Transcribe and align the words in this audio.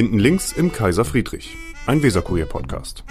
Hinten 0.00 0.18
links 0.18 0.52
im 0.52 0.72
Kaiser 0.72 1.04
Friedrich, 1.04 1.58
ein 1.86 2.02
Weserkurier-Podcast. 2.02 3.04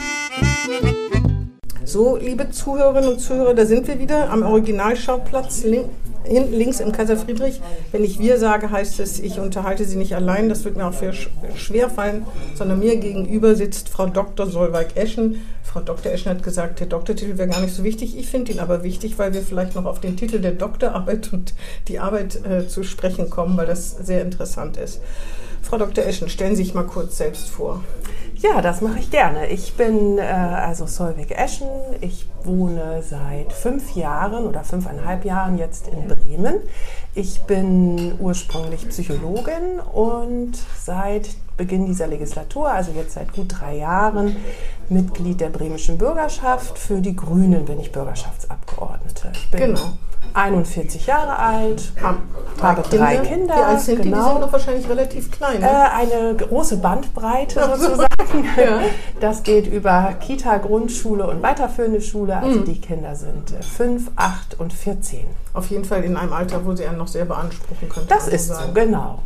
So, 1.86 2.18
liebe 2.18 2.50
Zuhörerinnen 2.50 3.12
und 3.12 3.20
Zuhörer, 3.20 3.54
da 3.54 3.68
sind 3.68 3.88
wir 3.88 4.00
wieder 4.00 4.32
am 4.32 4.42
Originalschauplatz 4.42 5.64
link, 5.66 5.86
hinten 6.24 6.54
links 6.54 6.80
im 6.80 6.92
Kaiser 6.92 7.16
Friedrich. 7.16 7.62
Wenn 7.92 8.04
ich 8.04 8.18
wir 8.18 8.40
sage, 8.40 8.72
heißt 8.72 9.00
es, 9.02 9.20
ich 9.20 9.40
unterhalte 9.40 9.86
Sie 9.86 9.98
nicht 9.98 10.16
allein. 10.16 10.50
Das 10.50 10.66
wird 10.66 10.78
mir 10.78 10.88
auch 10.88 10.96
schwer 11.56 11.92
fallen, 11.92 12.26
sondern 12.56 12.80
mir 12.80 12.96
gegenüber 12.96 13.54
sitzt 13.54 13.90
Frau 13.90 14.08
Dr. 14.08 14.48
Solveig-Eschen. 14.48 15.46
Frau 15.62 15.82
Dr. 15.82 16.12
Eschen 16.12 16.32
hat 16.32 16.42
gesagt, 16.42 16.80
der 16.80 16.88
Doktortitel 16.88 17.38
wäre 17.38 17.50
gar 17.50 17.62
nicht 17.62 17.76
so 17.76 17.84
wichtig. 17.84 18.18
Ich 18.18 18.30
finde 18.30 18.52
ihn 18.52 18.60
aber 18.60 18.84
wichtig, 18.84 19.20
weil 19.20 19.36
wir 19.36 19.44
vielleicht 19.44 19.76
noch 19.76 19.86
auf 19.86 20.00
den 20.00 20.18
Titel 20.18 20.40
der 20.40 20.54
Doktorarbeit 20.54 21.32
und 21.34 21.54
die 21.88 22.00
Arbeit 22.00 22.44
äh, 22.44 22.68
zu 22.68 22.82
sprechen 22.82 23.30
kommen, 23.30 23.56
weil 23.58 23.68
das 23.68 23.92
sehr 23.92 24.24
interessant 24.24 24.76
ist. 24.78 25.02
Frau 25.70 25.78
Dr. 25.78 26.04
Eschen, 26.04 26.30
stellen 26.30 26.56
Sie 26.56 26.64
sich 26.64 26.74
mal 26.74 26.86
kurz 26.86 27.18
selbst 27.18 27.48
vor. 27.48 27.84
Ja, 28.38 28.60
das 28.60 28.82
mache 28.82 28.98
ich 28.98 29.12
gerne. 29.12 29.50
Ich 29.50 29.76
bin 29.76 30.18
äh, 30.18 30.22
also 30.22 30.88
Solveig 30.88 31.30
Eschen. 31.30 31.68
Ich 32.02 32.26
wohne 32.44 33.04
seit 33.08 33.54
fünf 33.54 33.96
Jahren 33.96 34.48
oder 34.48 34.64
fünfeinhalb 34.64 35.26
Jahren 35.26 35.60
jetzt 35.60 35.88
in 35.88 36.08
Bremen. 36.08 36.56
Ich 37.14 37.42
bin 37.42 38.14
ursprünglich 38.20 38.90
Psychologin 38.90 39.80
und 39.94 40.54
seit 40.76 41.30
Beginn 41.60 41.86
dieser 41.86 42.08
Legislatur, 42.08 42.72
also 42.72 42.92
jetzt 42.96 43.16
seit 43.16 43.34
gut 43.34 43.54
drei 43.60 43.76
Jahren, 43.76 44.38
Mitglied 44.88 45.42
der 45.42 45.50
bremischen 45.50 45.98
Bürgerschaft. 45.98 46.80
Für 46.80 47.02
die 47.02 47.14
Grünen 47.14 47.66
bin 47.66 47.82
ich 47.82 47.92
Bürgerschaftsabgeordnete. 47.92 49.34
Ich 49.34 49.52
bin 49.52 49.60
genau. 49.60 49.92
41 50.34 51.06
Jahre 51.06 51.38
alt, 51.38 51.92
habe 52.02 52.82
drei 52.90 53.18
Kinder. 53.18 53.56
Wie 53.56 53.60
alt 53.60 53.82
sind 53.82 54.04
genau. 54.04 54.16
die? 54.16 54.24
Die 54.24 54.30
sind 54.30 54.40
noch 54.40 54.54
wahrscheinlich 54.54 54.88
relativ 54.88 55.32
klein. 55.32 55.60
Ne? 55.60 55.68
Äh, 55.68 55.98
eine 55.98 56.36
große 56.38 56.78
Bandbreite 56.78 57.60
sozusagen. 57.78 58.08
ja. 58.58 58.80
Das 59.20 59.44
geht 59.44 59.68
über 59.68 60.14
Kita, 60.22 60.60
Grundschule 60.60 61.28
und 61.28 61.42
weiterführende 61.42 62.00
Schule. 62.00 62.38
Also 62.38 62.60
mhm. 62.60 62.66
die 62.66 62.80
Kinder 62.80 63.16
sind 63.16 63.50
5, 63.60 64.08
äh, 64.08 64.12
8 64.16 64.60
und 64.62 64.72
14. 64.72 65.26
Auf 65.54 65.70
jeden 65.70 65.84
Fall 65.84 66.06
in 66.06 66.16
einem 66.16 66.32
Alter, 66.32 66.66
wo 66.66 66.74
sie 66.74 66.86
einen 66.86 67.00
noch 67.00 67.10
sehr 67.10 67.26
beanspruchen 67.26 67.90
können. 67.90 68.08
Das 68.08 68.30
ist 68.30 68.48
so, 68.48 68.72
genau. 68.74 69.20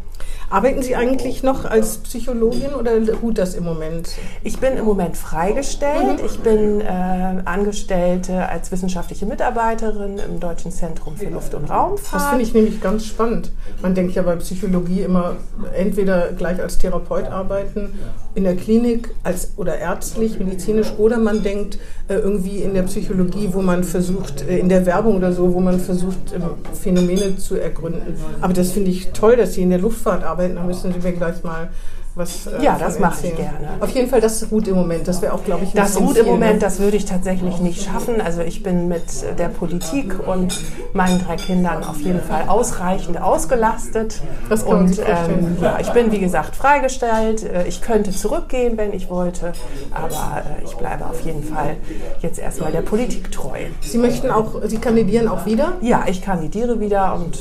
Arbeiten 0.53 0.83
Sie 0.83 0.95
eigentlich 0.95 1.41
noch 1.41 1.65
als 1.65 1.97
Psychologin 1.97 2.75
oder 2.75 2.91
ruht 3.23 3.39
das 3.39 3.55
im 3.55 3.63
Moment? 3.63 4.11
Ich 4.43 4.59
bin 4.59 4.77
im 4.77 4.85
Moment 4.85 5.17
freigestellt. 5.17 6.19
Mhm. 6.19 6.25
Ich 6.27 6.39
bin 6.41 6.79
äh, 6.79 7.41
Angestellte 7.43 8.47
als 8.47 8.71
wissenschaftliche 8.71 9.25
Mitarbeiterin 9.25 10.19
im 10.19 10.39
Deutschen 10.39 10.71
Zentrum 10.71 11.17
für 11.17 11.29
Luft- 11.29 11.55
und 11.55 11.71
Raumfahrt. 11.71 12.21
Das 12.21 12.29
finde 12.29 12.43
ich 12.43 12.53
nämlich 12.53 12.79
ganz 12.81 13.07
spannend. 13.07 13.51
Man 13.81 13.95
denkt 13.95 14.13
ja 14.13 14.21
bei 14.21 14.35
Psychologie 14.35 15.01
immer 15.01 15.37
entweder 15.75 16.31
gleich 16.33 16.61
als 16.61 16.77
Therapeut 16.77 17.25
arbeiten 17.25 17.97
in 18.35 18.43
der 18.43 18.55
Klinik 18.55 19.09
als 19.23 19.53
oder 19.57 19.79
ärztlich, 19.79 20.37
medizinisch 20.37 20.93
oder 20.99 21.17
man 21.17 21.41
denkt 21.41 21.79
äh, 22.07 22.15
irgendwie 22.15 22.57
in 22.57 22.73
der 22.75 22.83
Psychologie, 22.83 23.49
wo 23.51 23.61
man 23.61 23.83
versucht, 23.83 24.47
äh, 24.47 24.59
in 24.59 24.69
der 24.69 24.85
Werbung 24.85 25.17
oder 25.17 25.31
so, 25.31 25.53
wo 25.53 25.59
man 25.59 25.79
versucht, 25.79 26.33
äh, 26.33 26.39
Phänomene 26.75 27.37
zu 27.37 27.55
ergründen. 27.55 28.15
Aber 28.41 28.53
das 28.53 28.71
finde 28.71 28.91
ich 28.91 29.11
toll, 29.13 29.35
dass 29.35 29.53
Sie 29.53 29.63
in 29.63 29.71
der 29.71 29.79
Luftfahrt 29.79 30.23
arbeiten. 30.23 30.42
Da 30.49 30.63
müssen 30.63 30.93
Sie 30.93 30.99
mir 30.99 31.13
gleich 31.13 31.43
mal 31.43 31.69
was. 32.15 32.47
Äh, 32.47 32.63
ja, 32.63 32.77
das 32.79 32.99
mache 32.99 33.27
ich 33.27 33.35
gerne. 33.35 33.69
Auf 33.79 33.89
jeden 33.89 34.09
Fall, 34.09 34.21
das 34.21 34.41
ist 34.41 34.49
gut 34.49 34.67
im 34.67 34.75
Moment. 34.75 35.07
Das 35.07 35.21
wäre 35.21 35.33
auch, 35.33 35.43
glaube 35.43 35.63
ich, 35.63 35.73
nicht 35.73 35.77
Das 35.77 35.95
gut 35.95 36.17
im 36.17 36.25
Moment, 36.25 36.61
das 36.61 36.79
würde 36.79 36.97
ich 36.97 37.05
tatsächlich 37.05 37.59
nicht 37.59 37.83
schaffen. 37.83 38.21
Also 38.21 38.41
ich 38.41 38.63
bin 38.63 38.87
mit 38.87 39.03
der 39.37 39.49
Politik 39.49 40.15
und 40.27 40.59
meinen 40.93 41.23
drei 41.23 41.35
Kindern 41.35 41.83
auf 41.83 41.99
jeden 42.01 42.21
Fall 42.21 42.47
ausreichend 42.47 43.21
ausgelastet. 43.21 44.21
Das 44.49 44.65
kann 44.65 44.83
und 44.83 44.99
ähm, 44.99 45.57
ja, 45.61 45.79
ich 45.79 45.89
bin 45.89 46.11
wie 46.11 46.19
gesagt 46.19 46.55
freigestellt. 46.55 47.43
Äh, 47.43 47.67
ich 47.67 47.81
könnte 47.81 48.11
zurückgehen, 48.11 48.77
wenn 48.77 48.93
ich 48.93 49.09
wollte, 49.09 49.53
aber 49.91 50.43
äh, 50.59 50.63
ich 50.63 50.75
bleibe 50.75 51.05
auf 51.05 51.21
jeden 51.21 51.43
Fall 51.43 51.77
jetzt 52.21 52.39
erstmal 52.39 52.71
der 52.71 52.81
Politik 52.81 53.31
treu. 53.31 53.57
Sie 53.81 53.97
möchten 53.97 54.29
auch, 54.29 54.61
Sie 54.65 54.77
kandidieren 54.77 55.27
auch 55.27 55.45
wieder? 55.45 55.73
Ja, 55.81 56.03
ich 56.07 56.21
kandidiere 56.21 56.79
wieder 56.79 57.15
und 57.15 57.39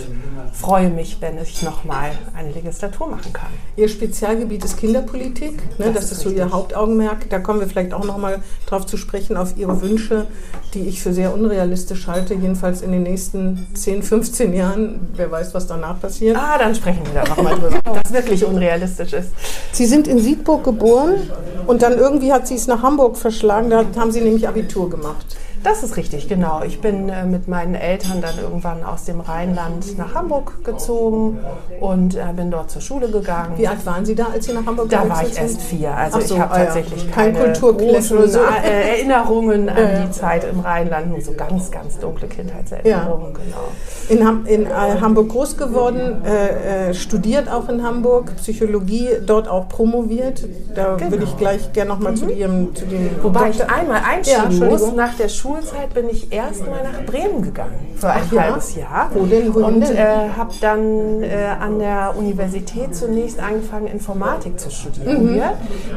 freue 0.53 0.91
mich, 0.91 1.17
wenn 1.21 1.39
ich 1.39 1.63
nochmal 1.63 2.11
eine 2.37 2.53
Legislatur 2.53 3.09
machen 3.09 3.33
kann. 3.33 3.49
Ihr 3.77 3.89
Spezialgebiet 3.89 4.65
ist 4.65 4.77
Kinderpolitik, 4.77 5.55
ne? 5.79 5.87
das, 5.87 6.11
das 6.11 6.13
ist, 6.13 6.21
so 6.21 6.31
Ihr 6.31 6.51
Hauptaugenmerk. 6.51 7.31
Da 7.31 7.39
kommen 7.39 7.61
wir 7.61 7.67
vielleicht 7.67 7.95
auch 7.95 8.05
nochmal 8.05 8.43
drauf 8.67 8.87
zu 8.87 8.97
sprechen, 8.97 9.37
auf 9.37 9.57
Ihre 9.57 9.81
Wünsche, 9.81 10.27
die 10.75 10.87
ich 10.89 11.03
für 11.03 11.13
sehr 11.13 11.35
unrealistisch 11.35 12.07
halte, 12.07 12.35
jedenfalls 12.35 12.83
in 12.83 12.93
den 12.93 13.03
nächsten 13.03 13.67
10, 13.75 14.03
15 14.03 14.55
Jahren. 14.55 15.09
Wer 15.17 15.31
weiß, 15.31 15.55
was 15.55 15.67
danach 15.67 16.01
passiert. 16.01 16.37
Ah, 16.37 16.59
dann 16.59 16.75
sprechen 16.75 17.03
wir 17.07 17.23
da 17.23 17.29
nochmal 17.29 17.59
drüber, 17.59 17.81
das 18.03 18.13
wirklich 18.13 18.45
unrealistisch 18.45 19.15
ist. 19.15 19.31
Sie 19.73 19.87
sind 19.87 20.07
in 20.07 20.19
Siedburg 20.19 20.65
geboren 20.65 21.15
und 21.67 21.83
dann 21.83 21.99
irgendwie 21.99 22.33
hat 22.33 22.47
Sie 22.47 22.57
es 22.57 22.67
nach 22.67 22.83
Hamburg 22.83 23.17
verschlagen, 23.17 23.71
da 23.71 23.85
haben 23.97 24.13
Sie 24.13 24.21
nämlich 24.21 24.47
Abitur 24.47 24.91
gemacht. 24.91 25.25
Das 25.63 25.83
ist 25.83 25.97
richtig, 25.97 26.29
genau. 26.29 26.63
Ich 26.67 26.81
bin 26.81 27.09
äh, 27.09 27.25
mit 27.25 27.47
meinen 27.47 27.75
Eltern 27.75 28.21
dann 28.21 28.39
irgendwann 28.39 28.83
aus 28.83 29.05
dem 29.05 29.21
Rheinland 29.21 29.97
nach 29.97 30.15
Hamburg 30.15 30.65
gezogen 30.65 31.39
und 31.81 32.17
äh, 32.17 32.21
bin 32.35 32.51
dort 32.51 32.71
zur 32.71 32.83
Schule 32.83 33.09
gegangen. 33.09 33.55
Wie 33.57 33.69
alt 33.69 33.85
waren 33.87 34.05
Sie 34.05 34.15
da, 34.15 34.27
als 34.33 34.47
Sie 34.47 34.53
nach 34.53 34.67
Hamburg 34.67 34.91
Da 34.91 35.09
war 35.09 35.25
ich 35.25 35.39
erst 35.39 35.63
vier. 35.63 35.97
Also 35.97 36.21
so, 36.21 36.35
ich 36.35 36.41
habe 36.41 36.55
ah, 36.55 36.65
tatsächlich 36.65 37.05
ja. 37.07 37.13
keine 37.13 37.39
Kein 37.39 37.53
großen 37.53 38.29
so. 38.29 38.39
Äh, 38.41 38.91
Erinnerungen 38.91 39.69
an 39.69 39.77
ja. 39.77 40.05
die 40.05 40.11
Zeit 40.11 40.45
im 40.45 40.61
Rheinland, 40.61 41.11
nur 41.11 41.21
so 41.21 41.33
ganz, 41.33 41.71
ganz 41.71 41.99
dunkle 41.99 42.27
Kindheitserinnerungen. 42.27 43.33
Ja. 43.33 43.57
Genau. 44.09 44.31
In, 44.43 44.47
in 44.47 44.67
äh, 44.67 44.71
Hamburg 45.01 45.29
groß 45.29 45.57
geworden, 45.57 46.23
äh, 46.25 46.91
äh, 46.91 46.95
studiert 46.95 47.49
auch 47.49 47.69
in 47.69 47.85
Hamburg, 47.85 48.35
Psychologie, 48.37 49.09
dort 49.25 49.49
auch 49.49 49.69
promoviert. 49.69 50.45
Da 50.75 50.97
genau. 50.97 51.13
würde 51.13 51.25
ich 51.25 51.37
gleich 51.37 51.73
gerne 51.73 51.91
nochmal 51.91 52.13
mhm. 52.13 52.17
zu, 52.17 52.31
Ihrem, 52.31 52.75
zu 52.75 52.85
dem... 52.87 53.11
Wobei 53.23 53.51
ich 53.51 53.63
einmal 53.69 54.03
einschieben 54.05 54.59
muss, 54.59 54.93
nach 54.95 55.15
der 55.15 55.29
Schule 55.29 55.52
Schulzeit 55.53 55.93
bin 55.93 56.09
ich 56.09 56.33
erstmal 56.33 56.83
nach 56.83 57.05
Bremen 57.05 57.43
gegangen 57.43 57.75
für 57.97 58.11
ein 58.11 58.23
Ach, 58.27 58.37
halbes 58.39 58.75
Jahr. 58.75 59.11
Wo 59.13 59.27
denn? 59.27 59.55
Wo 59.55 59.67
und 59.67 59.83
äh, 59.83 60.31
habe 60.37 60.53
dann 60.61 61.23
äh, 61.23 61.55
an 61.61 61.79
der 61.79 62.15
Universität 62.17 62.97
zunächst 62.97 63.39
angefangen, 63.39 63.87
Informatik 63.87 64.59
zu 64.59 64.71
studieren. 64.71 65.37
Mhm. 65.37 65.43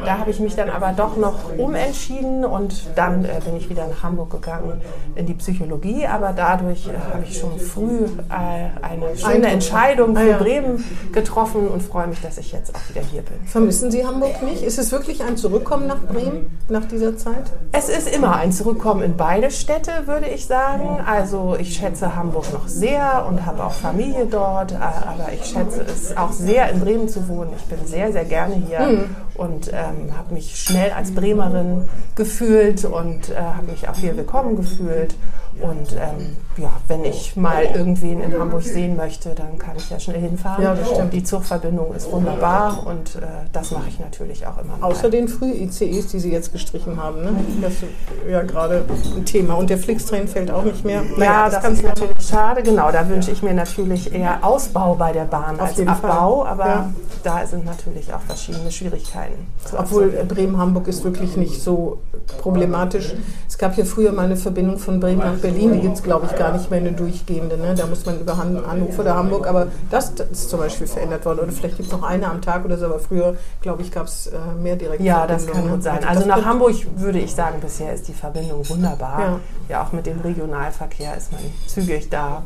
Da 0.04 0.18
habe 0.18 0.30
ich 0.30 0.38
mich 0.38 0.54
dann 0.54 0.68
aber 0.68 0.92
doch 0.92 1.16
noch 1.16 1.56
umentschieden 1.56 2.44
und 2.44 2.84
dann 2.96 3.24
äh, 3.24 3.40
bin 3.44 3.56
ich 3.56 3.70
wieder 3.70 3.86
nach 3.86 4.02
Hamburg 4.02 4.30
gegangen 4.30 4.80
in 5.14 5.24
die 5.24 5.34
Psychologie. 5.34 6.06
Aber 6.06 6.34
dadurch 6.36 6.86
äh, 6.86 6.90
habe 7.12 7.24
ich 7.26 7.38
schon 7.38 7.58
früh 7.58 8.04
äh, 8.04 8.84
eine 8.84 9.16
schöne 9.16 9.48
Entscheidung 9.48 10.14
für 10.14 10.22
ah, 10.22 10.26
ja. 10.26 10.36
Bremen 10.36 10.84
getroffen 11.12 11.68
und 11.68 11.82
freue 11.82 12.08
mich, 12.08 12.20
dass 12.20 12.36
ich 12.36 12.52
jetzt 12.52 12.74
auch 12.74 12.88
wieder 12.90 13.04
hier 13.06 13.22
bin. 13.22 13.46
Vermissen 13.46 13.90
Sie 13.90 14.06
Hamburg 14.06 14.42
nicht? 14.42 14.62
Ist 14.62 14.78
es 14.78 14.92
wirklich 14.92 15.24
ein 15.24 15.38
Zurückkommen 15.38 15.86
nach 15.86 16.02
Bremen 16.02 16.58
nach 16.68 16.84
dieser 16.84 17.16
Zeit? 17.16 17.44
Es 17.72 17.88
ist 17.88 18.14
immer 18.14 18.36
ein 18.36 18.52
Zurückkommen 18.52 19.02
in 19.02 19.16
beide 19.16 19.45
Städte, 19.50 20.06
würde 20.06 20.26
ich 20.28 20.46
sagen. 20.46 21.00
Also 21.06 21.56
ich 21.58 21.76
schätze 21.76 22.16
Hamburg 22.16 22.52
noch 22.52 22.68
sehr 22.68 23.26
und 23.28 23.44
habe 23.46 23.64
auch 23.64 23.72
Familie 23.72 24.26
dort, 24.26 24.72
äh, 24.72 24.76
aber 24.76 25.32
ich 25.32 25.44
schätze 25.44 25.82
es 25.82 26.16
auch 26.16 26.32
sehr, 26.32 26.70
in 26.70 26.80
Bremen 26.80 27.08
zu 27.08 27.28
wohnen. 27.28 27.50
Ich 27.56 27.64
bin 27.64 27.86
sehr, 27.86 28.12
sehr 28.12 28.24
gerne 28.24 28.54
hier 28.54 28.80
mhm. 28.80 29.16
und 29.34 29.68
ähm, 29.68 30.16
habe 30.16 30.34
mich 30.34 30.56
schnell 30.56 30.92
als 30.92 31.14
Bremerin 31.14 31.88
gefühlt 32.14 32.84
und 32.84 33.30
äh, 33.30 33.36
habe 33.36 33.70
mich 33.70 33.88
auch 33.88 33.96
hier 33.96 34.16
willkommen 34.16 34.56
gefühlt. 34.56 35.14
Und 35.60 35.92
ähm, 35.92 36.36
ja, 36.58 36.70
wenn 36.86 37.04
ich 37.04 37.36
mal 37.36 37.64
irgendwen 37.64 38.20
in 38.20 38.38
Hamburg 38.38 38.62
sehen 38.62 38.96
möchte, 38.96 39.34
dann 39.34 39.58
kann 39.58 39.76
ich 39.76 39.88
ja 39.88 39.98
schnell 39.98 40.20
hinfahren. 40.20 40.62
Ja, 40.62 40.74
das 40.74 40.90
stimmt. 40.90 41.12
Die 41.12 41.24
Zugverbindung 41.24 41.94
ist 41.94 42.10
wunderbar 42.10 42.86
und 42.86 43.16
äh, 43.16 43.20
das 43.52 43.70
mache 43.70 43.88
ich 43.88 43.98
natürlich 43.98 44.46
auch 44.46 44.58
immer. 44.58 44.74
Außer 44.80 45.08
den 45.08 45.28
Früh-ICEs, 45.28 46.08
die 46.08 46.18
Sie 46.18 46.32
jetzt 46.32 46.52
gestrichen 46.52 47.02
haben. 47.02 47.22
Ne? 47.22 47.30
Das 47.62 47.72
ist 47.74 47.84
ja 48.28 48.42
gerade 48.42 48.84
ein 49.16 49.24
Thema. 49.24 49.54
Und 49.54 49.70
der 49.70 49.78
Flixtrain 49.78 50.28
fällt 50.28 50.50
auch 50.50 50.64
nicht 50.64 50.84
mehr. 50.84 51.02
Naja, 51.16 51.24
ja, 51.24 51.50
das, 51.50 51.62
das 51.62 51.72
ist 51.72 51.84
natürlich 51.84 52.28
schade. 52.28 52.62
Genau, 52.62 52.90
da 52.92 53.08
wünsche 53.08 53.30
ich 53.30 53.42
mir 53.42 53.54
natürlich 53.54 54.12
eher 54.12 54.44
Ausbau 54.44 54.94
bei 54.94 55.12
der 55.12 55.24
Bahn 55.24 55.58
Auf 55.58 55.68
als 55.68 55.80
Abbau. 55.86 56.42
Fall. 56.42 56.52
Aber 56.52 56.66
ja. 56.66 56.92
da 57.22 57.46
sind 57.46 57.64
natürlich 57.64 58.12
auch 58.12 58.20
verschiedene 58.20 58.70
Schwierigkeiten. 58.70 59.46
Obwohl 59.76 60.08
Bremen-Hamburg 60.08 60.88
ist 60.88 61.02
wirklich 61.04 61.36
nicht 61.36 61.62
so 61.62 61.98
problematisch. 62.38 63.14
Es 63.48 63.58
gab 63.58 63.74
hier 63.74 63.86
früher 63.86 64.12
mal 64.12 64.24
eine 64.24 64.36
Verbindung 64.36 64.78
von 64.78 65.00
Bremen 65.00 65.18
nach 65.18 65.38
Berlin, 65.38 65.72
die 65.74 65.80
gibt 65.80 65.96
es 65.96 66.02
glaube 66.02 66.26
ich 66.26 66.36
gar 66.36 66.52
nicht 66.52 66.70
mehr 66.70 66.80
eine 66.80 66.92
durchgehende. 66.92 67.56
Ne? 67.56 67.74
Da 67.74 67.86
muss 67.86 68.04
man 68.04 68.20
über 68.20 68.36
Hannover 68.36 69.02
oder 69.02 69.16
Hamburg, 69.16 69.46
aber 69.46 69.68
das, 69.90 70.14
das, 70.14 70.30
ist 70.30 70.50
zum 70.50 70.60
Beispiel 70.60 70.86
verändert 70.86 71.24
worden. 71.24 71.40
Oder 71.40 71.52
vielleicht 71.52 71.76
gibt 71.76 71.88
es 71.88 71.92
noch 71.92 72.02
eine 72.02 72.28
am 72.28 72.42
Tag 72.42 72.64
oder 72.64 72.76
so, 72.76 72.86
aber 72.86 72.98
früher 72.98 73.36
glaube 73.60 73.82
ich 73.82 73.90
gab 73.90 74.06
es 74.06 74.26
äh, 74.26 74.36
mehr 74.60 74.76
direkt. 74.76 75.00
Ja, 75.00 75.26
das 75.26 75.46
kann 75.46 75.68
gut 75.68 75.82
sein. 75.82 76.04
Also 76.04 76.26
nach 76.26 76.44
Hamburg 76.44 76.74
würde 76.96 77.18
ich 77.18 77.34
sagen, 77.34 77.60
bisher 77.60 77.94
ist 77.94 78.08
die 78.08 78.14
Verbindung 78.14 78.68
wunderbar. 78.68 79.20
Ja. 79.20 79.40
ja, 79.68 79.84
auch 79.84 79.92
mit 79.92 80.06
dem 80.06 80.20
Regionalverkehr 80.20 81.16
ist 81.16 81.32
man 81.32 81.40
zügig 81.66 82.08
da. 82.10 82.42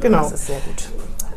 Genau. 0.00 0.18
Das 0.18 0.32
ist 0.32 0.46
sehr 0.46 0.60
gut. 0.66 0.88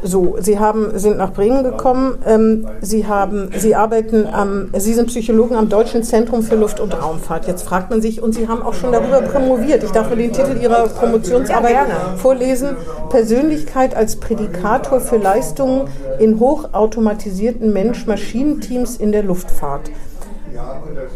So, 0.04 0.38
Sie 0.40 0.58
haben, 0.58 0.98
sind 0.98 1.18
nach 1.18 1.32
Bremen 1.32 1.64
gekommen. 1.64 2.18
Ähm, 2.26 2.68
Sie, 2.82 3.06
haben, 3.06 3.50
Sie 3.56 3.76
arbeiten 3.76 4.26
am, 4.26 4.70
Sie 4.76 4.94
sind 4.94 5.08
Psychologen 5.08 5.56
am 5.56 5.70
Deutschen 5.70 6.04
Zentrum 6.04 6.42
für 6.42 6.56
Luft- 6.56 6.80
und 6.80 6.92
Raumfahrt. 6.94 7.48
Jetzt 7.48 7.64
fragt 7.64 7.92
man 7.92 8.02
sich, 8.02 8.22
und 8.22 8.34
Sie 8.34 8.48
haben 8.48 8.64
auch 8.64 8.74
schon 8.74 8.92
darüber 8.92 9.22
promoviert. 9.22 9.84
Ich 9.84 9.92
darf 9.92 10.10
mir 10.10 10.16
den 10.16 10.34
Titel 10.34 10.58
Ihrer 10.62 10.88
Promotionsarbeit 10.88 11.76
vorlesen. 12.18 12.70
Persönlichkeit 13.10 13.96
als 13.96 14.16
Prädikator 14.16 15.02
für 15.02 15.18
Leistungen 15.18 15.88
in 16.20 16.40
hochautomatisierten 16.40 17.72
Mensch-Maschinenteams 17.72 18.98
in 18.98 19.12
der 19.12 19.24
Luftfahrt. 19.24 19.92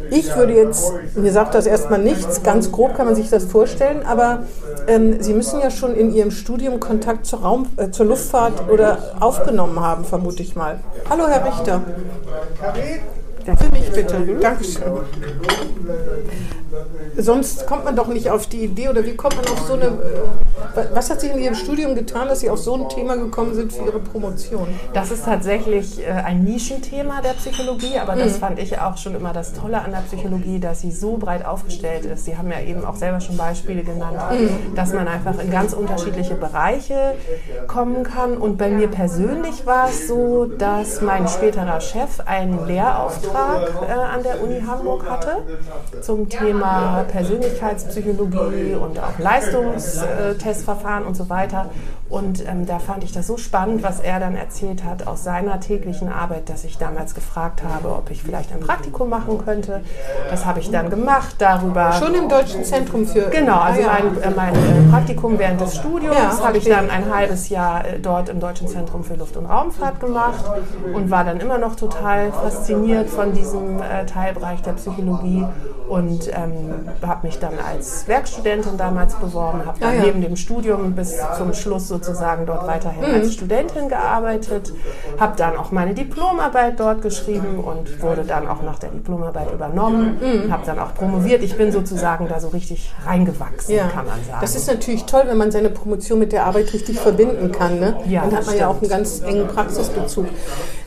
Ich 0.10 0.36
würde 0.36 0.54
jetzt, 0.54 0.94
mir 1.16 1.32
sagt 1.32 1.56
das 1.56 1.66
erstmal 1.66 2.00
nichts, 2.00 2.44
ganz 2.44 2.72
grob 2.72 2.96
kann 2.96 3.06
man 3.06 3.16
sich 3.16 3.30
das 3.30 3.46
vorstellen, 3.46 4.04
aber 4.06 4.44
ähm, 4.88 5.22
Sie 5.22 5.34
müssen 5.34 5.62
ja 5.62 5.72
schon 5.72 5.96
in 5.96 6.14
Ihrem 6.14 6.32
Studium 6.32 6.80
Kontakt 6.80 7.26
zur, 7.26 7.42
Raum, 7.42 7.68
äh, 7.78 7.90
zur 7.90 8.06
Luftfahrt 8.06 8.70
oder 8.70 9.16
aufgenommen 9.20 9.80
haben, 9.80 10.06
vermute 10.06 10.44
ich 10.44 10.56
mal. 10.56 10.80
Hallo, 11.10 11.28
Herr 11.28 11.46
Richter. 11.46 11.82
Für 13.46 13.72
mich 13.72 13.92
bitte. 13.92 14.38
Dankeschön. 14.42 14.84
Sonst 17.18 17.68
kommt 17.68 17.86
man 17.86 17.96
doch 17.96 18.08
nicht 18.08 18.30
auf 18.30 18.48
die 18.48 18.64
Idee 18.64 18.90
oder 18.90 19.06
wie 19.06 19.16
kommt 19.16 19.36
man 19.36 19.46
auf 19.46 19.68
so 19.68 19.74
eine. 19.74 19.86
Äh, 19.86 20.86
was 20.94 21.10
hat 21.10 21.22
sich 21.22 21.32
in 21.32 21.40
Ihrem 21.40 21.56
Studium 21.56 21.96
getan, 21.96 22.28
dass 22.28 22.42
Sie 22.42 22.50
auf 22.50 22.58
so 22.58 22.74
ein 22.74 22.90
Thema 22.90 23.16
gekommen 23.16 23.54
sind 23.54 23.72
für 23.72 23.86
Ihre 23.86 24.00
Promotion? 24.00 24.68
Das 24.94 25.12
ist 25.12 25.26
tatsächlich 25.26 26.02
äh, 26.02 26.12
ein 26.12 26.44
Nischenthema 26.44 27.22
der 27.22 27.34
Psychologie, 27.34 28.00
aber 28.00 28.16
das 28.16 28.38
fand 28.38 28.60
ich 28.60 28.80
auch 28.80 28.98
schon 28.98 29.16
immer 29.16 29.32
das 29.32 29.54
Tolle 29.54 29.80
an 29.82 29.92
der 29.92 30.00
Psychologie, 30.00 30.60
dass 30.60 30.82
sie 30.82 30.92
so 30.92 31.18
breit 31.18 31.46
aufgestellt 31.46 32.06
ist. 32.06 32.26
Sie 32.26 32.38
haben 32.38 32.52
ja 32.52 32.60
eben 32.60 32.84
auch 32.84 32.96
selber 32.96 33.22
schon 33.22 33.38
Beispiele 33.38 33.84
genannt, 33.84 34.18
dass 34.76 34.92
man 34.92 35.08
einfach 35.08 35.40
in 35.40 35.52
ganz 35.52 35.74
unterschiedliche 35.74 36.36
Bereiche 36.36 37.14
kommen 37.68 38.04
kann. 38.04 38.36
Und 38.38 38.58
bei 38.58 38.70
mir 38.70 38.88
persönlich 38.88 39.66
war 39.66 39.90
es 39.90 40.08
so, 40.08 40.46
dass 40.46 41.02
mein 41.02 41.28
späterer 41.28 41.80
Chef 41.80 42.20
einen 42.26 42.66
Lehrauftrag 42.68 43.35
äh, 43.36 43.92
an 43.92 44.24
der 44.24 44.42
Uni 44.42 44.62
Hamburg 44.62 45.10
hatte 45.10 45.44
zum 46.02 46.30
Thema 46.30 47.06
Persönlichkeitspsychologie 47.12 48.76
und 48.76 49.00
auch 49.00 49.20
Leistungstestverfahren 49.20 51.06
und 51.06 51.16
so 51.16 51.30
weiter. 51.30 51.70
Und 52.08 52.48
ähm, 52.48 52.68
da 52.68 52.78
fand 52.78 53.04
ich 53.04 53.14
das 53.14 53.26
so 53.26 53.36
spannend, 53.36 53.82
was 53.82 54.00
er 54.00 54.20
dann 54.20 54.36
erzählt 54.36 54.84
hat 54.84 55.08
aus 55.08 55.24
seiner 55.24 55.60
täglichen 55.60 56.08
Arbeit, 56.12 56.50
dass 56.50 56.64
ich 56.64 56.78
damals 56.78 57.16
gefragt 57.16 57.64
habe, 57.64 57.90
ob 57.96 58.12
ich 58.12 58.22
vielleicht 58.22 58.54
ein 58.54 58.60
Praktikum 58.60 59.10
machen 59.10 59.44
könnte. 59.44 59.82
Das 60.30 60.46
habe 60.46 60.60
ich 60.60 60.70
dann 60.70 60.92
gemacht. 60.92 61.36
Darüber 61.40 61.94
Schon 61.94 62.14
im 62.14 62.30
Deutschen 62.30 62.64
Zentrum 62.64 63.08
für. 63.08 63.30
Genau, 63.32 63.58
also 63.60 63.82
Ah, 63.82 63.98
ja. 63.98 64.04
mein, 64.04 64.22
äh, 64.22 64.30
mein 64.36 64.54
äh, 64.56 64.90
Praktikum 64.92 65.40
während 65.40 65.60
des 65.62 65.76
Studiums 65.78 66.16
Ja, 66.16 66.40
habe 66.46 66.58
ich 66.60 66.66
dann 66.66 66.92
ein 66.92 67.12
halbes 67.12 67.50
Jahr 67.50 67.84
äh, 67.86 68.00
dort 68.00 68.30
im 68.30 68.40
Deutschen 68.40 68.68
Zentrum 68.68 69.04
für 69.04 69.16
Luft- 69.16 69.36
und 69.38 69.48
Raumfahrt 69.48 70.00
gemacht 70.00 70.46
und 70.94 71.10
war 71.10 71.24
dann 71.24 71.40
immer 71.40 71.58
noch 71.58 71.76
total 71.76 72.32
fasziniert 72.32 73.10
von 73.10 73.34
diesem 73.34 73.82
äh, 73.82 74.06
Teilbereich 74.06 74.62
der 74.62 74.74
Psychologie 74.74 75.44
und 75.90 76.28
ähm, 76.30 76.88
habe 77.06 77.28
mich 77.28 77.40
dann 77.40 77.54
als 77.68 78.08
Werkstudentin 78.08 78.78
damals 78.78 79.16
beworben, 79.16 79.66
habe 79.66 79.80
dann 79.80 79.90
Ah, 79.90 79.94
ja. 79.94 80.02
neben 80.04 80.22
dem 80.22 80.36
Studium 80.36 80.94
bis 80.94 81.16
zum 81.38 81.54
Schluss 81.54 81.95
sozusagen 82.00 82.46
dort 82.46 82.68
weiterhin 82.68 83.02
Mhm. 83.08 83.14
als 83.16 83.34
Studentin 83.34 83.88
gearbeitet, 83.90 84.74
habe 85.20 85.34
dann 85.38 85.56
auch 85.58 85.72
meine 85.72 85.94
Diplomarbeit 85.94 86.80
dort 86.80 87.02
geschrieben 87.02 87.60
und 87.64 88.02
wurde 88.02 88.24
dann 88.24 88.48
auch 88.48 88.62
nach 88.62 88.80
der 88.80 88.90
Diplomarbeit 88.90 89.52
übernommen, 89.54 90.18
Mhm. 90.22 90.52
habe 90.52 90.64
dann 90.66 90.80
auch 90.80 90.94
promoviert. 90.94 91.42
Ich 91.44 91.56
bin 91.56 91.72
sozusagen 91.72 92.28
da 92.28 92.40
so 92.40 92.50
richtig 92.50 92.94
reingewachsen, 93.06 93.76
Ja, 93.76 93.88
kann 93.88 94.06
man 94.06 94.20
sagen. 94.26 94.40
das 94.42 94.56
ist 94.56 94.68
natürlich 94.68 95.06
toll, 95.06 95.24
wenn 95.28 95.38
man 95.38 95.52
seine 95.52 95.70
Promotion 95.70 96.20
mit 96.20 96.32
der 96.32 96.46
Arbeit 96.46 96.74
richtig 96.74 97.00
verbinden 97.00 97.52
kann. 97.52 97.80
Ne? 97.80 97.96
Ja, 98.08 98.22
Dann 98.26 98.36
hat 98.36 98.46
man 98.46 98.58
ja 98.58 98.68
auch 98.68 98.72
einen 98.82 98.86
stimmt. 98.86 98.92
ganz 98.92 99.22
engen 99.22 99.48
Praxisbezug. 99.48 100.26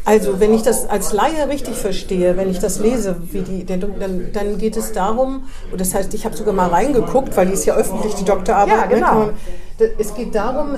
Also, 0.09 0.41
wenn 0.41 0.55
ich 0.55 0.63
das 0.63 0.89
als 0.89 1.13
Laie 1.13 1.51
richtig 1.51 1.75
verstehe, 1.75 2.39
wenn 2.39 2.49
ich 2.49 2.59
das 2.59 2.81
lese, 2.81 3.17
wie 3.31 3.43
die, 3.43 3.67
dann, 3.67 3.93
dann 4.33 4.57
geht 4.57 4.79
es 4.79 4.93
darum, 4.93 5.43
und 5.71 5.79
das 5.79 5.93
heißt, 5.93 6.15
ich 6.15 6.25
habe 6.25 6.35
sogar 6.35 6.55
mal 6.55 6.69
reingeguckt, 6.69 7.37
weil 7.37 7.49
die 7.49 7.53
ist 7.53 7.67
ja 7.67 7.75
öffentlich, 7.75 8.15
die 8.15 8.25
Doktorarbeit. 8.25 8.75
Ja, 8.75 8.87
ne, 8.87 8.95
genau. 8.95 9.31
Es 9.99 10.15
geht 10.15 10.35
darum, 10.35 10.77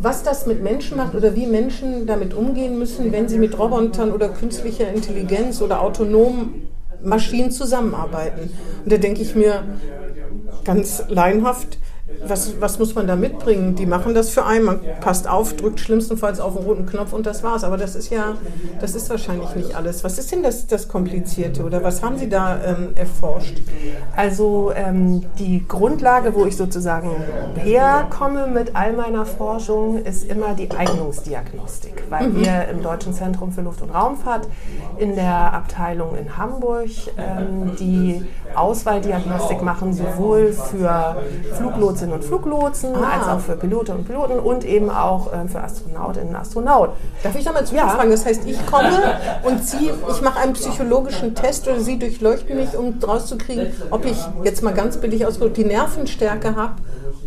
was 0.00 0.22
das 0.22 0.46
mit 0.46 0.62
Menschen 0.62 0.96
macht 0.96 1.14
oder 1.14 1.36
wie 1.36 1.46
Menschen 1.46 2.06
damit 2.06 2.32
umgehen 2.32 2.78
müssen, 2.78 3.12
wenn 3.12 3.28
sie 3.28 3.36
mit 3.36 3.58
Robotern 3.58 4.12
oder 4.12 4.30
künstlicher 4.30 4.88
Intelligenz 4.88 5.60
oder 5.60 5.82
autonomen 5.82 6.68
Maschinen 7.02 7.50
zusammenarbeiten. 7.50 8.48
Und 8.82 8.90
da 8.90 8.96
denke 8.96 9.20
ich 9.20 9.34
mir 9.34 9.62
ganz 10.64 11.04
laienhaft, 11.08 11.76
was, 12.28 12.60
was 12.60 12.78
muss 12.78 12.94
man 12.94 13.06
da 13.06 13.16
mitbringen? 13.16 13.74
Die 13.74 13.86
machen 13.86 14.14
das 14.14 14.30
für 14.30 14.44
einen, 14.44 14.64
man 14.64 14.80
passt 15.00 15.28
auf, 15.28 15.54
drückt 15.54 15.80
schlimmstenfalls 15.80 16.40
auf 16.40 16.54
den 16.56 16.64
roten 16.64 16.86
Knopf 16.86 17.12
und 17.12 17.26
das 17.26 17.42
war's. 17.42 17.64
Aber 17.64 17.76
das 17.76 17.94
ist 17.94 18.10
ja, 18.10 18.34
das 18.80 18.94
ist 18.94 19.10
wahrscheinlich 19.10 19.54
nicht 19.54 19.74
alles. 19.74 20.04
Was 20.04 20.18
ist 20.18 20.32
denn 20.32 20.42
das, 20.42 20.66
das 20.66 20.88
Komplizierte 20.88 21.62
oder 21.64 21.82
was 21.82 22.02
haben 22.02 22.18
Sie 22.18 22.28
da 22.28 22.58
ähm, 22.64 22.88
erforscht? 22.94 23.58
Also 24.16 24.72
ähm, 24.74 25.24
die 25.38 25.64
Grundlage, 25.66 26.34
wo 26.34 26.44
ich 26.46 26.56
sozusagen 26.56 27.10
herkomme 27.56 28.46
mit 28.46 28.74
all 28.74 28.92
meiner 28.92 29.26
Forschung, 29.26 29.98
ist 30.04 30.24
immer 30.30 30.54
die 30.54 30.70
Eignungsdiagnostik, 30.70 32.04
weil 32.10 32.28
Mhm. 32.28 32.36
wir 32.40 32.68
im 32.70 32.82
Deutschen 32.82 33.12
Zentrum 33.12 33.52
für 33.52 33.60
Luft- 33.60 33.82
und 33.82 33.90
Raumfahrt 33.90 34.48
in 34.98 35.14
der 35.14 35.52
Abteilung 35.52 36.16
in 36.16 36.36
Hamburg 36.36 36.88
ähm, 37.18 37.72
die 37.78 38.24
Auswahldiagnostik 38.54 39.62
machen, 39.62 39.92
sowohl 39.92 40.52
für 40.52 41.16
Fluglotsinnen 41.54 42.13
und 42.14 42.24
Fluglotsen 42.24 42.94
Ah. 42.94 43.18
als 43.18 43.28
auch 43.28 43.40
für 43.40 43.56
Pilotinnen 43.56 44.00
und 44.00 44.06
Piloten 44.06 44.38
und 44.38 44.64
eben 44.64 44.90
auch 44.90 45.32
ähm, 45.32 45.48
für 45.48 45.60
Astronautinnen 45.62 46.28
und 46.30 46.36
Astronauten. 46.36 46.94
Darf 47.22 47.34
ich 47.34 47.44
da 47.44 47.52
mal 47.52 47.64
Ja. 47.72 48.04
Das 48.04 48.26
heißt, 48.26 48.42
ich 48.46 48.64
komme 48.66 48.90
und 49.42 49.64
Sie, 49.64 49.90
ich 50.10 50.20
mache 50.22 50.40
einen 50.40 50.52
psychologischen 50.52 51.34
Test 51.34 51.66
oder 51.68 51.80
Sie 51.80 51.98
durchleuchten 51.98 52.56
mich, 52.56 52.76
um 52.76 52.94
rauszukriegen, 53.06 53.72
ob 53.90 54.04
ich 54.04 54.16
jetzt 54.44 54.62
mal 54.62 54.74
ganz 54.74 54.96
billig 54.96 55.26
ausgedrückt 55.26 55.56
die 55.56 55.64
Nervenstärke 55.64 56.56
habe, 56.56 56.74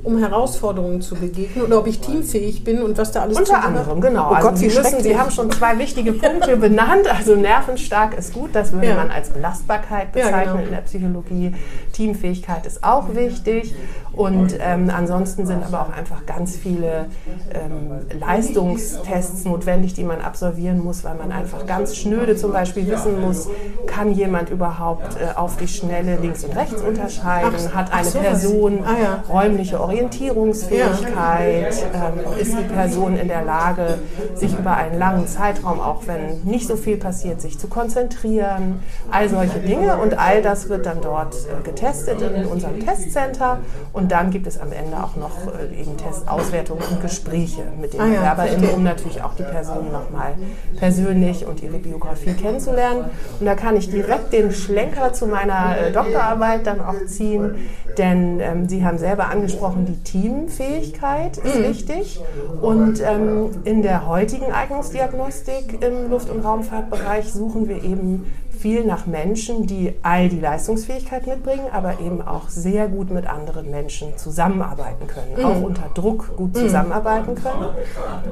um 0.04 0.18
Herausforderungen 0.20 1.02
zu 1.02 1.16
begegnen 1.16 1.66
oder 1.66 1.80
ob 1.80 1.88
ich 1.88 2.00
teamfähig 2.00 2.64
bin 2.64 2.82
und 2.82 2.98
was 2.98 3.12
da 3.12 3.22
alles 3.22 3.38
Unter 3.38 3.64
anderem, 3.64 4.00
genau. 4.02 4.30
Oh 4.32 4.34
also 4.36 4.50
Gott, 4.50 4.58
Sie, 4.58 4.66
müssen. 4.68 5.02
Sie 5.02 5.18
haben 5.18 5.32
schon 5.32 5.52
zwei 5.52 5.78
wichtige 5.80 6.14
Punkte 6.14 6.58
benannt. 6.58 7.08
Also 7.12 7.36
nervenstark 7.36 8.18
ist 8.18 8.34
gut, 8.34 8.52
das 8.54 8.72
würde 8.72 8.88
Ja. 8.88 8.96
man 8.96 9.12
als 9.12 9.30
Belastbarkeit 9.30 10.16
Ja, 10.16 10.26
bezeichnen 10.26 10.54
genau. 10.58 10.66
in 10.66 10.72
der 10.72 10.82
Psychologie. 10.82 11.56
Teamfähigkeit 11.94 12.66
ist 12.66 12.84
auch 12.84 13.14
wichtig. 13.16 13.74
Und 14.14 14.58
ähm, 14.60 14.90
ansonsten 14.96 15.46
sind 15.46 15.64
aber 15.64 15.82
auch 15.82 15.96
einfach 15.96 16.26
ganz 16.26 16.56
viele 16.56 17.06
ähm, 17.54 18.20
Leistungstests 18.20 19.46
notwendig, 19.46 19.94
die 19.94 20.04
man 20.04 20.22
absolvieren 20.22 20.84
muss, 20.84 21.04
weil 21.04 21.16
man 21.16 21.32
einfach 21.32 21.66
ganz 21.68 21.96
schnöde 21.96 22.36
zum 22.36 22.52
Beispiel 22.52 22.88
wissen 22.88 23.22
muss, 23.22 23.48
kann 23.86 24.12
jemand 24.14 24.50
überhaupt 24.50 25.18
äh, 25.22 25.36
auf 25.38 25.58
die 25.58 25.68
Schnelle 25.68 26.18
links 26.18 26.44
und 26.44 26.56
rechts 26.56 26.82
unterscheiden? 26.82 27.52
Ach, 27.70 27.76
Hat 27.76 27.94
eine. 27.94 28.08
Person 28.08 28.80
Ah, 28.86 28.96
ja. 29.02 29.24
Räumliche 29.68 29.80
Orientierungsfähigkeit? 29.82 31.74
Ähm, 31.94 32.40
ist 32.40 32.58
die 32.58 32.74
Person 32.74 33.18
in 33.18 33.28
der 33.28 33.44
Lage, 33.44 34.00
sich 34.36 34.58
über 34.58 34.76
einen 34.78 34.98
langen 34.98 35.28
Zeitraum, 35.28 35.80
auch 35.80 36.08
wenn 36.08 36.42
nicht 36.44 36.68
so 36.68 36.76
viel 36.76 36.98
passiert, 36.98 37.42
sich 37.42 37.60
zu 37.60 37.68
konzentrieren? 37.68 38.80
All 39.12 39.30
solche 39.30 39.60
Dinge 39.60 39.98
und 39.98 40.18
all 40.18 40.42
das 40.42 40.70
wird 40.70 40.86
dann 40.86 41.02
dort 41.02 41.36
äh, 41.36 41.64
getestet 41.64 42.22
in 42.22 42.46
unserem 42.46 42.80
Testcenter 42.80 43.60
und 43.94 44.12
dann 44.12 44.32
gibt 44.32 44.48
es 44.48 44.60
am 44.60 44.72
Ende 44.72 44.98
auch 44.98 45.16
noch 45.16 45.32
äh, 45.48 45.82
eben 45.82 45.98
Testauswertungen 45.98 46.84
und 46.90 47.02
Gespräche 47.02 47.64
mit 47.80 47.94
den 47.94 48.02
Ah 48.02 48.08
ja, 48.08 48.20
BewerberInnen, 48.20 48.70
um 48.70 48.84
natürlich 48.84 49.22
auch 49.22 49.34
die 49.36 49.44
Person 49.44 49.92
nochmal 49.92 50.34
persönlich 50.80 51.46
und 51.46 51.62
ihre 51.64 51.78
Biografie 51.78 52.34
kennenzulernen. 52.34 53.06
Und 53.40 53.46
da 53.46 53.56
kann 53.56 53.76
ich 53.76 53.90
direkt 53.90 54.34
den 54.34 54.52
Schlenker 54.52 55.14
zu 55.14 55.28
meiner 55.28 55.78
äh, 55.78 55.92
Doktorarbeit 55.92 56.66
dann 56.68 56.80
auch 56.80 57.06
ziehen, 57.08 57.56
denn 57.98 58.40
ähm, 58.40 58.70
Sie 58.70 58.86
haben 58.86 58.98
selber 58.98 59.30
angesprochen, 59.30 59.57
die 59.86 60.04
Teamfähigkeit 60.04 61.38
ist 61.38 61.62
wichtig. 61.62 62.20
Und 62.62 63.02
ähm, 63.02 63.50
in 63.64 63.82
der 63.82 64.08
heutigen 64.08 64.52
Eignungsdiagnostik 64.52 65.82
im 65.82 66.10
Luft- 66.10 66.30
und 66.30 66.44
Raumfahrtbereich 66.44 67.32
suchen 67.32 67.68
wir 67.68 67.84
eben 67.84 68.26
viel 68.60 68.86
nach 68.86 69.06
Menschen, 69.06 69.68
die 69.68 69.94
all 70.02 70.30
die 70.30 70.40
Leistungsfähigkeit 70.40 71.28
mitbringen, 71.28 71.68
aber 71.72 72.00
eben 72.00 72.22
auch 72.22 72.50
sehr 72.50 72.88
gut 72.88 73.12
mit 73.12 73.28
anderen 73.28 73.70
Menschen 73.70 74.18
zusammenarbeiten 74.18 75.08
können, 75.08 75.46
auch 75.46 75.62
unter 75.62 75.90
Druck 75.94 76.36
gut 76.36 76.56
zusammenarbeiten 76.56 77.36
können. 77.36 77.70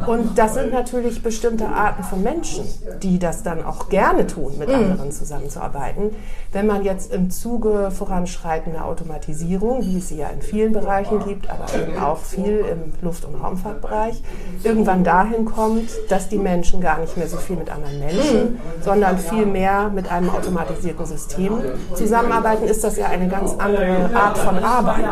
Und 0.07 0.37
das 0.37 0.55
sind 0.55 0.73
natürlich 0.73 1.21
bestimmte 1.21 1.67
Arten 1.67 2.03
von 2.03 2.23
Menschen, 2.23 2.65
die 3.03 3.19
das 3.19 3.43
dann 3.43 3.63
auch 3.63 3.89
gerne 3.89 4.27
tun, 4.27 4.53
mit 4.57 4.69
anderen 4.69 5.11
zusammenzuarbeiten. 5.11 6.11
Wenn 6.51 6.67
man 6.67 6.83
jetzt 6.83 7.13
im 7.13 7.29
Zuge 7.29 7.91
voranschreitender 7.91 8.85
Automatisierung, 8.85 9.85
wie 9.85 9.97
es 9.97 10.09
sie 10.09 10.17
ja 10.17 10.29
in 10.29 10.41
vielen 10.41 10.73
Bereichen 10.73 10.95
Bereichen 10.95 11.19
gibt, 11.25 11.49
aber 11.49 11.65
eben 11.73 11.97
auch 11.97 12.17
viel 12.17 12.65
im 12.71 12.93
Luft- 13.01 13.25
und 13.25 13.35
Raumfahrtbereich, 13.35 14.21
irgendwann 14.63 15.03
dahin 15.03 15.45
kommt, 15.45 15.89
dass 16.09 16.29
die 16.29 16.37
Menschen 16.37 16.81
gar 16.81 16.99
nicht 16.99 17.17
mehr 17.17 17.27
so 17.27 17.37
viel 17.37 17.55
mit 17.55 17.69
anderen 17.69 17.99
Menschen, 17.99 18.53
mhm. 18.53 18.59
sondern 18.81 19.17
viel 19.17 19.45
mehr 19.45 19.89
mit 19.89 20.11
einem 20.15 20.29
automatisierten 20.29 21.05
System 21.05 21.53
zusammenarbeiten, 21.93 22.65
ist 22.65 22.83
das 22.83 22.97
ja 22.97 23.07
eine 23.07 23.27
ganz 23.27 23.53
andere 23.57 24.09
Art 24.13 24.37
von 24.37 24.57
Arbeit. 24.57 25.05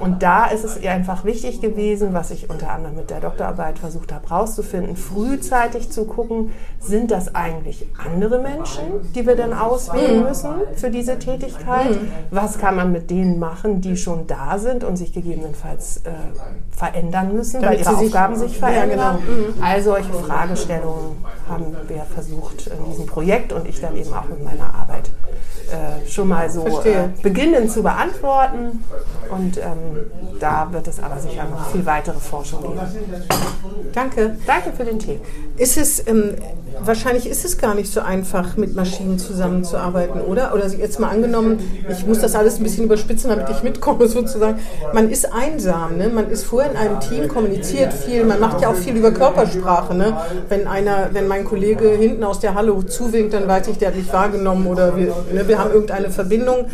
Und 0.00 0.22
da 0.22 0.46
ist 0.46 0.64
es 0.64 0.84
einfach 0.84 1.24
wichtig 1.24 1.60
gewesen, 1.60 2.12
was 2.12 2.30
ich 2.30 2.50
unter 2.50 2.70
anderem 2.70 2.96
mit 2.96 3.10
der 3.10 3.20
Doktorarbeit 3.20 3.78
versucht 3.78 4.12
habe 4.12 4.28
herauszufinden, 4.28 4.96
frühzeitig 4.96 5.90
zu 5.90 6.04
gucken, 6.04 6.52
sind 6.80 7.10
das 7.10 7.34
eigentlich 7.34 7.86
andere 8.04 8.38
Menschen, 8.40 8.84
die 9.14 9.26
wir 9.26 9.36
denn 9.36 9.52
auswählen 9.52 10.20
mhm. 10.20 10.28
müssen 10.28 10.50
für 10.74 10.90
diese 10.90 11.18
Tätigkeit? 11.18 11.90
Mhm. 11.90 12.08
Was 12.30 12.58
kann 12.58 12.76
man 12.76 12.92
mit 12.92 13.10
denen 13.10 13.38
machen, 13.38 13.80
die 13.80 13.96
schon 13.96 14.26
da 14.26 14.58
sind 14.58 14.84
und 14.84 14.96
sich 14.96 15.12
gegebenenfalls 15.12 15.98
äh, 15.98 16.10
verändern 16.70 17.34
müssen, 17.34 17.62
Damit 17.62 17.86
weil 17.86 17.94
ihre 17.94 18.04
Aufgaben 18.04 18.36
sich 18.36 18.58
verändern? 18.58 18.98
Ja, 18.98 19.34
genau. 19.34 19.64
All 19.64 19.82
solche 19.82 20.12
Fragestellungen 20.12 21.24
haben 21.48 21.76
wir 21.88 22.02
versucht 22.02 22.66
in 22.66 22.90
diesem 22.90 23.06
Projekt 23.06 23.52
und 23.52 23.68
ich 23.68 23.80
dann 23.80 23.96
eben 23.96 24.12
auch 24.12 24.28
mit 24.32 24.44
meiner 24.44 24.74
Arbeit 24.74 25.10
äh, 25.72 26.08
schon 26.08 26.28
mal 26.28 26.50
so 26.50 26.66
äh, 26.66 27.08
beginnen 27.22 27.68
zu 27.68 27.82
beantworten. 27.82 28.84
Und 29.30 29.56
ähm, 29.56 30.10
da 30.38 30.68
wird 30.70 30.86
es 30.88 31.02
aber 31.02 31.18
sicher 31.18 31.44
noch 31.44 31.70
viel 31.70 31.86
weitere 31.86 32.18
Forschung 32.18 32.60
geben. 32.62 32.80
Danke. 33.94 34.36
Danke 34.46 34.72
für 34.76 34.84
den 34.84 34.98
Tee. 34.98 35.20
Ist 35.56 35.78
es, 35.78 36.06
ähm, 36.06 36.34
wahrscheinlich 36.84 37.26
ist 37.26 37.44
es 37.46 37.56
gar 37.56 37.74
nicht 37.74 37.90
so 37.90 38.00
einfach, 38.00 38.56
mit 38.58 38.74
Maschinen 38.74 39.18
zusammenzuarbeiten, 39.18 40.20
oder? 40.20 40.52
Oder 40.52 40.66
jetzt 40.68 41.00
mal 41.00 41.08
angenommen, 41.08 41.58
ich 41.88 42.06
muss 42.06 42.18
das 42.18 42.34
alles 42.34 42.58
ein 42.58 42.64
bisschen 42.64 42.84
überspitzen, 42.84 43.30
damit 43.30 43.48
ich 43.48 43.62
mitkomme, 43.62 44.08
sozusagen. 44.08 44.58
Man 44.92 45.08
ist 45.08 45.32
einsam, 45.32 45.96
ne? 45.96 46.08
man 46.08 46.28
ist 46.28 46.44
vorher 46.44 46.70
in 46.70 46.76
einem 46.76 47.00
Team, 47.00 47.28
kommuniziert 47.28 47.94
viel, 47.94 48.24
man 48.24 48.40
macht 48.40 48.60
ja 48.60 48.68
auch 48.68 48.74
viel 48.74 48.96
über 48.96 49.12
Körpersprache. 49.12 49.94
Ne? 49.94 50.18
Wenn 50.50 50.66
einer, 50.66 51.08
wenn 51.12 51.28
mein 51.28 51.44
Kollege 51.44 51.88
hinten 51.88 52.24
aus 52.24 52.40
der 52.40 52.54
Halle 52.54 52.84
zuwinkt, 52.84 53.32
dann 53.32 53.48
weiß 53.48 53.68
ich, 53.68 53.78
der 53.78 53.88
hat 53.88 53.96
mich 53.96 54.12
wahrgenommen 54.12 54.21
oder 54.66 54.96
wir, 54.96 55.14
ne, 55.32 55.46
wir 55.46 55.58
haben 55.58 55.72
irgendeine 55.72 56.10
Verbindung 56.10 56.66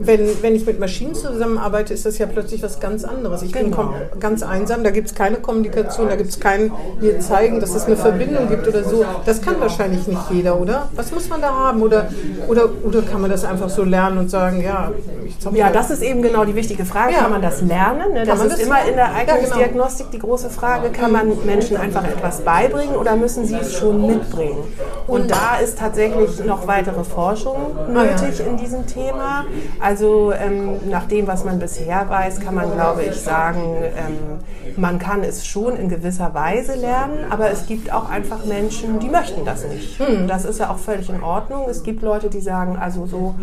wenn, 0.00 0.42
wenn 0.42 0.54
ich 0.54 0.64
mit 0.64 0.78
Maschinen 0.78 1.14
zusammenarbeite, 1.14 1.92
ist 1.92 2.06
das 2.06 2.18
ja 2.18 2.26
plötzlich 2.26 2.62
was 2.62 2.78
ganz 2.80 3.04
anderes. 3.04 3.42
Ich 3.42 3.52
genau. 3.52 3.94
bin 4.10 4.20
ganz 4.20 4.42
einsam, 4.42 4.84
da 4.84 4.90
gibt 4.90 5.08
es 5.08 5.14
keine 5.14 5.36
Kommunikation, 5.36 6.08
da 6.08 6.16
gibt 6.16 6.30
es 6.30 6.38
keinen 6.38 6.72
mir 7.00 7.18
zeigen, 7.20 7.60
dass 7.60 7.74
es 7.74 7.86
eine 7.86 7.96
Verbindung 7.96 8.48
gibt 8.48 8.68
oder 8.68 8.84
so. 8.84 9.04
Das 9.24 9.42
kann 9.42 9.60
wahrscheinlich 9.60 10.06
nicht 10.06 10.30
jeder, 10.30 10.60
oder? 10.60 10.88
Was 10.94 11.10
muss 11.10 11.28
man 11.28 11.40
da 11.40 11.52
haben? 11.52 11.82
Oder, 11.82 12.08
oder, 12.46 12.68
oder 12.84 13.02
kann 13.02 13.20
man 13.20 13.30
das 13.30 13.44
einfach 13.44 13.68
so 13.68 13.82
lernen 13.82 14.18
und 14.18 14.30
sagen, 14.30 14.62
ja, 14.62 14.92
ich 15.26 15.36
Ja, 15.52 15.70
das 15.70 15.90
ist 15.90 16.02
eben 16.02 16.22
genau 16.22 16.44
die 16.44 16.54
wichtige 16.54 16.84
Frage. 16.84 17.12
Ja. 17.12 17.20
Kann 17.20 17.32
man 17.32 17.42
das 17.42 17.60
lernen? 17.60 18.12
Ne? 18.12 18.24
Das 18.24 18.40
ist 18.40 18.52
das 18.52 18.60
immer 18.60 18.76
lernen? 18.76 18.90
in 18.90 18.96
der 18.96 19.14
Eignungsdiagnostik 19.14 20.06
ja, 20.06 20.10
genau. 20.10 20.22
die 20.22 20.26
große 20.26 20.50
Frage. 20.50 20.90
Kann 20.90 21.12
man 21.12 21.32
Menschen 21.44 21.76
einfach 21.76 22.04
etwas 22.04 22.42
beibringen 22.42 22.94
oder 22.96 23.16
müssen 23.16 23.44
sie 23.44 23.56
es 23.56 23.74
schon 23.74 24.06
mitbringen? 24.06 24.62
Und 25.06 25.30
da 25.30 25.56
ist 25.62 25.78
tatsächlich 25.78 26.44
noch 26.44 26.66
weitere 26.66 27.02
Forschung 27.02 27.76
nötig 27.88 28.40
ah, 28.40 28.42
ja. 28.42 28.44
in 28.44 28.56
diesem 28.58 28.86
Thema. 28.86 29.44
Also 29.80 29.87
ähm, 30.32 30.90
nach 30.90 31.06
dem, 31.06 31.26
was 31.26 31.44
man 31.44 31.58
bisher 31.58 32.08
weiß, 32.08 32.40
kann 32.40 32.54
man, 32.54 32.72
glaube 32.72 33.04
ich, 33.04 33.16
sagen, 33.16 33.60
ähm, 33.96 34.38
man 34.76 34.98
kann 34.98 35.22
es 35.22 35.46
schon 35.46 35.76
in 35.76 35.88
gewisser 35.88 36.34
Weise 36.34 36.74
lernen, 36.74 37.18
aber 37.30 37.50
es 37.50 37.66
gibt 37.66 37.92
auch 37.92 38.10
einfach 38.10 38.44
Menschen, 38.44 39.00
die 39.00 39.08
möchten 39.08 39.44
das 39.44 39.64
nicht. 39.64 39.98
Hm. 39.98 40.28
Das 40.28 40.44
ist 40.44 40.60
ja 40.60 40.70
auch 40.70 40.78
völlig 40.78 41.08
in 41.08 41.22
Ordnung. 41.22 41.66
Es 41.68 41.82
gibt 41.82 42.02
Leute, 42.02 42.28
die 42.28 42.40
sagen, 42.40 42.76
also 42.76 43.06
so 43.06 43.34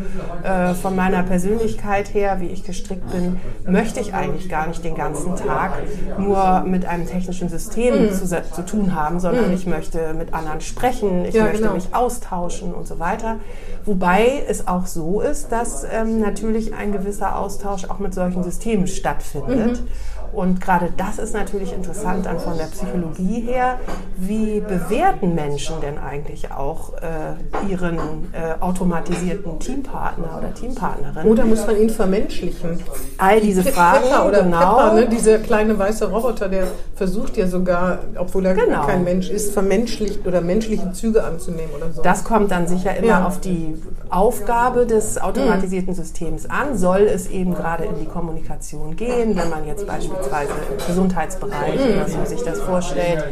äh, 0.44 0.74
von 0.74 0.96
meiner 0.96 1.24
Persönlichkeit 1.24 2.14
her, 2.14 2.40
wie 2.40 2.48
ich 2.48 2.64
gestrickt 2.64 3.12
bin, 3.12 3.40
möchte 3.68 4.00
ich 4.00 4.14
eigentlich 4.14 4.50
gar 4.50 4.68
nicht 4.68 4.84
den 4.84 4.96
ganzen 4.96 5.36
Tag 5.36 5.74
nur 6.18 6.62
mit 6.62 6.86
einem 6.86 7.08
technischen 7.08 7.50
System 7.50 7.96
hm. 7.96 8.14
zu, 8.14 8.26
zu, 8.28 8.66
tun 8.66 8.96
haben, 8.96 9.20
sondern 9.20 9.46
hm. 9.46 9.54
ich 9.54 9.66
möchte 9.66 10.14
mit 10.14 10.34
anderen 10.34 10.62
sprechen, 10.62 11.26
ich 11.26 11.36
ja, 11.36 11.44
möchte 11.44 11.64
genau. 11.64 11.74
mich 11.74 11.94
austauschen 11.94 12.74
und 12.74 12.88
so 12.88 13.00
weiter. 13.00 13.38
Wobei 13.86 14.44
es 14.48 14.68
auch 14.68 14.88
so 14.88 15.22
ist, 15.22 15.52
dass 15.52 15.86
ähm, 15.92 16.20
natürlich 16.20 16.35
ein 16.74 16.92
gewisser 16.92 17.38
Austausch 17.38 17.86
auch 17.86 18.00
mit 18.00 18.14
solchen 18.14 18.44
Systemen 18.44 18.88
stattfindet. 18.88 19.82
Mhm. 19.82 19.88
Und 20.36 20.60
gerade 20.60 20.92
das 20.98 21.18
ist 21.18 21.34
natürlich 21.34 21.72
interessant 21.74 22.26
dann 22.26 22.40
von 22.40 22.58
der 22.58 22.66
Psychologie 22.66 23.40
her. 23.40 23.80
Wie 24.18 24.60
bewerten 24.60 25.34
Menschen 25.34 25.80
denn 25.82 25.98
eigentlich 25.98 26.52
auch 26.52 26.94
äh, 26.96 27.72
ihren 27.72 27.98
äh, 28.34 28.60
automatisierten 28.60 29.60
Teampartner 29.60 30.38
oder 30.38 30.54
Teampartnerin? 30.54 31.26
Oder 31.28 31.46
muss 31.46 31.66
man 31.66 31.80
ihn 31.80 31.90
vermenschlichen? 31.90 32.82
All 33.18 33.40
diese 33.40 33.64
Pip 33.64 33.74
Fragen, 33.74 34.28
oder 34.28 34.44
genau. 34.44 34.76
Pepper, 34.76 34.94
ne? 34.94 35.08
Dieser 35.08 35.38
kleine 35.40 35.80
weiße 35.80 36.12
Roboter, 36.12 36.50
der 36.50 36.68
versucht 36.96 37.38
ja 37.38 37.48
sogar, 37.48 38.00
obwohl 38.18 38.46
er 38.46 38.56
genau. 38.56 38.86
kein 38.86 39.06
Mensch 39.06 39.30
ist, 39.30 39.54
vermenschlicht 39.54 40.28
oder 40.28 40.42
menschliche 40.42 40.92
Züge 40.92 41.24
anzunehmen 41.24 41.72
oder 41.76 41.92
so. 41.94 42.02
Das 42.02 42.26
kommt 42.26 42.52
dann 42.52 42.68
sicher 42.68 42.96
immer 42.98 43.08
ja. 43.08 43.26
auf 43.26 43.40
die 43.40 43.82
Aufgabe 44.10 44.86
des 44.86 45.18
automatisierten 45.18 45.94
mhm. 45.94 45.98
Systems 45.98 46.50
an. 46.50 46.78
Soll 46.78 47.02
es 47.02 47.30
eben 47.30 47.56
gerade 47.56 47.86
in 47.86 47.98
die 48.00 48.06
Kommunikation 48.06 48.98
gehen, 48.98 49.38
wenn 49.38 49.50
man 49.50 49.66
jetzt 49.66 49.88
beispielsweise 49.88 50.25
beispielsweise 50.30 50.72
im 50.72 50.88
Gesundheitsbereich 50.88 51.76
mhm. 51.76 51.94
oder 51.94 52.08
so 52.08 52.26
sich 52.26 52.44
das 52.44 52.62
vorstellt. 52.62 53.24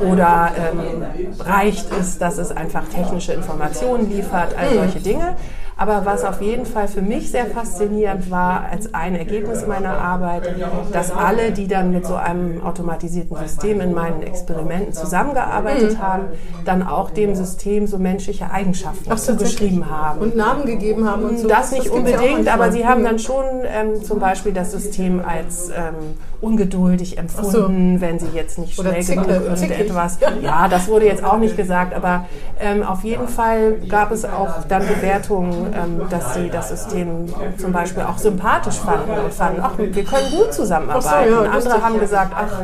Oder 0.00 0.52
ähm, 0.56 1.04
reicht 1.40 1.86
es, 1.92 2.18
dass 2.18 2.38
es 2.38 2.50
einfach 2.50 2.88
technische 2.88 3.32
Informationen 3.32 4.10
liefert, 4.10 4.54
all 4.56 4.74
solche 4.74 5.00
Dinge. 5.00 5.36
Aber 5.82 6.06
was 6.06 6.22
auf 6.22 6.40
jeden 6.40 6.64
Fall 6.64 6.86
für 6.86 7.02
mich 7.02 7.32
sehr 7.32 7.46
faszinierend 7.46 8.30
war, 8.30 8.66
als 8.70 8.94
ein 8.94 9.16
Ergebnis 9.16 9.66
meiner 9.66 9.98
Arbeit, 9.98 10.54
dass 10.92 11.10
alle, 11.10 11.50
die 11.50 11.66
dann 11.66 11.90
mit 11.90 12.06
so 12.06 12.14
einem 12.14 12.62
automatisierten 12.62 13.36
System 13.36 13.80
in 13.80 13.92
meinen 13.92 14.22
Experimenten 14.22 14.92
zusammengearbeitet 14.92 15.94
mhm. 15.94 15.98
haben, 15.98 16.22
dann 16.64 16.86
auch 16.86 17.10
dem 17.10 17.34
System 17.34 17.88
so 17.88 17.98
menschliche 17.98 18.48
Eigenschaften 18.48 19.10
Ach, 19.10 19.18
zugeschrieben 19.18 19.90
haben. 19.90 20.20
Und 20.20 20.36
Namen 20.36 20.66
gegeben 20.66 21.10
haben 21.10 21.24
und 21.24 21.40
so. 21.40 21.48
Das 21.48 21.72
nicht 21.72 21.86
das 21.86 21.92
unbedingt, 21.92 22.46
aber 22.46 22.70
sie 22.70 22.86
haben 22.86 23.02
dann 23.02 23.18
schon 23.18 23.44
ähm, 23.64 24.04
zum 24.04 24.20
Beispiel 24.20 24.52
das 24.52 24.70
System 24.70 25.20
als 25.26 25.70
ähm, 25.70 26.14
ungeduldig 26.42 27.18
empfunden, 27.18 27.96
so. 27.96 28.00
wenn 28.00 28.18
sie 28.18 28.28
jetzt 28.34 28.58
nicht 28.58 28.74
schnell 28.74 29.04
genug 29.04 29.28
irgendetwas. 29.28 30.18
Ja, 30.42 30.68
das 30.68 30.88
wurde 30.88 31.06
jetzt 31.06 31.24
auch 31.24 31.38
nicht 31.38 31.56
gesagt, 31.56 31.94
aber 31.94 32.26
ähm, 32.60 32.82
auf 32.82 33.04
jeden 33.04 33.28
Fall 33.28 33.78
gab 33.88 34.10
es 34.10 34.24
auch 34.24 34.64
dann 34.68 34.86
Bewertungen, 34.86 35.71
ähm, 35.74 36.02
dass 36.10 36.34
sie 36.34 36.48
das 36.48 36.68
System 36.68 37.26
zum 37.58 37.72
Beispiel 37.72 38.02
auch 38.02 38.18
sympathisch 38.18 38.76
fanden 38.76 39.10
und 39.10 39.32
fanden, 39.32 39.60
ach, 39.62 39.78
wir 39.78 40.04
können 40.04 40.30
gut 40.30 40.52
zusammenarbeiten. 40.52 41.34
So, 41.34 41.44
ja, 41.44 41.50
Andere 41.50 41.82
haben 41.82 42.00
gesagt, 42.00 42.32
ach, 42.34 42.62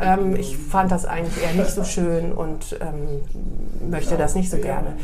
ähm, 0.00 0.36
ich 0.36 0.56
fand 0.56 0.90
das 0.90 1.04
eigentlich 1.04 1.42
eher 1.42 1.54
nicht 1.54 1.70
so 1.70 1.84
schön 1.84 2.32
und 2.32 2.78
ähm, 2.80 3.90
möchte 3.90 4.16
das 4.16 4.34
nicht 4.34 4.50
so 4.50 4.58
gerne. 4.58 4.94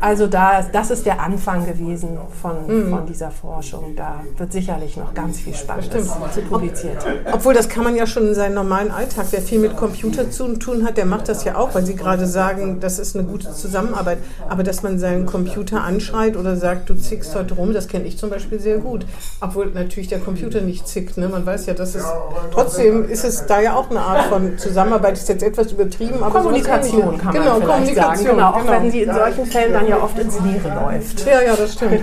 Also 0.00 0.26
da, 0.26 0.62
das 0.72 0.90
ist 0.90 1.06
der 1.06 1.20
Anfang 1.20 1.66
gewesen 1.66 2.18
von, 2.42 2.66
mhm. 2.66 2.90
von 2.90 3.06
dieser 3.06 3.30
Forschung. 3.30 3.94
Da 3.96 4.20
wird 4.36 4.52
sicherlich 4.52 4.96
noch 4.96 5.14
ganz 5.14 5.40
viel 5.40 5.54
Spannendes 5.54 6.12
zu 6.34 6.42
publiziert. 6.42 7.04
Obwohl, 7.32 7.54
das 7.54 7.68
kann 7.68 7.84
man 7.84 7.96
ja 7.96 8.06
schon 8.06 8.28
in 8.28 8.34
seinem 8.34 8.54
normalen 8.54 8.90
Alltag. 8.90 9.26
Wer 9.30 9.40
viel 9.40 9.58
mit 9.58 9.76
Computer 9.76 10.30
zu 10.30 10.54
tun 10.56 10.84
hat, 10.84 10.96
der 10.96 11.06
macht 11.06 11.28
das 11.28 11.44
ja 11.44 11.56
auch, 11.56 11.74
weil 11.74 11.86
Sie 11.86 11.96
gerade 11.96 12.26
sagen, 12.26 12.80
das 12.80 12.98
ist 12.98 13.16
eine 13.16 13.26
gute 13.26 13.52
Zusammenarbeit. 13.52 14.18
Aber 14.48 14.62
dass 14.62 14.82
man 14.82 14.98
seinen 14.98 15.26
Computer 15.26 15.82
anschreit 15.82 16.36
oder 16.36 16.56
sagt, 16.56 16.90
du 16.90 16.95
zickst 16.98 17.34
heute 17.34 17.54
rum, 17.54 17.72
das 17.72 17.88
kenne 17.88 18.04
ich 18.06 18.18
zum 18.18 18.30
Beispiel 18.30 18.58
sehr 18.58 18.78
gut. 18.78 19.06
Obwohl 19.40 19.66
natürlich 19.66 20.08
der 20.08 20.18
Computer 20.18 20.60
nicht 20.60 20.86
zickt. 20.86 21.16
Ne? 21.16 21.28
Man 21.28 21.44
weiß 21.44 21.66
ja, 21.66 21.74
dass 21.74 21.94
es 21.94 22.04
trotzdem 22.52 23.08
ist 23.08 23.24
es 23.24 23.46
da 23.46 23.60
ja 23.60 23.74
auch 23.74 23.90
eine 23.90 24.00
Art 24.00 24.26
von 24.26 24.58
Zusammenarbeit, 24.58 25.14
ist 25.14 25.28
jetzt 25.28 25.42
etwas 25.42 25.72
übertrieben, 25.72 26.22
aber 26.22 26.40
Kommunikation 26.40 27.18
kann 27.18 27.34
man 27.34 27.42
genau, 27.42 27.54
vielleicht 27.56 27.70
Kommunikation, 27.70 28.26
sagen. 28.26 28.36
Genau, 28.36 28.50
auch 28.50 28.60
genau. 28.60 28.72
wenn 28.72 28.90
Sie 28.90 29.02
in 29.02 29.14
solchen 29.14 29.46
Fällen 29.46 29.72
dann 29.72 29.88
ja 29.88 30.02
oft 30.02 30.18
ins 30.18 30.40
Leere 30.40 30.74
läuft. 30.74 31.26
Ja, 31.26 31.42
ja, 31.42 31.56
das 31.56 31.74
stimmt. 31.74 32.00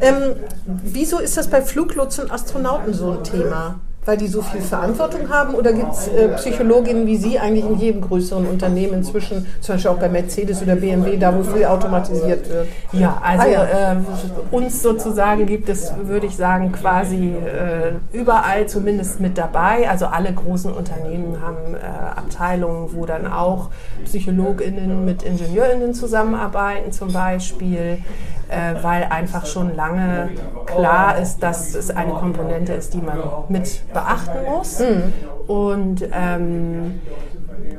ähm, 0.00 0.36
wieso 0.66 1.18
ist 1.18 1.36
das 1.36 1.48
bei 1.48 1.62
Fluglotsen 1.62 2.24
und 2.24 2.32
Astronauten 2.32 2.94
so 2.94 3.12
ein 3.12 3.24
Thema? 3.24 3.80
Weil 4.06 4.16
die 4.16 4.28
so 4.28 4.40
viel 4.40 4.60
Verantwortung 4.62 5.28
haben? 5.28 5.54
Oder 5.54 5.72
gibt 5.72 5.92
es 5.92 6.08
äh, 6.08 6.28
Psychologinnen 6.36 7.06
wie 7.06 7.16
Sie 7.16 7.38
eigentlich 7.38 7.66
in 7.66 7.78
jedem 7.78 8.00
größeren 8.00 8.46
Unternehmen 8.46 8.94
inzwischen, 8.94 9.46
zum 9.60 9.74
Beispiel 9.74 9.90
auch 9.90 9.98
bei 9.98 10.08
Mercedes 10.08 10.62
oder 10.62 10.76
BMW, 10.76 11.16
da 11.18 11.36
wo 11.36 11.42
viel 11.42 11.66
automatisiert 11.66 12.48
wird? 12.48 12.68
Ja, 12.92 13.20
also 13.22 13.44
ah, 13.44 13.50
ja. 13.50 13.92
Äh, 13.92 13.96
uns 14.50 14.82
sozusagen 14.82 15.46
gibt 15.46 15.68
es, 15.68 15.92
würde 16.02 16.26
ich 16.26 16.36
sagen, 16.36 16.72
quasi 16.72 17.34
äh, 17.34 17.92
überall 18.16 18.66
zumindest 18.66 19.20
mit 19.20 19.36
dabei. 19.36 19.88
Also 19.88 20.06
alle 20.06 20.32
großen 20.32 20.72
Unternehmen 20.72 21.38
haben 21.42 21.74
äh, 21.74 21.78
Abteilungen, 22.18 22.90
wo 22.94 23.04
dann 23.04 23.30
auch 23.30 23.68
PsychologInnen 24.04 25.04
mit 25.04 25.22
IngenieurInnen 25.22 25.92
zusammenarbeiten 25.92 26.90
zum 26.92 27.12
Beispiel 27.12 27.98
äh, 28.50 28.82
weil 28.82 29.04
einfach 29.04 29.46
schon 29.46 29.74
lange 29.76 30.30
klar 30.66 31.18
ist, 31.18 31.38
dass 31.38 31.74
es 31.74 31.90
eine 31.90 32.12
Komponente 32.12 32.72
ist, 32.72 32.94
die 32.94 33.00
man 33.00 33.18
mit 33.48 33.82
beachten 33.92 34.44
muss. 34.48 34.78
Mhm. 34.80 35.12
Und 35.46 36.04
ähm, 36.12 37.00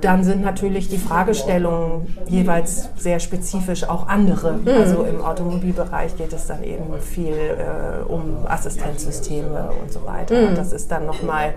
dann 0.02 0.24
sind 0.24 0.42
natürlich 0.42 0.90
die 0.90 0.98
Fragestellungen 0.98 2.16
jeweils 2.28 2.90
sehr 2.98 3.20
spezifisch 3.20 3.88
auch 3.88 4.08
andere. 4.08 4.54
Mhm. 4.54 4.68
Also 4.68 5.04
im 5.04 5.22
Automobilbereich 5.22 6.16
geht 6.18 6.34
es 6.34 6.48
dann 6.48 6.64
eben 6.64 6.86
viel 7.00 7.34
äh, 7.34 8.04
um 8.08 8.46
Assistenzsysteme 8.48 9.70
und 9.82 9.92
so 9.92 10.06
weiter. 10.06 10.36
Mhm. 10.36 10.48
Und 10.50 10.58
das 10.58 10.72
ist 10.72 10.92
dann 10.92 11.06
nochmal 11.06 11.54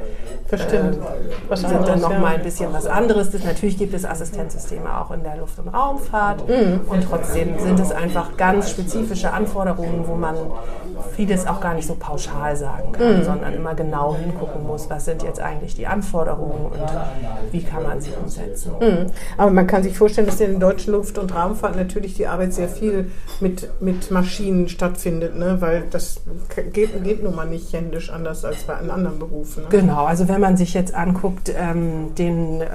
äh, 0.50 1.56
sind 1.56 1.88
dann 1.88 2.00
noch 2.00 2.10
ja. 2.10 2.18
mal 2.18 2.34
ein 2.34 2.42
bisschen 2.42 2.72
was 2.72 2.86
anderes. 2.86 3.30
Das, 3.30 3.44
natürlich 3.44 3.78
gibt 3.78 3.94
es 3.94 4.04
Assistenzsysteme 4.04 5.00
auch 5.00 5.10
in 5.10 5.22
der 5.22 5.36
Luft- 5.36 5.58
und 5.58 5.68
Raumfahrt. 5.68 6.48
Mhm. 6.48 6.80
Und 6.86 7.04
trotzdem 7.08 7.58
sind 7.58 7.80
es 7.80 7.92
einfach 7.92 8.36
ganz 8.36 8.70
spezifische 8.70 9.32
Anforderungen, 9.32 10.04
wo 10.06 10.14
man 10.14 10.36
vieles 11.16 11.46
auch 11.46 11.60
gar 11.60 11.74
nicht 11.74 11.86
so 11.86 11.94
pauschal 11.94 12.56
sagen 12.56 12.92
kann, 12.92 13.24
sondern 13.24 13.54
immer 13.54 13.74
genau 13.74 14.16
hingucken 14.16 14.66
muss, 14.66 14.90
was 14.90 15.04
sind 15.04 15.22
jetzt 15.22 15.40
eigentlich 15.40 15.74
die 15.74 15.86
Anforderungen 15.86 16.66
und 16.66 17.52
wie 17.52 17.62
kann 17.62 17.82
man 17.82 18.00
sie 18.00 18.10
umsetzen. 18.16 18.72
Mhm. 18.80 19.06
Aber 19.36 19.50
man 19.50 19.66
kann 19.66 19.82
sich 19.82 19.96
vorstellen, 19.96 20.26
dass 20.26 20.40
in 20.40 20.58
der 20.58 20.60
deutschen 20.60 20.92
Luft- 20.92 21.18
und 21.18 21.34
Raumfahrt 21.34 21.76
natürlich 21.76 22.14
die 22.14 22.26
Arbeit 22.26 22.52
sehr 22.54 22.68
viel 22.68 23.10
mit, 23.40 23.68
mit 23.80 24.10
Maschinen 24.10 24.68
stattfindet, 24.68 25.36
ne? 25.36 25.56
weil 25.60 25.84
das 25.90 26.20
geht, 26.72 27.02
geht 27.04 27.22
nun 27.22 27.34
mal 27.34 27.46
nicht 27.46 27.72
händisch 27.72 28.10
anders 28.10 28.44
als 28.44 28.64
bei 28.64 28.74
anderen 28.74 29.18
Berufen. 29.18 29.64
Ne? 29.64 29.68
Genau, 29.70 30.04
also 30.04 30.28
wenn 30.28 30.40
man 30.40 30.56
sich 30.56 30.74
jetzt 30.74 30.94
anguckt, 30.94 31.52
ähm, 31.56 32.14
den 32.16 32.60
äh, 32.60 32.66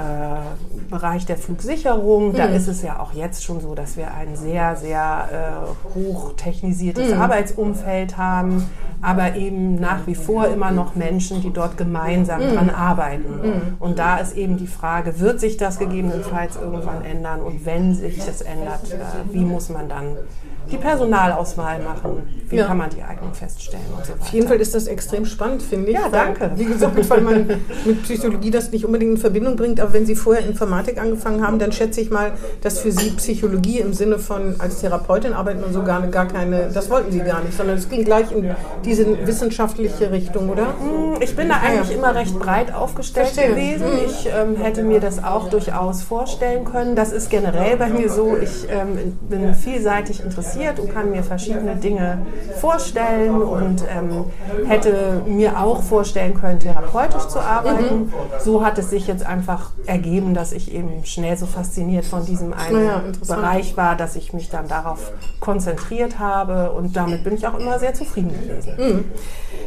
Bereich 0.90 1.26
der 1.26 1.38
Flugsicherung, 1.38 2.30
mhm. 2.30 2.36
da 2.36 2.46
ist 2.46 2.68
es 2.68 2.82
ja 2.82 3.00
auch 3.00 3.14
jetzt 3.14 3.44
schon 3.44 3.62
so, 3.62 3.76
dass 3.76 3.98
wir 3.98 4.14
ein 4.14 4.36
sehr, 4.36 4.76
sehr 4.76 5.66
äh, 5.96 5.96
hoch 5.96 6.34
technisiertes 6.36 7.14
mhm. 7.14 7.22
Arbeitsumfeld 7.22 8.18
haben, 8.18 8.66
aber 9.02 9.36
eben 9.36 9.76
nach 9.76 10.08
wie 10.08 10.16
vor 10.16 10.48
immer 10.48 10.72
noch 10.72 10.96
Menschen, 10.96 11.42
die 11.42 11.52
dort 11.52 11.78
gemeinsam 11.78 12.42
mhm. 12.42 12.54
dran 12.56 12.70
arbeiten. 12.70 13.42
Mhm. 13.42 13.62
Und 13.80 14.00
da 14.00 14.18
ist 14.18 14.36
eben 14.36 14.58
die 14.58 14.68
Frage, 14.68 15.20
wird 15.20 15.40
sich 15.40 15.58
das 15.58 15.80
gegebenenfalls 15.80 16.58
irgendwann 16.58 17.04
ändern? 17.04 17.42
Und 17.42 17.66
wenn 17.66 17.94
sich 17.94 18.18
das 18.18 18.42
ändert, 18.42 18.92
äh, 18.92 19.34
wie 19.34 19.46
muss 19.46 19.70
man 19.70 19.88
dann 19.88 20.18
die 20.72 20.78
Personalauswahl 20.78 21.82
machen. 21.82 22.24
Wie 22.48 22.58
ja. 22.58 22.66
kann 22.66 22.78
man 22.78 22.90
die 22.90 23.02
Eignung 23.02 23.34
feststellen 23.34 23.86
und 23.96 24.06
so 24.06 24.14
weiter. 24.14 24.22
Auf 24.22 24.30
jeden 24.30 24.48
Fall 24.48 24.58
ist 24.58 24.74
das 24.76 24.88
extrem 24.88 25.26
spannend, 25.26 25.62
finde 25.62 25.92
ich. 25.92 25.94
Ja, 25.96 26.10
danke. 26.10 26.52
wie 26.56 26.66
gesagt, 26.66 27.10
weil 27.10 27.22
man 27.22 27.48
mit 27.86 28.04
Psychologie 28.04 28.52
das 28.52 28.72
nicht 28.72 28.86
unbedingt 28.86 29.12
in 29.12 29.18
Verbindung 29.18 29.56
bringt. 29.56 29.80
Aber 29.80 29.94
wenn 29.94 30.06
Sie 30.06 30.16
vorher 30.16 30.46
Informatik 30.46 31.00
angefangen 31.00 31.46
haben, 31.46 31.60
dann 31.60 31.72
schätze 31.72 32.02
ich 32.02 32.10
mal, 32.10 32.32
dass 32.62 32.80
für 32.80 32.92
Sie 32.92 33.12
Psychologie 33.12 33.80
im 33.80 33.94
Sinne 33.94 34.20
von 34.20 34.56
als 34.60 34.82
Therapeutin 34.82 35.34
arbeiten 35.34 35.64
und 35.64 35.74
so 35.74 35.84
gar, 35.84 36.06
gar 36.08 36.28
keine, 36.28 36.70
das 36.74 36.90
wollten 36.90 37.12
Sie 37.12 37.20
gar 37.20 37.44
nicht, 37.44 37.56
sondern 37.56 37.78
es 37.78 37.90
ging 37.90 38.04
gleich 38.04 38.32
in 38.32 38.56
diese 38.90 39.28
wissenschaftliche 39.28 40.12
Richtung, 40.12 40.50
oder? 40.50 40.68
Hm, 40.80 41.22
ich 41.22 41.36
bin 41.36 41.50
da 41.50 41.56
eigentlich 41.56 41.90
ja. 41.90 41.96
immer 41.96 42.16
recht 42.16 42.38
breit 42.38 42.74
aufgestellt 42.74 43.28
Verstehe. 43.28 43.56
gewesen. 43.56 43.88
Mhm. 43.88 44.06
Ich 44.06 44.28
ähm, 44.28 44.56
hätte 44.58 44.84
mir 44.84 45.00
das 45.00 45.24
auch 45.24 45.50
durchaus 45.50 46.04
vorstellen 46.04 46.66
können. 46.66 46.96
Das 46.96 47.12
ist 47.12 47.30
generell 47.30 47.78
bei 47.78 47.90
mir 47.90 48.10
so. 48.10 48.36
Ich 48.38 48.68
ähm, 48.70 49.18
bin 49.30 49.54
vielseitig 49.54 50.24
interessiert 50.24 50.40
interessiert 50.40 50.80
und 50.80 50.94
kann 50.94 51.12
mir 51.12 51.24
verschiedene 51.24 51.76
Dinge 51.76 52.20
vorstellen 52.60 53.42
und 53.42 53.84
ähm, 53.90 54.26
hätte 54.68 55.22
mir 55.26 55.60
auch 55.60 55.84
vorstellen 55.84 56.34
können, 56.34 56.60
therapeutisch 56.60 57.28
zu 57.28 57.40
arbeiten. 57.40 58.00
Mhm. 58.00 58.14
So 58.40 58.64
hat 58.64 58.78
es 58.78 58.90
sich 58.90 59.08
jetzt 59.08 59.26
einfach 59.26 59.72
ergeben, 59.86 60.34
dass 60.34 60.52
ich 60.52 60.74
eben 60.74 61.06
schnell 61.06 61.38
so 61.38 61.46
fasziniert 61.46 62.06
von 62.06 62.26
diesem 62.26 62.54
einen 62.54 62.86
ja, 62.86 63.04
Bereich 63.28 63.78
war, 63.78 63.96
dass 63.96 64.16
ich 64.16 64.34
mich 64.34 64.50
dann 64.50 64.68
darauf 64.68 65.12
konzentriert 65.40 66.20
habe 66.20 66.72
und 66.72 66.96
damit 66.96 67.24
bin 67.24 67.34
ich 67.34 67.48
auch 67.48 67.58
immer 67.60 67.80
sehr 67.80 67.94
zufrieden 67.94 68.30
gewesen. 68.30 68.74
Mhm. 68.80 69.04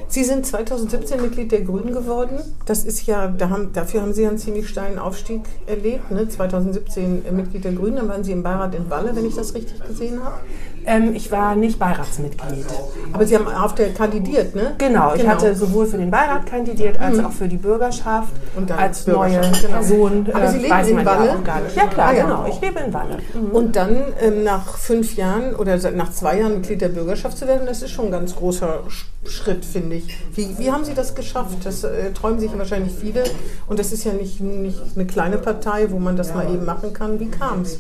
Sie 0.09 0.25
sind 0.25 0.47
2017 0.47 1.21
Mitglied 1.21 1.53
der 1.53 1.63
Grünen 1.63 1.93
geworden. 1.93 2.39
Das 2.67 2.85
ist 2.85 3.07
ja, 3.07 3.29
da 3.29 3.51
haben, 3.51 3.73
dafür 3.73 4.03
haben 4.03 4.13
Sie 4.13 4.27
einen 4.27 4.39
ziemlich 4.39 4.69
steilen 4.69 4.99
Aufstieg 4.99 5.43
erlebt. 5.67 6.11
Ne? 6.11 6.29
2017 6.29 7.23
Mitglied 7.33 7.65
der 7.65 7.73
Grünen, 7.73 7.97
dann 7.97 8.09
waren 8.09 8.25
Sie 8.25 8.33
im 8.33 8.43
Beirat 8.43 8.75
in 8.75 8.91
Walle, 8.91 9.15
wenn 9.15 9.27
ich 9.27 9.35
das 9.35 9.55
richtig 9.55 9.85
gesehen 9.85 10.25
habe. 10.25 10.41
Ähm, 10.87 11.15
ich 11.15 11.31
war 11.31 11.55
nicht 11.55 11.79
Beiratsmitglied. 11.79 12.67
Aber 13.13 13.27
Sie 13.27 13.37
haben 13.37 13.49
auf 13.49 13.75
der 13.75 13.93
kandidiert, 13.95 14.55
ne? 14.55 14.75
Genau, 14.79 15.15
ich 15.15 15.21
genau. 15.21 15.33
hatte 15.33 15.55
sowohl 15.55 15.87
für 15.87 15.99
den 15.99 16.11
Beirat 16.11 16.47
kandidiert 16.47 17.01
als 17.01 17.19
mhm. 17.19 17.27
auch 17.27 17.33
für 17.33 17.49
die 17.49 17.57
Bürgerschaft 17.57 18.33
und 18.57 18.71
als 18.73 19.07
neue 19.07 19.41
genau. 19.41 19.75
Person. 19.75 20.27
Aber 20.33 20.49
Sie 20.49 20.59
äh, 20.59 20.63
leben 20.63 20.99
in 20.99 21.07
Walle? 21.07 21.37
Ja, 21.75 21.87
klar, 21.87 22.09
ah, 22.09 22.13
ja. 22.13 22.23
genau. 22.23 22.47
Ich 22.49 22.61
lebe 22.61 22.81
in 22.81 22.93
Walle. 22.93 23.19
Mhm. 23.35 23.51
Und 23.51 23.77
dann 23.77 23.97
ähm, 24.21 24.45
nach 24.45 24.77
fünf 24.77 25.17
Jahren 25.17 25.55
oder 25.55 25.79
nach 25.93 26.13
zwei 26.13 26.39
Jahren 26.39 26.55
Mitglied 26.55 26.81
der 26.81 26.89
Bürgerschaft 26.89 27.39
zu 27.39 27.47
werden, 27.47 27.67
das 27.67 27.83
ist 27.83 27.91
schon 27.91 28.07
ein 28.07 28.11
ganz 28.11 28.35
großer 28.35 28.83
Schritt, 29.25 29.65
finde 29.65 29.97
ich. 29.97 30.19
Wie, 30.35 30.59
wie 30.59 30.73
haben 30.73 30.85
Sie 30.85 30.95
das 30.95 31.15
geschafft? 31.15 31.65
Das 31.65 31.85
äh, 31.85 32.13
träumen 32.13 32.41
sich 32.41 32.57
wahrscheinlich 32.59 32.93
viele. 32.93 33.23
Und 33.69 33.79
das 33.79 33.93
ist 33.93 34.05
ja 34.05 34.13
nicht, 34.13 34.41
nicht 34.41 34.81
eine 34.97 35.07
kleine 35.07 35.39
Partei, 35.39 35.91
wo 35.91 35.99
man 35.99 36.17
das 36.17 36.35
mal 36.35 36.53
eben 36.53 36.65
machen 36.65 36.93
kann. 36.93 37.21
Wie 37.21 37.29
kam 37.29 37.63
es? 37.63 37.79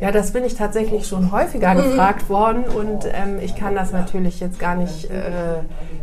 Ja, 0.00 0.12
das 0.12 0.32
bin 0.32 0.44
ich 0.44 0.54
tatsächlich 0.54 1.08
schon 1.08 1.32
häufiger 1.32 1.74
mhm. 1.74 1.82
gefragt 1.82 2.28
worden 2.28 2.64
und 2.64 3.06
ähm, 3.06 3.38
ich 3.40 3.56
kann 3.56 3.74
das 3.74 3.92
natürlich 3.92 4.40
jetzt 4.40 4.58
gar 4.58 4.74
nicht 4.74 5.06
äh, 5.06 5.62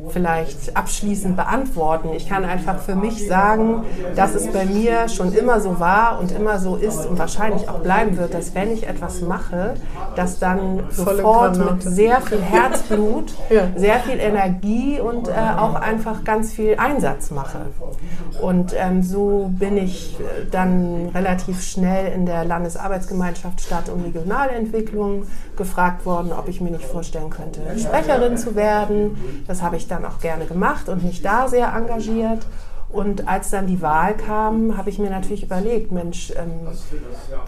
vielleicht 0.09 0.75
abschließend 0.75 1.35
beantworten. 1.35 2.09
Ich 2.15 2.27
kann 2.27 2.43
einfach 2.43 2.79
für 2.79 2.95
mich 2.95 3.27
sagen, 3.27 3.85
dass 4.15 4.33
es 4.33 4.47
bei 4.47 4.65
mir 4.65 5.09
schon 5.09 5.31
immer 5.33 5.61
so 5.61 5.79
war 5.79 6.19
und 6.19 6.31
immer 6.31 6.57
so 6.57 6.75
ist 6.75 7.05
und 7.05 7.19
wahrscheinlich 7.19 7.69
auch 7.69 7.79
bleiben 7.79 8.17
wird, 8.17 8.33
dass 8.33 8.55
wenn 8.55 8.71
ich 8.71 8.87
etwas 8.87 9.21
mache, 9.21 9.75
dass 10.15 10.39
dann 10.39 10.83
sofort 10.89 11.57
mit 11.57 11.83
sehr 11.83 12.19
viel 12.21 12.41
Herzblut, 12.41 13.31
ja. 13.51 13.67
sehr 13.75 13.99
viel 13.99 14.19
Energie 14.19 14.72
und 14.99 15.27
äh, 15.27 15.31
auch 15.31 15.75
einfach 15.75 16.23
ganz 16.23 16.53
viel 16.53 16.75
Einsatz 16.77 17.31
mache. 17.31 17.67
Und 18.41 18.73
ähm, 18.77 19.03
so 19.03 19.51
bin 19.51 19.77
ich 19.77 20.19
äh, 20.19 20.45
dann 20.49 21.09
relativ 21.13 21.61
schnell 21.61 22.11
in 22.13 22.25
der 22.25 22.45
Landesarbeitsgemeinschaft 22.45 23.61
Stadt 23.61 23.89
und 23.89 24.03
Regionalentwicklung 24.03 25.25
gefragt 25.55 26.05
worden, 26.05 26.31
ob 26.31 26.47
ich 26.47 26.61
mir 26.61 26.71
nicht 26.71 26.85
vorstellen 26.85 27.29
könnte, 27.29 27.61
Sprecherin 27.77 28.37
zu 28.37 28.55
werden. 28.55 29.43
Das 29.47 29.61
habe 29.61 29.75
ich 29.77 29.87
dann 29.87 30.05
auch 30.05 30.19
gerne 30.19 30.45
gemacht 30.45 30.89
und 30.89 31.03
mich 31.03 31.21
da 31.21 31.47
sehr 31.47 31.73
engagiert. 31.73 32.45
Und 32.93 33.27
als 33.27 33.49
dann 33.49 33.65
die 33.65 33.81
Wahl 33.81 34.13
kam, 34.15 34.77
habe 34.77 34.91
ich 34.91 34.99
mir 34.99 35.09
natürlich 35.09 35.41
überlegt, 35.41 35.91
Mensch, 35.91 36.31
ähm, 36.37 36.67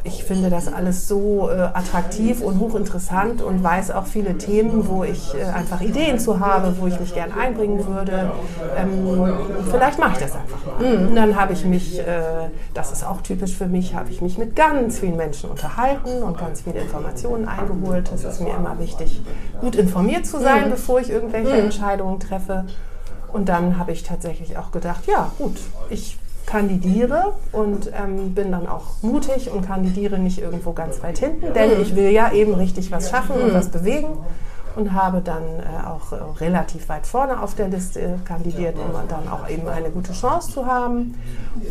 ich 0.03 0.23
finde 0.23 0.49
das 0.49 0.67
alles 0.67 1.07
so 1.07 1.51
äh, 1.51 1.53
attraktiv 1.53 2.41
und 2.41 2.59
hochinteressant 2.59 3.43
und 3.43 3.63
weiß 3.63 3.91
auch 3.91 4.07
viele 4.07 4.39
Themen, 4.39 4.87
wo 4.87 5.03
ich 5.03 5.35
äh, 5.35 5.43
einfach 5.43 5.81
Ideen 5.81 6.17
zu 6.17 6.39
habe, 6.39 6.75
wo 6.79 6.87
ich 6.87 6.99
mich 6.99 7.13
gern 7.13 7.31
einbringen 7.31 7.85
würde. 7.85 8.31
Ähm, 8.75 9.35
vielleicht 9.69 9.99
mache 9.99 10.13
ich 10.13 10.17
das 10.17 10.35
einfach 10.35 10.57
mal. 10.65 10.97
Mhm. 10.97 11.07
Und 11.09 11.15
dann 11.15 11.35
habe 11.35 11.53
ich 11.53 11.63
mich, 11.63 11.99
äh, 11.99 12.49
das 12.73 12.91
ist 12.91 13.05
auch 13.05 13.21
typisch 13.21 13.55
für 13.55 13.67
mich, 13.67 13.93
habe 13.93 14.09
ich 14.09 14.23
mich 14.23 14.39
mit 14.39 14.55
ganz 14.55 14.97
vielen 14.97 15.15
Menschen 15.15 15.51
unterhalten 15.51 16.23
und 16.23 16.39
ganz 16.39 16.61
viele 16.61 16.79
Informationen 16.79 17.47
eingeholt. 17.47 18.09
Es 18.11 18.23
ist 18.23 18.41
mir 18.41 18.55
immer 18.55 18.79
wichtig, 18.79 19.21
gut 19.61 19.75
informiert 19.75 20.25
zu 20.25 20.39
sein, 20.39 20.65
mhm. 20.65 20.71
bevor 20.71 21.01
ich 21.01 21.11
irgendwelche 21.11 21.53
mhm. 21.53 21.65
Entscheidungen 21.65 22.19
treffe. 22.19 22.65
Und 23.35 23.49
dann 23.49 23.77
habe 23.77 23.91
ich 23.91 24.03
tatsächlich 24.03 24.57
auch 24.57 24.71
gedacht, 24.71 25.07
ja 25.07 25.29
gut, 25.37 25.57
ich 25.89 26.17
kandidiere 26.45 27.33
und 27.51 27.91
ähm, 27.93 28.33
bin 28.33 28.49
dann 28.49 28.65
auch 28.65 29.01
mutig 29.01 29.51
und 29.51 29.67
kandidiere 29.67 30.17
nicht 30.19 30.39
irgendwo 30.39 30.71
ganz 30.71 31.03
weit 31.03 31.17
hinten, 31.17 31.53
denn 31.53 31.81
ich 31.81 31.97
will 31.97 32.11
ja 32.11 32.31
eben 32.31 32.53
richtig 32.53 32.93
was 32.93 33.09
schaffen 33.09 33.35
und 33.35 33.53
was 33.53 33.67
bewegen 33.67 34.19
und 34.77 34.93
habe 34.93 35.19
dann 35.19 35.43
äh, 35.43 35.85
auch 35.85 36.13
äh, 36.13 36.39
relativ 36.39 36.87
weit 36.87 37.05
vorne 37.05 37.41
auf 37.41 37.55
der 37.55 37.67
Liste 37.67 38.19
kandidiert, 38.23 38.77
um 38.77 38.93
dann 39.09 39.27
auch 39.27 39.49
eben 39.49 39.67
eine 39.67 39.89
gute 39.89 40.13
Chance 40.13 40.53
zu 40.53 40.65
haben. 40.65 41.15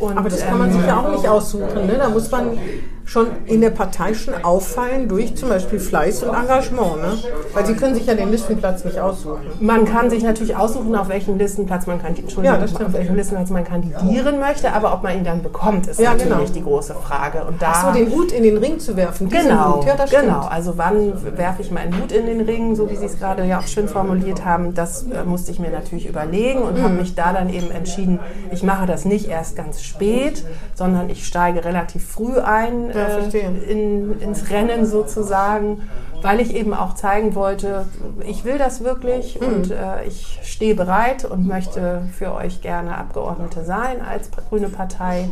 Und, 0.00 0.18
Aber 0.18 0.28
das 0.28 0.44
kann 0.44 0.58
man 0.58 0.68
ähm, 0.68 0.76
sich 0.76 0.86
ja 0.86 1.00
auch 1.00 1.10
nicht 1.10 1.26
aussuchen. 1.26 1.86
Ne? 1.86 1.94
Da 1.96 2.10
muss 2.10 2.30
man 2.30 2.58
schon 3.04 3.28
in 3.46 3.60
der 3.60 3.70
Partei 3.70 4.14
schon 4.14 4.34
auffallen 4.42 5.08
durch 5.08 5.36
zum 5.36 5.48
Beispiel 5.48 5.78
Fleiß 5.78 6.22
und 6.22 6.34
Engagement. 6.34 6.96
Ne? 7.02 7.12
Weil 7.52 7.66
Sie 7.66 7.74
können 7.74 7.94
sich 7.94 8.06
ja 8.06 8.14
den 8.14 8.30
Listenplatz 8.30 8.84
nicht 8.84 8.98
aussuchen. 8.98 9.42
Man 9.60 9.84
kann 9.84 10.10
sich 10.10 10.22
natürlich 10.22 10.56
aussuchen, 10.56 10.94
auf 10.96 11.08
welchen 11.08 11.38
Listenplatz 11.38 11.86
man, 11.86 12.00
ja, 12.42 12.56
auf 12.56 12.92
welchen 12.92 13.16
Listenplatz 13.16 13.50
man 13.50 13.64
kandidieren 13.64 14.40
möchte, 14.40 14.72
aber 14.72 14.94
ob 14.94 15.02
man 15.02 15.18
ihn 15.18 15.24
dann 15.24 15.42
bekommt, 15.42 15.86
ist 15.86 16.00
ja, 16.00 16.12
natürlich 16.12 16.32
genau. 16.32 16.52
die 16.54 16.62
große 16.62 16.94
Frage. 16.94 17.44
Und 17.44 17.60
da 17.60 17.72
Ach 17.74 17.86
so, 17.86 17.98
den 17.98 18.10
Hut 18.10 18.32
in 18.32 18.42
den 18.42 18.56
Ring 18.56 18.78
zu 18.78 18.96
werfen. 18.96 19.28
Genau, 19.28 19.76
Hut. 19.76 19.84
Ja, 19.84 19.96
das 19.96 20.10
genau. 20.10 20.40
Also 20.40 20.78
wann 20.78 21.12
werfe 21.36 21.62
ich 21.62 21.70
meinen 21.70 22.00
Hut 22.00 22.12
in 22.12 22.26
den 22.26 22.40
Ring, 22.40 22.74
so 22.74 22.90
wie 22.90 22.96
Sie 22.96 23.06
es 23.06 23.18
gerade 23.18 23.44
ja 23.44 23.58
auch 23.58 23.66
schön 23.66 23.88
formuliert 23.88 24.44
haben, 24.44 24.74
das 24.74 25.04
äh, 25.04 25.24
musste 25.24 25.50
ich 25.50 25.58
mir 25.58 25.70
natürlich 25.70 26.06
überlegen 26.06 26.62
und 26.62 26.78
mhm. 26.78 26.82
habe 26.82 26.94
mich 26.94 27.14
da 27.14 27.32
dann 27.32 27.52
eben 27.52 27.70
entschieden, 27.70 28.18
ich 28.50 28.62
mache 28.62 28.86
das 28.86 29.04
nicht 29.04 29.28
erst 29.28 29.56
ganz 29.56 29.82
spät, 29.82 30.44
sondern 30.74 31.10
ich 31.10 31.26
steige 31.26 31.64
relativ 31.64 32.06
früh 32.06 32.38
ein 32.38 32.93
ja, 32.94 33.18
äh, 33.18 33.70
in, 33.70 34.20
ins 34.20 34.50
Rennen 34.50 34.86
sozusagen, 34.86 35.82
weil 36.22 36.40
ich 36.40 36.54
eben 36.54 36.72
auch 36.72 36.94
zeigen 36.94 37.34
wollte, 37.34 37.86
ich 38.26 38.44
will 38.44 38.56
das 38.56 38.82
wirklich 38.82 39.40
mhm. 39.40 39.46
und 39.46 39.70
äh, 39.70 40.04
ich 40.06 40.38
stehe 40.42 40.74
bereit 40.74 41.24
und 41.24 41.46
möchte 41.46 42.02
für 42.16 42.34
euch 42.34 42.62
gerne 42.62 42.96
Abgeordnete 42.96 43.64
sein 43.64 44.00
als 44.00 44.30
Grüne 44.30 44.68
Partei 44.68 45.28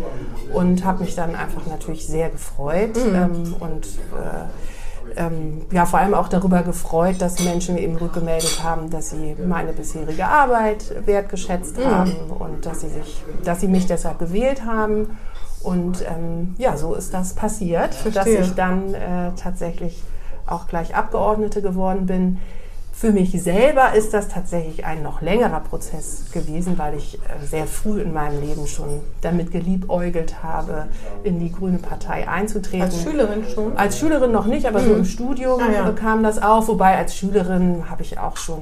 und 0.53 0.85
habe 0.85 1.05
mich 1.05 1.15
dann 1.15 1.35
einfach 1.35 1.67
natürlich 1.67 2.07
sehr 2.07 2.29
gefreut 2.29 2.97
mhm. 2.97 3.15
ähm, 3.15 3.57
und 3.59 3.87
äh, 3.87 4.45
ähm, 5.17 5.63
ja, 5.71 5.87
vor 5.87 5.99
allem 5.99 6.15
auch 6.15 6.29
darüber 6.29 6.63
gefreut, 6.63 7.17
dass 7.21 7.43
Menschen 7.43 7.77
eben 7.77 7.97
rückgemeldet 7.97 8.63
haben, 8.63 8.91
dass 8.91 9.11
sie 9.11 9.37
meine 9.47 9.73
bisherige 9.73 10.27
Arbeit 10.27 10.95
wertgeschätzt 11.07 11.79
mhm. 11.79 11.85
haben 11.85 12.13
und 12.39 12.67
dass 12.67 12.81
sie, 12.81 12.89
sich, 12.89 13.23
dass 13.45 13.61
sie 13.61 13.69
mich 13.69 13.87
deshalb 13.87 14.19
gewählt 14.19 14.65
haben. 14.65 15.19
Und 15.63 16.05
ähm, 16.09 16.55
ja, 16.59 16.77
so 16.77 16.95
ist 16.95 17.15
das 17.15 17.35
passiert, 17.35 17.97
dass 18.15 18.27
ich 18.27 18.55
dann 18.55 18.95
äh, 18.95 19.33
tatsächlich 19.37 20.03
auch 20.47 20.67
gleich 20.67 20.95
Abgeordnete 20.95 21.63
geworden 21.63 22.07
bin. 22.07 22.39
Für 23.03 23.11
mich 23.11 23.33
selber 23.43 23.95
ist 23.97 24.15
das 24.15 24.29
tatsächlich 24.29 24.85
ein 24.85 25.03
noch 25.03 25.23
längerer 25.23 25.59
Prozess 25.59 26.27
gewesen, 26.33 26.79
weil 26.79 26.95
ich 26.95 27.17
äh, 27.17 27.45
sehr 27.45 27.67
früh 27.67 28.01
in 28.01 28.13
meinem 28.13 28.41
Leben 28.41 28.69
schon 28.69 29.01
damit 29.23 29.51
geliebäugelt 29.51 30.41
habe, 30.45 30.87
in 31.25 31.41
die 31.41 31.51
Grüne 31.51 31.79
Partei 31.79 32.29
einzutreten. 32.29 32.83
Als 32.83 33.03
Schülerin 33.03 33.43
schon? 33.53 33.77
Als 33.77 33.99
Schülerin 33.99 34.31
noch 34.31 34.47
nicht, 34.47 34.67
aber 34.67 34.81
mhm. 34.81 34.87
so 34.87 34.95
im 34.95 35.05
Studium 35.05 35.61
ah, 35.61 35.73
ja. 35.73 35.91
kam 35.91 36.23
das 36.23 36.41
auf. 36.41 36.69
Wobei 36.69 36.97
als 36.97 37.17
Schülerin 37.17 37.91
habe 37.91 38.03
ich 38.03 38.21
auch 38.21 38.37
schon 38.37 38.61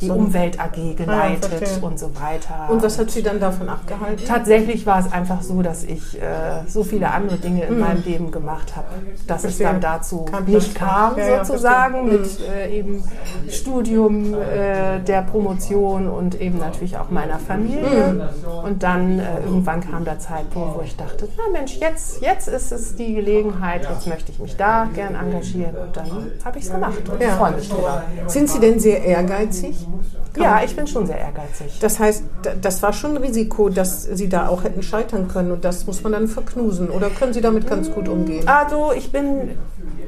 die 0.00 0.06
so. 0.06 0.14
Umwelt 0.14 0.58
AG 0.58 0.96
geleitet 0.96 1.50
ah, 1.52 1.78
ja, 1.78 1.86
und 1.86 1.98
so 1.98 2.12
weiter. 2.18 2.70
Und 2.70 2.82
was 2.82 2.98
hat 2.98 3.10
Sie 3.10 3.22
dann 3.22 3.40
davon 3.40 3.68
abgehalten? 3.68 4.24
Tatsächlich 4.26 4.86
war 4.86 5.00
es 5.00 5.12
einfach 5.12 5.42
so, 5.42 5.60
dass 5.60 5.84
ich 5.84 6.18
äh, 6.18 6.66
so 6.66 6.82
viele 6.82 7.10
andere 7.10 7.36
Dinge 7.36 7.64
in 7.64 7.74
mhm. 7.74 7.80
meinem 7.80 8.02
Leben 8.04 8.30
gemacht 8.30 8.74
habe, 8.74 8.88
dass 9.26 9.42
verstehe. 9.42 9.66
es 9.66 9.70
dann 9.70 9.82
dazu 9.82 10.24
kam 10.24 10.44
nicht 10.46 10.74
kam, 10.74 11.18
ja, 11.18 11.44
sozusagen, 11.44 12.06
mit 12.06 12.22
mhm. 12.22 12.54
äh, 12.54 12.78
eben 12.78 13.04
Studium 13.50 13.81
Studium, 13.82 14.34
äh, 14.34 15.00
der 15.00 15.22
Promotion 15.22 16.08
und 16.08 16.40
eben 16.40 16.58
natürlich 16.58 16.96
auch 16.96 17.10
meiner 17.10 17.38
Familie. 17.38 18.12
Mhm. 18.12 18.64
Und 18.64 18.82
dann 18.82 19.18
äh, 19.18 19.40
irgendwann 19.44 19.80
kam 19.80 20.04
der 20.04 20.18
Zeitpunkt, 20.18 20.76
wo 20.76 20.82
ich 20.82 20.96
dachte, 20.96 21.28
na 21.36 21.44
Mensch, 21.52 21.78
jetzt, 21.78 22.22
jetzt 22.22 22.48
ist 22.48 22.72
es 22.72 22.94
die 22.94 23.14
Gelegenheit, 23.14 23.86
jetzt 23.88 24.06
möchte 24.06 24.30
ich 24.32 24.38
mich 24.38 24.56
da 24.56 24.88
gern 24.94 25.14
engagieren. 25.14 25.76
Und 25.76 25.96
dann 25.96 26.30
habe 26.44 26.58
ich 26.58 26.64
es 26.64 26.72
gemacht 26.72 27.08
und 27.08 27.20
ja. 27.20 27.36
freue 27.36 27.52
mich 27.52 27.68
drüber. 27.68 28.02
Sind 28.26 28.50
Sie 28.50 28.60
denn 28.60 28.78
sehr 28.78 29.02
ehrgeizig? 29.02 29.86
Kann 30.32 30.44
ja, 30.44 30.62
ich 30.64 30.74
bin 30.74 30.86
schon 30.86 31.06
sehr 31.06 31.18
ehrgeizig. 31.18 31.78
Das 31.80 31.98
heißt, 31.98 32.24
das 32.60 32.82
war 32.82 32.92
schon 32.92 33.16
ein 33.16 33.22
Risiko, 33.22 33.68
dass 33.68 34.04
Sie 34.04 34.28
da 34.28 34.48
auch 34.48 34.64
hätten 34.64 34.82
scheitern 34.82 35.28
können 35.28 35.52
und 35.52 35.64
das 35.64 35.86
muss 35.86 36.02
man 36.02 36.12
dann 36.12 36.28
verknusen. 36.28 36.88
Oder 36.88 37.10
können 37.10 37.34
Sie 37.34 37.42
damit 37.42 37.66
ganz 37.66 37.90
gut 37.90 38.08
umgehen? 38.08 38.48
Also 38.48 38.92
ich 38.96 39.12
bin 39.12 39.50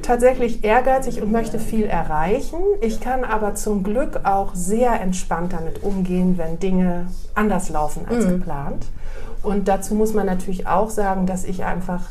tatsächlich 0.05 0.63
ehrgeizig 0.63 1.21
und 1.21 1.31
möchte 1.31 1.59
viel 1.59 1.85
erreichen. 1.85 2.59
Ich 2.81 2.99
kann 2.99 3.23
aber 3.23 3.55
zum 3.55 3.83
Glück 3.83 4.21
auch 4.23 4.53
sehr 4.53 4.99
entspannt 5.01 5.53
damit 5.53 5.83
umgehen, 5.83 6.37
wenn 6.37 6.59
Dinge 6.59 7.07
anders 7.33 7.69
laufen 7.69 8.05
als 8.09 8.25
mhm. 8.25 8.29
geplant. 8.29 8.85
Und 9.43 9.67
dazu 9.67 9.95
muss 9.95 10.13
man 10.13 10.25
natürlich 10.25 10.67
auch 10.67 10.89
sagen, 10.89 11.25
dass 11.25 11.43
ich 11.43 11.63
einfach 11.63 12.01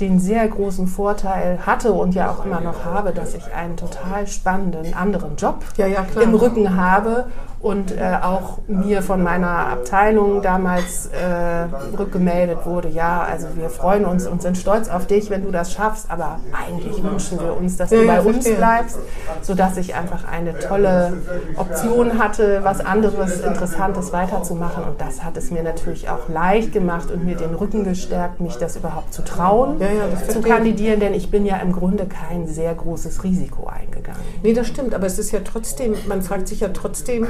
den 0.00 0.18
sehr 0.18 0.46
großen 0.48 0.88
Vorteil 0.88 1.60
hatte 1.64 1.92
und 1.92 2.14
ja 2.14 2.30
auch 2.30 2.44
immer 2.44 2.60
noch 2.60 2.84
habe, 2.84 3.12
dass 3.12 3.34
ich 3.34 3.52
einen 3.54 3.76
total 3.76 4.26
spannenden 4.26 4.92
anderen 4.94 5.36
Job 5.36 5.64
ja, 5.76 5.86
ja, 5.86 6.04
im 6.20 6.34
Rücken 6.34 6.76
habe 6.76 7.26
und 7.64 7.92
äh, 7.92 8.18
auch 8.22 8.58
mir 8.68 9.00
von 9.00 9.22
meiner 9.22 9.68
Abteilung 9.68 10.42
damals 10.42 11.06
äh, 11.06 11.96
rückgemeldet 11.96 12.66
wurde, 12.66 12.90
ja, 12.90 13.22
also 13.22 13.46
wir 13.54 13.70
freuen 13.70 14.04
uns 14.04 14.26
und 14.26 14.42
sind 14.42 14.58
stolz 14.58 14.90
auf 14.90 15.06
dich, 15.06 15.30
wenn 15.30 15.44
du 15.44 15.50
das 15.50 15.72
schaffst, 15.72 16.10
aber 16.10 16.40
eigentlich 16.52 17.02
wünschen 17.02 17.40
wir 17.40 17.56
uns, 17.56 17.78
dass 17.78 17.88
du 17.88 18.04
ja, 18.04 18.16
bei 18.16 18.20
uns 18.20 18.44
bleibst, 18.44 18.98
sodass 19.40 19.78
ich 19.78 19.94
einfach 19.94 20.30
eine 20.30 20.58
tolle 20.58 21.14
Option 21.56 22.18
hatte, 22.18 22.60
was 22.64 22.84
anderes 22.84 23.40
Interessantes 23.40 24.12
weiterzumachen. 24.12 24.84
Und 24.84 25.00
das 25.00 25.24
hat 25.24 25.38
es 25.38 25.50
mir 25.50 25.62
natürlich 25.62 26.10
auch 26.10 26.28
leicht 26.28 26.70
gemacht 26.70 27.10
und 27.10 27.24
mir 27.24 27.36
den 27.36 27.54
Rücken 27.54 27.84
gestärkt, 27.84 28.42
mich 28.42 28.56
das 28.56 28.76
überhaupt 28.76 29.14
zu 29.14 29.24
trauen, 29.24 29.80
zu 30.28 30.42
kandidieren, 30.42 31.00
denn 31.00 31.14
ich 31.14 31.30
bin 31.30 31.46
ja 31.46 31.56
im 31.56 31.72
Grunde 31.72 32.04
kein 32.04 32.46
sehr 32.46 32.74
großes 32.74 33.24
Risiko 33.24 33.68
eingegangen. 33.68 34.20
Nee, 34.42 34.52
das 34.52 34.66
stimmt, 34.66 34.94
aber 34.94 35.06
es 35.06 35.18
ist 35.18 35.32
ja 35.32 35.40
trotzdem, 35.42 35.94
man 36.06 36.20
fragt 36.20 36.48
sich 36.48 36.60
ja 36.60 36.68
trotzdem, 36.68 37.26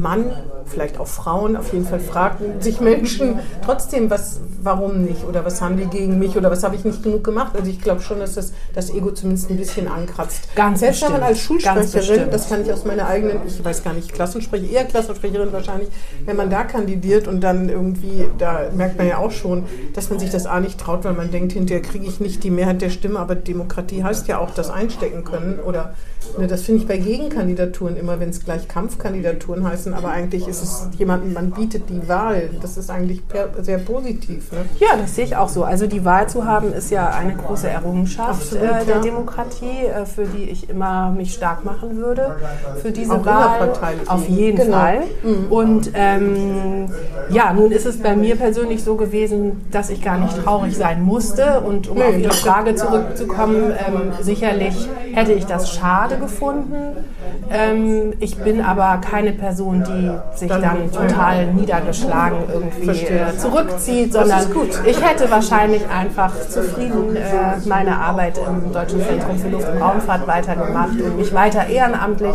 Mann, 0.00 0.30
vielleicht 0.66 0.98
auch 0.98 1.06
Frauen, 1.06 1.56
auf 1.56 1.72
jeden 1.72 1.86
Fall 1.86 2.00
fragen 2.00 2.60
sich 2.60 2.80
Menschen 2.80 3.38
trotzdem, 3.64 4.10
was, 4.10 4.40
warum 4.62 5.02
nicht 5.02 5.24
oder 5.24 5.44
was 5.44 5.60
haben 5.60 5.76
die 5.76 5.86
gegen 5.86 6.18
mich 6.18 6.36
oder 6.36 6.50
was 6.50 6.62
habe 6.64 6.74
ich 6.76 6.84
nicht 6.84 7.02
genug 7.02 7.24
gemacht. 7.24 7.52
Also 7.56 7.70
ich 7.70 7.80
glaube 7.80 8.00
schon, 8.00 8.18
dass 8.18 8.34
das, 8.34 8.52
das 8.74 8.90
Ego 8.90 9.10
zumindest 9.12 9.50
ein 9.50 9.56
bisschen 9.56 9.88
ankratzt. 9.88 10.54
Ganz 10.54 10.80
Selbst 10.80 11.02
wenn 11.02 11.12
man 11.12 11.22
als 11.22 11.40
Schulsprecherin, 11.40 12.30
das 12.30 12.48
kann 12.48 12.62
ich 12.62 12.72
aus 12.72 12.84
meiner 12.84 13.06
eigenen, 13.06 13.38
ich 13.46 13.64
weiß 13.64 13.84
gar 13.84 13.92
nicht, 13.92 14.12
Klassensprecher, 14.12 14.68
eher 14.68 14.84
Klassensprecherin 14.84 15.52
wahrscheinlich, 15.52 15.88
wenn 16.24 16.36
man 16.36 16.50
da 16.50 16.64
kandidiert 16.64 17.28
und 17.28 17.40
dann 17.40 17.68
irgendwie, 17.68 18.26
da 18.38 18.70
merkt 18.74 18.98
man 18.98 19.06
ja 19.06 19.18
auch 19.18 19.30
schon, 19.30 19.64
dass 19.94 20.10
man 20.10 20.18
sich 20.18 20.30
das 20.30 20.46
A 20.46 20.60
nicht 20.60 20.78
traut, 20.80 21.04
weil 21.04 21.14
man 21.14 21.30
denkt, 21.30 21.52
hinterher 21.52 21.82
kriege 21.82 22.06
ich 22.06 22.20
nicht 22.20 22.44
die 22.44 22.50
Mehrheit 22.50 22.82
der 22.82 22.90
Stimme, 22.90 23.18
aber 23.18 23.34
Demokratie 23.34 24.02
heißt 24.02 24.28
ja 24.28 24.38
auch 24.38 24.50
das 24.50 24.70
einstecken 24.70 25.24
können 25.24 25.60
oder 25.60 25.94
Ne, 26.38 26.46
das 26.46 26.62
finde 26.62 26.82
ich 26.82 26.88
bei 26.88 26.98
Gegenkandidaturen 26.98 27.96
immer, 27.96 28.20
wenn 28.20 28.28
es 28.28 28.44
gleich 28.44 28.68
Kampfkandidaturen 28.68 29.66
heißen, 29.86 29.94
aber 29.94 30.12
eigentlich 30.12 30.48
ist 30.48 30.62
es 30.62 30.88
jemanden, 30.98 31.32
man 31.32 31.50
bietet 31.50 31.88
die 31.88 32.08
Wahl. 32.08 32.50
Das 32.60 32.76
ist 32.76 32.90
eigentlich 32.90 33.22
sehr 33.62 33.78
positiv. 33.78 34.52
Ne? 34.52 34.58
Ja, 34.80 34.96
das 34.96 35.14
sehe 35.14 35.24
ich 35.24 35.36
auch 35.36 35.48
so. 35.48 35.64
Also 35.64 35.86
die 35.86 36.04
Wahl 36.04 36.28
zu 36.28 36.44
haben, 36.44 36.72
ist 36.72 36.90
ja 36.90 37.08
eine 37.10 37.34
große 37.34 37.68
Errungenschaft 37.68 38.42
Absolut, 38.42 38.64
äh, 38.64 38.84
der 38.84 38.96
ja. 38.96 39.00
Demokratie, 39.00 39.86
äh, 39.86 40.04
für 40.04 40.26
die 40.26 40.44
ich 40.44 40.68
immer 40.68 41.10
mich 41.10 41.34
stark 41.34 41.64
machen 41.64 41.96
würde. 41.96 42.36
Für 42.82 42.90
diese 42.90 43.14
auch 43.14 43.24
Wahl. 43.24 43.72
Auf 44.06 44.28
jeden 44.28 44.56
genau. 44.56 44.76
Fall. 44.76 45.02
Mhm. 45.22 45.46
Und 45.50 45.90
ähm, 45.94 46.90
ja, 47.30 47.52
nun 47.52 47.70
ist 47.70 47.86
es 47.86 48.00
bei 48.02 48.16
mir 48.16 48.36
persönlich 48.36 48.82
so 48.82 48.96
gewesen, 48.96 49.66
dass 49.70 49.90
ich 49.90 50.02
gar 50.02 50.18
nicht 50.18 50.42
traurig 50.42 50.76
sein 50.76 51.02
musste. 51.02 51.60
Und 51.60 51.88
um 51.88 51.98
nee, 51.98 52.04
auf 52.04 52.18
Ihre 52.18 52.32
Frage 52.32 52.74
zurückzukommen, 52.74 53.72
ähm, 53.86 54.12
sicherlich 54.20 54.88
hätte 55.12 55.32
ich 55.32 55.46
das 55.46 55.72
schade 55.72 56.18
gefunden. 56.18 57.04
Ähm, 57.50 58.14
ich 58.18 58.36
bin 58.38 58.60
aber 58.60 58.98
keine 58.98 59.32
Person, 59.32 59.65
die 59.72 60.10
sich 60.34 60.48
dann 60.48 60.90
total 60.92 61.52
niedergeschlagen 61.52 62.38
irgendwie 62.52 63.04
äh, 63.04 63.36
zurückzieht, 63.36 64.12
sondern 64.12 64.46
ich 64.84 65.04
hätte 65.04 65.30
wahrscheinlich 65.30 65.82
einfach 65.88 66.32
zufrieden 66.48 67.16
äh, 67.16 67.22
meine 67.66 67.98
Arbeit 67.98 68.38
im 68.38 68.72
Deutschen 68.72 69.02
Zentrum 69.02 69.38
für 69.38 69.48
Luft- 69.48 69.68
und 69.70 69.82
Raumfahrt 69.82 70.26
weitergemacht 70.26 71.00
und 71.00 71.16
mich 71.16 71.32
weiter 71.34 71.66
ehrenamtlich 71.66 72.34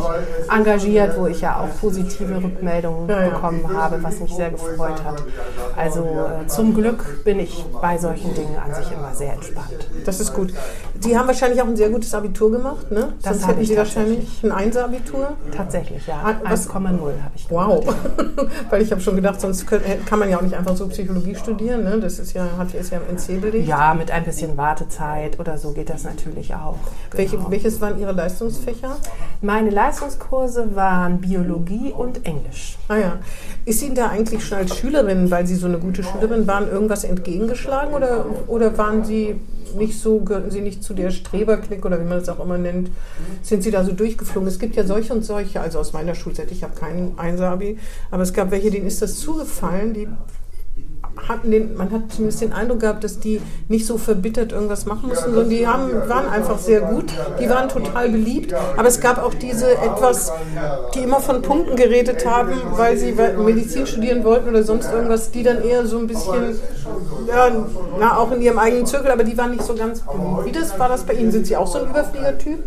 engagiert, 0.49 1.17
wo 1.17 1.27
ich 1.27 1.41
ja 1.41 1.59
auch 1.59 1.79
positive 1.79 2.43
Rückmeldungen 2.43 3.07
bekommen 3.07 3.65
habe, 3.75 4.01
was 4.01 4.19
mich 4.19 4.33
sehr 4.33 4.51
gefreut 4.51 5.03
hat. 5.03 5.23
Also 5.75 6.01
äh, 6.01 6.47
zum 6.47 6.73
Glück 6.73 7.23
bin 7.23 7.39
ich 7.39 7.63
bei 7.81 7.97
solchen 7.97 8.33
Dingen 8.33 8.57
an 8.63 8.73
sich 8.73 8.91
immer 8.91 9.13
sehr 9.13 9.33
entspannt. 9.33 9.89
Das 10.05 10.19
ist 10.19 10.33
gut. 10.33 10.53
Sie 10.99 11.17
haben 11.17 11.27
wahrscheinlich 11.27 11.61
auch 11.61 11.67
ein 11.67 11.75
sehr 11.75 11.89
gutes 11.89 12.13
Abitur 12.13 12.51
gemacht, 12.51 12.91
ne? 12.91 13.13
Das 13.21 13.33
Sonst 13.33 13.47
hätten 13.47 13.65
Sie 13.65 13.77
wahrscheinlich 13.77 14.43
ein 14.43 14.51
Einser-Abitur? 14.51 15.33
Tatsächlich, 15.55 16.05
ja. 16.07 16.21
1,0 16.45 17.11
habe 17.23 17.35
ich 17.35 17.47
gemacht. 17.47 17.85
Wow. 17.85 17.95
Weil 18.69 18.81
ich 18.81 18.91
habe 18.91 19.01
schon 19.01 19.15
gedacht, 19.15 19.41
sonst 19.41 19.65
kann 19.67 20.19
man 20.19 20.29
ja 20.29 20.37
auch 20.37 20.41
nicht 20.41 20.55
einfach 20.55 20.75
so 20.75 20.87
Psychologie 20.87 21.35
studieren, 21.35 21.83
ne? 21.83 21.99
Das 21.99 22.19
ist 22.19 22.33
ja, 22.33 22.47
hat 22.57 22.73
ist 22.73 22.91
ja 22.91 22.99
im 22.99 23.15
NC 23.15 23.41
belegt. 23.41 23.67
Ja, 23.67 23.93
mit 23.93 24.11
ein 24.11 24.23
bisschen 24.23 24.57
Wartezeit 24.57 25.39
oder 25.39 25.57
so 25.57 25.71
geht 25.71 25.89
das 25.89 26.03
natürlich 26.03 26.53
auch. 26.53 26.77
Welche, 27.11 27.37
genau. 27.37 27.51
welches 27.51 27.81
waren 27.81 27.99
Ihre 27.99 28.11
Leistungsfächer? 28.11 28.97
Meine 29.41 29.69
Leistungskurse 29.69 30.75
waren 30.75 31.19
Biologie 31.19 31.91
und 31.91 32.25
Englisch. 32.25 32.77
Ah 32.87 32.97
ja. 32.97 33.19
Ist 33.63 33.83
Ihnen 33.83 33.95
da 33.95 34.09
eigentlich 34.09 34.43
schon 34.43 34.57
als 34.57 34.75
Schülerin, 34.75 35.29
weil 35.29 35.45
Sie 35.45 35.55
so 35.55 35.67
eine 35.67 35.77
gute 35.77 36.03
Schülerin 36.03 36.47
waren, 36.47 36.69
irgendwas 36.69 37.03
entgegengeschlagen 37.03 37.93
oder, 37.93 38.25
oder 38.47 38.77
waren 38.77 39.03
Sie 39.03 39.35
nicht 39.77 39.99
so, 39.99 40.19
gehörten 40.19 40.51
Sie 40.51 40.61
nicht 40.61 40.83
zu 40.83 40.93
der 40.93 41.11
Streberklick 41.11 41.85
oder 41.85 41.99
wie 41.99 42.05
man 42.05 42.19
das 42.19 42.29
auch 42.29 42.43
immer 42.43 42.57
nennt, 42.57 42.89
sind 43.41 43.63
Sie 43.63 43.71
da 43.71 43.83
so 43.83 43.91
durchgeflogen? 43.91 44.47
Es 44.47 44.59
gibt 44.59 44.75
ja 44.75 44.83
solche 44.83 45.13
und 45.13 45.23
solche, 45.23 45.61
also 45.61 45.79
aus 45.79 45.93
meiner 45.93 46.15
Schulzeit, 46.15 46.51
ich 46.51 46.63
habe 46.63 46.73
keinen 46.75 47.17
Einsabi, 47.17 47.77
aber 48.09 48.23
es 48.23 48.33
gab 48.33 48.51
welche, 48.51 48.71
denen 48.71 48.87
ist 48.87 49.01
das 49.01 49.19
zugefallen, 49.19 49.93
die 49.93 50.07
hatten 51.27 51.51
den, 51.51 51.75
man 51.75 51.91
hat 51.91 52.01
zumindest 52.09 52.41
den 52.41 52.53
Eindruck 52.53 52.81
gehabt, 52.81 53.03
dass 53.03 53.19
die 53.19 53.41
nicht 53.67 53.85
so 53.85 53.97
verbittert 53.97 54.51
irgendwas 54.51 54.85
machen 54.85 55.09
mussten, 55.09 55.31
sondern 55.31 55.49
die 55.49 55.67
haben, 55.67 55.91
waren 56.07 56.29
einfach 56.29 56.57
sehr 56.57 56.81
gut, 56.81 57.13
die 57.39 57.49
waren 57.49 57.69
total 57.69 58.09
beliebt, 58.09 58.53
aber 58.77 58.87
es 58.87 58.99
gab 58.99 59.23
auch 59.23 59.33
diese 59.33 59.71
etwas, 59.71 60.31
die 60.95 60.99
immer 60.99 61.19
von 61.19 61.41
Punkten 61.41 61.75
geredet 61.75 62.25
haben, 62.25 62.51
weil 62.75 62.97
sie 62.97 63.13
Medizin 63.13 63.87
studieren 63.87 64.23
wollten 64.23 64.49
oder 64.49 64.63
sonst 64.63 64.91
irgendwas, 64.91 65.31
die 65.31 65.43
dann 65.43 65.63
eher 65.63 65.85
so 65.85 65.97
ein 65.97 66.07
bisschen, 66.07 66.59
ja, 67.27 67.49
na, 67.99 68.17
auch 68.17 68.31
in 68.31 68.41
ihrem 68.41 68.59
eigenen 68.59 68.85
Zirkel, 68.85 69.11
aber 69.11 69.23
die 69.23 69.37
waren 69.37 69.51
nicht 69.51 69.63
so 69.63 69.75
ganz 69.75 70.01
beliebt. 70.01 70.45
Wie 70.45 70.51
das 70.51 70.77
war 70.79 70.89
das 70.89 71.03
bei 71.03 71.13
Ihnen? 71.13 71.31
Sind 71.31 71.47
Sie 71.47 71.55
auch 71.55 71.67
so 71.67 71.79
ein 71.79 71.89
Überfliegertyp? 71.89 72.59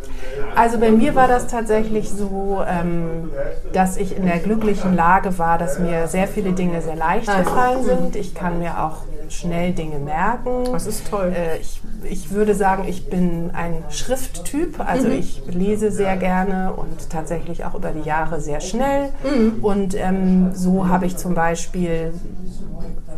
Also 0.54 0.78
bei 0.78 0.90
mir 0.90 1.14
war 1.14 1.28
das 1.28 1.46
tatsächlich 1.46 2.10
so, 2.10 2.62
ähm, 2.66 3.30
dass 3.72 3.96
ich 3.96 4.16
in 4.16 4.26
der 4.26 4.38
glücklichen 4.38 4.94
Lage 4.94 5.38
war, 5.38 5.58
dass 5.58 5.78
mir 5.78 6.06
sehr 6.06 6.28
viele 6.28 6.52
Dinge 6.52 6.80
sehr 6.82 6.96
leicht 6.96 7.28
ah, 7.28 7.40
gefallen 7.40 7.84
sind. 7.84 8.16
Ich 8.16 8.34
kann 8.44 8.58
mir 8.58 8.78
auch 8.84 8.98
schnell 9.30 9.72
Dinge 9.72 9.98
merken. 9.98 10.70
Das 10.70 10.86
ist 10.86 11.08
toll. 11.08 11.32
Äh, 11.34 11.60
ich, 11.60 11.80
ich 12.02 12.30
würde 12.30 12.54
sagen, 12.54 12.84
ich 12.86 13.08
bin 13.08 13.50
ein 13.54 13.82
Schrifttyp. 13.88 14.80
Also 14.86 15.08
mhm. 15.08 15.14
ich 15.14 15.42
lese 15.46 15.90
sehr 15.90 16.18
gerne 16.18 16.74
und 16.76 17.08
tatsächlich 17.08 17.64
auch 17.64 17.74
über 17.74 17.92
die 17.92 18.06
Jahre 18.06 18.42
sehr 18.42 18.60
schnell. 18.60 19.12
Mhm. 19.24 19.64
Und 19.64 19.94
ähm, 19.94 20.50
so 20.52 20.88
habe 20.88 21.06
ich 21.06 21.16
zum 21.16 21.32
Beispiel 21.32 22.12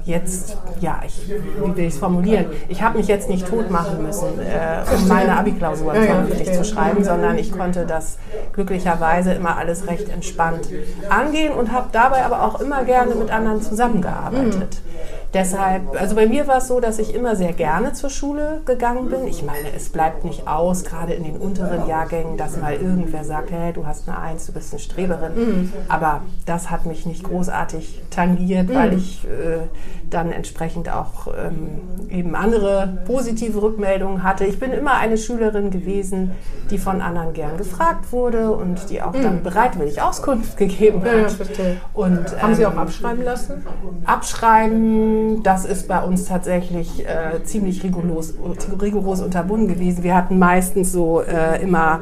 jetzt, 0.05 0.57
ja, 0.81 1.01
ich, 1.05 1.29
wie 1.29 1.77
will 1.77 1.85
ich 1.87 1.95
es 1.95 1.99
formulieren? 1.99 2.47
Ich 2.69 2.83
habe 2.83 2.97
mich 2.97 3.09
jetzt 3.09 3.29
nicht 3.29 3.49
tot 3.49 3.71
machen 3.71 4.01
müssen, 4.05 4.39
äh, 4.39 4.85
um 4.95 5.09
meine 5.09 5.37
Abi-Klausur 5.37 5.93
ja, 5.93 6.03
vernünftig 6.03 6.47
ja, 6.47 6.53
zu 6.53 6.65
schreiben, 6.65 7.03
sondern 7.03 7.37
ich 7.37 7.51
konnte 7.51 7.85
das 7.85 8.19
glücklicherweise 8.53 9.33
immer 9.33 9.57
alles 9.57 9.89
recht 9.89 10.09
entspannt 10.09 10.69
angehen 11.11 11.53
und 11.53 11.73
habe 11.73 11.89
dabei 11.91 12.25
aber 12.25 12.45
auch 12.45 12.61
immer 12.61 12.85
gerne 12.85 13.17
mit 13.17 13.33
anderen 13.33 13.61
zusammengearbeitet. 13.61 14.55
Mhm. 14.55 14.87
Deshalb, 15.37 16.01
also 16.01 16.15
bei 16.15 16.27
mir 16.27 16.47
war 16.47 16.59
es 16.59 16.69
so, 16.69 16.81
dass 16.81 16.99
ich 16.99 17.15
immer 17.15 17.37
sehr 17.37 17.53
gerne 17.53 17.93
zur 17.93 18.11
Schule 18.11 18.63
gegangen 18.65 19.09
bin. 19.09 19.27
Ich 19.27 19.43
meine, 19.43 19.73
es 19.75 19.91
bleibt 19.91 20.25
nicht 20.25 20.49
aus, 20.49 20.85
gerade 20.85 21.13
in 21.13 21.25
den 21.25 21.37
unteren 21.37 21.87
Jahrgängen, 21.87 22.37
dass 22.37 22.57
mal 22.57 22.75
irgendwer 22.75 23.25
sagt, 23.25 23.51
hey, 23.51 23.73
du 23.73 23.87
hast 23.87 24.09
eine 24.09 24.19
Eins, 24.19 24.47
du 24.47 24.53
bist 24.53 24.73
eine 24.73 24.81
Streberin. 24.81 25.33
Mhm. 25.35 25.73
Aber 25.89 26.23
das 26.47 26.71
hat 26.71 26.87
mich 26.87 27.07
nicht 27.07 27.25
großartig 27.25 28.03
tangiert, 28.11 28.69
mhm. 28.69 28.75
weil 28.75 28.95
ich 28.95 29.25
äh, 29.25 29.67
dann 30.11 30.33
entsprechend 30.33 30.89
auch 30.93 31.29
ähm, 31.29 31.81
eben 32.11 32.35
andere 32.35 32.99
positive 33.07 33.61
Rückmeldungen 33.61 34.23
hatte. 34.23 34.45
Ich 34.45 34.59
bin 34.59 34.73
immer 34.73 34.95
eine 34.95 35.19
Schülerin 35.19 35.71
gewesen, 35.71 36.33
die 36.71 36.79
von 36.79 37.01
anderen 37.01 37.33
gern 37.33 37.57
gefragt 37.57 38.13
wurde 38.13 38.53
und 38.53 38.91
die 38.91 39.03
auch 39.03 39.13
mhm. 39.13 39.23
dann 39.23 39.43
bereitwillig 39.43 40.01
Auskunft 40.01 40.57
gegeben 40.57 41.03
hat. 41.03 41.39
Ja, 41.39 41.65
und, 41.95 42.43
Haben 42.43 42.55
Sie 42.55 42.67
auch 42.67 42.73
ähm, 42.73 42.79
abschreiben 42.79 43.25
lassen? 43.25 43.67
Abschreiben, 44.05 45.26
das 45.43 45.65
ist 45.65 45.89
bei 45.89 46.03
uns 46.03 46.27
tatsächlich 46.27 47.07
äh, 47.07 47.43
ziemlich 47.45 47.83
rigoros, 47.83 48.35
rigoros 48.81 49.21
unterbunden 49.21 49.69
gewesen. 49.69 50.03
Wir 50.03 50.15
hatten 50.15 50.39
meistens 50.39 50.93
so 50.93 51.23
äh, 51.23 51.63
immer 51.63 52.01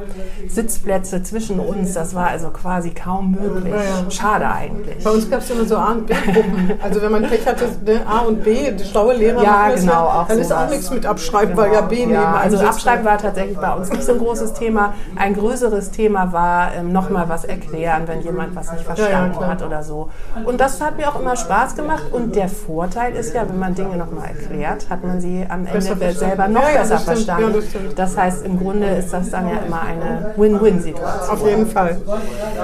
Sitzplätze 0.49 1.23
zwischen 1.23 1.61
uns. 1.61 1.95
Das 1.95 2.15
war 2.15 2.29
also 2.29 2.51
quasi 2.51 2.91
kaum 2.91 3.33
möglich. 3.33 3.75
Ja, 3.75 4.11
Schade 4.11 4.49
eigentlich. 4.49 5.03
Bei 5.03 5.11
uns 5.11 5.29
gab 5.31 5.41
es 5.41 5.51
immer 5.51 5.65
so 5.65 5.77
A- 5.77 5.93
und 5.93 6.07
B-Gruppen. 6.07 6.73
Also 6.83 7.03
wenn 7.03 7.13
man 7.13 7.23
Pech 7.23 7.47
hatte, 7.47 7.65
ne, 7.85 8.01
A 8.07 8.21
und 8.21 8.45
B, 8.45 8.71
die 8.71 8.85
schlaue 8.85 9.15
Lehrer, 9.15 9.43
ja, 9.43 9.71
genau, 9.75 10.05
auch 10.05 10.29
dann 10.29 10.39
ist 10.39 10.53
auch 10.53 10.69
nichts 10.69 10.91
mit 10.91 11.07
Abschreiben, 11.07 11.55
genau. 11.55 11.63
weil 11.63 11.73
ja 11.73 11.81
B 11.83 12.05
ja, 12.05 12.35
Also 12.35 12.59
Abschreiben 12.59 13.05
war 13.05 13.19
tatsächlich 13.19 13.59
bei 13.59 13.73
uns 13.75 13.91
nicht 13.91 14.05
so 14.05 14.13
ein 14.13 14.19
großes 14.19 14.55
Thema. 14.55 14.95
Ein 15.17 15.35
größeres 15.35 15.91
Thema 15.91 16.33
war 16.33 16.75
ähm, 16.75 16.93
nochmal 16.93 17.29
was 17.29 17.45
erklären, 17.45 18.03
wenn 18.07 18.23
jemand 18.23 18.55
was 18.55 18.73
nicht 18.73 18.85
verstanden 18.85 19.39
ja, 19.41 19.47
hat 19.47 19.63
oder 19.63 19.83
so. 19.83 20.11
Und 20.45 20.61
das 20.61 20.81
hat 20.81 20.97
mir 20.97 21.09
auch 21.09 21.21
immer 21.21 21.37
Spaß 21.37 21.77
gemacht. 21.77 22.05
Und 22.13 22.37
der 22.37 22.49
Vorteil 22.49 23.14
ist 23.15 23.35
ja, 23.35 23.49
wenn 23.49 23.59
man 23.59 23.75
Dinge 23.75 23.97
nochmal 23.97 24.29
erklärt, 24.29 24.89
hat 24.91 25.05
man 25.05 25.21
sie 25.21 25.47
am 25.49 25.67
Ende 25.67 26.13
selber 26.13 26.49
noch 26.49 26.63
besser 26.63 26.99
verstanden. 26.99 27.63
Das 27.97 28.17
heißt, 28.17 28.45
im 28.45 28.59
Grunde 28.59 28.87
ist 28.89 29.13
das 29.13 29.31
dann 29.31 29.49
ja 29.49 29.59
immer 29.67 29.81
eine 29.83 30.33
Win-Win-Situation. 30.37 31.31
Auf 31.31 31.47
jeden 31.47 31.67
Fall. 31.67 31.97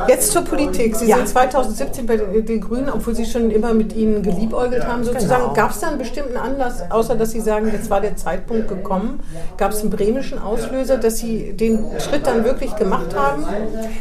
Jetzt 0.08 0.32
zur 0.32 0.42
Politik. 0.42 0.96
Sie 0.96 1.06
sind 1.06 1.28
2017 1.28 2.06
bei 2.06 2.16
den 2.16 2.60
Grünen, 2.60 2.90
obwohl 2.90 3.14
Sie 3.14 3.26
schon 3.26 3.50
immer 3.50 3.74
mit 3.74 3.94
ihnen 3.94 4.22
geliebäugelt 4.22 4.86
haben, 4.86 5.04
sozusagen. 5.04 5.42
Genau. 5.42 5.54
Gab 5.54 5.70
es 5.70 5.80
da 5.80 5.88
einen 5.88 5.98
bestimmten 5.98 6.36
Anlass, 6.36 6.82
außer 6.90 7.14
dass 7.14 7.30
Sie 7.30 7.40
sagen, 7.40 7.70
jetzt 7.72 7.90
war 7.90 8.00
der 8.00 8.16
Zeitpunkt 8.16 8.68
gekommen? 8.68 9.20
Gab 9.56 9.72
es 9.72 9.80
einen 9.80 9.90
bremischen 9.90 10.38
Auslöser, 10.38 10.98
dass 10.98 11.18
Sie 11.18 11.52
den 11.52 11.84
Schritt 11.98 12.26
dann 12.26 12.44
wirklich 12.44 12.74
gemacht 12.76 13.14
haben? 13.14 13.44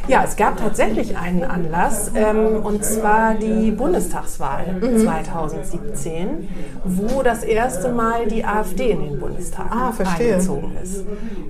Ja, 0.08 0.24
es 0.24 0.36
gab 0.36 0.58
tatsächlich 0.58 1.18
einen 1.18 1.44
Anlass, 1.44 2.12
ähm, 2.16 2.64
und 2.64 2.84
zwar 2.84 3.36
die 3.36 3.72
Bundestagswahl 3.72 4.66
mhm. 4.80 5.04
2017, 5.04 6.29
wo 6.84 7.24
das 7.24 7.44
erste 7.44 7.90
Mal 7.90 8.28
die 8.28 8.46
AfD 8.46 8.92
in 8.92 9.02
den 9.04 9.20
Bundestag 9.20 9.66
ah, 9.70 9.94
eingezogen 10.18 10.78
ist. 10.82 11.04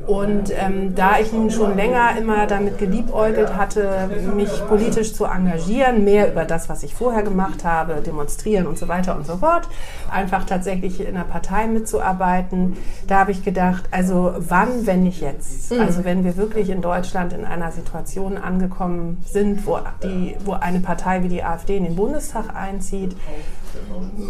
Und 0.08 0.52
ähm, 0.58 0.96
da 0.96 1.20
ich 1.20 1.32
nun 1.32 1.52
schon 1.52 1.76
länger 1.76 2.18
immer 2.18 2.48
damit 2.48 2.80
geliebäugelt 2.80 3.56
hatte, 3.56 4.10
mich 4.36 4.50
politisch 4.68 5.14
zu 5.14 5.26
engagieren, 5.26 6.04
mehr 6.04 6.32
über 6.32 6.46
das, 6.46 6.68
was 6.68 6.84
ich 6.84 6.96
vorher 6.96 7.22
gemacht 7.22 7.64
habe, 7.64 8.02
demonstrieren 8.02 8.66
und 8.66 8.78
so 8.78 8.88
weiter 8.88 9.16
und 9.16 9.28
so 9.28 9.38
fort, 9.38 9.68
einfach 10.10 10.46
tatsächlich 10.46 11.00
in 11.00 11.16
einer 11.16 11.26
Partei 11.26 11.68
mitzuarbeiten, 11.68 12.78
da 13.08 13.20
habe 13.20 13.32
ich 13.32 13.44
gedacht, 13.44 13.84
also 13.92 14.34
wann, 14.38 14.86
wenn 14.88 15.04
nicht 15.04 15.22
jetzt? 15.22 15.72
Mhm. 15.72 15.82
Also 15.82 16.04
wenn 16.04 16.24
wir 16.24 16.38
wirklich 16.38 16.70
in 16.70 16.82
Deutschland 16.82 17.34
in 17.34 17.46
einer 17.46 17.72
Situation 17.72 18.38
angekommen 18.38 19.24
sind, 19.26 19.66
wo, 19.68 19.80
die, 20.04 20.36
wo 20.44 20.54
eine 20.54 20.80
Partei 20.80 21.24
wie 21.24 21.30
die 21.30 21.44
AfD 21.44 21.78
in 21.78 21.84
den 21.84 21.96
Bundestag 21.96 22.56
einzieht, 22.56 23.16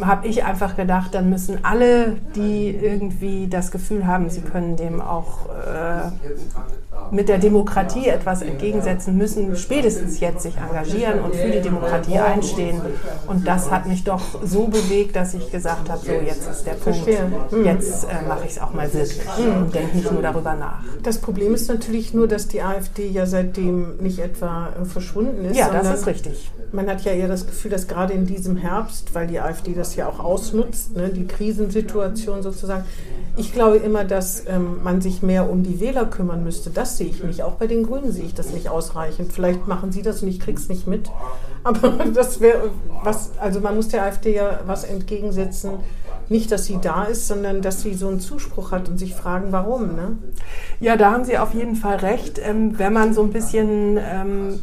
habe 0.02 0.28
ich 0.28 0.44
einfach 0.44 0.76
gedacht, 0.76 1.14
dann 1.14 1.30
müssen 1.30 1.64
alle, 1.64 2.18
die 2.36 2.70
irgendwie 2.70 3.48
das 3.48 3.72
Gefühl 3.72 4.06
haben, 4.06 4.30
sie 4.30 4.42
können 4.42 4.76
dem 4.76 5.02
auch 5.02 5.48
äh, 5.50 6.12
mit 7.12 7.30
der 7.30 7.38
Demokratie 7.38 8.08
etwas 8.08 8.42
entgegensetzen 8.42 9.18
müssen, 9.18 9.56
spätestens 9.56 10.20
jetzt 10.20 10.44
sich 10.44 10.58
engagieren 10.58 11.20
und 11.22 11.36
für 11.36 11.50
die 11.50 11.62
Demokratie 11.62 12.20
einstehen. 12.20 12.82
Und 13.28 13.48
das 13.48 13.72
hat 13.72 13.88
mich 13.88 14.04
doch 14.04 14.22
so 14.44 14.68
bewegt, 14.68 15.16
dass 15.16 15.34
ich 15.34 15.52
gesagt 15.52 15.90
habe, 15.90 16.06
so 16.06 16.12
jetzt 16.12 16.50
ist 16.50 16.66
der 16.66 16.74
Punkt, 16.74 17.08
mhm. 17.52 17.66
jetzt 17.66 18.06
äh, 18.06 18.28
mache 18.28 18.46
ich 18.46 18.52
es 18.52 18.60
auch 18.60 18.74
mal 18.74 18.94
wirklich 18.94 19.28
und 19.38 19.74
denke 19.74 19.98
nicht 19.98 20.12
nur 20.12 20.22
darüber 20.22 20.56
nach. 20.56 20.84
Das 21.04 21.18
Problem 21.18 21.54
ist 21.54 21.68
natürlich 21.68 22.14
nur, 22.14 22.28
dass 22.28 22.48
die 22.48 22.62
AfD 22.62 23.08
ja 23.08 23.26
seitdem 23.26 23.98
nicht 23.98 24.20
etwa 24.20 24.70
äh, 24.70 24.86
verschwunden 24.86 25.46
ist. 25.46 25.58
Ja, 25.58 25.70
das 25.70 26.00
ist 26.00 26.08
richtig. 26.08 26.52
Man 26.72 26.88
hat 26.88 27.02
ja 27.02 27.14
eher 27.14 27.28
das 27.28 27.48
Gefühl, 27.48 27.72
dass 27.72 27.88
gerade 27.88 28.14
in 28.14 28.26
diesem 28.28 28.56
Herbst, 28.56 29.16
weil 29.16 29.28
die 29.28 29.40
AfD 29.40 29.74
das 29.74 29.96
ja 29.96 30.08
auch 30.08 30.20
ausnutzt, 30.20 30.96
ne, 30.96 31.10
die 31.10 31.26
Krisensituation 31.26 32.44
sozusagen, 32.44 32.84
ich 33.38 33.54
glaube 33.54 33.78
immer, 33.78 34.04
dass 34.04 34.44
ähm, 34.48 34.84
man 34.84 35.02
sich 35.02 35.22
mehr 35.22 35.50
um 35.50 35.64
die 35.64 35.80
Wähler 35.80 36.06
kümmern 36.06 36.44
müsste. 36.44 36.70
Das 36.70 36.89
sehe 36.98 37.08
ich 37.08 37.24
nicht. 37.24 37.44
Auch 37.44 37.54
bei 37.54 37.68
den 37.68 37.84
Grünen 37.84 38.12
sehe 38.12 38.26
ich 38.26 38.34
das 38.34 38.52
nicht 38.52 38.70
ausreichend. 38.70 39.34
Vielleicht 39.34 39.68
machen 39.68 39.92
Sie 39.92 40.02
das 40.02 40.22
und 40.22 40.30
ich 40.30 40.40
kriege 40.40 40.60
es 40.60 40.70
nicht 40.70 40.88
mit. 40.88 41.10
Aber 41.64 41.90
das 42.14 42.40
wäre 42.40 42.72
was, 43.04 43.32
also 43.38 43.60
man 43.60 43.76
muss 43.76 43.90
der 43.90 44.04
AfD 44.04 44.36
ja 44.36 44.62
was 44.66 44.84
entgegensetzen. 44.84 45.72
Nicht, 46.30 46.52
dass 46.52 46.66
sie 46.66 46.78
da 46.80 47.06
ist, 47.06 47.28
sondern 47.28 47.62
dass 47.62 47.82
sie 47.82 47.94
so 47.96 48.08
einen 48.08 48.20
Zuspruch 48.20 48.72
hat 48.72 48.88
und 48.88 48.98
sich 48.98 49.16
fragen, 49.16 49.52
warum. 49.52 49.96
Ne? 49.96 50.18
Ja, 50.80 50.96
da 50.96 51.12
haben 51.12 51.26
Sie 51.26 51.38
auf 51.38 51.54
jeden 51.54 51.76
Fall 51.76 51.98
recht. 51.98 52.40
Ähm, 52.44 52.78
wenn 52.78 52.94
man 52.94 53.14
so 53.14 53.24
ein 53.24 53.32
bisschen 53.32 53.98
ähm, 53.98 54.60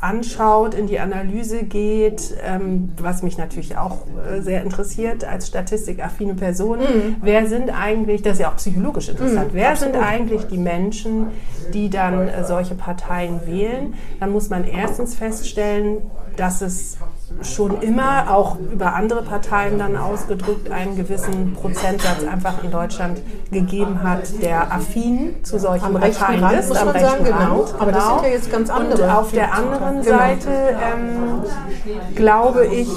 anschaut, 0.00 0.74
in 0.74 0.86
die 0.86 1.00
Analyse 1.00 1.64
geht, 1.64 2.36
ähm, 2.44 2.90
was 3.00 3.22
mich 3.22 3.36
natürlich 3.36 3.76
auch 3.76 4.06
äh, 4.30 4.40
sehr 4.40 4.62
interessiert 4.62 5.24
als 5.24 5.48
statistikaffine 5.48 6.34
Person. 6.34 6.78
Mhm. 6.78 7.16
Wer 7.20 7.48
sind 7.48 7.70
eigentlich, 7.70 8.22
das 8.22 8.34
ist 8.34 8.40
ja 8.40 8.50
auch 8.50 8.56
psychologisch 8.56 9.08
interessant, 9.08 9.52
mhm, 9.52 9.56
wer 9.56 9.70
absolut. 9.70 9.94
sind 9.94 10.04
eigentlich 10.04 10.44
die 10.44 10.58
Menschen, 10.58 11.28
die 11.74 11.90
dann 11.90 12.28
äh, 12.28 12.44
solche 12.44 12.76
Parteien 12.76 13.40
wählen? 13.46 13.94
Dann 14.20 14.30
muss 14.30 14.50
man 14.50 14.64
erstens 14.64 15.16
feststellen, 15.16 15.98
dass 16.36 16.60
es 16.60 16.96
schon 17.42 17.80
immer, 17.82 18.34
auch 18.34 18.56
über 18.58 18.94
andere 18.94 19.22
Parteien 19.22 19.78
dann 19.78 19.96
ausgedrückt, 19.96 20.70
einen 20.70 20.96
gewissen 20.96 21.54
Prozentsatz 21.54 22.24
einfach 22.24 22.62
in 22.64 22.70
Deutschland 22.70 23.20
gegeben 23.50 24.02
hat, 24.02 24.42
der 24.42 24.72
affin 24.72 25.44
zu 25.44 25.58
solchen 25.58 25.84
am 25.84 25.94
Parteien 25.94 26.42
Rand, 26.42 26.58
ist. 26.58 26.68
Muss 26.68 26.78
am 26.78 26.88
rechten 26.88 27.08
sagen, 27.08 27.24
genau. 27.24 27.60
Rand. 27.62 27.80
Aber 27.80 27.92
das 27.92 28.06
sind 28.06 28.22
ja 28.22 28.28
jetzt 28.28 28.50
ganz 28.50 28.70
andere. 28.70 29.02
Und 29.02 29.10
auf 29.10 29.30
der 29.32 29.54
anderen 29.54 30.02
genau. 30.02 30.18
Seite 30.18 30.50
ähm, 30.50 32.14
glaube 32.14 32.66
ich, 32.66 32.88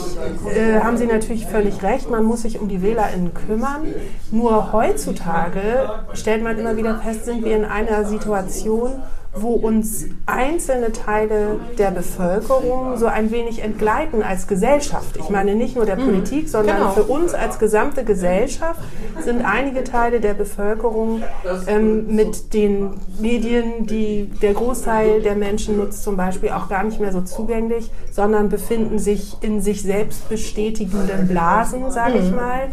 äh, 0.56 0.80
haben 0.80 0.98
Sie 0.98 1.06
natürlich 1.06 1.46
völlig 1.46 1.84
recht, 1.84 2.10
man 2.10 2.24
muss 2.24 2.42
sich 2.44 2.60
um 2.60 2.68
die 2.68 2.82
WählerInnen 2.82 3.34
kümmern. 3.34 3.88
Nur 4.32 4.72
heutzutage 4.72 5.90
stellt 6.14 6.44
man 6.44 6.58
immer 6.58 6.78
wieder 6.78 6.96
fest, 6.96 7.26
sind 7.26 7.44
wir 7.44 7.56
in 7.56 7.66
einer 7.66 8.06
Situation, 8.06 9.04
wo 9.34 9.52
uns 9.54 10.08
einzelne 10.26 10.92
Teile 10.92 11.60
der 11.78 11.92
Bevölkerung 11.92 12.98
so 12.98 13.06
ein 13.06 13.32
wenig 13.32 13.64
entgleiten 13.64 14.24
als 14.24 14.46
Gesellschaft. 14.48 15.16
Ich 15.18 15.30
meine 15.30 15.56
nicht 15.56 15.78
nur 15.78 15.86
der 15.86 15.96
mhm. 15.96 16.06
Politik, 16.06 16.50
sondern 16.50 16.78
genau. 16.78 16.92
für 16.92 17.04
uns 17.04 17.34
als 17.34 17.58
gesamte 17.58 18.04
Gesellschaft 18.04 18.82
sind 19.24 19.46
einige 19.46 19.86
Teile 19.86 20.20
der 20.20 20.34
Bevölkerung 20.34 21.24
ähm, 21.68 22.14
mit 22.14 22.54
den 22.54 22.92
Medien, 23.20 23.88
die 23.88 24.30
der 24.42 24.54
Großteil 24.54 25.22
der 25.22 25.36
Menschen 25.36 25.78
nutzt, 25.78 26.04
zum 26.04 26.18
Beispiel 26.18 26.50
auch 26.50 26.68
gar 26.68 26.84
nicht 26.84 27.00
mehr 27.00 27.14
so 27.14 27.22
zugänglich, 27.22 27.90
sondern 28.12 28.50
befinden 28.50 29.00
sich 29.00 29.38
in 29.40 29.62
sich 29.62 29.82
selbst 29.82 30.28
bestätigenden 30.28 31.30
Blasen, 31.30 31.90
sage 31.90 32.18
ich 32.18 32.30
mhm. 32.30 32.36
mal, 32.36 32.68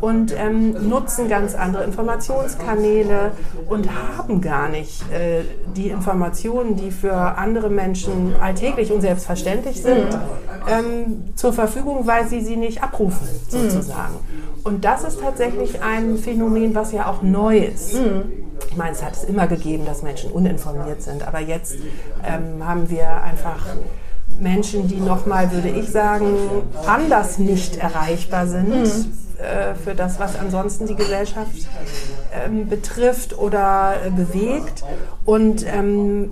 und 0.00 0.32
ähm, 0.38 0.88
nutzen 0.88 1.28
ganz 1.28 1.56
andere 1.56 1.82
Informationskanäle 1.82 3.32
und 3.68 3.88
haben 3.90 4.40
gar 4.40 4.68
nicht 4.68 5.02
äh, 5.10 5.42
die 5.74 5.88
Informationen 5.88 6.03
Informationen, 6.04 6.76
die 6.76 6.90
für 6.90 7.14
andere 7.14 7.70
Menschen 7.70 8.34
alltäglich 8.38 8.92
und 8.92 9.00
selbstverständlich 9.00 9.80
sind, 9.80 10.10
mhm. 10.10 10.20
ähm, 10.68 11.24
zur 11.34 11.54
Verfügung, 11.54 12.06
weil 12.06 12.28
sie 12.28 12.42
sie 12.42 12.56
nicht 12.56 12.82
abrufen, 12.82 13.26
sozusagen. 13.48 14.12
Mhm. 14.12 14.64
Und 14.64 14.84
das 14.84 15.02
ist 15.04 15.20
tatsächlich 15.20 15.82
ein 15.82 16.18
Phänomen, 16.18 16.74
was 16.74 16.92
ja 16.92 17.06
auch 17.06 17.22
neu 17.22 17.56
ist. 17.56 17.94
Mhm. 17.94 18.24
Ich 18.68 18.76
meine, 18.76 18.92
es 18.92 19.02
hat 19.02 19.14
es 19.14 19.24
immer 19.24 19.46
gegeben, 19.46 19.86
dass 19.86 20.02
Menschen 20.02 20.30
uninformiert 20.30 21.02
sind, 21.02 21.26
aber 21.26 21.40
jetzt 21.40 21.76
ähm, 22.22 22.66
haben 22.66 22.90
wir 22.90 23.22
einfach 23.22 23.64
Menschen, 24.38 24.86
die 24.86 25.00
nochmal, 25.00 25.52
würde 25.52 25.70
ich 25.70 25.88
sagen, 25.88 26.26
anders 26.86 27.38
nicht 27.38 27.78
erreichbar 27.78 28.46
sind 28.46 28.68
mhm. 28.68 29.12
äh, 29.38 29.74
für 29.74 29.94
das, 29.94 30.18
was 30.18 30.38
ansonsten 30.38 30.86
die 30.86 30.96
Gesellschaft 30.96 31.66
ähm, 32.46 32.68
betrifft 32.68 33.38
oder 33.38 33.94
äh, 34.04 34.10
bewegt. 34.10 34.84
Und 35.24 35.64
ähm, 35.66 36.30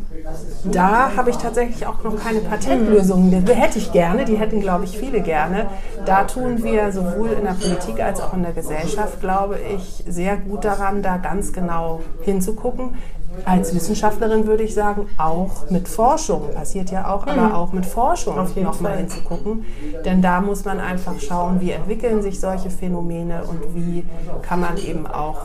da 0.65 1.17
habe 1.17 1.31
ich 1.31 1.37
tatsächlich 1.37 1.87
auch 1.87 2.03
noch 2.05 2.17
keine 2.17 2.41
Patentlösungen. 2.41 3.45
Die 3.45 3.53
hätte 3.53 3.79
ich 3.79 3.93
gerne, 3.93 4.25
die 4.25 4.37
hätten, 4.37 4.61
glaube 4.61 4.85
ich, 4.85 4.99
viele 4.99 5.21
gerne. 5.21 5.67
Da 6.05 6.25
tun 6.25 6.63
wir 6.63 6.93
sowohl 6.93 7.31
in 7.31 7.45
der 7.45 7.55
Politik 7.55 8.03
als 8.03 8.21
auch 8.21 8.35
in 8.35 8.43
der 8.43 8.53
Gesellschaft, 8.53 9.21
glaube 9.21 9.59
ich, 9.75 10.05
sehr 10.07 10.37
gut 10.37 10.65
daran, 10.65 11.03
da 11.03 11.17
ganz 11.17 11.53
genau 11.53 12.01
hinzugucken 12.23 12.91
als 13.45 13.75
Wissenschaftlerin 13.75 14.47
würde 14.47 14.63
ich 14.63 14.75
sagen, 14.75 15.07
auch 15.19 15.71
mit 15.71 15.89
Forschung, 15.89 16.51
passiert 16.55 16.91
ja 16.91 17.13
auch, 17.13 17.27
aber 17.27 17.49
mhm. 17.49 17.53
auch 17.53 17.73
mit 17.73 17.87
Forschung 17.87 18.37
nochmal 18.37 18.99
hinzugucken. 18.99 19.65
Denn 20.05 20.23
da 20.23 20.41
muss 20.41 20.65
man 20.65 20.79
einfach 20.79 21.19
schauen, 21.21 21.61
wie 21.61 21.73
entwickeln 21.73 22.23
sich 22.23 22.41
solche 22.41 22.71
Phänomene 22.71 23.43
und 23.45 23.75
wie 23.75 24.05
kann 24.43 24.61
man 24.61 24.77
eben 24.77 25.07
auch 25.07 25.41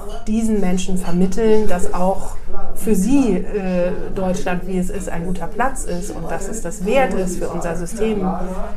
diesen 0.47 0.61
Menschen 0.61 0.97
vermitteln, 0.97 1.67
dass 1.67 1.93
auch 1.93 2.37
für 2.75 2.95
sie 2.95 3.35
äh, 3.35 3.91
Deutschland, 4.15 4.65
wie 4.65 4.77
es 4.77 4.89
ist, 4.89 5.09
ein 5.09 5.25
guter 5.25 5.47
Platz 5.47 5.83
ist 5.83 6.11
und 6.11 6.31
dass 6.31 6.47
es 6.47 6.61
das 6.61 6.85
wert 6.85 7.13
ist, 7.13 7.37
für 7.37 7.49
unser 7.49 7.75
System 7.75 8.25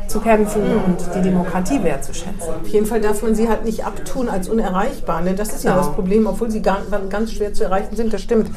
zu 0.09 0.21
kämpfen 0.21 0.63
und 0.85 0.99
die 1.15 1.23
Demokratie 1.23 1.83
wertzuschätzen. 1.85 2.55
Auf 2.63 2.69
jeden 2.69 2.87
Fall 2.87 3.01
darf 3.01 3.23
man 3.23 3.35
sie 3.35 3.49
halt 3.49 3.65
nicht 3.65 3.85
abtun 3.85 4.29
als 4.29 4.49
unerreichbar. 4.49 5.21
Ne? 5.21 5.35
Das 5.35 5.53
ist 5.53 5.63
genau. 5.63 5.77
ja 5.77 5.81
das 5.83 5.93
Problem, 5.93 6.27
obwohl 6.27 6.51
sie 6.51 6.63
ganz 6.63 7.33
schwer 7.33 7.53
zu 7.53 7.65
erreichen 7.65 7.95
sind, 7.95 8.13
das 8.13 8.23
stimmt 8.23 8.51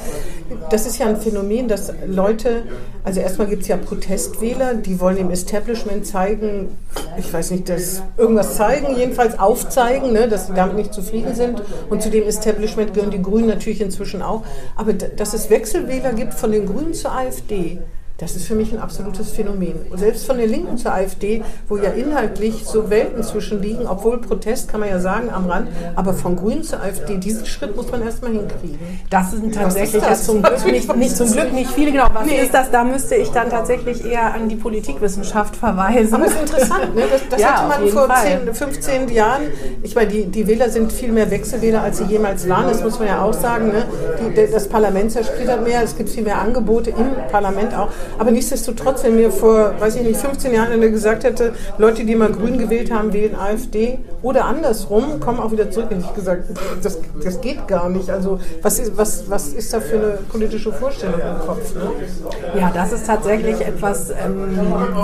das 0.70 0.86
ist 0.86 0.98
ja 0.98 1.08
ein 1.08 1.18
Phänomen, 1.18 1.68
dass 1.68 1.94
Leute, 2.08 2.64
also 3.04 3.20
erstmal 3.20 3.48
gibt 3.48 3.64
es 3.64 3.68
ja 3.68 3.78
Protestwähler, 3.78 4.76
die 4.76 5.00
wollen 5.00 5.18
dem 5.18 5.32
Establishment 5.32 6.06
zeigen, 6.06 6.70
ich 7.18 7.32
weiß 7.32 7.52
nicht, 7.52 7.70
dass 7.70 8.02
irgendwas 8.18 8.56
zeigen, 8.56 8.96
jedenfalls 8.96 9.38
aufzeigen, 9.38 10.14
ne, 10.14 10.28
dass 10.28 10.48
sie 10.48 10.54
damit 10.54 10.76
nicht 10.76 10.94
zufrieden 10.94 11.36
sind. 11.36 11.62
Und 11.90 12.02
zu 12.02 12.10
dem 12.10 12.28
Establishment 12.28 12.94
gehören 12.94 13.03
die 13.12 13.22
Grünen 13.22 13.48
natürlich 13.48 13.82
inzwischen 13.82 14.22
auch. 14.22 14.44
Aber 14.76 14.94
dass 14.94 15.34
es 15.34 15.50
Wechselwähler 15.50 16.14
gibt 16.14 16.34
von 16.34 16.52
den 16.52 16.66
Grünen 16.66 16.94
zur 16.94 17.12
AfD, 17.12 17.80
das 18.24 18.38
ist 18.38 18.48
für 18.48 18.56
mich 18.56 18.72
ein 18.72 18.80
absolutes 18.80 19.32
Phänomen. 19.32 19.76
Und 19.90 19.98
selbst 19.98 20.26
von 20.26 20.38
der 20.38 20.48
Linken 20.48 20.78
zur 20.78 20.94
AfD, 20.94 21.44
wo 21.68 21.78
ja 21.78 21.90
inhaltlich 21.92 22.64
so 22.66 22.90
Welten 22.90 23.22
zwischenliegen, 23.22 23.86
obwohl 23.86 24.20
Protest 24.20 24.70
kann 24.70 24.80
man 24.80 24.90
ja 24.90 25.00
sagen 25.00 25.30
am 25.30 25.50
Rand, 25.50 25.68
aber 25.96 26.14
von 26.14 26.38
Grünen 26.38 26.64
zur 26.64 26.82
AfD, 26.82 27.18
diesen 27.18 27.46
Schritt 27.46 27.76
muss 27.76 27.92
man 27.92 28.02
erstmal 28.02 28.32
hinkriegen. 28.32 28.80
Das 29.10 29.32
sind 29.32 29.54
tatsächlich 29.54 30.02
das? 30.02 30.26
zum, 30.26 30.42
Glück 30.42 30.66
nicht, 30.66 30.96
nicht, 30.96 31.18
zum 31.18 31.32
Glück 31.32 31.52
nicht 31.52 31.70
viele. 31.72 31.92
Genau, 31.92 32.08
was 32.14 32.26
nee. 32.26 32.42
ist 32.42 32.54
das? 32.54 32.72
Da 32.72 32.84
müsste 32.84 33.16
ich 33.16 33.30
dann 33.30 33.50
tatsächlich 33.50 34.06
eher 34.06 34.34
an 34.34 34.48
die 34.48 34.56
Politikwissenschaft 34.56 35.56
verweisen. 35.56 36.14
Aber 36.14 36.24
das 36.24 36.34
ist 36.34 36.42
interessant, 36.42 36.96
ne? 36.96 37.04
das, 37.12 37.22
das 37.30 37.42
ja, 37.42 37.70
hatte 37.70 37.82
man 37.82 37.90
vor 37.90 38.10
10, 38.10 38.54
15 38.54 39.10
Jahren. 39.10 39.42
Ich 39.84 39.96
meine, 39.96 40.08
die, 40.10 40.26
die 40.28 40.48
Wähler 40.48 40.70
sind 40.70 40.94
viel 40.94 41.12
mehr 41.12 41.30
Wechselwähler, 41.30 41.84
als 41.84 41.98
sie 41.98 42.06
jemals 42.06 42.48
waren. 42.48 42.68
Das 42.68 42.82
muss 42.82 43.00
man 43.00 43.10
ja 43.10 43.22
auch 43.22 43.34
sagen. 43.34 43.68
Ne? 43.68 43.86
Die, 44.22 44.52
das 44.52 44.70
Parlament 44.70 45.12
zersplittert 45.12 45.64
mehr, 45.64 45.84
es 45.84 45.98
gibt 45.98 46.10
viel 46.10 46.24
mehr 46.24 46.40
Angebote 46.40 46.92
im 46.92 47.12
Parlament 47.30 47.74
auch. 47.74 47.90
Aber 48.18 48.32
nichtsdestotrotz, 48.32 49.04
wenn 49.04 49.16
mir 49.16 49.32
vor, 49.32 49.74
weiß 49.80 49.96
ich 49.96 50.04
nicht, 50.04 50.20
15 50.20 50.54
Jahren 50.54 50.72
einer 50.72 50.90
gesagt 50.90 51.24
hätte, 51.24 51.54
Leute, 51.78 52.06
die 52.06 52.16
mal 52.16 52.32
grün 52.32 52.58
gewählt 52.58 52.92
haben, 52.92 53.14
wählen 53.14 53.36
AfD 53.36 54.00
oder 54.22 54.46
andersrum, 54.46 55.20
kommen 55.20 55.40
auch 55.40 55.52
wieder 55.52 55.70
zurück. 55.72 55.90
Hätte 55.90 56.04
ich 56.08 56.14
gesagt, 56.14 56.46
das, 56.82 57.00
das 57.24 57.42
geht 57.42 57.68
gar 57.68 57.90
nicht. 57.90 58.10
Also 58.10 58.40
was 58.62 58.80
ist, 58.80 58.98
was, 58.98 59.30
was 59.30 59.50
ist 59.50 59.74
da 59.74 59.80
für 59.80 59.96
eine 59.96 60.18
politische 60.30 60.72
Vorstellung 60.72 61.20
im 61.20 61.46
Kopf? 61.46 61.74
Ne? 61.76 62.60
Ja, 62.60 62.72
das 62.74 62.94
ist 62.94 63.08
tatsächlich 63.08 63.60
etwas, 63.62 64.10
ähm, 64.12 64.58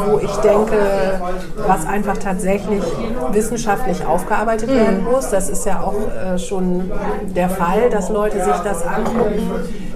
wo 0.08 0.20
ich 0.20 0.36
denke, 0.38 1.22
was 1.68 1.86
einfach 1.86 2.18
tatsächlich 2.18 2.84
wissenschaftlich 3.32 4.06
aufgearbeitet 4.06 4.70
werden 4.70 5.04
mhm. 5.04 5.12
muss. 5.12 5.30
Das 5.30 5.50
ist 5.50 5.66
ja 5.66 5.82
auch 5.82 5.96
äh, 5.96 6.38
schon 6.38 6.92
der 7.36 7.50
Fall, 7.50 7.90
dass 7.90 8.10
Leute 8.10 8.44
sich 8.44 8.56
das 8.64 8.86
angucken. 8.86 9.52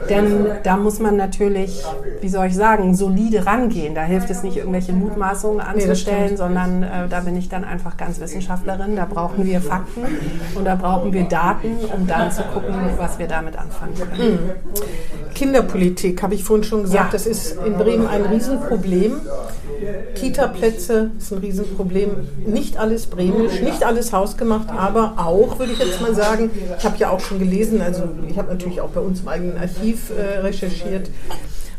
Denn 0.10 0.47
da 0.63 0.78
muss 0.78 0.99
man 0.99 1.15
natürlich, 1.15 1.84
wie 2.21 2.30
soll 2.30 2.47
ich 2.47 2.56
sagen, 2.56 2.93
solide 3.03 3.45
rangehen. 3.45 3.95
Da 3.95 4.03
hilft 4.03 4.29
es 4.29 4.43
nicht, 4.43 4.57
irgendwelche 4.57 4.93
Mutmaßungen 4.93 5.59
anzustellen, 5.59 6.31
nee, 6.31 6.37
sondern 6.37 6.83
äh, 6.83 7.09
da 7.09 7.19
bin 7.19 7.35
ich 7.35 7.49
dann 7.49 7.65
einfach 7.65 7.97
ganz 7.97 8.19
Wissenschaftlerin. 8.19 8.95
Da 8.95 9.05
brauchen 9.05 9.45
wir 9.45 9.59
Fakten 9.59 10.01
und 10.55 10.65
da 10.65 10.75
brauchen 10.75 11.11
wir 11.11 11.23
Daten, 11.23 11.75
um 11.93 12.07
dann 12.07 12.31
zu 12.31 12.43
gucken, 12.43 12.75
was 12.97 13.19
wir 13.19 13.27
damit 13.27 13.57
anfangen 13.57 13.93
können. 13.95 14.31
Mhm. 14.33 15.33
Kinderpolitik, 15.33 16.21
habe 16.23 16.35
ich 16.35 16.43
vorhin 16.43 16.63
schon 16.63 16.83
gesagt, 16.83 17.05
ja. 17.05 17.09
das 17.11 17.25
ist 17.25 17.57
in 17.65 17.73
Bremen 17.73 18.07
ein 18.07 18.21
Riesenproblem. 18.25 19.21
Kita-Plätze 20.15 21.11
ist 21.17 21.33
ein 21.33 21.39
Riesenproblem. 21.39 22.27
Nicht 22.45 22.77
alles 22.77 23.07
bremisch, 23.07 23.59
nicht 23.59 23.83
alles 23.83 24.13
hausgemacht, 24.13 24.69
aber 24.69 25.15
auch, 25.17 25.59
würde 25.59 25.73
ich 25.73 25.79
jetzt 25.79 25.99
mal 25.99 26.15
sagen, 26.15 26.51
ich 26.77 26.85
habe 26.85 26.95
ja 26.97 27.09
auch 27.09 27.19
schon 27.19 27.39
gelesen, 27.39 27.81
also 27.81 28.03
ich 28.29 28.37
habe 28.37 28.49
natürlich 28.49 28.79
auch 28.79 28.89
bei 28.89 29.01
uns 29.01 29.21
im 29.21 29.27
eigenen 29.27 29.57
Archiv 29.57 30.11
äh, 30.11 30.39
recherchiert, 30.39 31.09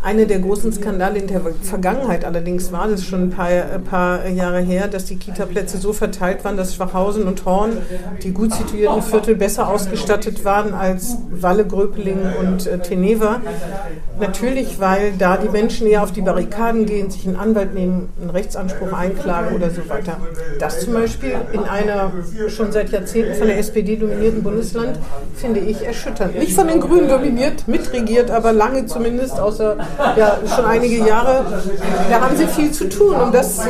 eine 0.04 0.26
der 0.26 0.38
großen 0.38 0.70
Skandale 0.70 1.18
in 1.18 1.28
der 1.28 1.40
Vergangenheit 1.62 2.26
allerdings 2.26 2.70
war, 2.72 2.88
das 2.88 3.00
ist 3.00 3.06
schon 3.06 3.22
ein 3.22 3.30
paar, 3.30 3.48
ein 3.48 3.84
paar 3.84 4.28
Jahre 4.28 4.60
her, 4.60 4.86
dass 4.86 5.06
die 5.06 5.16
Kita-Plätze 5.16 5.78
so 5.78 5.94
verteilt 5.94 6.44
waren, 6.44 6.58
dass 6.58 6.74
Schwachhausen 6.74 7.24
und 7.24 7.42
Horn, 7.46 7.78
die 8.22 8.32
gut 8.32 8.52
situierten 8.52 9.00
Viertel, 9.00 9.34
besser 9.34 9.66
ausgestattet 9.66 10.44
waren 10.44 10.74
als 10.74 11.16
Walle, 11.30 11.66
Gröpeling 11.66 12.18
und 12.38 12.66
äh, 12.66 12.78
Teneva. 12.80 13.40
Natürlich, 14.20 14.78
weil 14.78 15.12
da 15.18 15.38
die 15.38 15.48
Menschen 15.48 15.86
eher 15.86 16.02
auf 16.02 16.12
die 16.12 16.20
Barrikaden 16.20 16.84
gehen, 16.84 17.10
sich 17.10 17.26
einen 17.26 17.36
Anwalt 17.36 17.72
nehmen, 17.72 18.10
einen 18.20 18.30
Rechtsanspruch 18.30 18.92
einklagen 18.92 19.56
oder 19.56 19.70
so 19.70 19.88
weiter. 19.88 20.18
Das 20.60 20.80
zum 20.80 20.92
Beispiel 20.92 21.34
in 21.52 21.64
einer 21.64 22.12
schon 22.48 22.72
seit 22.72 22.90
Jahrzehnten 22.90 23.34
von 23.34 23.46
der 23.46 23.58
SPD 23.58 23.96
dominierten 23.96 24.42
Bundesland 24.42 24.98
finde 25.34 25.60
ich 25.60 25.82
erschütternd. 25.82 26.38
Nicht 26.38 26.52
von 26.52 26.68
den 26.68 26.80
Grünen 26.80 27.08
dominiert, 27.08 27.66
mitregiert, 27.66 28.30
aber 28.30 28.52
lange 28.52 28.84
zumindest, 28.84 29.40
außer 29.40 29.78
ja 30.16 30.38
schon 30.54 30.64
einige 30.64 31.06
Jahre, 31.06 31.44
da 32.10 32.20
haben 32.20 32.36
sie 32.36 32.46
viel 32.46 32.70
zu 32.70 32.88
tun, 32.88 33.14
um 33.14 33.32
das 33.32 33.60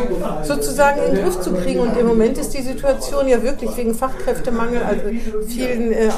sozusagen 0.43 1.01
in 1.03 1.15
den 1.15 1.25
Griff 1.25 1.41
zu 1.41 1.53
kriegen. 1.53 1.81
Und 1.81 1.97
im 1.97 2.07
Moment 2.07 2.39
ist 2.39 2.55
die 2.55 2.63
Situation 2.63 3.29
ja 3.29 3.43
wirklich 3.43 3.77
wegen 3.77 3.95
Fachkräftemangel, 3.95 4.83
also 4.83 5.03
vielen 5.47 5.93
äh, 5.93 6.11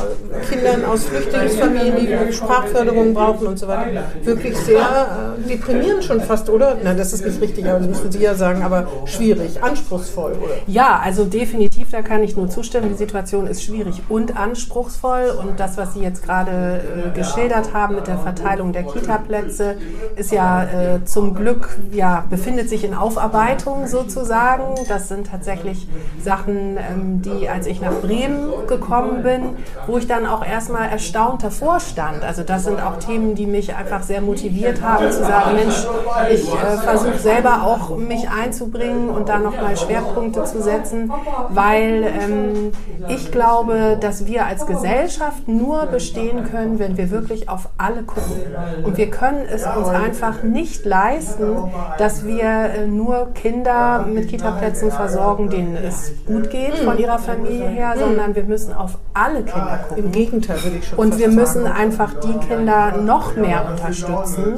Kindern 0.49 0.85
aus 0.85 1.05
Flüchtlingsfamilien, 1.05 2.29
die 2.29 2.33
Sprachförderung 2.33 3.15
brauchen 3.15 3.47
und 3.47 3.59
so 3.59 3.69
weiter, 3.69 4.05
wirklich 4.23 4.57
sehr 4.59 5.37
äh, 5.39 5.49
deprimierend 5.49 6.05
schon 6.05 6.21
fast, 6.21 6.49
oder? 6.51 6.77
Nein, 6.83 6.97
das 6.97 7.13
ist 7.13 7.25
nicht 7.25 7.41
richtig, 7.41 7.67
aber 7.67 7.79
das 7.79 7.89
müssen 7.89 8.13
Sie 8.13 8.23
ja 8.23 8.35
sagen, 8.35 8.63
aber 8.63 8.87
schwierig, 9.05 9.63
anspruchsvoll, 9.63 10.33
oder? 10.33 10.55
Ja, 10.67 11.01
also 11.03 11.25
definitiv, 11.25 11.91
da 11.91 12.03
kann 12.03 12.23
ich 12.23 12.37
nur 12.37 12.49
zustimmen. 12.49 12.89
Die 12.91 12.97
Situation 12.97 13.47
ist 13.47 13.63
schwierig 13.63 14.03
und 14.09 14.37
anspruchsvoll. 14.37 15.35
Und 15.39 15.61
das, 15.61 15.77
was 15.77 15.95
Sie 15.95 16.01
jetzt 16.01 16.23
gerade 16.23 16.81
äh, 17.07 17.17
geschildert 17.17 17.73
haben 17.73 17.97
mit 17.97 18.07
der 18.07 18.19
Verteilung 18.19 18.73
der 18.73 18.85
Kita-Plätze, 18.85 19.77
ist 20.17 20.33
ja 20.33 20.65
äh, 20.65 21.05
zum 21.05 21.35
Glück, 21.35 21.79
ja, 21.93 22.25
befindet 22.29 22.69
sich 22.69 22.85
in 22.85 22.95
Aufarbeitung 22.95 23.87
sozusagen. 23.87 24.75
Das 24.89 25.09
sind 25.09 25.29
tatsächlich 25.29 25.89
Sachen, 26.23 26.77
ähm, 26.77 27.23
die, 27.23 27.49
als 27.49 27.67
ich 27.67 27.81
nach 27.81 27.95
Bremen 28.01 28.51
gekommen 28.67 29.23
bin, 29.23 29.57
wo 29.87 29.99
ich 29.99 30.07
dann 30.07 30.27
auch 30.27 30.45
erstmal 30.45 30.89
erstaunt 30.89 31.43
davor 31.43 31.81
stand. 31.81 32.25
Also 32.25 32.43
das 32.43 32.65
sind 32.65 32.81
auch 32.81 32.99
Themen, 32.99 33.35
die 33.35 33.47
mich 33.47 33.75
einfach 33.75 34.03
sehr 34.03 34.21
motiviert 34.21 34.83
haben, 34.83 35.11
zu 35.11 35.21
sagen, 35.21 35.57
Mensch, 35.57 35.87
ich 36.31 36.53
äh, 36.53 36.77
versuche 36.79 37.19
selber 37.19 37.63
auch 37.65 37.97
mich 37.97 38.29
einzubringen 38.29 39.11
und 39.11 39.29
da 39.29 39.39
nochmal 39.39 39.77
Schwerpunkte 39.77 40.45
zu 40.45 40.63
setzen, 40.63 41.13
weil 41.51 42.05
ähm, 42.05 42.73
ich 43.09 43.31
glaube, 43.31 43.99
dass 44.01 44.27
wir 44.27 44.47
als 44.47 44.67
Gesellschaft 44.67 45.49
nur 45.49 45.87
bestehen 45.87 46.45
können, 46.51 46.79
wenn 46.79 46.97
wir 46.97 47.11
wirklich 47.11 47.49
auf 47.49 47.69
alle 47.79 48.03
gucken. 48.03 48.37
Und 48.85 48.97
wir 48.97 49.11
können 49.11 49.47
es 49.51 49.67
uns 49.77 49.89
einfach 49.89 50.43
nicht 50.43 50.85
leisten, 50.85 51.71
dass 51.99 52.27
wir 52.27 52.43
äh, 52.43 52.87
nur 52.87 53.33
Kinder 53.35 54.07
mit 54.07 54.29
Kitaplätzen 54.29 54.91
versorgen, 54.91 55.51
denen 55.51 55.77
es 55.77 56.13
gut 56.27 56.51
geht 56.51 56.77
von 56.79 56.99
ihrer 56.99 57.19
Familie 57.19 57.69
her, 57.69 57.95
sondern 57.99 58.35
wir 58.35 58.45
müssen 58.45 58.73
auf 58.73 58.99
alle 59.15 59.43
Kinder 59.43 59.81
gucken. 59.89 60.05
Im 60.05 60.13
Gegenteil 60.13 60.63
würde 60.63 60.77
ich 60.79 60.89
schon 60.89 60.99
Und 60.99 61.19
wir 61.19 61.29
müssen 61.29 61.67
einfach 61.67 62.15
die 62.21 62.39
Kinder 62.47 62.97
noch 62.97 63.37
mehr 63.37 63.67
unterstützen, 63.71 64.55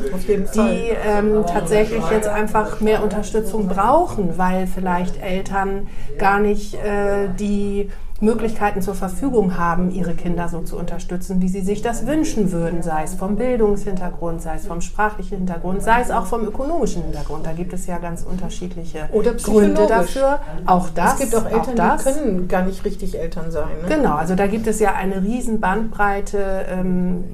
die 0.55 0.91
ähm, 1.07 1.45
tatsächlich 1.47 2.03
jetzt 2.11 2.29
einfach 2.29 2.81
mehr 2.81 3.03
Unterstützung 3.03 3.69
brauchen, 3.69 4.39
weil 4.39 4.67
vielleicht 4.67 5.23
Eltern 5.23 5.89
gar 6.19 6.41
nicht 6.41 6.75
äh, 6.75 7.29
die 7.39 7.91
Möglichkeiten 8.21 8.83
zur 8.83 8.95
Verfügung 8.95 9.57
haben, 9.59 9.91
ihre 9.91 10.15
Kinder 10.15 10.49
so 10.49 10.61
zu 10.61 10.77
unterstützen, 10.77 11.41
wie 11.41 11.49
sie 11.49 11.61
sich 11.61 11.83
das 11.83 12.07
wünschen 12.07 12.51
würden, 12.51 12.83
sei 12.83 13.05
es 13.05 13.15
vom 13.15 13.37
Bildungshintergrund, 13.37 14.43
sei 14.43 14.57
es 14.57 14.67
vom 14.67 14.81
sprachlichen 14.81 15.39
Hintergrund, 15.39 15.83
sei 15.83 16.01
es 16.01 16.11
auch 16.11 16.27
vom 16.27 16.45
ökonomischen 16.45 17.05
Hintergrund. 17.05 17.47
Da 17.47 17.53
gibt 17.53 17.73
es 17.73 17.87
ja 17.87 17.99
ganz 17.99 18.23
unterschiedliche 18.23 19.09
Gründe 19.43 19.87
dafür. 19.87 20.41
Auch 20.67 20.91
das. 20.91 21.15
Es 21.15 21.21
gibt 21.21 21.35
auch 21.37 21.47
Eltern, 21.47 21.81
auch 21.81 21.97
die 21.97 22.05
können 22.05 22.49
gar 22.49 22.63
nicht 22.63 22.85
richtig 22.85 23.19
Eltern 23.19 23.51
sein. 23.51 23.69
Ne? 23.83 23.97
Genau, 23.97 24.17
also 24.17 24.35
da 24.35 24.47
gibt 24.49 24.67
es 24.67 24.81
ja 24.81 24.95
eine 24.95 25.23
riesen 25.23 25.61
Bandbreite. 25.61 26.67
Ähm, 26.69 27.25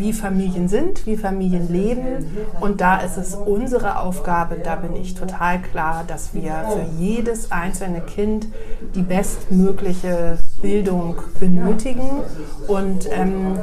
wie 0.00 0.12
Familien 0.12 0.68
sind, 0.68 1.06
wie 1.06 1.16
Familien 1.16 1.70
leben. 1.70 2.26
Und 2.60 2.80
da 2.80 2.98
ist 2.98 3.16
es 3.16 3.34
unsere 3.34 3.98
Aufgabe, 3.98 4.56
da 4.62 4.76
bin 4.76 4.96
ich 4.96 5.14
total 5.14 5.60
klar, 5.60 6.04
dass 6.06 6.34
wir 6.34 6.64
für 6.72 6.86
jedes 6.98 7.52
einzelne 7.52 8.00
Kind 8.00 8.48
die 8.94 9.02
bestmögliche 9.02 10.19
Bildung 10.62 11.16
benötigen. 11.38 12.08
Und 12.66 13.08
ähm, 13.10 13.58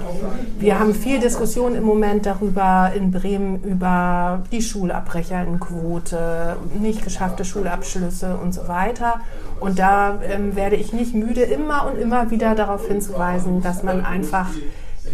wir 0.59 0.79
haben 0.79 0.93
viel 0.93 1.19
Diskussion 1.19 1.75
im 1.75 1.83
Moment 1.83 2.25
darüber 2.25 2.91
in 2.95 3.11
Bremen 3.11 3.63
über 3.63 4.43
die 4.51 4.61
Schulabbrecherquote, 4.61 6.57
nicht 6.79 7.03
geschaffte 7.03 7.45
Schulabschlüsse 7.45 8.37
und 8.37 8.53
so 8.53 8.67
weiter. 8.67 9.21
Und 9.59 9.79
da 9.79 10.19
ähm, 10.23 10.55
werde 10.55 10.75
ich 10.75 10.93
nicht 10.93 11.13
müde, 11.13 11.41
immer 11.41 11.87
und 11.87 11.97
immer 11.97 12.31
wieder 12.31 12.55
darauf 12.55 12.87
hinzuweisen, 12.87 13.61
dass 13.61 13.83
man 13.83 14.05
einfach 14.05 14.49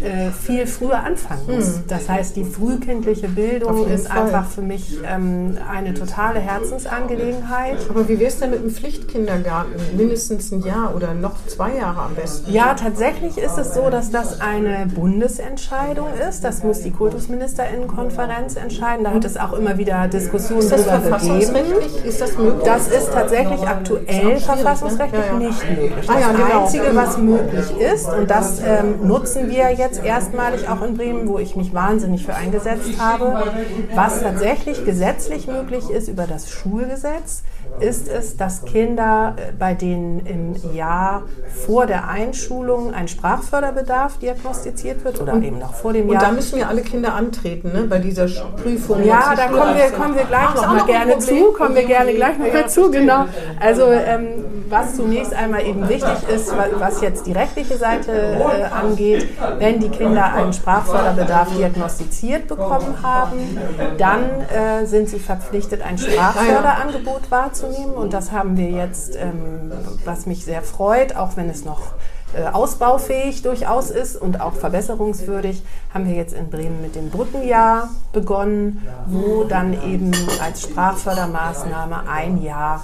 äh, 0.02 0.30
viel 0.30 0.66
früher 0.66 0.98
anfangen 1.02 1.42
muss. 1.46 1.76
Mhm. 1.76 1.84
Das 1.88 2.08
heißt, 2.08 2.36
die 2.36 2.44
frühkindliche 2.44 3.28
Bildung 3.28 3.86
ist 3.88 4.08
Fall. 4.08 4.22
einfach 4.22 4.46
für 4.46 4.62
mich 4.62 4.98
ähm, 5.06 5.56
eine 5.70 5.94
totale 5.94 6.40
Herzensangelegenheit. 6.40 7.78
Aber 7.88 8.08
wie 8.08 8.18
wäre 8.18 8.28
es 8.28 8.38
denn 8.38 8.50
mit 8.50 8.62
dem 8.62 8.70
Pflichtkindergarten? 8.70 9.72
Mindestens 9.96 10.52
ein 10.52 10.62
Jahr 10.62 10.94
oder 10.94 11.14
noch 11.14 11.34
zwei 11.46 11.76
Jahre 11.76 12.02
am 12.02 12.14
besten? 12.14 12.52
Ja, 12.52 12.74
tatsächlich 12.74 13.38
ist 13.38 13.58
es 13.58 13.74
so, 13.74 13.90
dass 13.90 14.10
das 14.10 14.40
eine 14.40 14.86
Bundesentscheidung 14.94 16.08
ist. 16.28 16.44
Das 16.44 16.62
muss 16.62 16.80
die 16.80 16.90
Kultusministerinnenkonferenz 16.90 18.56
entscheiden. 18.56 19.04
Da 19.04 19.12
hat 19.12 19.24
es 19.24 19.36
auch 19.36 19.52
immer 19.52 19.78
wieder 19.78 20.08
Diskussionen 20.08 20.68
darüber 20.68 21.18
gegeben. 21.18 21.56
Ist 22.04 22.20
das 22.20 22.36
möglich? 22.36 22.64
Das 22.64 22.88
ist 22.88 23.12
tatsächlich 23.12 23.60
aktuell 23.62 24.34
ne? 24.34 24.40
verfassungsrechtlich 24.40 25.24
ja, 25.26 25.32
ja. 25.32 25.38
nicht 25.38 25.70
möglich. 25.70 26.06
Das 26.06 26.16
ah, 26.16 26.20
ja, 26.20 26.32
genau. 26.32 26.60
Einzige, 26.62 26.94
was 26.94 27.18
möglich 27.18 27.70
ist, 27.78 28.08
und 28.08 28.30
das 28.30 28.60
ähm, 28.60 29.06
nutzen 29.06 29.50
wir 29.50 29.70
jetzt 29.70 29.83
jetzt 29.84 30.02
erstmalig 30.02 30.68
auch 30.68 30.82
in 30.82 30.96
Bremen, 30.96 31.28
wo 31.28 31.38
ich 31.38 31.56
mich 31.56 31.74
wahnsinnig 31.74 32.24
für 32.24 32.34
eingesetzt 32.34 32.98
habe. 32.98 33.52
Was 33.94 34.20
tatsächlich 34.20 34.84
gesetzlich 34.84 35.46
möglich 35.46 35.90
ist 35.90 36.08
über 36.08 36.26
das 36.26 36.50
Schulgesetz, 36.50 37.42
ist 37.80 38.08
es, 38.08 38.36
dass 38.36 38.64
Kinder, 38.64 39.34
äh, 39.36 39.52
bei 39.58 39.74
denen 39.74 40.24
im 40.26 40.74
Jahr 40.74 41.22
vor 41.66 41.86
der 41.86 42.08
Einschulung 42.08 42.94
ein 42.94 43.08
Sprachförderbedarf 43.08 44.18
diagnostiziert 44.18 45.04
wird 45.04 45.20
oder 45.20 45.34
eben 45.34 45.58
noch 45.58 45.74
vor 45.74 45.92
dem 45.92 46.08
Jahr. 46.08 46.22
Und 46.22 46.28
da 46.28 46.32
müssen 46.32 46.56
wir 46.56 46.68
alle 46.68 46.82
Kinder 46.82 47.14
antreten, 47.14 47.72
ne, 47.72 47.82
bei 47.82 47.98
dieser 47.98 48.26
Prüfung. 48.62 49.04
Ja, 49.04 49.34
da 49.36 49.46
kommen 49.48 49.76
wir, 49.76 49.90
kommen 49.90 50.14
wir 50.14 50.24
gleich 50.24 50.54
noch 50.54 50.66
mal 50.66 50.86
gerne 50.86 51.18
zu, 51.18 51.52
kommen 51.52 51.74
wir 51.74 51.84
gerne 51.84 52.14
gleich 52.14 52.38
noch 52.38 52.52
mal 52.52 52.68
zu, 52.68 52.90
genau. 52.90 53.24
Also 53.60 53.90
ähm, 53.90 54.44
was 54.68 54.96
zunächst 54.96 55.34
einmal 55.34 55.64
eben 55.64 55.88
wichtig 55.88 56.28
ist, 56.32 56.54
was 56.78 57.00
jetzt 57.00 57.26
die 57.26 57.32
rechtliche 57.32 57.76
Seite 57.76 58.12
äh, 58.12 58.64
angeht, 58.64 59.28
wenn 59.58 59.80
die 59.80 59.88
Kinder 59.88 60.32
einen 60.32 60.52
Sprachförderbedarf 60.52 61.56
diagnostiziert 61.56 62.46
bekommen 62.46 62.96
haben, 63.02 63.58
dann 63.98 64.22
äh, 64.22 64.86
sind 64.86 65.08
sie 65.08 65.18
verpflichtet, 65.18 65.82
ein 65.82 65.98
Sprachförderangebot 65.98 67.30
wahrzunehmen 67.30 67.53
wahrzunehmen. 67.54 67.94
Und 67.94 68.12
das 68.12 68.32
haben 68.32 68.56
wir 68.56 68.70
jetzt, 68.70 69.16
ähm, 69.16 69.72
was 70.04 70.26
mich 70.26 70.44
sehr 70.44 70.62
freut, 70.62 71.16
auch 71.16 71.36
wenn 71.36 71.48
es 71.48 71.64
noch 71.64 71.92
äh, 72.36 72.46
ausbaufähig 72.52 73.42
durchaus 73.42 73.90
ist 73.90 74.16
und 74.16 74.40
auch 74.40 74.54
verbesserungswürdig, 74.54 75.62
haben 75.92 76.08
wir 76.08 76.14
jetzt 76.14 76.34
in 76.34 76.50
Bremen 76.50 76.82
mit 76.82 76.94
dem 76.94 77.10
Brückenjahr 77.10 77.90
begonnen, 78.12 78.82
wo 79.06 79.44
dann 79.44 79.72
eben 79.72 80.12
als 80.42 80.62
Sprachfördermaßnahme 80.62 82.08
ein 82.08 82.42
Jahr 82.42 82.82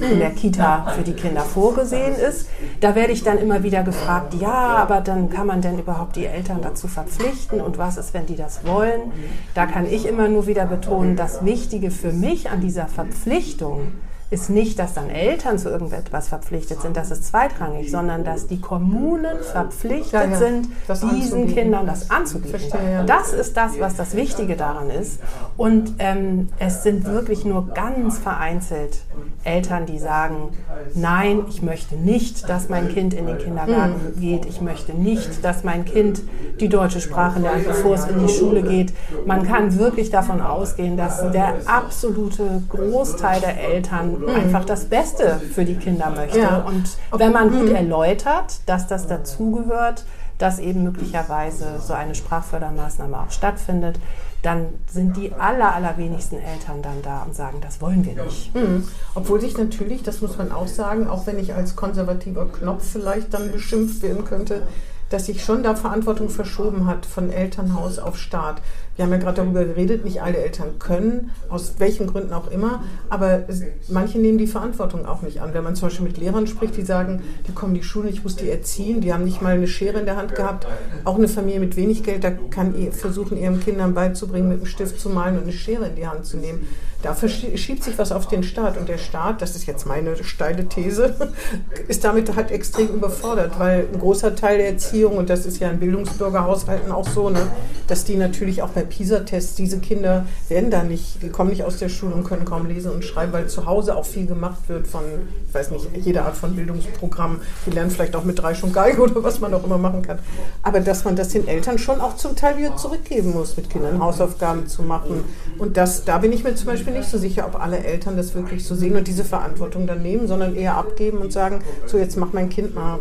in 0.00 0.18
der 0.18 0.30
Kita 0.30 0.92
für 0.96 1.02
die 1.02 1.12
Kinder 1.12 1.42
vorgesehen 1.42 2.16
ist. 2.16 2.48
Da 2.80 2.94
werde 2.94 3.12
ich 3.12 3.22
dann 3.22 3.38
immer 3.38 3.62
wieder 3.62 3.82
gefragt, 3.82 4.34
ja, 4.34 4.52
aber 4.52 5.00
dann 5.00 5.30
kann 5.30 5.46
man 5.46 5.60
denn 5.60 5.78
überhaupt 5.78 6.16
die 6.16 6.26
Eltern 6.26 6.60
dazu 6.62 6.88
verpflichten 6.88 7.60
und 7.60 7.78
was 7.78 7.96
ist, 7.96 8.14
wenn 8.14 8.26
die 8.26 8.36
das 8.36 8.66
wollen? 8.66 9.12
Da 9.54 9.66
kann 9.66 9.86
ich 9.86 10.06
immer 10.06 10.28
nur 10.28 10.46
wieder 10.46 10.66
betonen, 10.66 11.16
das 11.16 11.44
Wichtige 11.44 11.90
für 11.90 12.12
mich 12.12 12.50
an 12.50 12.60
dieser 12.60 12.86
Verpflichtung 12.86 13.92
ist 14.30 14.50
nicht, 14.50 14.78
dass 14.78 14.94
dann 14.94 15.10
Eltern 15.10 15.58
zu 15.58 15.68
irgendetwas 15.68 16.28
verpflichtet 16.28 16.80
sind, 16.80 16.96
das 16.96 17.10
ist 17.10 17.26
zweitrangig, 17.26 17.90
sondern 17.90 18.24
dass 18.24 18.46
die 18.46 18.60
Kommunen 18.60 19.42
verpflichtet 19.42 20.12
ja, 20.12 20.24
ja. 20.24 20.36
sind, 20.36 20.68
das 20.86 21.00
diesen 21.00 21.14
anzubieten. 21.14 21.54
Kindern 21.54 21.86
das 21.86 22.10
anzubieten. 22.10 22.58
Verstehe. 22.58 23.04
Das 23.06 23.32
ist 23.32 23.56
das, 23.56 23.78
was 23.78 23.96
das 23.96 24.14
Wichtige 24.16 24.56
daran 24.56 24.90
ist. 24.90 25.20
Und 25.56 25.94
ähm, 25.98 26.48
es 26.58 26.82
sind 26.82 27.04
wirklich 27.04 27.44
nur 27.44 27.68
ganz 27.68 28.18
vereinzelt 28.18 29.02
Eltern, 29.44 29.86
die 29.86 29.98
sagen, 29.98 30.50
nein, 30.94 31.42
ich 31.48 31.62
möchte 31.62 31.96
nicht, 31.96 32.48
dass 32.48 32.68
mein 32.68 32.88
Kind 32.88 33.12
in 33.12 33.26
den 33.26 33.38
Kindergarten 33.38 34.14
mhm. 34.16 34.20
geht, 34.20 34.46
ich 34.46 34.60
möchte 34.60 34.94
nicht, 34.94 35.44
dass 35.44 35.64
mein 35.64 35.84
Kind 35.84 36.22
die 36.60 36.68
deutsche 36.68 37.00
Sprache 37.00 37.40
lernt, 37.40 37.66
bevor 37.66 37.94
es 37.94 38.06
in 38.06 38.26
die 38.26 38.32
Schule 38.32 38.62
geht. 38.62 38.94
Man 39.26 39.46
kann 39.46 39.78
wirklich 39.78 40.10
davon 40.10 40.40
ausgehen, 40.40 40.96
dass 40.96 41.30
der 41.32 41.54
absolute 41.66 42.62
Großteil 42.70 43.40
der 43.40 43.60
Eltern 43.60 44.13
mhm. 44.20 44.28
einfach 44.28 44.64
das 44.64 44.86
Beste 44.86 45.40
für 45.52 45.64
die 45.64 45.76
Kinder 45.76 46.10
möchte. 46.10 46.40
Ja. 46.40 46.58
Und 46.58 46.96
wenn 47.16 47.32
man 47.32 47.50
gut 47.50 47.68
mhm. 47.68 47.74
erläutert, 47.74 48.60
dass 48.66 48.86
das 48.86 49.06
dazugehört, 49.06 50.04
dass 50.38 50.58
eben 50.58 50.82
möglicherweise 50.82 51.80
so 51.80 51.92
eine 51.92 52.14
Sprachfördermaßnahme 52.14 53.18
auch 53.18 53.30
stattfindet, 53.30 53.98
dann 54.42 54.66
sind 54.86 55.16
die 55.16 55.32
aller, 55.32 55.74
allerwenigsten 55.74 56.36
Eltern 56.36 56.82
dann 56.82 57.00
da 57.02 57.22
und 57.22 57.34
sagen, 57.34 57.58
das 57.62 57.80
wollen 57.80 58.04
wir 58.04 58.22
nicht. 58.24 58.54
Mhm. 58.54 58.86
Obwohl 59.14 59.40
sich 59.40 59.56
natürlich, 59.56 60.02
das 60.02 60.20
muss 60.20 60.36
man 60.36 60.52
auch 60.52 60.66
sagen, 60.66 61.08
auch 61.08 61.26
wenn 61.26 61.38
ich 61.38 61.54
als 61.54 61.76
konservativer 61.76 62.46
Knopf 62.46 62.84
vielleicht 62.84 63.32
dann 63.32 63.52
beschimpft 63.52 64.02
werden 64.02 64.24
könnte, 64.24 64.62
dass 65.08 65.26
sich 65.26 65.44
schon 65.44 65.62
da 65.62 65.74
Verantwortung 65.76 66.28
verschoben 66.28 66.86
hat 66.86 67.06
von 67.06 67.30
Elternhaus 67.30 67.98
auf 67.98 68.18
Staat. 68.18 68.60
Wir 68.96 69.04
haben 69.04 69.12
ja 69.12 69.18
gerade 69.18 69.42
darüber 69.42 69.64
geredet, 69.64 70.04
nicht 70.04 70.22
alle 70.22 70.38
Eltern 70.38 70.78
können, 70.78 71.30
aus 71.48 71.74
welchen 71.78 72.06
Gründen 72.06 72.32
auch 72.32 72.50
immer, 72.50 72.84
aber 73.08 73.44
manche 73.88 74.18
nehmen 74.18 74.38
die 74.38 74.46
Verantwortung 74.46 75.04
auch 75.06 75.22
nicht 75.22 75.40
an. 75.40 75.52
Wenn 75.52 75.64
man 75.64 75.74
zum 75.74 75.88
Beispiel 75.88 76.06
mit 76.06 76.16
Lehrern 76.16 76.46
spricht, 76.46 76.76
die 76.76 76.82
sagen, 76.82 77.22
die 77.48 77.52
kommen 77.52 77.74
in 77.74 77.80
die 77.80 77.86
Schule, 77.86 78.08
ich 78.08 78.22
muss 78.22 78.36
die 78.36 78.48
erziehen, 78.48 79.00
die 79.00 79.12
haben 79.12 79.24
nicht 79.24 79.42
mal 79.42 79.54
eine 79.54 79.66
Schere 79.66 79.98
in 79.98 80.06
der 80.06 80.16
Hand 80.16 80.36
gehabt. 80.36 80.66
Auch 81.04 81.16
eine 81.16 81.26
Familie 81.26 81.60
mit 81.60 81.76
wenig 81.76 82.04
Geld, 82.04 82.22
da 82.22 82.30
kann 82.30 82.74
versuchen, 82.92 83.36
ihren 83.36 83.60
Kindern 83.60 83.94
beizubringen, 83.94 84.48
mit 84.48 84.58
einem 84.58 84.66
Stift 84.66 85.00
zu 85.00 85.10
malen 85.10 85.38
und 85.38 85.42
eine 85.42 85.52
Schere 85.52 85.86
in 85.86 85.96
die 85.96 86.06
Hand 86.06 86.24
zu 86.24 86.36
nehmen. 86.36 86.66
Da 87.04 87.12
verschiebt 87.12 87.84
sich 87.84 87.98
was 87.98 88.12
auf 88.12 88.28
den 88.28 88.42
Staat 88.42 88.78
und 88.78 88.88
der 88.88 88.96
Staat, 88.96 89.42
das 89.42 89.54
ist 89.54 89.66
jetzt 89.66 89.86
meine 89.86 90.16
steile 90.24 90.66
These, 90.70 91.14
ist 91.88 92.02
damit 92.02 92.34
halt 92.34 92.50
extrem 92.50 92.88
überfordert, 92.88 93.58
weil 93.58 93.86
ein 93.92 94.00
großer 94.00 94.34
Teil 94.34 94.56
der 94.56 94.68
Erziehung, 94.68 95.18
und 95.18 95.28
das 95.28 95.44
ist 95.44 95.60
ja 95.60 95.68
in 95.68 95.80
Bildungsbürgerhaushalten 95.80 96.90
auch 96.90 97.06
so, 97.06 97.28
ne, 97.28 97.42
dass 97.88 98.04
die 98.04 98.16
natürlich 98.16 98.62
auch 98.62 98.70
bei 98.70 98.83
PISA-Tests, 98.84 99.54
diese 99.54 99.78
Kinder 99.78 100.26
werden 100.48 100.70
da 100.70 100.82
nicht, 100.82 101.22
die 101.22 101.28
kommen 101.28 101.50
nicht 101.50 101.64
aus 101.64 101.78
der 101.78 101.88
Schule 101.88 102.14
und 102.14 102.24
können 102.24 102.44
kaum 102.44 102.66
lesen 102.66 102.90
und 102.90 103.04
schreiben, 103.04 103.32
weil 103.32 103.48
zu 103.48 103.66
Hause 103.66 103.96
auch 103.96 104.04
viel 104.04 104.26
gemacht 104.26 104.68
wird 104.68 104.86
von, 104.86 105.02
ich 105.48 105.54
weiß 105.54 105.70
nicht, 105.70 105.88
jede 105.96 106.22
Art 106.22 106.36
von 106.36 106.54
Bildungsprogramm. 106.54 107.40
Die 107.66 107.70
lernen 107.70 107.90
vielleicht 107.90 108.16
auch 108.16 108.24
mit 108.24 108.40
drei 108.40 108.54
schon 108.54 108.72
Geige 108.72 109.02
oder 109.02 109.22
was 109.22 109.40
man 109.40 109.52
auch 109.54 109.64
immer 109.64 109.78
machen 109.78 110.02
kann. 110.02 110.18
Aber 110.62 110.80
dass 110.80 111.04
man 111.04 111.16
das 111.16 111.28
den 111.28 111.48
Eltern 111.48 111.78
schon 111.78 112.00
auch 112.00 112.16
zum 112.16 112.36
Teil 112.36 112.58
wieder 112.58 112.76
zurückgeben 112.76 113.32
muss, 113.32 113.56
mit 113.56 113.70
Kindern 113.70 114.00
Hausaufgaben 114.00 114.66
zu 114.66 114.82
machen. 114.82 115.24
Und 115.58 115.76
das, 115.76 116.04
da 116.04 116.18
bin 116.18 116.32
ich 116.32 116.44
mir 116.44 116.54
zum 116.54 116.66
Beispiel 116.66 116.92
nicht 116.92 117.08
so 117.08 117.18
sicher, 117.18 117.46
ob 117.46 117.60
alle 117.60 117.78
Eltern 117.78 118.16
das 118.16 118.34
wirklich 118.34 118.64
so 118.66 118.74
sehen 118.74 118.96
und 118.96 119.06
diese 119.06 119.24
Verantwortung 119.24 119.86
dann 119.86 120.02
nehmen, 120.02 120.26
sondern 120.26 120.54
eher 120.54 120.76
abgeben 120.76 121.18
und 121.18 121.32
sagen, 121.32 121.62
so 121.86 121.98
jetzt 121.98 122.16
macht 122.16 122.34
mein 122.34 122.48
Kind 122.48 122.74
mal 122.74 122.98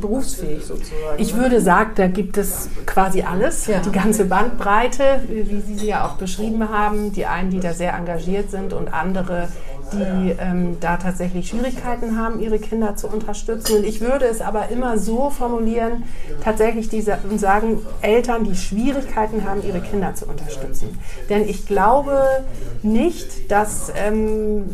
berufsfähig 0.00 0.64
sozusagen. 0.64 1.18
Ich 1.18 1.36
würde 1.36 1.60
sagen, 1.60 1.92
da 1.96 2.06
gibt 2.06 2.36
es 2.38 2.68
quasi 2.86 3.22
alles, 3.22 3.66
ja. 3.66 3.80
die 3.80 3.92
ganze 3.92 4.24
Bandbreite, 4.24 4.95
wie 5.28 5.60
Sie 5.60 5.76
sie 5.76 5.86
ja 5.86 6.06
auch 6.06 6.14
beschrieben 6.14 6.68
haben. 6.68 7.12
Die 7.12 7.26
einen, 7.26 7.50
die 7.50 7.60
da 7.60 7.72
sehr 7.72 7.94
engagiert 7.94 8.50
sind 8.50 8.72
und 8.72 8.92
andere, 8.92 9.48
die 9.92 10.34
ähm, 10.38 10.78
da 10.80 10.96
tatsächlich 10.96 11.48
Schwierigkeiten 11.48 12.18
haben, 12.18 12.40
ihre 12.40 12.58
Kinder 12.58 12.96
zu 12.96 13.08
unterstützen. 13.08 13.78
Und 13.78 13.84
ich 13.84 14.00
würde 14.00 14.26
es 14.26 14.40
aber 14.40 14.68
immer 14.68 14.98
so 14.98 15.30
formulieren, 15.30 16.04
tatsächlich 16.42 16.88
diese 16.88 17.18
und 17.28 17.38
sagen, 17.38 17.80
Eltern, 18.02 18.44
die 18.44 18.56
Schwierigkeiten 18.56 19.44
haben, 19.48 19.62
ihre 19.66 19.80
Kinder 19.80 20.14
zu 20.14 20.26
unterstützen. 20.26 20.98
Denn 21.28 21.48
ich 21.48 21.66
glaube 21.66 22.44
nicht, 22.82 23.50
dass 23.50 23.92
ähm, 23.96 24.64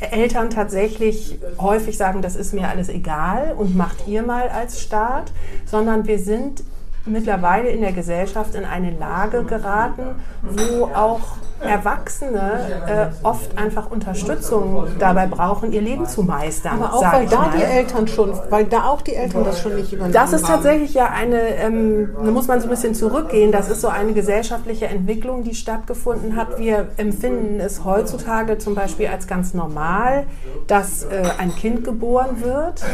Eltern 0.00 0.50
tatsächlich 0.50 1.38
häufig 1.58 1.96
sagen, 1.96 2.22
das 2.22 2.36
ist 2.36 2.54
mir 2.54 2.68
alles 2.68 2.88
egal 2.88 3.54
und 3.56 3.76
macht 3.76 4.06
ihr 4.06 4.22
mal 4.22 4.48
als 4.48 4.80
Staat, 4.80 5.32
sondern 5.66 6.06
wir 6.06 6.18
sind 6.18 6.62
mittlerweile 7.08 7.68
in 7.68 7.80
der 7.80 7.92
Gesellschaft 7.92 8.54
in 8.54 8.64
eine 8.64 8.90
Lage 8.90 9.44
geraten, 9.44 10.16
wo 10.42 10.84
auch 10.86 11.38
Erwachsene 11.60 13.10
äh, 13.22 13.26
oft 13.26 13.58
einfach 13.58 13.90
Unterstützung 13.90 14.86
dabei 14.98 15.26
brauchen, 15.26 15.72
ihr 15.72 15.80
Leben 15.80 16.06
zu 16.06 16.22
meistern. 16.22 16.80
Aber 16.80 16.94
auch 16.94 17.12
weil 17.12 17.26
da 17.26 17.38
mal. 17.38 17.50
die 17.56 17.62
Eltern 17.62 18.06
schon, 18.06 18.32
weil 18.48 18.66
da 18.66 18.84
auch 18.84 19.02
die 19.02 19.14
Eltern 19.14 19.44
das 19.44 19.60
schon 19.60 19.74
nicht 19.74 19.92
übernehmen. 19.92 20.12
Das 20.12 20.32
ist 20.32 20.46
tatsächlich 20.46 20.94
ja 20.94 21.06
eine, 21.06 21.56
ähm, 21.56 22.10
da 22.24 22.30
muss 22.30 22.46
man 22.46 22.60
so 22.60 22.66
ein 22.66 22.70
bisschen 22.70 22.94
zurückgehen. 22.94 23.50
Das 23.50 23.68
ist 23.68 23.80
so 23.80 23.88
eine 23.88 24.12
gesellschaftliche 24.12 24.86
Entwicklung, 24.86 25.42
die 25.42 25.54
stattgefunden 25.54 26.36
hat. 26.36 26.58
Wir 26.58 26.88
empfinden 26.96 27.58
es 27.60 27.84
heutzutage 27.84 28.58
zum 28.58 28.76
Beispiel 28.76 29.08
als 29.08 29.26
ganz 29.26 29.52
normal, 29.52 30.26
dass 30.68 31.04
äh, 31.04 31.22
ein 31.38 31.54
Kind 31.56 31.82
geboren 31.82 32.42
wird 32.42 32.84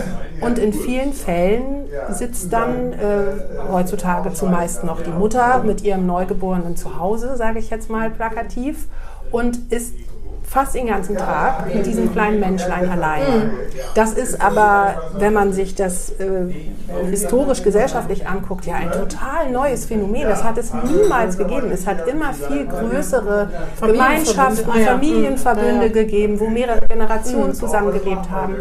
und 0.40 0.58
in 0.58 0.72
vielen 0.72 1.12
Fällen 1.12 1.86
sitzt 2.10 2.52
dann 2.52 2.92
äh, 2.94 2.96
heutzutage 3.70 4.03
heutzutage 4.04 4.34
zumeist 4.34 4.84
noch 4.84 5.00
die 5.00 5.10
Mutter 5.10 5.62
mit 5.64 5.82
ihrem 5.82 6.06
Neugeborenen 6.06 6.76
zu 6.76 6.98
Hause, 6.98 7.36
sage 7.36 7.58
ich 7.58 7.70
jetzt 7.70 7.88
mal 7.88 8.10
plakativ, 8.10 8.86
und 9.30 9.72
ist 9.72 9.94
fast 10.46 10.74
den 10.74 10.86
ganzen 10.86 11.16
Tag 11.16 11.74
mit 11.74 11.86
diesem 11.86 12.12
kleinen 12.12 12.40
Menschlein 12.40 12.88
allein. 12.88 13.50
Das 13.94 14.12
ist 14.12 14.40
aber, 14.40 14.94
wenn 15.18 15.32
man 15.32 15.52
sich 15.52 15.74
das 15.74 16.10
äh, 16.10 16.52
historisch 17.10 17.62
gesellschaftlich 17.62 18.26
anguckt, 18.26 18.66
ja 18.66 18.74
ein 18.74 18.92
total 18.92 19.50
neues 19.50 19.86
Phänomen. 19.86 20.22
Das 20.22 20.44
hat 20.44 20.58
es 20.58 20.72
niemals 20.72 21.38
gegeben. 21.38 21.70
Es 21.72 21.86
hat 21.86 22.06
immer 22.06 22.32
viel 22.32 22.66
größere 22.66 23.50
Gemeinschaften, 23.80 24.72
Familienverbünde 24.72 25.90
gegeben, 25.90 26.38
wo 26.38 26.48
mehrere 26.48 26.86
Generationen 26.86 27.54
zusammengelebt 27.54 28.30
haben. 28.30 28.56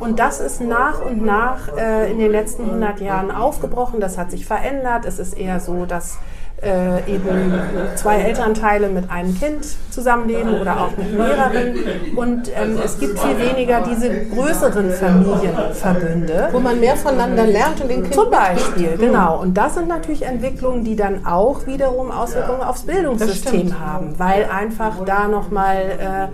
Und 0.00 0.18
das 0.18 0.40
ist 0.40 0.60
nach 0.60 1.00
und 1.00 1.24
nach 1.24 1.76
äh, 1.76 2.10
in 2.10 2.18
den 2.18 2.30
letzten 2.30 2.64
100 2.64 3.00
Jahren 3.00 3.30
aufgebrochen. 3.30 4.00
Das 4.00 4.18
hat 4.18 4.30
sich 4.30 4.44
verändert. 4.46 5.04
Es 5.06 5.18
ist 5.18 5.38
eher 5.38 5.60
so, 5.60 5.86
dass 5.86 6.18
äh, 6.62 7.12
eben 7.12 7.52
zwei 7.94 8.16
Elternteile 8.20 8.88
mit 8.88 9.10
einem 9.10 9.38
Kind 9.38 9.64
zusammenleben 9.90 10.60
oder 10.60 10.80
auch 10.80 10.96
mit 10.96 11.16
mehreren. 11.16 11.74
Und 12.16 12.50
ähm, 12.54 12.78
es 12.84 12.98
gibt 12.98 13.18
viel 13.18 13.38
weniger 13.38 13.82
diese 13.82 14.26
größeren 14.26 14.90
Familienverbünde. 14.90 16.48
Wo 16.52 16.60
man 16.60 16.80
mehr 16.80 16.96
voneinander 16.96 17.46
lernt 17.46 17.80
und 17.80 17.88
den 17.88 18.02
Kindern. 18.02 18.12
Zum 18.12 18.30
Beispiel, 18.30 18.96
genau. 18.96 19.40
Und 19.40 19.54
das 19.54 19.74
sind 19.74 19.88
natürlich 19.88 20.22
Entwicklungen, 20.22 20.84
die 20.84 20.96
dann 20.96 21.26
auch 21.26 21.66
wiederum 21.66 22.10
Auswirkungen 22.10 22.62
aufs 22.62 22.82
Bildungssystem 22.82 23.78
haben, 23.78 24.18
weil 24.18 24.44
einfach 24.44 25.04
da 25.04 25.28
nochmal 25.28 25.76
äh, 26.00 26.28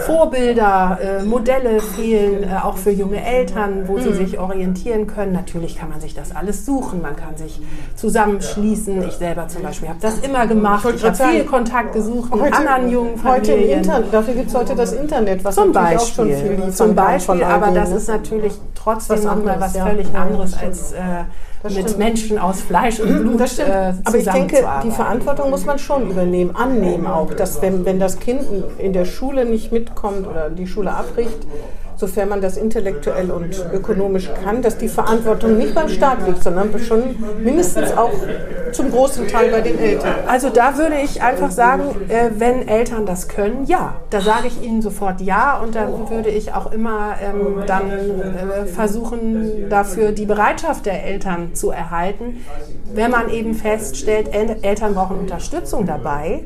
Vorbilder, 0.00 0.98
äh, 1.00 1.22
Modelle 1.22 1.80
fehlen, 1.80 2.44
äh, 2.44 2.56
auch 2.62 2.76
für 2.76 2.90
junge 2.90 3.24
Eltern, 3.24 3.86
wo 3.86 3.94
mhm. 3.96 4.02
sie 4.02 4.12
sich 4.14 4.38
orientieren 4.38 5.06
können. 5.06 5.32
Natürlich 5.32 5.76
kann 5.76 5.88
man 5.88 6.00
sich 6.00 6.14
das 6.14 6.34
alles 6.34 6.66
suchen, 6.66 7.02
man 7.02 7.16
kann 7.16 7.36
sich 7.36 7.60
zusammenschließen. 7.94 9.02
Ich 9.06 9.14
selber 9.14 9.48
zum 9.48 9.62
Beispiel 9.62 9.88
habe 9.88 9.98
das 10.00 10.18
immer 10.18 10.46
gemacht. 10.46 10.86
Ich, 10.88 10.96
ich 10.96 11.04
habe 11.04 11.16
viel 11.16 11.44
Kontakt 11.44 11.92
gesucht 11.92 12.34
mit 12.34 12.44
heute, 12.44 12.56
anderen 12.56 12.90
jungen 12.90 13.16
Familien. 13.16 13.36
Heute 13.36 13.52
im 13.52 13.78
Internet, 13.78 14.14
dafür 14.14 14.34
gibt 14.34 14.48
es 14.48 14.54
heute 14.54 14.74
das 14.74 14.92
Internet, 14.92 15.44
was 15.44 15.54
zum 15.54 15.72
Beispiel, 15.72 15.96
auch 15.96 16.06
schon 16.06 16.28
viel 16.28 16.72
Zum 16.72 16.94
Beispiel, 16.94 17.42
aber 17.42 17.70
das 17.70 17.90
ist 17.92 18.08
natürlich 18.08 18.54
trotzdem 18.74 19.22
nochmal 19.22 19.60
was 19.60 19.76
völlig 19.76 20.12
ja. 20.12 20.22
anderes 20.22 20.56
als 20.56 20.92
äh, 20.92 21.24
mit 21.64 21.98
Menschen 21.98 22.38
aus 22.38 22.60
Fleisch 22.60 23.00
und 23.00 23.20
Blut 23.20 23.40
das 23.40 23.54
stimmt. 23.54 23.68
Äh, 23.68 23.94
Aber 24.04 24.18
ich 24.18 24.24
denke, 24.24 24.64
die 24.84 24.90
Verantwortung 24.90 25.50
muss 25.50 25.64
man 25.64 25.78
schon 25.78 26.10
übernehmen, 26.10 26.54
annehmen 26.54 27.06
auch, 27.06 27.32
dass 27.32 27.60
wenn, 27.62 27.84
wenn 27.84 27.98
das 27.98 28.18
Kind 28.18 28.42
in 28.78 28.92
der 28.92 29.04
Schule 29.04 29.44
nicht 29.44 29.72
mitkommt 29.72 30.26
oder 30.26 30.50
die 30.50 30.66
Schule 30.66 30.92
abbricht, 30.92 31.46
sofern 31.96 32.28
man 32.28 32.40
das 32.40 32.56
intellektuell 32.56 33.30
und 33.30 33.64
ökonomisch 33.72 34.30
kann, 34.44 34.62
dass 34.62 34.76
die 34.76 34.88
Verantwortung 34.88 35.56
nicht 35.56 35.74
beim 35.74 35.88
Staat 35.88 36.26
liegt, 36.26 36.42
sondern 36.42 36.78
schon 36.78 37.16
mindestens 37.42 37.92
auch 37.96 38.12
zum 38.72 38.90
großen 38.90 39.26
Teil 39.28 39.50
bei 39.50 39.62
den 39.62 39.78
Eltern. 39.78 40.14
Also 40.26 40.50
da 40.50 40.76
würde 40.76 40.96
ich 41.02 41.22
einfach 41.22 41.50
sagen, 41.50 41.84
äh, 42.08 42.30
wenn 42.36 42.68
Eltern 42.68 43.06
das 43.06 43.28
können, 43.28 43.64
ja. 43.64 43.94
Da 44.10 44.20
sage 44.20 44.48
ich 44.48 44.62
ihnen 44.62 44.82
sofort 44.82 45.20
ja 45.20 45.58
und 45.58 45.74
dann 45.74 46.10
würde 46.10 46.28
ich 46.28 46.52
auch 46.52 46.72
immer 46.72 47.14
ähm, 47.22 47.62
dann 47.66 47.90
äh, 47.90 48.66
versuchen, 48.66 49.68
dafür 49.70 50.12
die 50.12 50.26
Bereitschaft 50.26 50.86
der 50.86 51.04
Eltern 51.04 51.54
zu 51.54 51.70
erhalten. 51.70 52.44
Wenn 52.92 53.10
man 53.10 53.30
eben 53.30 53.54
feststellt, 53.54 54.28
El 54.32 54.56
Eltern 54.62 54.94
brauchen 54.94 55.18
Unterstützung 55.18 55.86
dabei, 55.86 56.44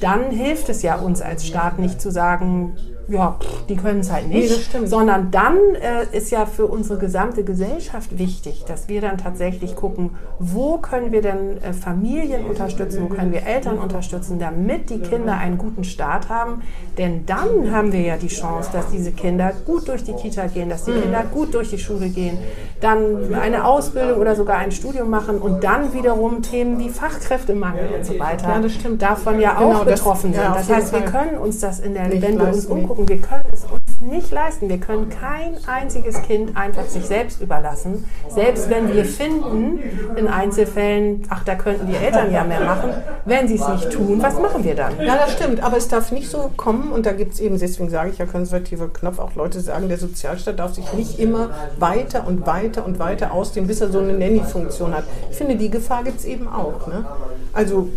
dann 0.00 0.30
hilft 0.30 0.68
es 0.68 0.82
ja 0.82 0.96
uns 0.96 1.20
als 1.20 1.46
Staat 1.46 1.78
nicht 1.78 2.00
zu 2.00 2.10
sagen, 2.10 2.76
ja, 3.10 3.36
die 3.68 3.76
können 3.76 4.00
es 4.00 4.12
halt 4.12 4.28
nicht, 4.28 4.72
nee, 4.72 4.86
sondern 4.86 5.30
dann 5.30 5.56
äh, 5.74 6.16
ist 6.16 6.30
ja 6.30 6.46
für 6.46 6.66
unsere 6.66 6.98
gesamte 6.98 7.42
Gesellschaft 7.42 8.18
wichtig, 8.18 8.64
dass 8.66 8.88
wir 8.88 9.00
dann 9.00 9.18
tatsächlich 9.18 9.74
gucken, 9.74 10.10
wo 10.38 10.78
können 10.78 11.10
wir 11.10 11.20
denn 11.20 11.60
äh, 11.62 11.72
Familien 11.72 12.46
unterstützen, 12.46 13.02
wo 13.02 13.14
können 13.14 13.32
wir 13.32 13.44
Eltern 13.44 13.78
unterstützen, 13.78 14.38
damit 14.38 14.90
die 14.90 15.00
Kinder 15.00 15.36
einen 15.36 15.58
guten 15.58 15.82
Start 15.82 16.28
haben. 16.28 16.62
Denn 16.98 17.26
dann 17.26 17.72
haben 17.72 17.92
wir 17.92 18.00
ja 18.00 18.16
die 18.16 18.28
Chance, 18.28 18.70
dass 18.72 18.90
diese 18.90 19.10
Kinder 19.12 19.52
gut 19.66 19.88
durch 19.88 20.04
die 20.04 20.12
Kita 20.12 20.46
gehen, 20.46 20.68
dass 20.68 20.84
die 20.84 20.92
mhm. 20.92 21.02
Kinder 21.02 21.24
gut 21.32 21.54
durch 21.54 21.70
die 21.70 21.78
Schule 21.78 22.08
gehen, 22.08 22.38
dann 22.80 23.34
eine 23.34 23.64
Ausbildung 23.64 24.20
oder 24.20 24.36
sogar 24.36 24.58
ein 24.58 24.70
Studium 24.72 25.10
machen 25.10 25.38
und 25.38 25.64
dann 25.64 25.92
wiederum 25.92 26.42
Themen 26.42 26.78
wie 26.78 26.88
Fachkräftemangel 26.88 27.90
und 27.98 28.06
so 28.06 28.18
weiter 28.18 28.48
ja, 28.48 28.90
davon 28.98 29.40
ja 29.40 29.54
genau, 29.54 29.80
auch 29.80 29.84
betroffen 29.84 30.32
das, 30.32 30.40
sind. 30.40 30.50
Ja, 30.50 30.54
das 30.54 30.70
heißt, 30.70 30.92
wir 30.92 31.02
können 31.02 31.38
uns 31.38 31.60
das 31.60 31.80
in 31.80 31.94
der, 31.94 32.10
wenn 32.10 32.38
wir 32.38 32.48
uns 32.48 32.66
umgucken, 32.66 32.99
gucken, 33.00 33.08
wir 33.08 33.20
können 33.20 33.44
es 33.52 33.64
uns 33.64 34.00
nicht 34.00 34.30
leisten. 34.30 34.68
Wir 34.68 34.78
können 34.78 35.08
kein 35.08 35.56
einziges 35.66 36.20
Kind 36.22 36.56
einfach 36.56 36.86
sich 36.86 37.04
selbst 37.04 37.40
überlassen. 37.40 38.04
Selbst 38.28 38.70
wenn 38.70 38.92
wir 38.92 39.04
finden, 39.04 39.80
in 40.16 40.28
Einzelfällen, 40.28 41.26
ach, 41.28 41.44
da 41.44 41.54
könnten 41.54 41.86
die 41.86 41.96
Eltern 41.96 42.32
ja 42.32 42.44
mehr 42.44 42.60
machen, 42.60 42.90
wenn 43.24 43.48
sie 43.48 43.54
es 43.56 43.68
nicht 43.68 43.90
tun, 43.90 44.22
was 44.22 44.38
machen 44.38 44.64
wir 44.64 44.74
dann? 44.74 45.00
Ja, 45.00 45.16
das 45.16 45.32
stimmt, 45.32 45.62
aber 45.62 45.76
es 45.76 45.88
darf 45.88 46.12
nicht 46.12 46.30
so 46.30 46.50
kommen 46.56 46.92
und 46.92 47.06
da 47.06 47.12
gibt 47.12 47.34
es 47.34 47.40
eben, 47.40 47.58
deswegen 47.58 47.90
sage 47.90 48.10
ich 48.10 48.18
ja 48.18 48.26
konservativer 48.26 48.88
Knopf, 48.88 49.18
auch 49.18 49.34
Leute 49.34 49.60
sagen, 49.60 49.88
der 49.88 49.98
Sozialstaat 49.98 50.58
darf 50.58 50.74
sich 50.74 50.92
nicht 50.92 51.18
immer 51.18 51.50
weiter 51.78 52.26
und 52.26 52.46
weiter 52.46 52.84
und 52.84 52.98
weiter 52.98 53.32
ausdehnen, 53.32 53.66
bis 53.66 53.80
er 53.80 53.90
so 53.90 54.00
eine 54.00 54.12
Nanny-Funktion 54.12 54.94
hat. 54.94 55.04
Ich 55.30 55.36
finde, 55.36 55.56
die 55.56 55.70
Gefahr 55.70 56.04
gibt 56.04 56.20
es 56.20 56.24
eben 56.24 56.48
auch. 56.48 56.86
Ne? 56.86 57.04
Also 57.52 57.88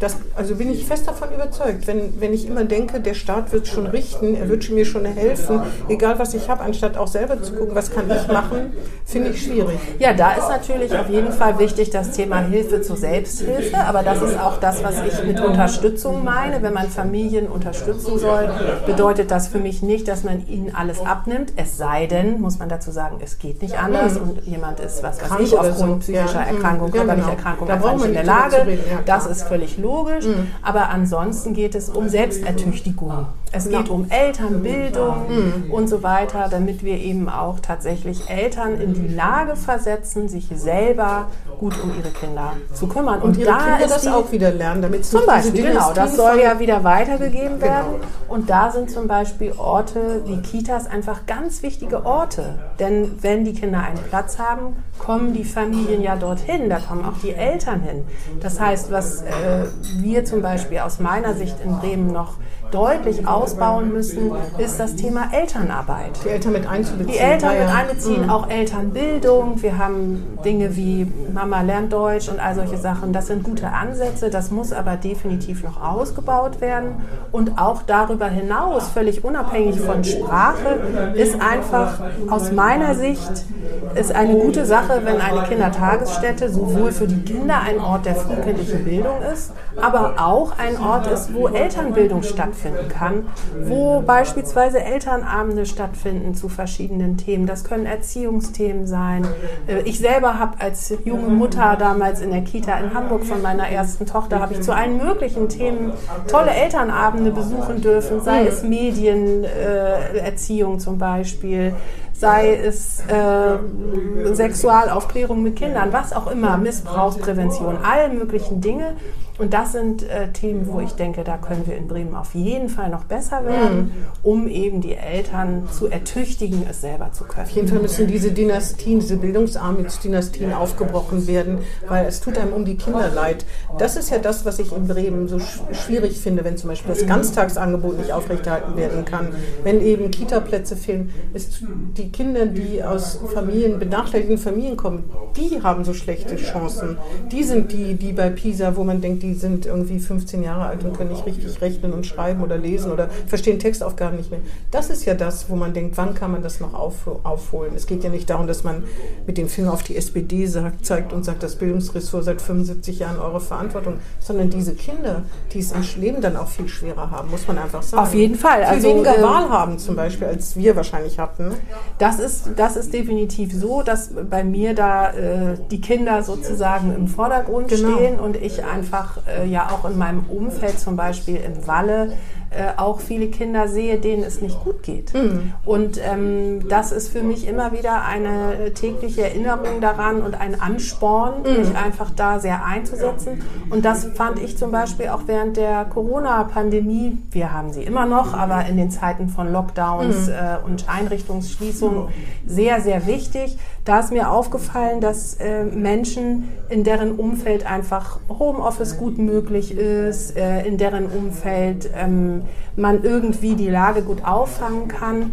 das, 0.00 0.16
also 0.36 0.54
bin 0.54 0.70
ich 0.70 0.84
fest 0.84 1.08
davon 1.08 1.32
überzeugt, 1.34 1.88
wenn, 1.88 2.20
wenn 2.20 2.32
ich 2.32 2.46
immer 2.46 2.64
denke, 2.64 3.00
der 3.00 3.14
Staat 3.14 3.50
wird 3.50 3.66
schon 3.66 3.86
richten, 3.86 4.36
er 4.36 4.48
wird 4.48 4.70
mir 4.70 4.84
schon 4.84 5.04
helfen, 5.04 5.62
egal 5.88 6.20
was 6.20 6.34
ich 6.34 6.48
habe, 6.48 6.62
anstatt 6.62 6.96
auch 6.96 7.08
selber 7.08 7.42
zu 7.42 7.52
gucken, 7.54 7.74
was 7.74 7.90
kann 7.90 8.08
ich 8.08 8.28
machen, 8.28 8.74
finde 9.04 9.30
ich 9.30 9.42
schwierig. 9.42 9.78
Ja, 9.98 10.12
da 10.12 10.34
ist 10.34 10.48
natürlich 10.48 10.96
auf 10.96 11.08
jeden 11.08 11.32
Fall 11.32 11.58
wichtig 11.58 11.90
das 11.90 12.12
Thema 12.12 12.38
Hilfe 12.38 12.80
zur 12.80 12.96
Selbsthilfe, 12.96 13.76
aber 13.76 14.04
das 14.04 14.22
ist 14.22 14.38
auch 14.38 14.60
das, 14.60 14.84
was 14.84 14.94
ich 15.04 15.24
mit 15.24 15.40
Unterstützung 15.40 16.22
meine. 16.22 16.62
Wenn 16.62 16.74
man 16.74 16.88
Familien 16.88 17.48
unterstützen 17.48 18.18
soll, 18.18 18.50
bedeutet 18.86 19.32
das 19.32 19.48
für 19.48 19.58
mich 19.58 19.82
nicht, 19.82 20.06
dass 20.06 20.22
man 20.22 20.46
ihnen 20.46 20.74
alles 20.74 21.00
abnimmt, 21.00 21.52
es 21.56 21.76
sei 21.76 22.06
denn, 22.06 22.40
muss 22.40 22.60
man 22.60 22.68
dazu 22.68 22.92
sagen, 22.92 23.16
es 23.20 23.38
geht 23.38 23.62
nicht 23.62 23.76
anders 23.76 24.14
mhm. 24.14 24.30
und 24.30 24.44
jemand 24.44 24.78
ist, 24.78 25.02
was 25.02 25.20
weiß 25.20 25.40
ich, 25.40 25.58
aufgrund 25.58 26.00
psychischer 26.00 26.40
Erkrankung, 26.40 26.92
körperlicher 26.92 27.26
genau. 27.26 27.36
Erkrankung 27.36 27.68
einfach 27.68 27.94
nicht 27.94 28.04
in 28.04 28.12
der 28.12 28.24
Lage. 28.24 28.78
Das 29.04 29.26
ist 29.26 29.42
völlig 29.42 29.76
logisch 29.76 29.87
logisch, 29.88 30.26
mhm. 30.26 30.48
aber 30.62 30.90
ansonsten 30.90 31.54
geht 31.54 31.74
es 31.74 31.88
um 31.88 32.08
Selbstertüchtigung. 32.08 33.26
Es 33.52 33.68
geht 33.68 33.88
um 33.88 34.10
Elternbildung 34.10 35.26
mhm. 35.28 35.70
und 35.70 35.88
so 35.88 36.02
weiter, 36.02 36.48
damit 36.50 36.84
wir 36.84 36.96
eben 36.98 37.28
auch 37.28 37.60
tatsächlich 37.60 38.28
Eltern 38.28 38.80
in 38.80 38.94
die 38.94 39.08
Lage 39.08 39.56
versetzen, 39.56 40.28
sich 40.28 40.48
selber 40.54 41.26
gut 41.58 41.74
um 41.82 41.90
ihre 41.98 42.10
Kinder 42.10 42.52
zu 42.72 42.86
kümmern. 42.86 43.20
Und, 43.20 43.30
und 43.30 43.38
ihre 43.38 43.50
da 43.50 43.58
Kinder 43.58 43.86
das 43.88 44.02
die, 44.02 44.08
auch 44.08 44.30
wieder 44.30 44.52
lernen, 44.52 44.82
damit 44.82 45.04
zum 45.04 45.26
Beispiel 45.26 45.62
genau, 45.62 45.92
das 45.92 46.16
soll 46.16 46.40
ja 46.40 46.58
wieder 46.58 46.84
weitergegeben 46.84 47.58
genau. 47.58 47.60
werden. 47.60 47.92
Genau. 47.94 48.34
Und 48.34 48.50
da 48.50 48.70
sind 48.70 48.90
zum 48.90 49.08
Beispiel 49.08 49.52
Orte 49.56 50.22
wie 50.26 50.36
Kitas 50.42 50.86
einfach 50.86 51.26
ganz 51.26 51.62
wichtige 51.62 52.04
Orte, 52.04 52.58
denn 52.78 53.18
wenn 53.22 53.44
die 53.44 53.54
Kinder 53.54 53.80
einen 53.80 53.98
Platz 53.98 54.38
haben, 54.38 54.76
kommen 54.98 55.32
die 55.32 55.44
Familien 55.44 56.02
ja 56.02 56.16
dorthin, 56.16 56.68
da 56.68 56.78
kommen 56.78 57.04
auch 57.04 57.18
die 57.22 57.32
Eltern 57.32 57.80
hin. 57.80 58.04
Das 58.40 58.60
heißt, 58.60 58.90
was 58.90 59.22
äh, 59.22 59.64
wir 59.98 60.24
zum 60.24 60.42
Beispiel 60.42 60.78
aus 60.78 60.98
meiner 60.98 61.34
Sicht 61.34 61.56
in 61.64 61.78
Bremen 61.78 62.12
noch 62.12 62.34
deutlich 62.70 63.26
ausbauen 63.26 63.92
müssen, 63.92 64.32
ist 64.58 64.78
das 64.78 64.96
Thema 64.96 65.30
Elternarbeit. 65.32 66.12
Die 66.24 66.28
Eltern 66.28 66.52
mit 66.52 66.68
einzubeziehen. 66.68 67.12
Die 67.12 67.18
Eltern 67.18 67.58
mit 67.58 67.68
einbeziehen, 67.68 68.22
mhm. 68.24 68.30
auch 68.30 68.50
Elternbildung. 68.50 69.62
Wir 69.62 69.78
haben 69.78 70.38
Dinge 70.44 70.76
wie 70.76 71.10
Mama 71.32 71.62
lernt 71.62 71.92
Deutsch 71.92 72.28
und 72.28 72.40
all 72.40 72.54
solche 72.54 72.76
Sachen. 72.76 73.12
Das 73.12 73.28
sind 73.28 73.44
gute 73.44 73.68
Ansätze, 73.68 74.30
das 74.30 74.50
muss 74.50 74.72
aber 74.72 74.96
definitiv 74.96 75.64
noch 75.64 75.82
ausgebaut 75.82 76.60
werden. 76.60 76.96
Und 77.32 77.58
auch 77.58 77.82
darüber 77.82 78.26
hinaus, 78.26 78.88
völlig 78.88 79.24
unabhängig 79.24 79.80
von 79.80 80.04
Sprache, 80.04 81.14
ist 81.14 81.40
einfach 81.40 82.00
aus 82.28 82.52
meiner 82.52 82.94
Sicht 82.94 83.46
ist 83.94 84.14
eine 84.14 84.34
gute 84.36 84.64
Sache, 84.66 85.00
wenn 85.04 85.20
eine 85.20 85.42
Kindertagesstätte 85.44 86.50
sowohl 86.50 86.92
für 86.92 87.06
die 87.06 87.22
Kinder 87.22 87.60
ein 87.60 87.80
Ort 87.80 88.06
der 88.06 88.14
frühkindlichen 88.14 88.84
Bildung 88.84 89.22
ist, 89.32 89.52
aber 89.80 90.14
auch 90.18 90.52
ein 90.58 90.78
Ort 90.80 91.06
ist, 91.06 91.32
wo 91.34 91.48
Elternbildung 91.48 92.22
stattfindet 92.22 92.57
stattfinden 92.58 92.88
kann, 92.88 93.26
wo 93.64 94.00
beispielsweise 94.00 94.82
Elternabende 94.82 95.66
stattfinden 95.66 96.34
zu 96.34 96.48
verschiedenen 96.48 97.16
Themen. 97.16 97.46
Das 97.46 97.64
können 97.64 97.86
Erziehungsthemen 97.86 98.86
sein. 98.86 99.26
Äh, 99.66 99.80
ich 99.82 99.98
selber 99.98 100.38
habe 100.38 100.60
als 100.60 100.92
junge 101.04 101.28
Mutter 101.28 101.76
damals 101.78 102.20
in 102.20 102.30
der 102.30 102.42
Kita 102.42 102.78
in 102.78 102.94
Hamburg 102.94 103.24
von 103.24 103.42
meiner 103.42 103.68
ersten 103.68 104.06
Tochter, 104.06 104.40
habe 104.40 104.54
ich 104.54 104.62
zu 104.62 104.74
allen 104.74 104.98
möglichen 104.98 105.48
Themen 105.48 105.92
tolle 106.28 106.50
Elternabende 106.50 107.30
besuchen 107.30 107.80
dürfen, 107.80 108.20
sei 108.20 108.46
es 108.46 108.62
Medienerziehung 108.62 110.74
äh, 110.74 110.78
zum 110.78 110.98
Beispiel, 110.98 111.74
sei 112.12 112.56
es 112.56 113.00
äh, 113.06 114.34
Sexualaufklärung 114.34 115.42
mit 115.42 115.56
Kindern, 115.56 115.92
was 115.92 116.12
auch 116.12 116.30
immer, 116.30 116.56
Missbrauchsprävention, 116.56 117.78
all 117.82 118.12
möglichen 118.12 118.60
Dinge. 118.60 118.94
Und 119.38 119.54
das 119.54 119.72
sind 119.72 120.02
äh, 120.02 120.32
Themen, 120.32 120.66
wo 120.66 120.80
ich 120.80 120.92
denke, 120.92 121.22
da 121.22 121.36
können 121.36 121.66
wir 121.66 121.76
in 121.76 121.86
Bremen 121.86 122.14
auf 122.14 122.34
jeden 122.34 122.68
Fall 122.68 122.90
noch 122.90 123.04
besser 123.04 123.44
werden, 123.44 123.78
mhm. 123.78 123.92
um 124.22 124.48
eben 124.48 124.80
die 124.80 124.94
Eltern 124.94 125.68
zu 125.70 125.86
ertüchtigen, 125.86 126.66
es 126.68 126.80
selber 126.80 127.12
zu 127.12 127.24
können. 127.24 127.46
Auf 127.46 127.50
jeden 127.50 127.68
Fall 127.68 127.78
müssen 127.78 128.08
diese 128.08 128.32
Dynastien, 128.32 128.98
diese 128.98 129.16
Bildungsarmutsdynastien 129.16 130.52
aufgebrochen 130.52 131.26
werden, 131.28 131.58
weil 131.86 132.06
es 132.06 132.20
tut 132.20 132.36
einem 132.36 132.52
um 132.52 132.64
die 132.64 132.76
Kinder 132.76 133.08
leid. 133.14 133.46
Das 133.78 133.96
ist 133.96 134.10
ja 134.10 134.18
das, 134.18 134.44
was 134.44 134.58
ich 134.58 134.72
in 134.72 134.88
Bremen 134.88 135.28
so 135.28 135.38
sch 135.38 135.60
schwierig 135.72 136.18
finde, 136.18 136.44
wenn 136.44 136.56
zum 136.56 136.70
Beispiel 136.70 136.94
das 136.94 137.06
Ganztagsangebot 137.06 137.98
nicht 137.98 138.12
aufrechterhalten 138.12 138.76
werden 138.76 139.04
kann, 139.04 139.28
wenn 139.62 139.80
eben 139.80 140.10
Kitaplätze 140.10 140.76
fehlen. 140.76 141.10
Ist 141.32 141.62
die 141.96 142.10
Kinder, 142.10 142.46
die 142.46 142.82
aus 142.82 143.20
Familien, 143.32 143.78
benachteiligten 143.78 144.38
Familien 144.38 144.76
kommen, 144.76 145.04
die 145.36 145.62
haben 145.62 145.84
so 145.84 145.94
schlechte 145.94 146.36
Chancen. 146.36 146.98
Die 147.30 147.44
sind 147.44 147.72
die, 147.72 147.94
die 147.94 148.12
bei 148.12 148.30
PISA, 148.30 148.76
wo 148.76 148.84
man 148.84 149.00
denkt, 149.00 149.22
die 149.22 149.27
sind 149.34 149.66
irgendwie 149.66 149.98
15 149.98 150.42
Jahre 150.42 150.66
alt 150.66 150.84
und 150.84 150.96
können 150.96 151.10
nicht 151.10 151.26
richtig 151.26 151.60
rechnen 151.60 151.92
und 151.92 152.06
schreiben 152.06 152.42
oder 152.42 152.56
lesen 152.56 152.92
oder 152.92 153.08
verstehen 153.26 153.58
Textaufgaben 153.58 154.16
nicht 154.16 154.30
mehr. 154.30 154.40
Das 154.70 154.90
ist 154.90 155.04
ja 155.04 155.14
das, 155.14 155.50
wo 155.50 155.56
man 155.56 155.72
denkt, 155.74 155.96
wann 155.96 156.14
kann 156.14 156.32
man 156.32 156.42
das 156.42 156.60
noch 156.60 156.74
auf, 156.74 157.06
aufholen? 157.24 157.72
Es 157.74 157.86
geht 157.86 158.04
ja 158.04 158.10
nicht 158.10 158.28
darum, 158.30 158.46
dass 158.46 158.64
man 158.64 158.84
mit 159.26 159.38
dem 159.38 159.48
Finger 159.48 159.72
auf 159.72 159.82
die 159.82 159.96
SPD 159.96 160.46
sagt, 160.46 160.84
zeigt 160.84 161.12
und 161.12 161.24
sagt, 161.24 161.42
das 161.42 161.56
Bildungsressort 161.56 162.24
seit 162.24 162.40
75 162.40 162.98
Jahren 162.98 163.18
eure 163.18 163.40
Verantwortung, 163.40 163.94
sondern 164.20 164.50
diese 164.50 164.74
Kinder, 164.74 165.22
die 165.52 165.60
es 165.60 165.72
im 165.72 165.82
Leben 166.00 166.20
dann 166.20 166.36
auch 166.36 166.48
viel 166.48 166.68
schwerer 166.68 167.10
haben, 167.10 167.30
muss 167.30 167.46
man 167.46 167.58
einfach 167.58 167.82
sagen. 167.82 168.02
Auf 168.02 168.14
jeden 168.14 168.34
Fall. 168.34 168.58
Viel 168.58 168.66
also, 168.66 168.88
weniger 168.88 169.18
äh, 169.18 169.22
Wahl 169.22 169.48
haben 169.48 169.78
zum 169.78 169.96
Beispiel, 169.96 170.26
als 170.28 170.56
wir 170.56 170.76
wahrscheinlich 170.76 171.18
hatten. 171.18 171.52
Das 171.98 172.18
ist, 172.18 172.50
das 172.56 172.76
ist 172.76 172.92
definitiv 172.92 173.52
so, 173.54 173.82
dass 173.82 174.10
bei 174.28 174.44
mir 174.44 174.74
da 174.74 175.10
äh, 175.10 175.56
die 175.70 175.80
Kinder 175.80 176.22
sozusagen 176.22 176.94
im 176.94 177.08
Vordergrund 177.08 177.68
genau. 177.68 177.96
stehen 177.96 178.18
und 178.18 178.36
ich 178.36 178.64
einfach 178.64 179.17
äh, 179.26 179.46
ja 179.46 179.70
auch 179.70 179.88
in 179.88 179.98
meinem 179.98 180.24
Umfeld 180.28 180.78
zum 180.78 180.96
Beispiel 180.96 181.36
im 181.36 181.66
Walle 181.66 182.12
äh, 182.50 182.78
auch 182.78 183.00
viele 183.00 183.26
Kinder 183.26 183.68
sehe, 183.68 183.98
denen 183.98 184.22
es 184.22 184.40
nicht 184.40 184.58
gut 184.64 184.82
geht. 184.82 185.12
Mhm. 185.12 185.52
Und 185.66 186.00
ähm, 186.02 186.66
das 186.68 186.92
ist 186.92 187.10
für 187.10 187.22
mich 187.22 187.46
immer 187.46 187.72
wieder 187.72 188.04
eine 188.04 188.72
tägliche 188.72 189.22
Erinnerung 189.24 189.82
daran 189.82 190.22
und 190.22 190.40
ein 190.40 190.58
Ansporn, 190.58 191.42
mhm. 191.42 191.58
mich 191.58 191.76
einfach 191.76 192.10
da 192.16 192.40
sehr 192.40 192.64
einzusetzen. 192.64 193.42
Und 193.68 193.84
das 193.84 194.06
fand 194.14 194.38
ich 194.38 194.56
zum 194.56 194.70
Beispiel 194.70 195.08
auch 195.08 195.22
während 195.26 195.58
der 195.58 195.84
Corona-Pandemie, 195.84 197.18
wir 197.30 197.52
haben 197.52 197.72
sie 197.74 197.82
immer 197.82 198.06
noch, 198.06 198.32
aber 198.32 198.64
in 198.64 198.78
den 198.78 198.90
Zeiten 198.90 199.28
von 199.28 199.52
Lockdowns 199.52 200.28
mhm. 200.28 200.32
äh, 200.32 200.64
und 200.64 200.88
Einrichtungsschließungen 200.88 202.08
sehr, 202.46 202.80
sehr 202.80 203.06
wichtig. 203.06 203.58
Da 203.88 204.00
ist 204.00 204.12
mir 204.12 204.30
aufgefallen, 204.30 205.00
dass 205.00 205.32
äh, 205.40 205.64
Menschen, 205.64 206.50
in 206.68 206.84
deren 206.84 207.12
Umfeld 207.12 207.64
einfach 207.64 208.20
Homeoffice 208.28 208.98
gut 208.98 209.16
möglich 209.16 209.74
ist, 209.74 210.36
äh, 210.36 210.66
in 210.66 210.76
deren 210.76 211.06
Umfeld 211.06 211.88
ähm, 211.96 212.42
man 212.76 213.02
irgendwie 213.02 213.54
die 213.54 213.70
Lage 213.70 214.02
gut 214.02 214.26
auffangen 214.26 214.88
kann, 214.88 215.32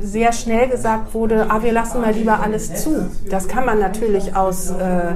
sehr 0.00 0.32
schnell 0.32 0.68
gesagt 0.68 1.14
wurde, 1.14 1.46
ah, 1.48 1.62
wir 1.62 1.72
lassen 1.72 2.00
mal 2.00 2.12
lieber 2.12 2.40
alles 2.40 2.82
zu. 2.82 3.08
Das 3.30 3.48
kann 3.48 3.64
man 3.64 3.78
natürlich 3.78 4.34
aus 4.34 4.70
äh, 4.70 5.14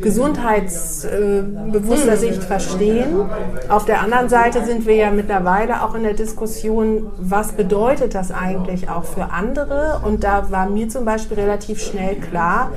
gesundheitsbewusster 0.00 2.12
äh, 2.12 2.16
Sicht 2.16 2.42
verstehen. 2.42 3.28
Auf 3.68 3.84
der 3.84 4.00
anderen 4.00 4.28
Seite 4.28 4.64
sind 4.64 4.86
wir 4.86 4.96
ja 4.96 5.10
mittlerweile 5.10 5.82
auch 5.82 5.94
in 5.94 6.02
der 6.02 6.14
Diskussion, 6.14 7.10
was 7.16 7.52
bedeutet 7.52 8.14
das 8.14 8.32
eigentlich 8.32 8.90
auch 8.90 9.04
für 9.04 9.30
andere? 9.30 10.00
Und 10.04 10.24
da 10.24 10.50
war 10.50 10.68
mir 10.68 10.88
zum 10.88 11.04
Beispiel 11.04 11.38
relativ 11.38 11.80
schnell 11.80 12.16
klar, 12.16 12.72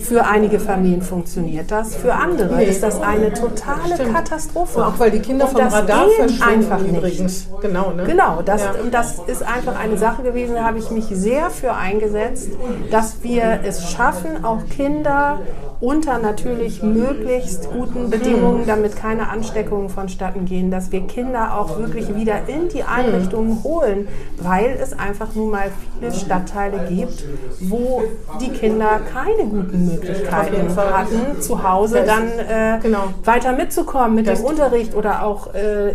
für 0.00 0.26
einige 0.26 0.60
Familien 0.60 1.02
funktioniert 1.02 1.70
das, 1.70 1.96
für 1.96 2.14
andere 2.14 2.56
nee. 2.56 2.64
ist 2.64 2.82
das 2.82 3.00
eine 3.00 3.32
totale 3.32 3.94
Stimmt. 3.94 4.14
Katastrophe. 4.14 4.86
Auch 4.86 4.98
weil 4.98 5.10
die 5.10 5.20
Kinder 5.20 5.46
vom 5.46 5.60
Radar 5.60 6.06
verschwinden 6.16 6.42
einfach 6.42 6.80
übrigens. 6.80 7.48
Nicht. 7.48 7.60
Genau, 7.62 7.92
ne? 7.92 8.04
genau 8.04 8.42
das, 8.42 8.62
ja. 8.62 8.72
das 8.90 9.20
ist 9.26 9.42
einfach 9.42 9.78
eine 9.78 9.96
Sache 9.96 10.22
gewesen, 10.22 10.54
da 10.54 10.64
habe 10.64 10.78
ich 10.78 10.81
ich 10.82 10.90
mich 10.90 11.06
sehr 11.06 11.50
für 11.50 11.74
eingesetzt, 11.74 12.50
dass 12.90 13.22
wir 13.22 13.60
es 13.64 13.90
schaffen, 13.90 14.44
auch 14.44 14.66
Kinder 14.68 15.40
unter 15.82 16.18
natürlich 16.18 16.80
möglichst 16.80 17.68
guten 17.68 18.08
Bedingungen, 18.08 18.66
damit 18.68 18.94
keine 18.94 19.28
Ansteckungen 19.28 19.88
vonstatten 19.88 20.44
gehen, 20.44 20.70
dass 20.70 20.92
wir 20.92 21.00
Kinder 21.08 21.58
auch 21.58 21.76
wirklich 21.76 22.14
wieder 22.14 22.46
in 22.46 22.68
die 22.68 22.84
Einrichtungen 22.84 23.64
holen, 23.64 24.06
weil 24.38 24.78
es 24.80 24.96
einfach 24.96 25.34
nun 25.34 25.50
mal 25.50 25.72
viele 25.98 26.14
Stadtteile 26.14 26.86
gibt, 26.88 27.24
wo 27.62 28.04
die 28.40 28.50
Kinder 28.50 29.00
keine 29.12 29.48
guten 29.48 29.86
Möglichkeiten 29.86 30.76
hatten, 30.76 31.42
zu 31.42 31.68
Hause 31.68 32.04
dann 32.06 32.28
äh, 32.28 32.78
genau. 32.80 33.08
weiter 33.24 33.52
mitzukommen 33.52 34.14
mit 34.14 34.28
das 34.28 34.38
dem 34.38 34.46
Unterricht 34.46 34.94
oder 34.94 35.24
auch 35.24 35.52
äh, 35.52 35.94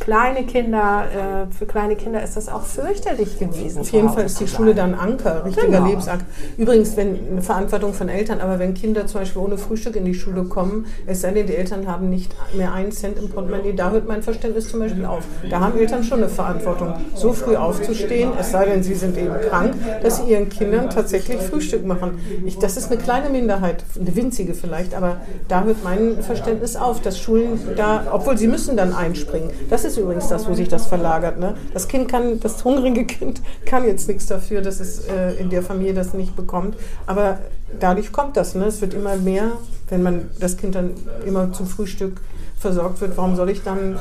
kleine 0.00 0.44
Kinder, 0.44 1.04
äh, 1.50 1.54
für 1.54 1.66
kleine 1.66 1.96
Kinder 1.96 2.22
ist 2.22 2.38
das 2.38 2.48
auch 2.48 2.62
fürchterlich 2.62 3.38
gewesen. 3.38 3.80
Auf 3.80 3.92
jeden 3.92 4.08
Fall 4.18 4.26
ist 4.26 4.40
die 4.40 4.48
Schule 4.48 4.74
dann 4.74 4.94
Anker, 4.94 5.44
richtiger 5.44 5.68
genau. 5.68 5.86
Lebensanker. 5.86 6.24
Übrigens, 6.56 6.96
wenn 6.96 7.16
eine 7.30 7.42
Verantwortung 7.42 7.94
von 7.94 8.08
Eltern, 8.08 8.40
aber 8.40 8.58
wenn 8.58 8.74
Kinder 8.74 9.06
zum 9.06 9.20
Beispiel 9.20 9.40
ohne 9.42 9.58
Frühstück 9.58 9.94
in 9.94 10.04
die 10.04 10.14
Schule 10.14 10.42
kommen, 10.44 10.86
es 11.06 11.20
sei 11.20 11.30
denn, 11.30 11.46
die 11.46 11.54
Eltern 11.54 11.86
haben 11.86 12.10
nicht 12.10 12.34
mehr 12.54 12.72
einen 12.72 12.90
Cent 12.90 13.16
im 13.16 13.28
Portemonnaie, 13.28 13.74
da 13.74 13.90
hört 13.92 14.08
mein 14.08 14.22
Verständnis 14.22 14.68
zum 14.70 14.80
Beispiel 14.80 15.04
auf. 15.04 15.22
Da 15.48 15.60
haben 15.60 15.78
Eltern 15.78 16.02
schon 16.02 16.18
eine 16.18 16.28
Verantwortung, 16.28 16.94
so 17.14 17.32
früh 17.32 17.54
aufzustehen, 17.54 18.32
es 18.40 18.50
sei 18.50 18.64
denn, 18.64 18.82
sie 18.82 18.94
sind 18.94 19.16
eben 19.16 19.34
krank, 19.48 19.74
dass 20.02 20.16
sie 20.16 20.32
ihren 20.32 20.48
Kindern 20.48 20.90
tatsächlich 20.90 21.40
Frühstück 21.40 21.86
machen. 21.86 22.18
Ich, 22.44 22.58
das 22.58 22.76
ist 22.76 22.90
eine 22.90 23.00
kleine 23.00 23.30
Minderheit, 23.30 23.84
eine 24.00 24.16
winzige 24.16 24.54
vielleicht, 24.54 24.94
aber 24.94 25.20
da 25.46 25.62
hört 25.62 25.84
mein 25.84 26.22
Verständnis 26.22 26.74
auf, 26.74 27.00
dass 27.02 27.18
Schulen 27.20 27.60
da, 27.76 28.08
obwohl 28.10 28.36
sie 28.36 28.48
müssen 28.48 28.76
dann 28.76 28.92
einspringen. 28.92 29.50
Das 29.70 29.84
ist 29.84 29.96
übrigens 29.96 30.26
das, 30.26 30.48
wo 30.48 30.54
sich 30.54 30.68
das 30.68 30.88
verlagert. 30.88 31.38
Ne? 31.38 31.54
Das 31.72 31.86
Kind 31.86 32.08
kann, 32.08 32.40
das 32.40 32.64
hungrige 32.64 33.04
Kind 33.04 33.40
kann 33.64 33.86
jetzt 33.86 34.07
nichts 34.08 34.26
dafür, 34.26 34.60
dass 34.62 34.80
es 34.80 35.06
äh, 35.06 35.32
in 35.34 35.50
der 35.50 35.62
Familie 35.62 35.94
das 35.94 36.14
nicht 36.14 36.34
bekommt. 36.34 36.76
Aber 37.06 37.38
dadurch 37.78 38.12
kommt 38.12 38.36
das. 38.36 38.54
Ne? 38.54 38.66
Es 38.66 38.80
wird 38.80 38.94
immer 38.94 39.16
mehr, 39.16 39.52
wenn 39.88 40.02
man 40.02 40.30
das 40.40 40.56
Kind 40.56 40.74
dann 40.74 40.90
immer 41.26 41.52
zum 41.52 41.66
Frühstück 41.66 42.20
versorgt 42.58 43.00
wird. 43.00 43.16
Warum 43.16 43.36
soll 43.36 43.50
ich 43.50 43.62
dann 43.62 43.98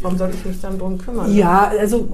Warum 0.00 0.18
sollte 0.18 0.36
ich 0.36 0.44
mich 0.44 0.60
dann 0.60 0.78
darum 0.78 0.98
kümmern? 0.98 1.34
Ja, 1.34 1.72
also 1.78 2.08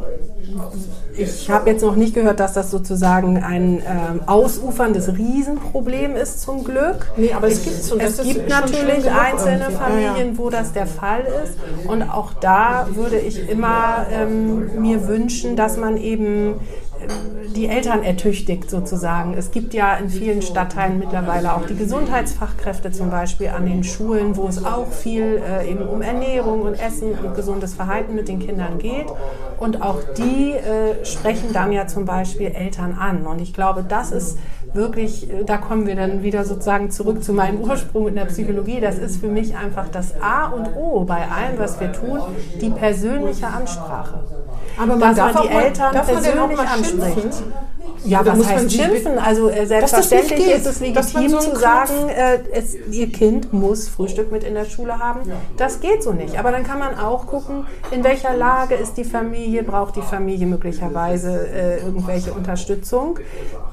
ich 1.17 1.51
habe 1.51 1.71
jetzt 1.71 1.83
noch 1.83 1.97
nicht 1.97 2.15
gehört, 2.15 2.41
dass 2.41 2.53
das 2.53 2.71
sozusagen 2.71 3.43
ein 3.43 3.79
ähm, 3.79 4.21
ausuferndes 4.27 5.17
Riesenproblem 5.17 6.17
ist, 6.17 6.41
zum 6.41 6.65
Glück. 6.65 7.11
Nee, 7.17 7.33
aber 7.33 7.49
es 7.49 7.65
gibt 7.65 8.03
Es 8.03 8.23
gibt 8.23 8.49
natürlich 8.49 9.11
einzelne 9.11 9.71
Familien, 9.71 10.39
wo 10.39 10.51
das 10.51 10.73
der 10.73 10.87
Fall 10.87 11.25
ist. 11.45 11.55
Und 11.89 12.03
auch 12.03 12.33
da 12.35 12.89
würde 12.95 13.19
ich 13.19 13.49
immer 13.49 14.07
ähm, 14.11 14.81
mir 14.81 15.09
wünschen, 15.09 15.57
dass 15.57 15.77
man 15.77 15.97
eben 15.97 16.55
die 17.55 17.67
Eltern 17.67 18.03
ertüchtigt 18.03 18.71
sozusagen. 18.71 19.35
Es 19.35 19.51
gibt 19.51 19.75
ja 19.75 19.97
in 19.97 20.09
vielen 20.09 20.43
Stadtteilen 20.43 20.99
mittlerweile 20.99 21.55
auch 21.55 21.67
die 21.67 21.77
Gesundheitsfachkräfte 21.77 22.93
zum 22.93 23.11
Beispiel 23.11 23.49
an 23.49 23.67
den 23.67 23.83
Schulen, 23.83 24.37
wo 24.37 24.47
es 24.47 24.65
auch 24.65 24.91
viel 24.91 25.43
äh, 25.45 25.71
eben 25.71 25.87
um 25.87 26.03
Ernährung 26.03 26.63
und 26.63 26.75
Essen 26.75 27.13
und 27.13 27.35
gesundes 27.35 27.75
Verhalten 27.75 28.15
mit 28.15 28.29
den 28.29 28.39
Kindern 28.39 28.79
geht. 28.79 29.07
Und 29.59 29.83
auch 29.83 29.99
die 30.17 30.53
äh, 30.53 31.05
sprechen 31.05 31.53
dann 31.53 31.73
ja 31.73 31.87
zum 31.87 32.05
Beispiel 32.05 32.49
Eltern 32.49 32.97
an. 32.99 33.27
Und 33.27 33.41
ich 33.41 33.53
glaube, 33.53 33.85
das 33.87 34.13
ist 34.13 34.39
wirklich, 34.73 35.31
äh, 35.31 35.45
da 35.45 35.57
kommen 35.57 35.87
wir 35.87 35.97
dann 35.97 36.23
wieder 36.23 36.45
sozusagen 36.45 36.91
zurück 36.91 37.23
zu 37.23 37.33
meinem 37.33 37.61
Ursprung 37.61 38.09
in 38.09 38.15
der 38.15 38.27
Psychologie. 38.27 38.81
Das 38.81 38.99
ist 38.99 39.21
für 39.21 39.29
mich 39.29 39.57
einfach 39.57 39.89
das 39.89 40.15
A 40.21 40.47
und 40.47 40.75
O 40.77 41.05
bei 41.05 41.23
allem, 41.29 41.59
was 41.59 41.81
wir 41.81 41.93
tun, 41.93 42.21
die 42.61 42.71
persönliche 42.71 43.47
Ansprache. 43.47 44.21
Aber 44.77 44.97
man 44.97 45.01
dass 45.01 45.17
darf 45.17 45.35
man 45.35 45.43
die 45.43 45.49
auch 45.49 45.61
Eltern 45.61 45.95
darf 45.95 46.07
persönlich 46.07 46.57
man 46.57 46.67
anspricht. 46.67 47.43
Ja, 48.05 48.25
was 48.25 48.47
heißt 48.47 48.73
schimpfen? 48.73 49.19
Also 49.19 49.51
äh, 49.51 49.67
selbstverständlich 49.67 50.47
ist 50.47 50.67
es 50.67 50.81
legitim 50.81 51.29
so 51.29 51.39
zu 51.39 51.57
sagen, 51.57 52.09
äh, 52.09 52.39
es, 52.53 52.75
ihr 52.91 53.11
Kind 53.13 53.53
muss 53.53 53.89
Frühstück 53.89 54.33
mit 54.33 54.45
in 54.45 54.55
der 54.55 54.65
Schule 54.65 54.99
haben. 54.99 55.21
Das 55.57 55.81
geht 55.81 56.03
so 56.03 56.13
nicht. 56.13 56.39
Aber 56.39 56.51
dann 56.51 56.65
kann 56.65 56.79
man 56.79 56.99
auch 56.99 57.27
gucken, 57.27 57.67
in 57.91 58.03
welcher 58.03 58.35
Lage 58.37 58.75
ist 58.75 58.97
die 58.97 59.05
Familie, 59.05 59.63
braucht 59.63 59.97
die 59.97 60.03
Familie 60.03 60.47
möglicherweise 60.47 61.49
äh, 61.49 61.79
irgendwelche 61.81 62.33
Unterstützung. 62.33 63.19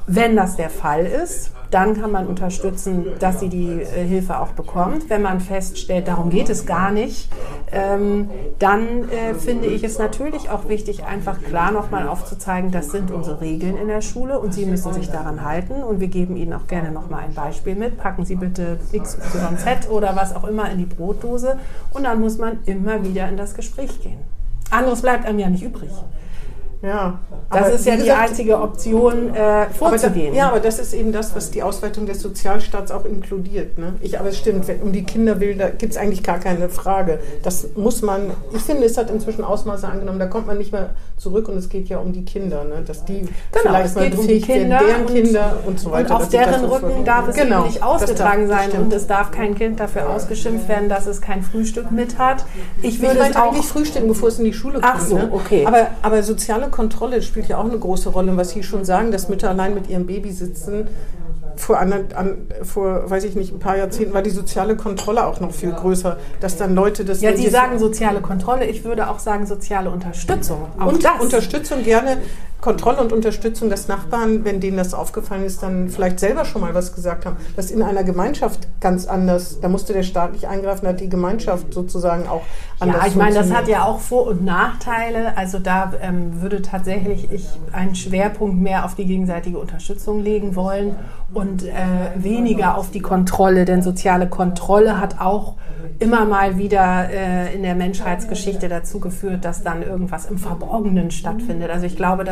Wenn 0.07 0.35
das 0.35 0.55
der 0.55 0.69
Fall 0.69 0.86
ist, 0.95 1.51
dann 1.71 1.99
kann 1.99 2.11
man 2.11 2.27
unterstützen, 2.27 3.07
dass 3.19 3.39
sie 3.39 3.49
die 3.49 3.81
äh, 3.81 4.05
Hilfe 4.05 4.39
auch 4.39 4.49
bekommt. 4.49 5.09
Wenn 5.09 5.21
man 5.21 5.41
feststellt, 5.41 6.07
darum 6.07 6.29
geht 6.29 6.49
es 6.49 6.65
gar 6.65 6.91
nicht, 6.91 7.29
ähm, 7.71 8.29
dann 8.59 9.09
äh, 9.09 9.33
finde 9.33 9.67
ich 9.67 9.83
es 9.83 9.99
natürlich 9.99 10.49
auch 10.49 10.69
wichtig, 10.69 11.03
einfach 11.03 11.41
klar 11.43 11.71
nochmal 11.71 12.07
aufzuzeigen, 12.07 12.71
das 12.71 12.91
sind 12.91 13.11
unsere 13.11 13.41
Regeln 13.41 13.77
in 13.77 13.87
der 13.87 14.01
Schule 14.01 14.39
und 14.39 14.53
Sie 14.53 14.65
müssen 14.65 14.93
sich 14.93 15.09
daran 15.09 15.43
halten. 15.43 15.83
Und 15.83 15.99
wir 15.99 16.07
geben 16.07 16.37
Ihnen 16.37 16.53
auch 16.53 16.67
gerne 16.67 16.91
nochmal 16.91 17.25
ein 17.25 17.33
Beispiel 17.33 17.75
mit. 17.75 17.97
Packen 17.97 18.25
Sie 18.25 18.35
bitte 18.35 18.79
XYZ 18.97 19.89
oder 19.89 20.15
was 20.15 20.35
auch 20.35 20.45
immer 20.45 20.71
in 20.71 20.77
die 20.77 20.85
Brotdose. 20.85 21.59
Und 21.91 22.03
dann 22.03 22.21
muss 22.21 22.37
man 22.37 22.59
immer 22.65 23.03
wieder 23.03 23.27
in 23.27 23.35
das 23.37 23.53
Gespräch 23.53 24.01
gehen. 24.01 24.19
Anderes 24.69 25.01
bleibt 25.01 25.25
einem 25.25 25.39
ja 25.39 25.49
nicht 25.49 25.63
übrig. 25.63 25.91
Ja, 26.81 27.17
das 27.51 27.69
ist 27.73 27.85
ja 27.87 27.93
die 27.95 28.01
gesagt, 28.03 28.29
einzige 28.29 28.61
Option, 28.61 29.33
äh, 29.33 29.39
Aber 29.39 29.65
da, 29.65 29.69
vorzugehen. 29.73 30.35
ja, 30.35 30.49
aber 30.49 30.59
das 30.59 30.77
ist 30.77 30.93
eben 30.93 31.11
das, 31.11 31.35
was 31.35 31.49
die 31.49 31.63
Ausweitung 31.63 32.05
des 32.05 32.21
Sozialstaats 32.21 32.91
auch 32.91 33.03
inkludiert. 33.03 33.79
Ne? 33.79 33.93
Ich, 34.01 34.19
aber 34.19 34.29
es 34.29 34.37
stimmt, 34.37 34.67
wenn 34.67 34.81
um 34.81 34.91
die 34.91 35.03
Kinder 35.03 35.39
will, 35.39 35.55
da 35.55 35.69
gibt 35.69 35.93
es 35.93 35.97
eigentlich 35.97 36.21
gar 36.23 36.37
keine 36.39 36.69
Frage. 36.69 37.19
Das 37.41 37.69
muss 37.75 38.03
man, 38.03 38.31
ich 38.53 38.61
finde, 38.61 38.85
es 38.85 38.95
hat 38.97 39.09
inzwischen 39.09 39.43
Ausmaße 39.43 39.87
angenommen, 39.87 40.19
da 40.19 40.27
kommt 40.27 40.45
man 40.45 40.59
nicht 40.59 40.71
mehr 40.71 40.91
zurück 41.17 41.49
und 41.49 41.57
es 41.57 41.67
geht 41.69 41.89
ja 41.89 41.97
um 41.97 42.13
die 42.13 42.23
Kinder, 42.25 42.63
ne? 42.63 42.83
dass 42.85 43.05
die 43.05 43.21
Genau, 43.21 43.31
vielleicht 43.61 43.85
es 43.87 43.95
mal 43.95 44.05
um 44.05 44.11
befähigt 44.11 44.47
werden, 44.47 44.61
Kinder 44.61 44.79
deren 44.87 45.01
und- 45.01 45.13
Kinder 45.13 45.57
und 45.65 45.79
so 45.79 45.91
weiter. 45.91 46.15
Und 46.15 46.21
auf 46.21 46.29
deren 46.29 46.65
Rücken 46.65 47.05
darf 47.05 47.27
es 47.29 47.35
Genau, 47.35 47.57
eben 47.61 47.67
nicht 47.69 47.81
darf- 47.81 47.87
ausgetragen 48.03 48.47
das 48.47 48.57
sein 48.59 48.69
stimmt. 48.69 48.83
und 48.85 48.93
es 48.93 49.07
darf 49.07 49.31
kein 49.31 49.55
Kind 49.55 49.79
dafür 49.79 50.09
ausgeschimpft 50.11 50.69
werden, 50.69 50.89
dass 50.89 51.07
es 51.07 51.21
kein 51.21 51.41
Frühstück 51.41 51.89
mit 51.91 52.19
hat. 52.19 52.45
Ich 52.83 52.95
Ich 52.97 53.01
würde 53.01 53.15
es 53.15 53.19
meinte 53.19 53.41
auch 53.41 53.51
eigentlich 53.51 53.65
frühstücken, 53.65 54.07
bevor 54.07 54.29
es 54.29 54.37
in 54.37 54.45
die 54.45 54.53
Schule 54.53 54.79
Ach 54.83 54.97
kommt. 54.97 55.09
so, 55.09 55.15
ne? 55.17 55.29
okay. 55.31 55.65
Aber, 55.65 55.87
aber 56.03 56.21
soziale 56.21 56.66
Kontrolle 56.69 57.21
spielt 57.21 57.47
ja 57.47 57.57
auch 57.57 57.65
eine 57.65 57.77
große 57.77 58.09
Rolle. 58.09 58.31
Und 58.31 58.37
was 58.37 58.49
Sie 58.49 58.63
schon 58.63 58.85
sagen, 58.85 59.11
dass 59.11 59.29
Mütter 59.29 59.49
allein 59.49 59.73
mit 59.73 59.89
ihrem 59.89 60.05
Baby 60.05 60.31
sitzen, 60.31 60.87
vor, 61.57 61.79
an, 61.79 61.93
an, 62.15 62.47
vor, 62.63 63.09
weiß 63.09 63.23
ich 63.23 63.35
nicht, 63.35 63.53
ein 63.53 63.59
paar 63.59 63.77
Jahrzehnten 63.77 64.13
war 64.13 64.21
die 64.21 64.29
soziale 64.29 64.75
Kontrolle 64.75 65.25
auch 65.25 65.39
noch 65.39 65.51
viel 65.51 65.71
größer, 65.71 66.17
dass 66.39 66.57
dann 66.57 66.75
Leute 66.75 67.03
das... 67.03 67.21
Ja, 67.21 67.35
Sie 67.35 67.49
sagen 67.49 67.79
soziale 67.79 68.21
Kontrolle, 68.21 68.65
ich 68.65 68.83
würde 68.83 69.09
auch 69.09 69.19
sagen 69.19 69.45
soziale 69.45 69.89
Unterstützung. 69.89 70.67
Auch 70.79 70.87
und 70.87 71.03
das. 71.03 71.19
Unterstützung 71.19 71.83
gerne, 71.83 72.17
Kontrolle 72.61 73.01
und 73.01 73.13
Unterstützung, 73.13 73.69
dass 73.69 73.87
Nachbarn, 73.87 74.43
wenn 74.43 74.59
denen 74.59 74.77
das 74.77 74.93
aufgefallen 74.93 75.43
ist, 75.43 75.61
dann 75.61 75.89
vielleicht 75.89 76.19
selber 76.19 76.43
schon 76.43 76.61
mal 76.61 76.73
was 76.73 76.93
gesagt 76.93 77.25
haben. 77.25 77.37
Das 77.55 77.69
in 77.69 77.83
einer 77.83 78.03
Gemeinschaft 78.03 78.67
ganz 78.81 79.05
anders, 79.05 79.59
da 79.61 79.69
musste 79.69 79.93
der 79.93 80.03
Staat 80.03 80.33
nicht 80.33 80.47
eingreifen, 80.47 80.85
da 80.85 80.89
hat 80.89 80.99
die 80.99 81.09
Gemeinschaft 81.09 81.73
sozusagen 81.73 82.27
auch 82.27 82.41
anders 82.79 83.01
Ja, 83.01 83.07
ich 83.07 83.15
meine, 83.15 83.35
das 83.35 83.53
hat 83.53 83.67
ja 83.67 83.85
auch 83.85 83.99
Vor- 83.99 84.27
und 84.27 84.43
Nachteile. 84.43 85.37
Also 85.37 85.59
da 85.59 85.93
ähm, 86.01 86.41
würde 86.41 86.63
tatsächlich 86.63 87.31
ich 87.31 87.47
einen 87.71 87.95
Schwerpunkt 87.95 88.57
mehr 88.59 88.85
auf 88.85 88.95
die 88.95 89.05
gegenseitige 89.05 89.59
Unterstützung 89.59 90.23
legen 90.23 90.55
wollen 90.55 90.95
und 91.33 91.63
äh, 91.63 91.73
weniger 92.15 92.75
auf 92.77 92.89
die 92.89 93.01
Kontrolle. 93.01 93.65
Denn 93.65 93.83
soziale 93.83 94.27
Kontrolle 94.27 94.99
hat 94.99 95.21
auch 95.21 95.55
immer 95.99 96.25
mal 96.25 96.57
wieder 96.57 97.09
äh, 97.09 97.55
in 97.55 97.63
der 97.63 97.75
Menschheitsgeschichte 97.75 98.69
dazu 98.69 98.99
geführt, 98.99 99.45
dass 99.45 99.63
dann 99.63 99.81
irgendwas 99.81 100.25
im 100.25 100.37
Verborgenen 100.37 101.11
stattfindet. 101.11 101.71
Also 101.71 101.85
ich 101.85 101.95
glaube, 101.95 102.23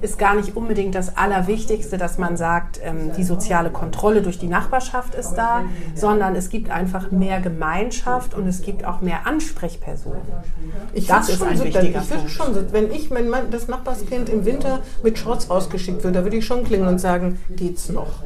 das 0.00 0.10
ist 0.10 0.18
gar 0.18 0.34
nicht 0.34 0.56
unbedingt 0.56 0.94
das 0.94 1.16
Allerwichtigste, 1.16 1.96
dass 1.98 2.18
man 2.18 2.36
sagt, 2.36 2.80
ähm, 2.82 3.12
die 3.16 3.24
soziale 3.24 3.70
Kontrolle 3.70 4.22
durch 4.22 4.38
die 4.38 4.46
Nachbarschaft 4.48 5.14
ist 5.14 5.34
da, 5.34 5.62
sondern 5.94 6.34
es 6.36 6.48
gibt 6.50 6.70
einfach 6.70 7.10
mehr 7.10 7.40
Gemeinschaft 7.40 8.34
und 8.34 8.46
es 8.46 8.62
gibt 8.62 8.84
auch 8.84 9.00
mehr 9.00 9.26
Ansprechpersonen. 9.26 10.20
Ich 10.92 11.06
Das 11.06 11.28
ist 11.28 11.38
schon 11.38 11.48
ein 11.48 11.56
so, 11.56 11.64
wichtiger 11.64 12.00
Ich 12.02 12.08
Punkt. 12.10 12.30
schon 12.30 12.72
wenn 12.72 12.90
ich 12.92 13.10
mein, 13.10 13.28
mein, 13.28 13.50
das 13.50 13.68
Nachbarskind 13.68 14.28
im 14.28 14.44
Winter 14.44 14.80
mit 15.02 15.18
Shorts 15.18 15.48
rausgeschickt 15.50 16.04
würde, 16.04 16.18
da 16.18 16.24
würde 16.24 16.36
ich 16.36 16.44
schon 16.46 16.64
klingeln 16.64 16.88
und 16.88 16.98
sagen, 16.98 17.40
geht's 17.50 17.88
noch? 17.88 18.22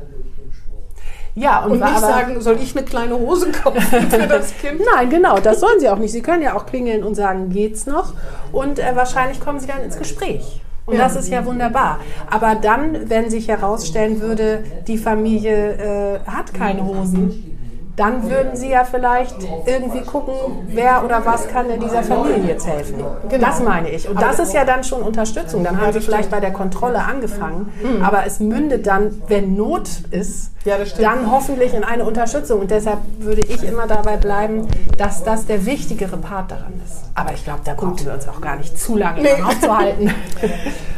Ja, 1.35 1.65
Und 1.65 1.73
nicht 1.75 1.83
aber- 1.85 2.01
sagen, 2.01 2.41
soll 2.41 2.57
ich 2.61 2.77
eine 2.77 2.85
kleine 2.85 3.15
Hose 3.17 3.53
kaufen 3.53 3.81
für 3.81 4.19
das 4.27 4.57
Kind? 4.59 4.81
Nein, 4.95 5.09
genau, 5.09 5.39
das 5.39 5.61
sollen 5.61 5.79
sie 5.79 5.89
auch 5.89 5.99
nicht. 5.99 6.11
Sie 6.11 6.21
können 6.23 6.43
ja 6.43 6.57
auch 6.57 6.67
klingeln 6.67 7.05
und 7.05 7.15
sagen, 7.15 7.51
geht's 7.51 7.87
noch? 7.87 8.15
Und 8.51 8.81
äh, 8.81 8.97
wahrscheinlich 8.97 9.39
kommen 9.41 9.61
sie 9.61 9.69
dann 9.69 9.83
ins 9.85 9.97
Gespräch. 9.97 10.61
Und 10.89 10.95
Ja. 10.97 11.01
das 11.05 11.17
ist 11.17 11.29
ja 11.29 11.45
wunderbar. 11.45 11.99
Aber 12.31 12.55
dann, 12.55 13.11
wenn 13.11 13.29
sich 13.29 13.47
herausstellen 13.49 14.23
würde, 14.23 14.65
die 14.87 14.97
Familie 14.97 15.75
äh, 15.75 16.21
hat 16.27 16.55
keine 16.55 16.83
Hosen, 16.87 17.58
dann 17.99 18.31
würden 18.31 18.57
sie 18.57 18.71
ja 18.71 18.85
vielleicht 18.85 19.37
irgendwie 19.67 20.01
gucken, 20.03 20.35
wer 20.69 21.05
oder 21.05 21.25
was 21.27 21.49
kann 21.49 21.69
denn 21.69 21.81
dieser 21.81 22.03
Familie 22.03 22.45
jetzt 22.47 22.67
helfen. 22.67 23.05
Genau. 23.29 23.47
Das 23.47 23.61
meine 23.63 23.91
ich. 23.91 24.09
Und 24.09 24.21
das 24.21 24.39
ist 24.39 24.55
ja 24.55 24.65
dann 24.65 24.85
schon 24.85 25.03
Unterstützung. 25.03 25.65
Dann 25.65 25.81
haben 25.81 25.93
sie 25.93 26.01
vielleicht 26.01 26.31
bei 26.31 26.41
der 26.41 26.53
Kontrolle 26.53 27.03
angefangen, 27.03 27.73
aber 28.03 28.25
es 28.27 28.41
mündet 28.41 28.87
dann, 28.87 29.23
wenn 29.29 29.57
Not 29.57 29.89
ist, 30.11 30.53
Mhm. 30.65 30.73
Ja, 30.73 30.77
dann 31.01 31.31
hoffentlich 31.31 31.73
in 31.73 31.85
eine 31.85 32.05
Unterstützung. 32.05 32.61
Und 32.61 32.71
deshalb 32.71 32.99
würde 33.21 33.41
ich 33.41 33.63
immer 33.63 33.87
dabei 33.87 34.17
bleiben, 34.17 34.69
dass 34.99 35.23
das 35.25 35.47
der 35.47 35.65
wichtigere 35.65 36.17
Part 36.19 36.51
daran 36.51 36.75
ist. 36.85 37.05
Aber 37.15 37.33
ich 37.33 37.43
glaube, 37.45 37.61
da 37.65 37.75
brauchen 37.75 38.05
wir 38.05 38.13
uns 38.13 38.29
auch 38.29 38.41
gar 38.41 38.57
nicht 38.57 38.79
zu 38.79 38.97
lange 38.97 39.23
Nee. 39.23 39.41
aufzuhalten. 39.43 40.11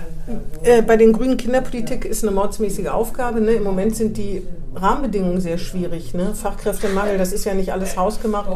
Äh, 0.62 0.82
bei 0.82 0.96
den 0.96 1.12
Grünen 1.12 1.36
Kinderpolitik 1.36 2.04
ist 2.04 2.22
eine 2.22 2.32
mordsmäßige 2.32 2.88
Aufgabe. 2.88 3.40
Ne? 3.40 3.52
Im 3.52 3.64
Moment 3.64 3.96
sind 3.96 4.16
die 4.16 4.42
Rahmenbedingungen 4.74 5.40
sehr 5.40 5.58
schwierig. 5.58 6.14
Ne? 6.14 6.34
Fachkräftemangel, 6.34 7.18
das 7.18 7.32
ist 7.32 7.44
ja 7.44 7.54
nicht 7.54 7.72
alles 7.72 7.96
hausgemacht. 7.96 8.50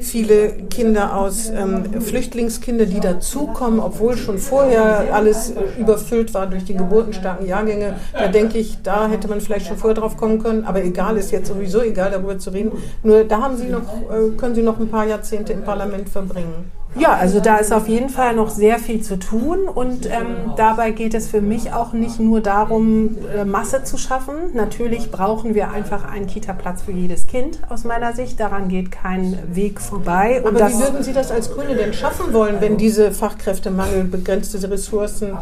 Viele 0.00 0.50
Kinder 0.70 1.16
aus 1.16 1.50
ähm, 1.50 2.00
Flüchtlingskinder, 2.00 2.86
die 2.86 3.00
dazukommen, 3.00 3.80
obwohl 3.80 4.16
schon 4.16 4.38
vorher 4.38 5.12
alles 5.12 5.50
äh, 5.50 5.80
überfüllt 5.80 6.32
war 6.32 6.46
durch 6.46 6.64
die 6.64 6.74
geburtenstarken 6.74 7.46
Jahrgänge. 7.46 7.96
Da 8.12 8.28
denke 8.28 8.58
ich, 8.58 8.78
da 8.82 9.08
hätte 9.08 9.28
man 9.28 9.40
vielleicht 9.40 9.66
schon 9.66 9.76
vorher 9.76 9.94
drauf 9.94 10.16
kommen 10.16 10.42
können. 10.42 10.64
Aber 10.64 10.82
egal, 10.82 11.16
ist 11.16 11.32
jetzt 11.32 11.48
sowieso 11.48 11.82
egal, 11.82 12.10
darüber 12.10 12.38
zu 12.38 12.50
reden. 12.50 12.72
Nur 13.02 13.24
da 13.24 13.42
haben 13.42 13.56
Sie 13.56 13.66
noch, 13.66 13.82
äh, 14.10 14.30
können 14.36 14.54
Sie 14.54 14.62
noch 14.62 14.78
ein 14.78 14.88
paar 14.88 15.06
Jahrzehnte 15.06 15.52
im 15.52 15.64
Parlament 15.64 16.08
verbringen. 16.08 16.77
Ja, 16.96 17.12
also 17.14 17.40
da 17.40 17.58
ist 17.58 17.72
auf 17.72 17.86
jeden 17.88 18.08
Fall 18.08 18.34
noch 18.34 18.50
sehr 18.50 18.78
viel 18.78 19.02
zu 19.02 19.18
tun 19.18 19.68
und 19.68 20.06
ähm, 20.06 20.54
dabei 20.56 20.90
geht 20.90 21.14
es 21.14 21.28
für 21.28 21.40
mich 21.40 21.72
auch 21.72 21.92
nicht 21.92 22.18
nur 22.18 22.40
darum, 22.40 23.16
äh, 23.34 23.44
Masse 23.44 23.84
zu 23.84 23.98
schaffen. 23.98 24.34
Natürlich 24.54 25.10
brauchen 25.10 25.54
wir 25.54 25.70
einfach 25.70 26.10
einen 26.10 26.26
Kita-Platz 26.26 26.82
für 26.82 26.92
jedes 26.92 27.26
Kind 27.26 27.58
aus 27.68 27.84
meiner 27.84 28.14
Sicht. 28.14 28.40
Daran 28.40 28.68
geht 28.68 28.90
kein 28.90 29.38
Weg 29.54 29.80
vorbei. 29.80 30.40
Und 30.42 30.48
Aber 30.48 30.58
das, 30.58 30.78
wie 30.78 30.82
würden 30.82 31.02
Sie 31.02 31.12
das 31.12 31.30
als 31.30 31.52
Grüne 31.52 31.76
denn 31.76 31.92
schaffen 31.92 32.32
wollen, 32.32 32.60
wenn 32.60 32.76
diese 32.78 33.12
Fachkräftemangel, 33.12 34.04
begrenzte 34.04 34.58
Ressourcen, 34.68 35.36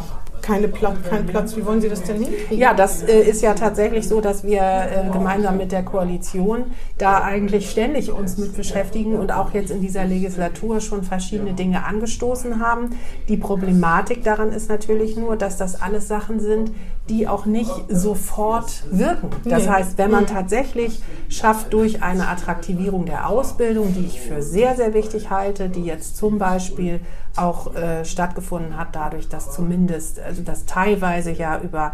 keine 0.47 0.69
Pla 0.69 0.95
kein 1.09 1.27
Platz, 1.27 1.57
wie 1.57 1.67
wollen 1.67 1.81
Sie 1.81 1.89
das 1.89 2.03
denn 2.05 2.23
hinkriegen? 2.23 2.59
Ja, 2.59 2.73
das 2.73 3.03
äh, 3.03 3.21
ist 3.21 3.43
ja 3.43 3.55
tatsächlich 3.55 4.07
so, 4.07 4.21
dass 4.21 4.45
wir 4.45 4.61
äh, 4.61 5.11
gemeinsam 5.13 5.57
mit 5.57 5.73
der 5.73 5.83
Koalition 5.83 6.65
da 6.99 7.23
eigentlich 7.23 7.69
ständig 7.71 8.13
uns 8.13 8.39
mit 8.39 8.57
beschäftigen 8.57 9.17
und 9.17 9.33
auch 9.33 9.53
jetzt 9.55 9.71
in 9.71 9.81
dieser 9.81 10.05
Legislatur 10.05 10.81
schon 10.81 11.03
verschiedene 11.03 11.55
Dinge 11.55 11.85
angestoßen 11.85 12.61
haben. 12.61 12.91
Die 13.29 13.37
Problematik 13.37 14.23
daran 14.23 14.53
ist 14.53 14.69
natürlich 14.69 15.17
nur, 15.17 15.37
dass 15.37 15.57
das 15.57 15.83
alles 15.83 16.07
Sachen 16.07 16.39
sind, 16.39 16.71
die 17.09 17.29
auch 17.29 17.47
nicht 17.47 17.73
sofort 17.89 18.85
wirken. 18.91 19.31
Das 19.45 19.69
heißt, 19.69 19.99
wenn 19.99 20.11
man 20.11 20.27
tatsächlich 20.27 21.01
schafft 21.29 21.73
durch 21.73 22.03
eine 22.03 22.29
Attraktivierung 22.29 23.05
der 23.07 23.29
Ausbildung, 23.29 23.95
die 23.95 24.07
ich 24.07 24.21
für 24.21 24.43
sehr, 24.43 24.75
sehr 24.77 24.93
wichtig 24.95 25.31
halte, 25.31 25.69
die 25.69 25.85
jetzt 25.85 26.17
zum 26.17 26.39
Beispiel 26.39 27.01
auch 27.39 27.75
äh, 27.75 28.05
stattgefunden 28.05 28.77
hat, 28.77 28.89
dadurch, 28.93 29.29
dass 29.29 29.53
zumindest, 29.53 30.21
also 30.21 30.43
dass 30.43 30.65
teilweise 30.67 31.31
ja 31.33 31.61
über 31.61 31.93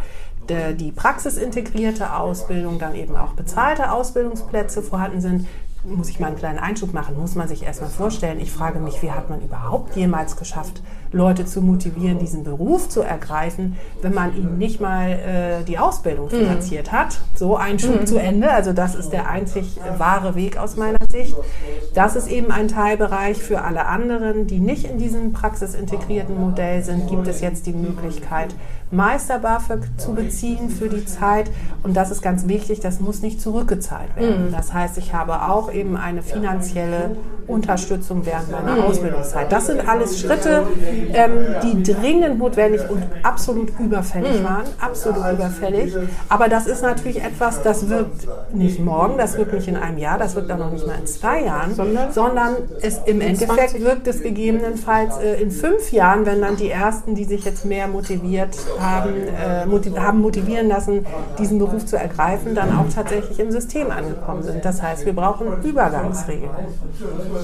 de- 0.49 0.75
die 0.75 0.93
praxisintegrierte 0.93 2.15
Ausbildung 2.15 2.79
dann 2.79 2.95
eben 2.95 3.17
auch 3.17 3.33
bezahlte 3.33 3.91
Ausbildungsplätze 3.93 4.83
vorhanden 4.83 5.21
sind, 5.21 5.47
muss 5.85 6.09
ich 6.09 6.21
mal 6.21 6.29
einen 6.29 6.37
kleinen 6.37 6.59
Einschub 6.59 6.93
machen, 6.93 7.19
muss 7.19 7.35
man 7.35 7.49
sich 7.49 7.65
erstmal 7.65 7.91
vorstellen. 7.91 8.41
Ich 8.41 8.53
frage 8.53 8.79
mich, 8.79 9.03
wie 9.03 9.11
hat 9.11 9.29
man 9.29 9.41
überhaupt 9.41 9.97
jemals 9.97 10.37
geschafft, 10.37 10.83
Leute 11.13 11.45
zu 11.45 11.61
motivieren, 11.61 12.19
diesen 12.19 12.45
Beruf 12.45 12.89
zu 12.89 13.03
ergreifen, 13.03 13.77
wenn 14.01 14.15
man 14.15 14.35
ihnen 14.37 14.59
nicht 14.59 14.81
mal 14.81 15.11
äh, 15.11 15.65
die 15.65 15.79
Ausbildung 15.79 16.31
finanziert 16.31 16.91
hat. 16.91 17.21
So 17.35 17.57
ein 17.57 17.79
Schub 17.79 18.07
zu 18.07 18.17
Ende. 18.17 18.51
Also 18.51 18.73
das 18.73 18.95
ist 18.95 19.11
der 19.11 19.29
einzig 19.29 19.79
wahre 19.99 20.35
Weg 20.35 20.57
aus 20.57 20.77
meiner 20.77 20.99
Sicht. 21.11 21.37
Das 21.95 22.17
ist 22.17 22.29
eben 22.29 22.51
ein 22.51 22.69
Teilbereich 22.69 23.39
für 23.39 23.63
alle 23.63 23.87
anderen, 23.87 24.47
die 24.47 24.59
nicht 24.59 24.85
in 24.85 24.99
diesem 24.99 25.33
praxisintegrierten 25.33 26.39
Modell 26.39 26.83
sind, 26.83 27.09
gibt 27.09 27.27
es 27.27 27.41
jetzt 27.41 27.67
die 27.67 27.75
Möglichkeit, 27.75 28.55
Meister 28.91 29.39
BAföG 29.39 29.85
zu 29.97 30.15
beziehen 30.15 30.69
für 30.69 30.89
die 30.89 31.05
Zeit. 31.07 31.51
Und 31.83 31.97
das 31.97 32.11
ist 32.11 32.23
ganz 32.23 32.47
wichtig, 32.47 32.81
das 32.81 33.01
muss 33.01 33.23
nicht 33.23 33.41
zurückgezahlt 33.41 34.15
werden. 34.17 34.53
Das 34.53 34.73
heißt, 34.73 34.99
ich 34.99 35.15
habe 35.15 35.49
auch 35.49 35.72
eben 35.73 35.97
eine 35.97 36.23
finanzielle 36.23 37.17
Unterstützung 37.47 38.25
während 38.25 38.51
meiner 38.51 38.85
Ausbildungszeit. 38.85 39.51
Das 39.51 39.67
sind 39.67 39.89
alles 39.89 40.21
Schritte, 40.21 40.67
ähm, 41.13 41.33
die 41.63 41.83
dringend 41.83 42.39
notwendig 42.39 42.81
und 42.89 43.03
absolut 43.23 43.69
überfällig 43.81 44.43
waren. 44.45 44.65
Absolut 44.81 45.25
überfällig. 45.33 45.95
Aber 46.29 46.49
das 46.49 46.67
ist 46.67 46.83
natürlich 46.83 47.23
etwas, 47.23 47.63
das 47.63 47.89
wirkt 47.89 48.27
nicht 48.55 48.81
morgen, 48.81 49.19
das 49.19 49.37
wirkt 49.37 49.53
nicht 49.53 49.69
in 49.69 49.77
einem 49.77 49.99
Jahr, 49.99 50.19
das 50.19 50.37
wirkt 50.37 50.51
auch 50.53 50.59
noch 50.59 50.71
nicht 50.71 50.87
mal 50.87 50.97
in 50.99 51.07
zwei 51.07 51.43
Jahren, 51.43 51.75
Sondern? 51.75 52.13
sondern 52.13 52.57
es 52.81 53.01
im 53.07 53.21
Endeffekt 53.21 53.71
20. 53.71 53.85
wirkt 53.85 54.07
es 54.07 54.23
gegebenenfalls 54.23 55.19
äh, 55.19 55.43
in 55.43 55.51
fünf 55.51 55.91
Jahren, 55.93 56.27
wenn 56.27 56.41
dann 56.41 56.57
die 56.57 56.71
ersten, 56.71 57.15
die 57.15 57.25
sich 57.25 57.45
jetzt 57.45 57.65
mehr 57.65 57.89
motiviert 57.89 58.57
haben, 58.79 59.13
äh, 59.27 59.67
motiv 59.67 59.97
haben 59.99 60.21
motivieren 60.21 60.69
lassen, 60.69 61.07
diesen 61.39 61.59
Beruf 61.59 61.87
zu 61.87 61.97
ergreifen, 61.97 62.55
dann 62.55 62.77
auch 62.77 62.87
tatsächlich 62.95 63.39
im 63.41 63.51
System 63.51 63.91
angekommen 63.91 64.43
sind. 64.43 64.65
Das 64.65 64.81
heißt, 64.81 65.05
wir 65.07 65.13
brauchen 65.13 65.62
Übergangsregeln. 65.65 66.51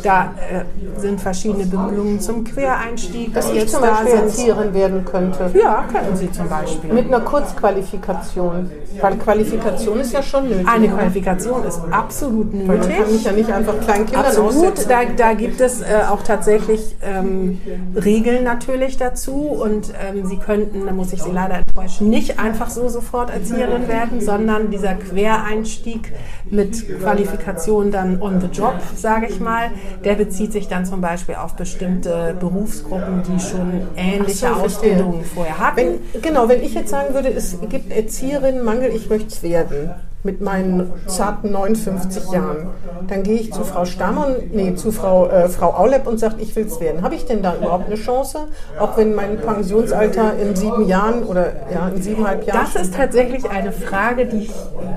Da 0.03 0.33
äh, 0.51 1.01
sind 1.01 1.21
verschiedene 1.21 1.67
Bemühungen 1.67 2.21
zum 2.21 2.45
Quereinstieg. 2.45 3.35
Dass 3.35 3.51
ich 3.51 3.57
jetzt 3.57 3.73
zum 3.73 3.83
Beispiel. 3.83 4.15
Erzieherin 4.15 4.75
werden 4.75 5.05
könnte. 5.05 5.51
Ja, 5.55 5.85
könnten 5.93 6.17
Sie 6.17 6.31
zum 6.31 6.49
Beispiel. 6.49 6.93
Mit 6.93 7.07
einer 7.07 7.21
Kurzqualifikation. 7.21 8.71
Weil 9.01 9.17
Qualifikation 9.17 10.01
ist 10.01 10.13
ja 10.13 10.23
schon 10.23 10.49
nötig. 10.49 10.67
Eine 10.69 10.89
Qualifikation 10.89 11.65
ist 11.65 11.81
absolut 11.91 12.53
Weil 12.53 12.67
man 12.67 12.77
nötig. 12.79 12.97
kann 12.97 13.13
mich 13.13 13.25
ja 13.25 13.33
nicht 13.33 13.51
einfach 13.51 13.81
kleinen 13.81 14.07
Kindern 14.07 14.27
Absolut, 14.27 14.91
da, 14.91 15.05
da 15.17 15.35
gibt 15.35 15.61
es 15.61 15.81
äh, 15.81 15.85
auch 16.09 16.23
tatsächlich 16.23 16.97
ähm, 17.03 17.61
Regeln 17.95 18.45
natürlich 18.45 18.97
dazu 18.97 19.33
und 19.33 19.93
ähm, 20.03 20.27
Sie 20.27 20.37
könnten, 20.37 20.87
da 20.87 20.93
muss 20.93 21.13
ich 21.13 21.23
Sie 21.23 21.31
leider 21.31 21.59
enttäuschen, 21.59 22.11
nicht 22.11 22.39
einfach 22.39 22.71
so 22.71 22.89
sofort 22.89 23.31
Erzieherin 23.31 23.89
werden, 23.89 24.21
sondern 24.21 24.71
dieser 24.71 24.95
Quereinstieg 24.95 26.13
mit 26.51 27.01
Qualifikation 27.01 27.91
dann 27.91 28.08
on 28.21 28.41
the 28.41 28.47
job, 28.47 28.75
sage 28.97 29.27
ich 29.27 29.41
mal, 29.41 29.71
der 30.05 30.15
bezieht 30.15 30.53
sich 30.53 30.69
dann 30.69 30.87
zum 30.87 31.01
Beispiel 31.01 31.35
auf 31.35 31.55
bestimmte 31.55 32.35
Berufsgruppen, 32.39 33.23
die 33.23 33.41
schon 33.41 33.87
ähnliche 33.97 34.49
so. 34.49 34.55
Ausbildungen 34.55 35.25
vorher 35.25 35.59
hatten. 35.59 35.77
Wenn, 35.77 36.23
genau, 36.23 36.49
wenn 36.49 36.63
ich 36.63 36.75
jetzt 36.75 36.91
sagen 36.91 37.15
würde, 37.15 37.29
es 37.29 37.57
gibt 37.69 37.93
Erzieherinnenmangel, 37.93 38.91
ich 38.95 39.09
möchte 39.11 39.29
es 39.29 39.43
werden, 39.43 39.91
mit 40.25 40.41
meinen 40.41 40.91
zarten 41.07 41.53
59 41.53 42.33
Jahren, 42.33 42.67
dann 43.07 43.23
gehe 43.23 43.37
ich 43.37 43.53
zu 43.53 43.63
Frau 43.65 43.85
Stammer, 43.85 44.37
nee, 44.53 44.75
zu 44.75 44.91
Frau, 44.91 45.29
äh, 45.29 45.49
Frau 45.49 45.75
Aulep 45.75 46.07
und 46.07 46.19
sage, 46.19 46.37
ich 46.39 46.55
will 46.57 46.67
es 46.67 46.81
werden. 46.81 47.03
Habe 47.03 47.15
ich 47.15 47.25
denn 47.27 47.41
da 47.43 47.55
überhaupt 47.57 47.87
eine 47.87 47.95
Chance? 47.95 48.49
Auch 48.81 48.97
wenn 48.97 49.15
mein 49.15 49.39
Pensionsalter 49.39 50.37
in 50.39 50.57
sieben 50.57 50.87
Jahren 50.89 51.23
oder 51.23 51.53
ja, 51.73 51.89
in 51.89 52.03
siebeneinhalb 52.03 52.45
Jahren. 52.47 52.67
Das 52.73 52.83
ist 52.83 52.95
tatsächlich 52.95 53.49
eine 53.49 53.71
Frage, 53.73 54.27
die 54.27 54.45
ich, 54.45 54.53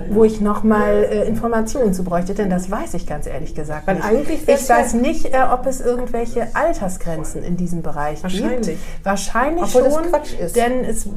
wo 0.09 0.23
ich 0.23 0.41
nochmal 0.41 1.03
äh, 1.03 1.27
Informationen 1.27 1.93
zu 1.93 2.03
bräuchte, 2.03 2.33
denn 2.33 2.49
das 2.49 2.71
weiß 2.71 2.95
ich 2.95 3.05
ganz 3.05 3.27
ehrlich 3.27 3.53
gesagt 3.53 3.85
Weil 3.87 3.95
nicht. 3.97 4.05
eigentlich 4.05 4.47
ich 4.47 4.69
weiß 4.69 4.93
nicht, 4.95 5.25
äh, 5.27 5.37
ob 5.53 5.67
es 5.67 5.81
irgendwelche 5.81 6.47
Altersgrenzen 6.55 7.43
in 7.43 7.57
diesem 7.57 7.83
Bereich 7.83 8.23
Wahrscheinlich. 8.23 8.67
gibt. 8.67 8.79
Wahrscheinlich 9.05 9.63
Obwohl 9.63 9.83
das 9.83 9.93
schon, 9.93 10.03
Quatsch 10.05 10.33
ist. 10.39 10.55
denn 10.55 10.83
es 10.83 11.07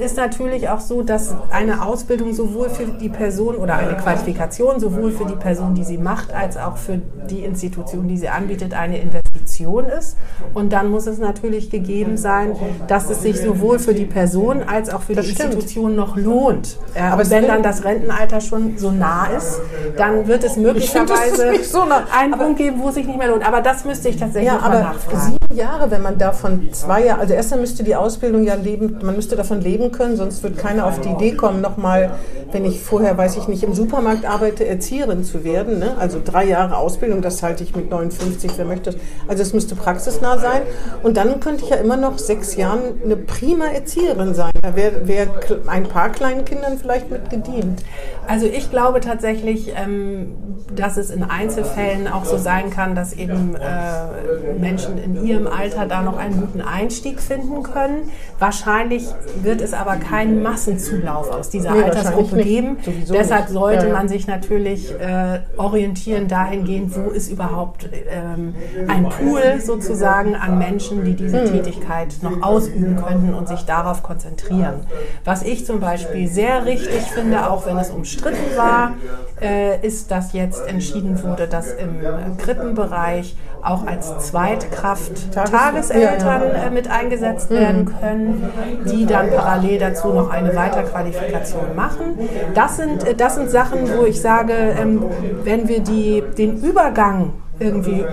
ist 0.00 0.16
natürlich 0.16 0.68
auch 0.68 0.80
so, 0.80 1.02
dass 1.02 1.34
eine 1.50 1.84
Ausbildung 1.86 2.34
sowohl 2.34 2.68
für 2.68 2.86
die 2.86 3.08
Person 3.08 3.28
oder 3.46 3.76
eine 3.76 3.96
Qualifikation 3.96 4.80
sowohl 4.80 5.12
für 5.12 5.24
die 5.24 5.34
Person, 5.36 5.74
die 5.74 5.84
sie 5.84 5.98
macht, 5.98 6.32
als 6.34 6.56
auch 6.56 6.76
für 6.76 7.00
die 7.30 7.44
Institution, 7.44 8.08
die 8.08 8.18
sie 8.18 8.28
anbietet, 8.28 8.74
eine 8.74 8.98
Investition 8.98 9.86
ist. 9.86 10.16
Und 10.54 10.72
dann 10.72 10.90
muss 10.90 11.06
es 11.06 11.18
natürlich 11.18 11.70
gegeben 11.70 12.16
sein, 12.16 12.54
dass 12.86 13.10
es 13.10 13.22
sich 13.22 13.40
sowohl 13.40 13.78
für 13.78 13.94
die 13.94 14.04
Person 14.06 14.62
als 14.62 14.90
auch 14.90 15.02
für 15.02 15.14
Das 15.14 15.26
die 15.26 15.32
stimmt. 15.32 15.54
Institution 15.54 15.96
noch 15.96 16.16
lohnt. 16.16 16.76
Aber 16.98 17.28
wenn 17.30 17.46
dann 17.46 17.62
das 17.62 17.84
Rentenalter 17.84 18.40
schon 18.40 18.76
so 18.78 18.90
nah 18.90 19.26
ist, 19.36 19.60
dann 19.96 20.26
wird 20.26 20.44
es 20.44 20.56
möglicherweise 20.56 21.50
nicht 21.50 21.66
so 21.66 21.84
nah. 21.84 22.04
einen 22.16 22.32
Punkt 22.32 22.58
geben, 22.58 22.80
wo 22.80 22.88
es 22.88 22.94
sich 22.94 23.06
nicht 23.06 23.18
mehr 23.18 23.28
lohnt. 23.28 23.46
Aber 23.46 23.60
das 23.60 23.84
müsste 23.84 24.08
ich 24.08 24.16
tatsächlich 24.16 24.52
Ja, 24.52 24.58
mal 24.58 24.66
aber 24.66 24.80
nachfragen. 24.80 25.38
sieben 25.40 25.56
Jahre, 25.58 25.90
wenn 25.90 26.02
man 26.02 26.18
davon 26.18 26.68
zwei 26.72 27.04
Jahre, 27.04 27.20
also 27.20 27.34
erstmal 27.34 27.60
müsste 27.60 27.82
die 27.84 27.94
Ausbildung 27.96 28.44
ja 28.44 28.54
leben, 28.54 28.98
man 29.02 29.16
müsste 29.16 29.36
davon 29.36 29.60
leben 29.60 29.92
können, 29.92 30.16
sonst 30.16 30.42
wird 30.42 30.56
keiner 30.58 30.86
auf 30.86 31.00
die 31.00 31.08
Idee 31.10 31.32
kommen, 31.32 31.60
nochmal, 31.60 32.10
wenn 32.52 32.64
ich 32.64 32.80
vorher, 32.82 33.17
weiß 33.18 33.36
ich 33.36 33.48
nicht, 33.48 33.64
im 33.64 33.74
Supermarkt 33.74 34.24
arbeite, 34.24 34.64
Erzieherin 34.64 35.24
zu 35.24 35.42
werden. 35.42 35.80
Ne? 35.80 35.96
Also 35.98 36.20
drei 36.24 36.44
Jahre 36.44 36.76
Ausbildung, 36.76 37.20
das 37.20 37.42
halte 37.42 37.64
ich 37.64 37.74
mit 37.74 37.90
59, 37.90 38.52
wer 38.56 38.64
möchte. 38.64 38.94
Also 39.26 39.42
es 39.42 39.52
müsste 39.52 39.74
praxisnah 39.74 40.38
sein. 40.38 40.62
Und 41.02 41.16
dann 41.16 41.40
könnte 41.40 41.64
ich 41.64 41.70
ja 41.70 41.76
immer 41.76 41.96
noch 41.96 42.18
sechs 42.18 42.54
Jahren 42.54 43.02
eine 43.04 43.16
prima 43.16 43.66
Erzieherin 43.66 44.34
sein. 44.34 44.52
Da 44.62 44.76
wäre 44.76 45.08
wär 45.08 45.26
ein 45.66 45.84
paar 45.84 46.10
kleinen 46.10 46.44
Kindern 46.44 46.78
vielleicht 46.78 47.10
mit 47.10 47.28
gedient. 47.28 47.82
Also 48.28 48.46
ich 48.46 48.70
glaube 48.70 49.00
tatsächlich, 49.00 49.72
ähm, 49.76 50.36
dass 50.74 50.96
es 50.96 51.10
in 51.10 51.24
Einzelfällen 51.24 52.06
auch 52.06 52.24
so 52.24 52.36
sein 52.36 52.70
kann, 52.70 52.94
dass 52.94 53.12
eben 53.12 53.56
äh, 53.56 54.60
Menschen 54.60 54.96
in 54.96 55.26
ihrem 55.26 55.48
Alter 55.48 55.86
da 55.86 56.02
noch 56.02 56.18
einen 56.18 56.40
guten 56.40 56.60
Einstieg 56.60 57.20
finden 57.20 57.64
können. 57.64 58.10
Wahrscheinlich 58.38 59.06
wird 59.42 59.60
es 59.60 59.72
aber 59.72 59.96
keinen 59.96 60.42
Massenzulauf 60.42 61.30
aus 61.30 61.50
dieser 61.50 61.72
Nee, 61.72 61.82
Altersgruppe 61.82 62.36
geben. 62.36 62.76
Sowieso 63.08 63.22
Deshalb 63.22 63.44
nicht. 63.44 63.52
sollte 63.54 63.82
Ja, 63.84 63.88
ja. 63.88 63.94
man 63.94 64.08
sich 64.08 64.26
natürlich 64.26 64.92
äh, 65.00 65.40
orientieren 65.56 66.28
dahingehend, 66.28 66.94
wo 66.96 67.10
ist 67.10 67.30
überhaupt 67.30 67.88
ähm, 68.10 68.54
ein 68.86 69.08
Pool 69.08 69.60
sozusagen 69.60 70.34
an 70.36 70.58
Menschen, 70.58 71.04
die 71.04 71.14
diese 71.14 71.40
Hm. 71.42 71.52
Tätigkeit 71.52 72.16
noch 72.22 72.42
ausüben 72.42 72.96
könnten 72.96 73.34
und 73.34 73.48
sich 73.48 73.62
darauf 73.64 74.02
konzentrieren. 74.02 74.80
Was 75.24 75.42
ich 75.42 75.64
zum 75.64 75.80
Beispiel 75.80 76.28
sehr 76.28 76.66
richtig 76.66 77.02
finde, 77.12 77.50
auch 77.50 77.64
wenn 77.66 77.78
es 77.78 77.90
umstritten 77.90 78.56
war, 78.56 78.92
äh, 79.40 79.84
ist, 79.86 80.10
dass 80.10 80.32
jetzt 80.32 80.66
entschieden 80.66 81.22
wurde, 81.22 81.46
dass 81.48 81.72
im 81.72 82.36
Krippenbereich 82.38 83.36
auch 83.62 83.86
als 83.86 84.18
Zweitkraft 84.28 85.32
Tages- 85.32 85.50
Tageseltern 85.50 86.42
äh, 86.42 86.70
mit 86.70 86.90
eingesetzt 86.90 87.50
werden 87.50 87.86
können, 88.00 88.50
die 88.90 89.06
dann 89.06 89.30
parallel 89.30 89.78
dazu 89.78 90.08
noch 90.08 90.30
eine 90.30 90.54
Weiterqualifikation 90.54 91.74
machen. 91.76 92.18
Das 92.54 92.76
sind, 92.76 93.06
äh, 93.06 93.14
das 93.14 93.34
sind 93.36 93.50
Sachen, 93.50 93.88
wo 93.98 94.04
ich 94.04 94.20
sage, 94.20 94.52
ähm, 94.52 95.02
wenn 95.44 95.68
wir 95.68 95.80
die, 95.80 96.22
den 96.36 96.62
Übergang 96.62 97.32
irgendwie 97.60 98.04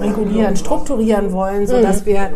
regulieren, 0.00 0.56
strukturieren 0.56 1.32
wollen, 1.32 1.66
sodass 1.66 2.04
wir 2.06 2.30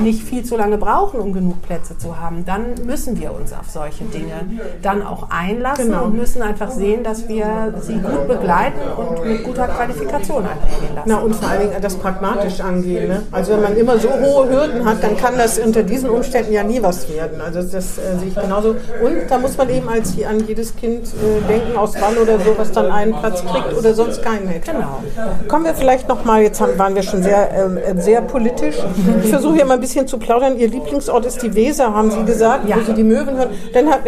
nicht 0.00 0.22
viel 0.22 0.44
zu 0.44 0.56
lange 0.56 0.78
brauchen, 0.78 1.20
um 1.20 1.32
genug 1.32 1.62
Plätze 1.62 1.96
zu 1.98 2.18
haben, 2.20 2.44
dann 2.44 2.74
müssen 2.86 3.18
wir 3.20 3.32
uns 3.34 3.52
auf 3.52 3.68
solche 3.70 4.04
Dinge 4.04 4.46
dann 4.82 5.02
auch 5.06 5.28
einlassen 5.30 5.86
Genau. 5.86 6.04
und 6.04 6.16
müssen 6.16 6.42
einfach 6.42 6.70
sehen, 6.70 7.04
dass 7.04 7.28
wir 7.28 7.74
sie 7.80 7.94
gut 7.98 8.26
begleiten 8.28 8.78
und 8.96 9.24
mit 9.26 9.44
guter 9.44 9.66
Qualifikation 9.68 10.44
einhergehen 10.44 10.94
lassen. 10.94 11.06
Na 11.08 11.18
und 11.18 11.34
vor 11.34 11.48
allen 11.48 11.60
Dingen 11.70 11.82
das 11.82 11.96
pragmatisch 11.96 12.60
angehen. 12.60 13.08
Ne? 13.08 13.22
Also 13.32 13.52
wenn 13.52 13.62
man 13.62 13.76
immer 13.76 13.98
so 13.98 14.08
hohe 14.10 14.48
Hürden 14.48 14.84
hat, 14.84 15.02
dann 15.02 15.16
kann 15.16 15.36
das 15.36 15.58
unter 15.58 15.82
diesen 15.82 16.08
Umständen 16.10 16.52
ja 16.52 16.62
nie 16.62 16.82
was 16.82 17.08
werden. 17.08 17.40
Also 17.40 17.62
das, 17.62 17.98
äh, 17.98 18.18
sehe 18.18 18.28
ich 18.28 18.34
genauso. 18.34 18.70
Und 18.70 19.28
da 19.28 19.38
muss 19.38 19.56
man 19.56 19.68
eben 19.70 19.88
als 19.88 20.14
an 20.24 20.44
jedes 20.46 20.74
Kind 20.76 21.06
äh, 21.06 21.46
denken 21.48 21.76
aus 21.76 21.94
Wall 22.00 22.16
oder 22.18 22.38
so, 22.38 22.56
was 22.56 22.72
dann 22.72 22.90
einen 22.90 23.12
Platz 23.12 23.44
kriegt 23.44 23.76
oder 23.76 23.94
sonst 23.94 24.22
keinen 24.22 24.48
hätte. 24.48 24.72
Genau. 24.72 25.02
Kommen 25.48 25.64
wir 25.64 25.74
vielleicht 25.74 26.03
noch 26.08 26.24
mal. 26.24 26.42
Jetzt 26.42 26.60
haben, 26.60 26.78
waren 26.78 26.94
wir 26.94 27.02
schon 27.02 27.22
sehr 27.22 27.50
ähm, 27.54 27.76
äh, 27.78 28.00
sehr 28.00 28.20
politisch. 28.22 28.76
Ich 29.22 29.30
versuche 29.30 29.54
hier 29.54 29.64
mal 29.64 29.74
ein 29.74 29.80
bisschen 29.80 30.06
zu 30.06 30.18
plaudern. 30.18 30.58
Ihr 30.58 30.68
Lieblingsort 30.68 31.24
ist 31.26 31.42
die 31.42 31.54
Weser, 31.54 31.94
haben 31.94 32.10
Sie 32.10 32.24
gesagt, 32.24 32.68
Ja. 32.68 32.76
wo 32.76 32.80
Sie 32.82 32.94
die 32.94 33.04
Möwen 33.04 33.36
hören. 33.36 33.50
Dann 33.72 33.88
hat, 33.90 34.00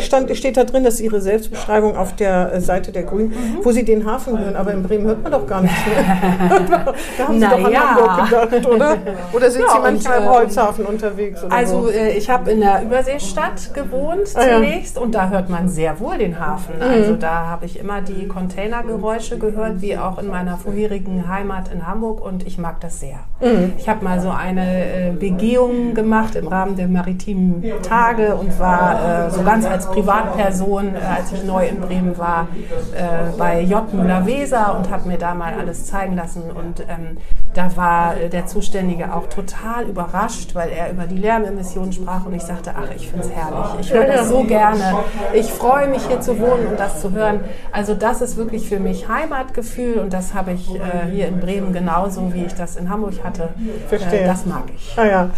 stand, 0.00 0.36
steht 0.36 0.56
da 0.56 0.64
drin, 0.64 0.84
dass 0.84 1.00
Ihre 1.00 1.20
Selbstbeschreibung 1.20 1.96
auf 1.96 2.14
der 2.16 2.52
äh, 2.54 2.60
Seite 2.60 2.92
der 2.92 3.02
Grünen, 3.04 3.34
wo 3.62 3.72
Sie 3.72 3.84
den 3.84 4.04
Hafen 4.10 4.38
hören. 4.38 4.56
Aber 4.56 4.72
in 4.72 4.82
Bremen 4.82 5.06
hört 5.06 5.22
man 5.22 5.32
doch 5.32 5.46
gar 5.46 5.62
nichts 5.62 5.78
mehr. 5.86 6.54
da 7.18 7.26
haben 7.28 7.40
Sie 7.40 7.46
doch 7.46 7.52
an 7.52 7.62
Na 7.62 7.70
ja. 7.70 7.80
Hamburg 7.96 8.50
gedacht, 8.50 8.66
oder? 8.66 8.96
Oder 9.32 9.50
sind 9.50 9.62
Ja, 9.62 9.68
Sie 9.72 9.76
und, 9.78 9.82
manchmal 9.82 10.18
im 10.18 10.24
ähm, 10.24 10.30
Holzhafen 10.30 10.86
unterwegs? 10.86 11.40
Also 11.48 11.82
so? 11.82 11.90
äh, 11.90 12.10
ich 12.16 12.28
habe 12.30 12.50
in 12.50 12.60
der 12.60 12.82
Überseestadt 12.82 13.74
gewohnt 13.74 14.28
Ah, 14.34 14.42
zunächst 14.56 14.98
und 14.98 15.14
da 15.14 15.28
hört 15.30 15.48
man 15.50 15.68
sehr 15.68 15.98
wohl 16.00 16.18
den 16.18 16.38
Hafen. 16.38 16.76
Mhm. 16.76 16.82
Also 16.82 17.14
da 17.16 17.46
habe 17.46 17.66
ich 17.66 17.78
immer 17.78 18.00
die 18.00 18.28
Containergeräusche 18.28 19.38
gehört, 19.38 19.80
wie 19.80 19.96
auch 19.98 20.18
in 20.18 20.28
meiner 20.28 20.56
vorherigen 20.56 21.28
Heimat 21.28 21.39
in 21.72 21.86
Hamburg 21.86 22.20
und 22.20 22.46
ich 22.46 22.58
mag 22.58 22.80
das 22.80 23.00
sehr. 23.00 23.20
Mhm. 23.40 23.72
Ich 23.78 23.88
habe 23.88 24.04
mal 24.04 24.20
so 24.20 24.30
eine 24.30 25.08
äh, 25.08 25.12
Begehung 25.12 25.94
gemacht 25.94 26.34
im 26.34 26.48
Rahmen 26.48 26.76
der 26.76 26.88
maritimen 26.88 27.64
Tage 27.82 28.34
und 28.36 28.58
war 28.58 29.26
äh, 29.26 29.30
so 29.30 29.42
ganz 29.42 29.66
als 29.66 29.86
Privatperson, 29.86 30.94
äh, 30.94 30.98
als 30.98 31.32
ich 31.32 31.44
neu 31.44 31.66
in 31.66 31.80
Bremen 31.80 32.18
war, 32.18 32.48
äh, 32.94 33.36
bei 33.36 33.60
J. 33.62 33.92
Müller-Weser 33.92 34.76
und 34.76 34.90
habe 34.90 35.08
mir 35.08 35.18
da 35.18 35.34
mal 35.34 35.54
alles 35.58 35.86
zeigen 35.86 36.16
lassen 36.16 36.42
und 36.50 36.80
ähm, 36.80 37.16
da 37.54 37.76
war 37.76 38.16
äh, 38.16 38.28
der 38.28 38.46
Zuständige 38.46 39.12
auch 39.12 39.26
total 39.28 39.88
überrascht, 39.88 40.54
weil 40.54 40.70
er 40.70 40.90
über 40.90 41.06
die 41.06 41.16
Lärmemissionen 41.16 41.92
sprach 41.92 42.24
und 42.26 42.34
ich 42.34 42.42
sagte, 42.42 42.72
ach, 42.76 42.94
ich 42.94 43.08
finde 43.08 43.26
es 43.26 43.32
herrlich. 43.32 43.80
Ich 43.80 43.92
höre 43.92 44.06
das 44.06 44.28
so 44.28 44.44
gerne. 44.44 44.98
Ich 45.34 45.46
freue 45.46 45.88
mich 45.88 46.06
hier 46.06 46.20
zu 46.20 46.38
wohnen 46.38 46.66
und 46.68 46.78
das 46.78 47.00
zu 47.00 47.12
hören. 47.12 47.40
Also 47.72 47.94
das 47.94 48.20
ist 48.20 48.36
wirklich 48.36 48.68
für 48.68 48.78
mich 48.78 49.08
Heimatgefühl 49.08 49.98
und 49.98 50.12
das 50.12 50.34
habe 50.34 50.52
ich 50.52 50.74
äh, 50.74 51.10
hier 51.10 51.26
in 51.26 51.40
Bremen 51.40 51.72
genauso, 51.72 52.32
wie 52.32 52.44
ich 52.44 52.54
das 52.54 52.76
in 52.76 52.88
Hamburg 52.88 53.24
hatte. 53.24 53.48
Verstehe. 53.88 54.20
Äh, 54.20 54.26
das 54.26 54.46
mag 54.46 54.64
ich. 54.74 54.94
Ah 54.96 55.06
ja. 55.06 55.30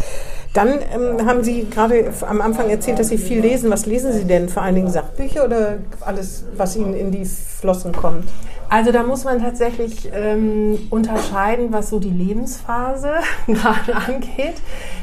Dann 0.53 0.69
ähm, 0.69 1.27
haben 1.27 1.43
Sie 1.43 1.67
gerade 1.71 2.13
am 2.29 2.43
Anfang 2.43 2.69
erzählt, 2.69 2.99
dass 2.99 3.09
Sie 3.09 3.17
viel 3.17 3.41
lesen. 3.41 3.71
Was 3.71 3.87
lesen 3.87 4.13
Sie 4.13 4.27
denn? 4.27 4.51
Vor 4.51 4.63
allen 4.63 4.75
Dingen 4.75 4.91
Sachbücher 4.91 5.47
oder 5.47 5.79
alles, 6.01 6.45
was 6.57 6.77
Ihnen 6.77 6.95
in 6.95 7.11
die 7.11 7.25
Flossen 7.25 7.93
kommt? 7.93 8.29
Also 8.73 8.91
da 8.91 9.03
muss 9.03 9.25
man 9.25 9.39
tatsächlich 9.39 10.09
ähm, 10.15 10.79
unterscheiden, 10.89 11.75
was 11.75 11.91
so 11.91 12.01
die 12.01 12.09
Lebensphase 12.09 13.17
gerade 13.47 13.95
angeht. 13.95 14.55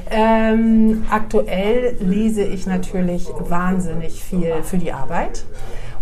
Ähm, 0.09 1.05
aktuell 1.11 1.95
lese 1.99 2.41
ich 2.41 2.65
natürlich 2.65 3.28
wahnsinnig 3.38 4.24
viel 4.24 4.63
für 4.63 4.80
die 4.80 4.91
Arbeit. 4.91 5.43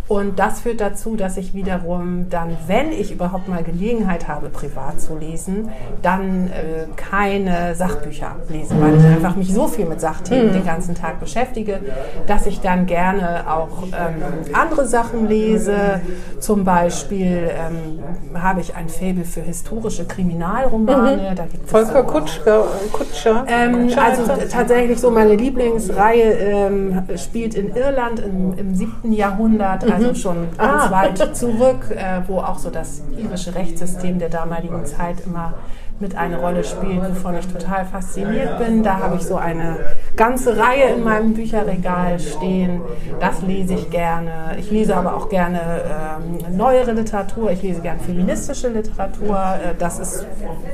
Und 0.08 0.40
das 0.40 0.62
führt 0.62 0.80
dazu, 0.80 1.16
dass 1.18 1.36
ich 1.38 1.54
wiederum 1.54 2.28
dann, 2.30 2.56
wenn 2.68 2.92
ich 2.92 3.12
überhaupt 3.12 3.50
mal 3.50 3.64
Gelegenheit 3.64 4.28
habe, 4.28 4.50
privat 4.50 5.02
zu 5.02 5.18
lesen, 5.18 5.70
dann 6.02 6.48
äh, 6.48 6.86
keine 6.96 7.76
Sachbücher 7.76 8.38
lese, 8.50 8.80
weil 8.80 8.98
ich 8.98 9.04
einfach 9.04 9.36
mich 9.36 9.54
so 9.54 9.68
viel 9.68 9.86
mit 9.86 10.00
Sachthemen 10.00 10.50
mhm. 10.50 10.54
den 10.54 10.66
ganzen 10.66 10.96
Tag 10.96 11.20
beschäftige, 11.20 11.80
dass 12.26 12.46
ich 12.46 12.62
dann 12.62 12.86
gerne 12.86 13.52
auch 13.52 13.84
ähm, 13.84 14.54
andere 14.54 14.88
Sachen 14.88 15.28
lese. 15.28 16.00
Zum 16.40 16.64
Beispiel 16.64 17.50
ähm, 17.52 18.42
habe 18.42 18.62
ich 18.62 18.76
ein 18.76 18.88
Faible 18.88 19.26
für 19.26 19.42
historische 19.42 20.06
Kriminalromane. 20.06 21.36
Mhm. 21.38 21.68
Volker 21.68 22.04
so, 22.04 22.04
Kutschka, 22.04 22.64
Kutscher. 22.94 23.46
Ähm, 23.48 23.90
also 23.98 24.24
tatsächlich 24.50 25.00
so 25.00 25.12
meine 25.12 25.36
Lieblingsreihe 25.36 26.34
ähm, 26.34 27.04
spielt 27.18 27.56
in 27.56 27.76
Irland 27.76 28.20
im, 28.20 28.58
im 28.58 28.76
siebten 28.76 29.12
Jahrhundert. 29.12 29.84
Also 29.84 29.97
also 30.06 30.16
schon 30.16 30.48
ganz 30.58 30.84
ah. 30.84 30.92
weit 30.92 31.36
zurück, 31.36 31.92
äh, 31.92 32.22
wo 32.28 32.40
auch 32.40 32.60
so 32.60 32.70
das 32.70 33.02
irische 33.18 33.56
Rechtssystem 33.56 34.20
der 34.20 34.30
damaligen 34.30 34.86
Zeit 34.86 35.18
immer 35.26 35.54
mit 36.00 36.16
eine 36.16 36.40
Rolle 36.40 36.64
spielt, 36.64 37.02
wovon 37.10 37.38
ich 37.38 37.48
total 37.48 37.86
fasziniert 37.86 38.58
bin. 38.60 38.84
Da 38.84 39.00
habe 39.00 39.16
ich 39.16 39.24
so 39.24 39.36
eine 39.36 39.78
ganze 40.16 40.58
Reihe 40.58 40.94
in 40.96 41.04
meinem 41.04 41.34
Bücherregal 41.34 42.20
stehen. 42.20 42.82
Das 43.20 43.42
lese 43.42 43.74
ich 43.74 43.90
gerne. 43.90 44.56
Ich 44.60 44.70
lese 44.72 44.96
aber 44.96 45.16
auch 45.16 45.30
gerne 45.30 45.60
ähm, 45.60 46.58
neuere 46.58 46.92
Literatur. 46.92 47.52
Ich 47.52 47.64
lese 47.64 47.82
gerne 47.82 48.00
feministische 48.00 48.70
Literatur. 48.70 49.38
Äh, 49.38 49.76
das 49.78 50.00
ist, 50.00 50.26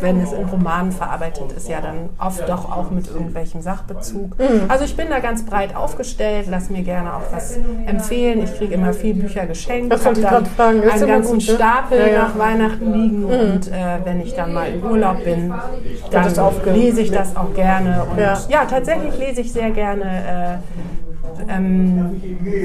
wenn 0.01 0.21
es 0.21 0.33
in 0.33 0.45
Romanen 0.45 0.91
verarbeitet 0.91 1.51
ist, 1.55 1.69
ja 1.69 1.79
dann 1.81 2.09
oft 2.19 2.47
doch 2.49 2.71
auch 2.71 2.91
mit 2.91 3.07
irgendwelchem 3.07 3.61
Sachbezug. 3.61 4.37
Mhm. 4.37 4.63
Also 4.67 4.85
ich 4.85 4.95
bin 4.95 5.09
da 5.09 5.19
ganz 5.19 5.45
breit 5.45 5.75
aufgestellt. 5.75 6.47
Lass 6.49 6.69
mir 6.69 6.83
gerne 6.83 7.15
auch 7.15 7.31
was 7.31 7.57
empfehlen. 7.85 8.43
Ich 8.43 8.57
kriege 8.57 8.73
immer 8.73 8.93
viel 8.93 9.13
Bücher 9.13 9.45
geschenkt. 9.45 9.91
Das 9.91 10.05
wollte 10.05 10.21
ich 10.21 10.27
gerade 10.27 10.45
fragen. 10.45 10.81
einen 10.81 11.07
ganzen 11.07 11.39
gut, 11.39 11.47
ne? 11.47 11.55
Stapel 11.55 11.99
ja, 11.99 12.07
ja. 12.07 12.23
nach 12.23 12.37
Weihnachten 12.37 12.93
liegen. 12.93 13.19
Mhm. 13.19 13.25
Und 13.25 13.67
äh, 13.67 13.99
wenn 14.03 14.21
ich 14.21 14.33
dann 14.35 14.53
mal 14.53 14.67
im 14.67 14.83
Urlaub 14.83 15.12
Urlaub 15.13 15.23
bin, 15.23 15.53
dann 16.11 16.75
lese 16.75 17.01
ich 17.01 17.11
das 17.11 17.35
auch 17.35 17.53
gerne. 17.53 18.05
Und 18.09 18.17
ja, 18.17 18.37
ja 18.49 18.65
tatsächlich 18.65 19.17
lese 19.17 19.41
ich 19.41 19.51
sehr 19.51 19.71
gerne 19.71 20.61
äh, 20.61 21.02
ähm, 21.47 22.21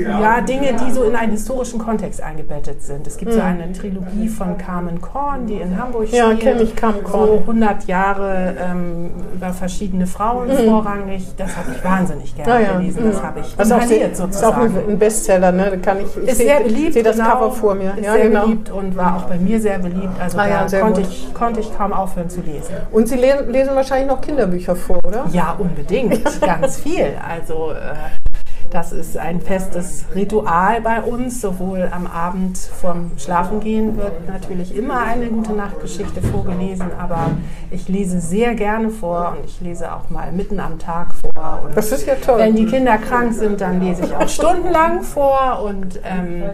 ja, 0.07 0.41
Dinge, 0.41 0.75
die 0.75 0.93
so 0.93 1.05
in 1.05 1.15
einen 1.15 1.33
historischen 1.33 1.79
Kontext 1.79 2.23
eingebettet 2.23 2.83
sind. 2.83 3.07
Es 3.07 3.17
gibt 3.17 3.33
mhm. 3.33 3.37
so 3.37 3.43
hm. 3.43 3.49
eine 3.49 3.73
Trilogie 3.73 4.29
von 4.29 4.59
Carmen 4.59 5.01
Korn, 5.01 5.47
die 5.47 5.55
in 5.55 5.79
Hamburg 5.79 6.11
ja, 6.11 6.27
spielt. 6.27 6.43
Ja, 6.43 6.51
kenne 6.51 6.63
ich 6.63 6.77
Carmen 6.77 7.05
Korn. 7.05 7.29
So 7.29 7.39
100 7.41 7.85
Jahre 7.85 8.55
ähm, 8.61 9.11
über 9.35 9.53
verschiedene 9.53 10.07
Frauen 10.07 10.49
mhm. 10.49 10.69
vorrangig. 10.69 11.27
Das 11.37 11.57
habe 11.57 11.71
ich 11.75 11.85
wahnsinnig 11.85 12.35
gerne 12.35 12.53
ja, 12.53 12.61
ja. 12.61 12.79
gelesen. 12.79 13.05
Das 13.05 13.17
hm. 13.17 13.23
habe 13.23 13.41
ich 13.41 13.55
also 13.57 13.75
inhaliert 13.75 14.17
sozusagen. 14.17 14.61
Das 14.61 14.71
ist 14.71 14.79
auch 14.79 14.89
ein 14.89 14.99
Bestseller, 14.99 15.53
ne? 15.53 15.71
Da 15.71 15.77
kann 15.77 15.99
ich, 16.01 16.17
ich 16.17 16.29
ist 16.29 16.39
sehr 16.39 16.61
beliebt. 16.61 16.95
sehe 16.95 17.03
das 17.03 17.17
genau, 17.17 17.31
Cover 17.31 17.51
vor 17.53 17.75
mir. 17.75 17.95
Ist 17.97 18.05
ja, 18.05 18.13
sehr 18.13 18.29
genau. 18.29 18.43
beliebt 18.45 18.71
und 18.71 18.97
war 18.97 19.17
auch 19.17 19.25
bei 19.25 19.39
mir 19.39 19.61
sehr 19.61 19.79
beliebt. 19.79 20.21
Also 20.21 20.39
ah, 20.39 20.67
da 20.71 20.81
konnte, 20.81 21.01
ich, 21.01 21.33
konnte 21.35 21.61
ich 21.61 21.77
kaum 21.77 21.93
aufhören 21.93 22.31
zu 22.31 22.41
lesen. 22.41 22.75
Und 22.93 23.09
Sie 23.09 23.17
lesen 23.17 23.75
wahrscheinlich 23.75 24.09
noch 24.09 24.21
Kinderbücher 24.21 24.77
vor, 24.77 25.05
oder? 25.05 25.27
Ja, 25.33 25.57
unbedingt. 25.59 26.41
Ganz 26.41 26.79
viel. 26.79 27.15
Also 27.27 27.73
äh, 27.73 27.95
das 28.71 28.93
ist 28.93 29.17
ein 29.17 29.41
festes 29.41 30.05
Ritual 30.15 30.81
bei 30.81 31.03
uns. 31.03 31.41
Sowohl 31.41 31.89
am 31.91 32.07
Abend 32.07 32.59
vorm 32.59 33.13
Schlafengehen 33.17 33.97
wird 33.97 34.29
natürlich 34.29 34.77
immer 34.77 35.01
eine 35.01 35.27
gute 35.27 35.53
Nachtgeschichte 35.53 36.21
vorgelesen, 36.21 36.91
aber 36.99 37.31
ich 37.71 37.89
lese 37.89 38.21
sehr 38.21 38.55
gerne 38.55 38.91
vor 38.91 39.37
und 39.37 39.45
ich 39.47 39.61
lese 39.61 39.93
auch 39.93 40.11
mal 40.11 40.33
mitten 40.33 40.61
am 40.61 40.79
Tag 40.79 41.15
vor. 41.15 41.63
Und 41.65 41.77
das 41.77 41.93
ist 41.93 42.07
ja 42.07 42.15
toll. 42.17 42.39
Wenn 42.39 42.57
die 42.57 42.67
Kinder 42.67 42.99
krank 42.99 43.33
sind, 43.33 43.61
dann 43.61 43.81
lese 43.81 44.05
ich 44.05 44.15
auch 44.15 44.29
stundenlang 44.29 45.03
vor 45.03 45.63
und 45.65 46.01
ähm, 46.05 46.45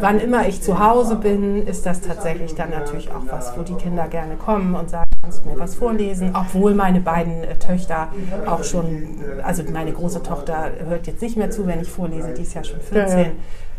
wann 0.00 0.20
immer 0.20 0.46
ich 0.46 0.62
zu 0.62 0.78
Hause 0.78 1.16
bin, 1.16 1.66
ist 1.66 1.86
das 1.86 2.00
tatsächlich 2.00 2.54
dann 2.54 2.70
natürlich 2.70 3.10
auch 3.10 3.22
was, 3.30 3.56
wo 3.56 3.62
die 3.62 3.74
Kinder 3.74 4.06
gerne 4.08 4.36
kommen 4.36 4.74
und 4.74 4.90
sagen, 4.90 5.03
kannst 5.24 5.44
du 5.44 5.48
mir 5.50 5.58
was 5.58 5.74
vorlesen? 5.74 6.34
Obwohl 6.34 6.74
meine 6.74 7.00
beiden 7.00 7.42
äh, 7.42 7.56
Töchter 7.56 8.08
auch 8.46 8.62
schon, 8.62 9.20
also 9.42 9.62
meine 9.72 9.92
große 9.92 10.22
Tochter 10.22 10.70
hört 10.86 11.06
jetzt 11.06 11.22
nicht 11.22 11.36
mehr 11.36 11.50
zu, 11.50 11.66
wenn 11.66 11.80
ich 11.80 11.90
vorlese, 11.90 12.34
die 12.34 12.42
ist 12.42 12.54
ja 12.54 12.62
schon 12.62 12.80
14. 12.80 13.18
Ja, 13.18 13.24
ja. 13.24 13.30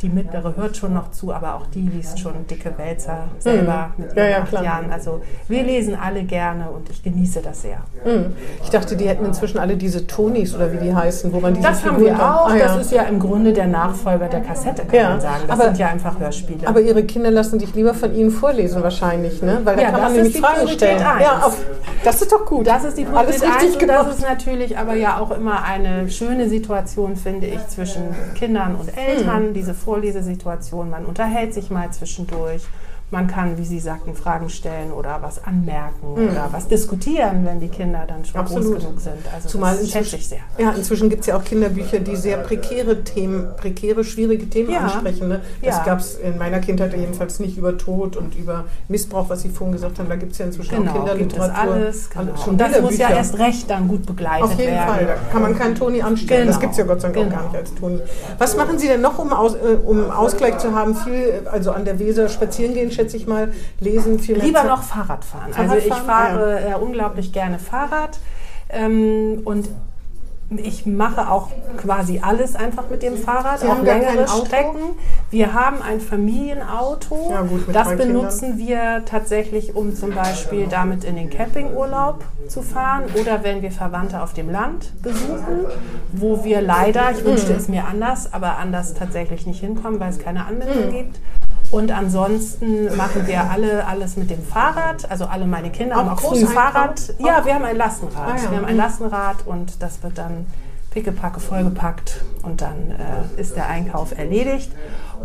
Die 0.06 0.12
mittlere 0.12 0.56
hört 0.56 0.78
schon 0.78 0.94
noch 0.94 1.10
zu, 1.10 1.34
aber 1.34 1.56
auch 1.56 1.66
die 1.74 1.82
liest 1.82 2.20
schon 2.20 2.46
dicke 2.48 2.78
Wälzer 2.78 3.24
selber 3.40 3.90
mhm. 3.98 4.04
mit 4.04 4.16
ihren 4.16 4.30
ja, 4.30 4.38
acht 4.44 4.54
Jahren. 4.54 4.92
Also 4.92 5.22
wir 5.48 5.64
lesen 5.64 5.98
alle 6.00 6.24
gerne 6.26 6.70
und 6.70 6.88
ich 6.92 7.02
genieße 7.02 7.42
das 7.42 7.64
sehr. 7.64 7.80
Mhm. 8.06 8.36
Ich 8.62 8.70
dachte, 8.70 8.96
die 8.96 9.08
hätten 9.08 9.26
inzwischen 9.26 9.58
alle 9.58 9.76
diese 9.76 10.06
Tonis 10.06 10.54
oder 10.54 10.72
wie 10.72 10.78
die 10.78 10.94
heißen, 10.94 11.34
wo 11.34 11.40
man 11.40 11.56
diese 11.56 11.68
Das 11.68 11.84
haben 11.84 12.00
wir 12.00 12.14
auch. 12.14 12.52
Ah, 12.52 12.56
das 12.56 12.78
ist 12.78 12.92
ja 12.92 13.02
im 13.02 13.18
Grunde 13.18 13.52
der 13.52 13.66
Nachfolger 13.66 14.28
der 14.28 14.42
Kassette, 14.42 14.84
kann 14.86 15.14
man 15.14 15.22
sagen. 15.22 15.44
Das 15.48 15.60
aber, 15.60 15.70
sind 15.70 15.80
ja 15.80 15.88
einfach 15.88 16.20
Hörspiele. 16.20 16.68
Aber 16.68 16.82
ihre 16.82 17.04
Kinder 17.04 17.32
lassen 17.32 17.60
sich 17.60 17.74
lieber 17.74 17.96
von 17.96 18.14
ihnen 18.14 18.30
vorlesen 18.30 18.84
wahrscheinlich, 18.84 19.42
ne? 19.42 19.62
Weil 19.64 19.78
da 19.78 19.86
kann 19.86 20.02
man 20.02 20.14
nämlich 20.14 20.38
Fragen 20.38 20.68
stellen. 20.68 21.00
Ja, 21.00 21.42
auf, 21.48 21.58
das 22.04 22.22
ist 22.22 22.32
doch 22.32 22.46
gut. 22.46 22.68
Das 22.68 22.84
ist 22.84 22.96
die 22.96 23.08
Alles 23.08 23.42
richtig 23.42 23.80
gemacht. 23.80 24.06
Das 24.08 24.20
ist 24.20 24.22
natürlich 24.22 24.78
aber 24.78 24.94
ja 24.94 25.20
auch 25.20 25.32
immer 25.32 25.64
eine 25.64 26.12
schöne 26.12 26.48
Situation, 26.48 27.16
finde 27.16 27.48
ich, 27.48 27.68
zwischen 27.70 28.04
Kindern 28.36 28.76
und 28.76 28.96
Eltern, 28.96 29.56
diese 30.02 30.16
Vorlesesituation. 30.16 30.90
Man 30.90 31.06
unterhält 31.06 31.54
sich 31.54 31.70
mal 31.70 31.92
zwischendurch. 31.92 32.64
Man 33.12 33.28
kann, 33.28 33.58
wie 33.58 33.66
Sie 33.66 33.80
sagten, 33.80 34.16
Fragen 34.16 34.50
stellen 34.50 34.92
oder 34.92 35.20
was 35.22 35.44
anmerken 35.44 36.14
mhm. 36.16 36.30
oder 36.30 36.50
was 36.52 36.68
diskutieren, 36.68 37.46
wenn 37.46 37.60
die 37.60 37.68
Kinder 37.68 38.06
dann 38.08 38.26
schon 38.26 38.42
Absolut. 38.42 38.74
groß 38.74 38.84
genug 38.84 39.00
sind. 39.00 39.34
Also 39.34 39.48
Zumal 39.48 39.78
das 39.78 39.92
schätze 39.92 40.16
ich 40.16 40.28
sehr. 40.28 40.40
Ja, 40.58 40.72
inzwischen 40.72 41.10
gibt 41.10 41.22
es 41.22 41.28
ja 41.28 41.38
auch 41.38 41.44
Kinderbücher, 41.44 42.00
die 42.00 42.16
sehr 42.16 42.38
prekäre 42.38 43.04
Themen, 43.04 43.48
prekäre, 43.58 44.04
schwierige 44.04 44.50
Themen 44.50 44.72
ja. 44.72 44.80
ansprechen. 44.80 45.28
Ne? 45.28 45.42
Das 45.62 45.78
ja. 45.78 45.84
gab 45.84 46.00
es 46.00 46.16
in 46.16 46.38
meiner 46.38 46.60
Kindheit 46.60 46.96
jedenfalls 46.98 47.40
nicht 47.40 47.58
über 47.58 47.78
Tod 47.78 48.18
und 48.18 48.36
über 48.36 48.66
Missbrauch, 48.88 49.30
was 49.30 49.44
Sie 49.44 49.50
vorhin 49.50 49.74
gesagt 49.74 50.00
haben. 50.00 50.10
Da 50.10 50.16
gibt 50.16 50.32
es 50.32 50.40
ja 50.40 50.46
inzwischen 50.46 50.76
genau, 50.76 50.92
auch 50.92 50.96
Kinderliteratur. 50.96 51.46
Gibt 51.46 51.58
es 51.58 51.72
alles, 51.72 52.10
genau. 52.10 52.32
und 52.32 52.40
schon 52.40 52.58
das 52.58 52.82
muss 52.82 52.98
ja 52.98 53.10
erst 53.10 53.38
recht 53.38 53.70
dann 53.70 53.88
gut 53.88 54.06
begleitet 54.06 54.42
werden. 54.42 54.54
Auf 54.54 54.60
jeden 54.60 54.74
werden. 54.74 54.96
Fall, 54.96 55.06
da 55.06 55.16
kann 55.32 55.42
man 55.42 55.58
keinen 55.58 55.76
Toni 55.76 56.02
anstellen. 56.02 56.42
Genau. 56.42 56.52
Das 56.52 56.60
gibt 56.60 56.72
es 56.72 56.78
ja 56.80 56.86
Gott 56.86 57.02
sei 57.02 57.10
Dank 57.10 57.30
genau. 57.30 57.36
auch 57.36 57.42
gar 57.42 57.44
nicht 57.52 57.56
als 57.56 57.76
Toni. 57.76 58.00
Was 58.40 58.58
machen 58.58 58.80
Sie 58.80 58.88
denn 58.88 59.02
noch, 59.02 59.20
um, 59.20 59.32
aus, 59.32 59.54
äh, 59.54 59.78
um 59.86 60.10
Ausgleich 60.10 60.58
zu 60.58 60.74
haben? 60.74 60.96
Viel, 60.96 61.44
also 61.52 61.72
an 61.72 61.86
der 61.86 62.00
Weser 62.00 62.30
spazieren 62.30 62.74
gehen, 62.74 62.92
schätze 62.96 63.18
ich 63.18 63.28
mal 63.28 63.52
lesen, 63.80 64.20
viel 64.20 64.38
Lieber 64.38 64.64
noch 64.64 64.84
Fahrrad 64.84 65.24
fahren. 65.24 65.54
Fahrrad 65.54 65.72
also 65.72 65.88
ich 65.88 65.94
fahre 65.94 66.62
ja. 66.62 66.78
äh, 66.78 66.80
unglaublich 66.80 67.32
gerne 67.32 67.60
Fahrrad 67.60 68.20
ähm, 68.70 69.42
und 69.46 69.70
ich 70.58 70.86
mache 70.86 71.30
auch 71.32 71.50
quasi 71.78 72.20
alles 72.24 72.56
einfach 72.56 72.90
mit 72.90 73.02
dem 73.02 73.18
Fahrrad, 73.18 73.62
Sie 73.62 73.68
auch 73.68 73.82
längere 73.82 74.28
Strecken. 74.28 74.96
Wir 75.32 75.54
haben 75.54 75.82
ein 75.82 76.00
Familienauto. 76.00 77.32
Ja, 77.32 77.42
gut, 77.42 77.64
das 77.74 77.96
benutzen 77.96 78.58
Kindern. 78.58 78.68
wir 78.68 79.06
tatsächlich, 79.06 79.76
um 79.76 79.96
zum 79.96 80.12
Beispiel 80.12 80.68
damit 80.68 81.04
in 81.04 81.16
den 81.16 81.32
Campingurlaub 81.32 82.24
zu 82.48 82.62
fahren 82.62 83.06
oder 83.20 83.44
wenn 83.44 83.64
wir 83.64 83.72
Verwandte 83.72 84.22
auf 84.22 84.34
dem 84.34 84.52
Land 84.52 84.92
besuchen, 85.02 85.66
wo 86.12 86.44
wir 86.44 86.62
leider, 86.62 87.12
ich 87.12 87.26
wünschte 87.26 87.54
mhm. 87.54 87.58
es 87.58 87.68
mir 87.68 87.86
anders, 87.86 88.32
aber 88.32 88.58
anders 88.58 88.94
tatsächlich 88.94 89.48
nicht 89.48 89.62
hinkommen, 89.62 90.00
weil 90.00 90.12
es 90.12 90.20
keine 90.20 90.46
Anbindung 90.46 90.88
mhm. 90.88 90.92
gibt. 90.92 91.20
Und 91.72 91.92
ansonsten 91.92 92.96
machen 92.96 93.28
wir 93.28 93.50
alle 93.50 93.86
alles 93.86 94.18
mit 94.18 94.30
dem 94.30 94.44
Fahrrad. 94.44 95.10
Also 95.10 95.26
alle 95.26 95.46
meine 95.46 95.72
Kinder 95.72 95.96
haben 95.96 96.10
auch 96.10 96.20
früh 96.20 96.40
ein 96.40 96.48
Fahrrad. 96.48 97.14
Ja, 97.20 97.46
wir 97.46 97.56
haben 97.56 97.66
ein 97.66 97.78
Lastenrad. 97.78 98.16
Ah, 98.16 98.36
ja. 98.44 98.52
Wir 98.52 98.58
haben 98.58 98.66
ein 98.66 98.78
Lastenrad 98.78 99.46
und 99.46 99.82
das 99.82 100.02
wird 100.04 100.18
dann 100.18 100.46
pickepacke 100.92 101.42
vollgepackt 101.42 102.22
und 102.44 102.62
dann 102.62 102.92
äh, 102.92 103.42
ist 103.42 103.58
der 103.58 103.68
Einkauf 103.68 104.18
erledigt. 104.18 104.72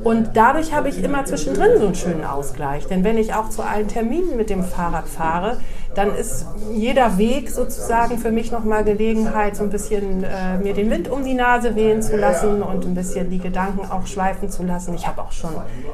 Und 0.03 0.31
dadurch 0.35 0.73
habe 0.73 0.89
ich 0.89 1.03
immer 1.03 1.25
zwischendrin 1.25 1.79
so 1.79 1.87
einen 1.87 1.95
schönen 1.95 2.25
Ausgleich. 2.25 2.87
Denn 2.87 3.05
wenn 3.05 3.19
ich 3.19 3.35
auch 3.35 3.51
zu 3.51 3.63
allen 3.63 3.87
Terminen 3.87 4.37
mit 4.37 4.51
dem 4.51 4.65
Fahrrad 4.65 5.09
fahre, 5.09 5.59
dann 5.95 6.15
ist 6.15 6.47
jeder 6.73 7.19
Weg 7.19 7.51
sozusagen 7.51 8.19
für 8.19 8.31
mich 8.31 8.53
nochmal 8.53 8.85
Gelegenheit, 8.85 9.57
so 9.57 9.65
ein 9.65 9.71
bisschen 9.71 10.23
äh, 10.23 10.57
mir 10.63 10.73
den 10.73 10.91
Wind 10.91 11.11
um 11.11 11.25
die 11.25 11.35
Nase 11.35 11.75
wehen 11.75 12.01
zu 12.01 12.17
lassen 12.17 12.63
und 12.63 12.85
ein 12.85 12.95
bisschen 12.95 13.29
die 13.29 13.39
Gedanken 13.39 13.91
auch 13.91 14.07
schweifen 14.07 14.51
zu 14.51 14.63
lassen. 14.63 14.95
Ich 14.95 15.07
habe 15.07 15.21
auch 15.21 15.33
schon 15.33 15.51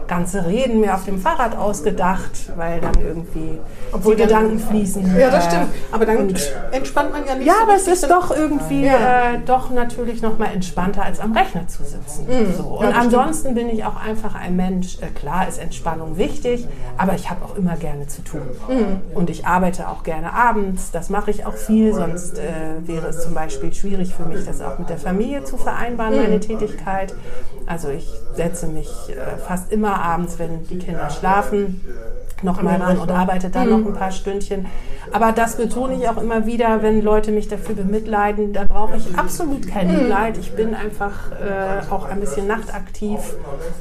ganze 0.07 0.47
Reden 0.47 0.81
mir 0.81 0.95
auf 0.95 1.05
dem 1.05 1.19
Fahrrad 1.19 1.57
ausgedacht, 1.57 2.53
weil 2.57 2.81
dann 2.81 2.95
irgendwie 3.01 3.59
Obwohl 3.93 4.17
die 4.17 4.23
dann, 4.23 4.29
Gedanken 4.29 4.59
fließen. 4.59 5.17
Ja, 5.19 5.31
das 5.31 5.47
stimmt. 5.47 5.69
Aber 5.91 6.05
dann 6.05 6.35
entspannt 6.73 7.13
man 7.13 7.27
ja 7.27 7.35
nicht. 7.35 7.47
Ja, 7.47 7.55
so 7.55 7.63
aber 7.63 7.75
es 7.77 7.89
ist 7.89 8.11
doch 8.11 8.31
irgendwie 8.37 8.85
ja. 8.85 9.35
äh, 9.35 9.39
doch 9.47 9.71
natürlich 9.71 10.21
nochmal 10.21 10.53
entspannter, 10.53 11.05
als 11.05 11.21
am 11.21 11.33
Rechner 11.33 11.67
zu 11.69 11.85
sitzen. 11.85 12.27
Mhm. 12.29 12.55
So. 12.55 12.65
Und 12.65 12.91
ja, 12.91 12.97
ansonsten 12.97 13.55
bin 13.55 13.71
ich 13.71 13.85
auch 13.85 13.97
einfach 13.97 14.35
ein 14.35 14.57
Mensch. 14.57 14.99
Äh, 15.01 15.07
klar 15.19 15.49
ist 15.49 15.59
Entspannung 15.59 16.19
wichtig, 16.19 16.69
aber 16.99 17.15
ich 17.15 17.31
habe 17.31 17.45
auch 17.45 17.57
immer 17.57 17.77
gerne 17.77 18.07
zu 18.07 18.23
tun. 18.23 18.43
Mhm. 18.69 19.01
Und 19.15 19.31
ich 19.31 19.47
arbeite 19.47 19.86
auch 19.89 20.03
gerne 20.03 20.33
abends, 20.33 20.91
das 20.91 21.11
mache 21.11 21.31
ich 21.31 21.47
auch 21.47 21.55
viel, 21.55 21.95
sonst 21.95 22.39
äh, 22.39 22.87
wäre 22.87 23.09
es 23.09 23.23
zum 23.23 23.35
Beispiel 23.35 23.73
schwierig 23.73 24.15
für 24.15 24.25
mich, 24.25 24.45
das 24.45 24.61
auch 24.61 24.79
mit 24.79 24.89
der 24.89 24.99
Familie 24.99 25.45
zu 25.45 25.57
vereinbaren, 25.57 26.17
meine 26.17 26.41
Tätigkeit. 26.41 27.15
Also 27.67 27.89
ich 27.89 28.09
setze 28.35 28.67
mich 28.67 28.89
äh, 29.09 29.37
fast 29.39 29.73
immer 29.73 30.01
abends, 30.01 30.39
wenn 30.39 30.65
die 30.65 30.79
Kinder 30.79 31.11
schlafen, 31.11 31.81
noch 32.43 32.61
mal 32.63 32.77
ran 32.77 32.99
und 32.99 33.11
arbeite 33.11 33.49
dann 33.51 33.71
noch 33.71 33.87
ein 33.87 33.95
paar 33.95 34.11
Stündchen. 34.11 34.67
Aber 35.13 35.33
das 35.33 35.57
betone 35.57 35.95
ich 35.95 36.09
auch 36.09 36.17
immer 36.21 36.47
wieder, 36.47 36.83
wenn 36.83 37.01
Leute 37.03 37.31
mich 37.31 37.49
dafür 37.49 37.75
bemitleiden, 37.77 38.53
da 38.53 38.65
brauche 38.65 38.97
ich 38.97 39.17
absolut 39.17 39.67
kein 39.69 39.87
Mitleid. 39.91 40.37
Ich 40.37 40.55
bin 40.55 40.75
einfach 40.75 41.31
äh, 41.33 41.91
auch 41.93 42.07
ein 42.09 42.21
bisschen 42.21 42.47
nachtaktiv 42.49 43.21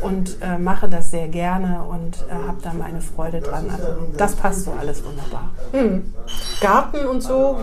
und 0.01 0.37
äh, 0.41 0.57
mache 0.59 0.87
das 0.87 1.11
sehr 1.11 1.27
gerne 1.27 1.81
und 1.89 2.17
äh, 2.29 2.47
habe 2.47 2.57
da 2.63 2.71
meine 2.77 3.01
Freude 3.01 3.41
dran. 3.41 3.65
Also 3.71 3.87
das 4.17 4.35
passt 4.35 4.65
so 4.65 4.73
alles 4.79 5.03
wunderbar. 5.03 5.49
Hm. 5.71 6.13
Garten 6.61 7.07
und 7.07 7.21
so? 7.21 7.57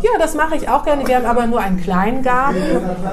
Ja, 0.00 0.10
das 0.18 0.34
mache 0.34 0.56
ich 0.56 0.68
auch 0.68 0.84
gerne. 0.84 1.06
Wir 1.06 1.16
haben 1.16 1.26
aber 1.26 1.46
nur 1.46 1.60
einen 1.60 1.80
kleinen 1.80 2.22
Garten 2.22 2.56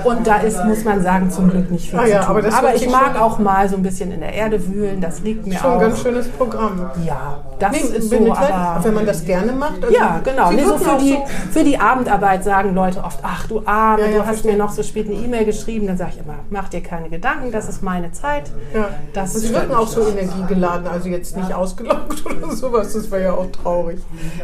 und 0.06 0.26
da 0.26 0.38
ist, 0.38 0.64
muss 0.66 0.84
man 0.86 1.04
sagen, 1.04 1.30
zum 1.30 1.50
Glück 1.50 1.70
nicht 1.70 1.90
viel 1.90 2.00
Ah 2.00 2.04
zu 2.06 2.10
ja, 2.10 2.24
tun. 2.24 2.38
aber 2.46 2.58
aber 2.58 2.76
ich 2.76 2.90
mag 2.90 3.14
schon- 3.14 3.18
auch 3.22 3.38
mal 3.40 3.68
so 3.70 3.76
ein 3.76 3.84
bisschen 3.84 4.12
in 4.12 4.22
der 4.22 4.34
Erde 4.34 4.66
wühlen. 4.68 5.02
Das 5.02 5.20
liegt 5.22 5.46
mir 5.46 5.58
Schon 5.58 5.70
auch. 5.72 5.74
ein 5.76 5.80
ganz 5.82 6.02
schönes 6.02 6.28
Programm. 6.30 6.90
ja, 7.06 7.19
das 7.60 7.72
Nee, 7.72 7.78
ist 7.98 8.10
so, 8.10 8.34
aber 8.34 8.84
wenn 8.84 8.94
man 8.94 9.06
das 9.06 9.26
gerne 9.26 9.52
macht. 9.52 9.84
also 9.84 9.94
ja, 9.96 10.20
genau. 10.24 10.52
Nee, 10.52 10.64
so 10.64 10.78
für, 10.78 10.98
die, 11.00 11.12
so- 11.14 11.26
für 11.52 11.64
die 11.64 11.78
Abendarbeit 11.78 12.44
sagen 12.44 12.74
Leute 12.74 13.04
oft, 13.04 13.20
ach 13.24 13.48
du 13.48 13.62
Arme, 13.66 14.04
Ja, 14.04 14.08
ja, 14.10 14.18
du 14.20 14.26
hast 14.26 14.46
mir 14.46 14.56
noch 14.58 14.72
so 14.72 14.84
spät 14.84 15.08
eine 15.08 15.16
E-Mail 15.16 15.46
geschrieben. 15.46 15.88
Dann 15.88 15.98
sage 15.98 16.12
ich 16.16 16.20
immer, 16.24 16.36
mach 16.50 16.70
dir 16.70 16.82
keine 16.82 17.10
Gedanken, 17.10 17.52
das 17.52 17.68
ist 17.70 17.84
meine 17.84 18.12
Zeit. 18.12 18.52
Ja. 18.74 18.90
Das 19.14 19.36
Und 19.36 19.42
Sie 19.42 19.54
wirken 19.54 19.74
auch 19.74 19.88
so 19.88 20.02
energiegeladen, 20.08 20.88
also 20.88 21.10
jetzt 21.10 21.36
nicht 21.38 21.54
ausgelaugt 21.54 22.24
oder 22.44 22.56
sowas, 22.56 22.94
das 22.94 23.10
wäre 23.12 23.24
ja 23.24 23.34
auch 23.34 23.48
traurig. 23.52 24.00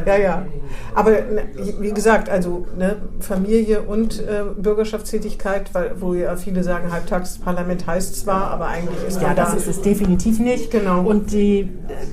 Ja, 0.05 0.15
ja. 0.17 0.45
Aber 0.93 1.11
ne, 1.11 1.43
wie 1.79 1.91
gesagt, 1.93 2.29
also 2.29 2.65
ne, 2.77 2.95
Familie 3.19 3.81
und 3.81 4.19
äh, 4.19 4.43
Bürgerschaftstätigkeit, 4.57 5.73
weil, 5.73 5.91
wo 5.99 6.13
ja 6.13 6.35
viele 6.35 6.63
sagen, 6.63 6.91
Halbtagsparlament 6.91 7.87
heißt 7.87 8.19
zwar, 8.21 8.51
aber 8.51 8.67
eigentlich 8.67 9.07
ist 9.07 9.21
Ja, 9.21 9.33
das 9.33 9.51
da. 9.51 9.57
ist 9.57 9.67
es 9.67 9.81
definitiv 9.81 10.39
nicht. 10.39 10.71
Genau. 10.71 11.01
Und 11.01 11.31
die, 11.31 11.61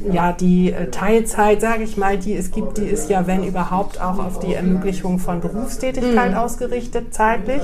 äh, 0.08 0.14
ja, 0.14 0.32
die 0.32 0.51
äh, 0.72 0.90
Teilzeit, 0.90 1.60
sage 1.60 1.82
ich 1.84 1.96
mal, 1.96 2.18
die 2.18 2.34
es 2.36 2.50
gibt, 2.50 2.78
die 2.78 2.86
ist 2.86 3.08
ja, 3.10 3.26
wenn 3.26 3.44
überhaupt, 3.44 4.00
auch 4.00 4.18
auf 4.18 4.38
die 4.38 4.54
Ermöglichung 4.54 5.18
von 5.18 5.40
Berufstätigkeit 5.40 6.32
Mhm. 6.32 6.36
ausgerichtet, 6.36 7.12
zeitlich, 7.14 7.62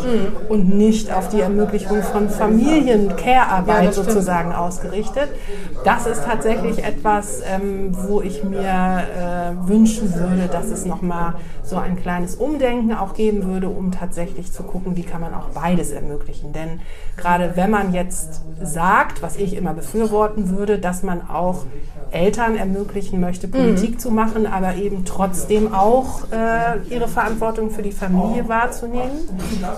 und 0.48 0.76
nicht 0.76 1.12
auf 1.12 1.28
die 1.28 1.40
Ermöglichung 1.40 2.02
von 2.02 2.28
Familien, 2.28 3.08
Ja, 3.08 3.14
Care-Arbeit 3.16 3.92
stimmt. 3.92 4.06
sozusagen 4.10 4.52
ausgerichtet. 4.52 5.28
Das 5.84 6.06
ist 6.06 6.24
tatsächlich 6.24 6.82
etwas, 6.84 7.40
ähm, 7.46 7.90
wo 8.08 8.20
ich 8.20 8.42
mir 8.44 8.58
äh, 8.60 9.68
wünschen 9.68 10.14
würde, 10.14 10.48
dass 10.50 10.70
es 10.70 10.84
nochmal 10.84 11.34
so 11.62 11.76
ein 11.76 11.96
kleines 11.96 12.34
Umdenken 12.36 12.92
auch 12.94 13.14
geben 13.14 13.44
würde, 13.44 13.68
um 13.68 13.92
tatsächlich 13.92 14.52
zu 14.52 14.62
gucken, 14.62 14.96
wie 14.96 15.02
kann 15.02 15.20
man 15.20 15.34
auch 15.34 15.48
beides 15.54 15.90
ermöglichen. 15.92 16.52
Denn 16.52 16.80
gerade 17.16 17.52
wenn 17.54 17.70
man 17.70 17.92
jetzt 17.92 18.42
sagt, 18.62 19.22
was 19.22 19.36
ich 19.36 19.54
immer 19.56 19.74
befürworten 19.74 20.50
würde, 20.50 20.78
dass 20.78 21.02
man 21.02 21.20
auch 21.28 21.64
Eltern 22.10 22.56
ermöglichen 22.82 23.20
möchte, 23.20 23.48
Politik 23.48 24.00
zu 24.00 24.10
machen, 24.10 24.46
aber 24.46 24.76
eben 24.76 25.04
trotzdem 25.04 25.74
auch 25.74 26.22
äh, 26.30 26.94
ihre 26.94 27.08
Verantwortung 27.08 27.70
für 27.70 27.82
die 27.82 27.92
Familie 27.92 28.48
wahrzunehmen, 28.48 29.10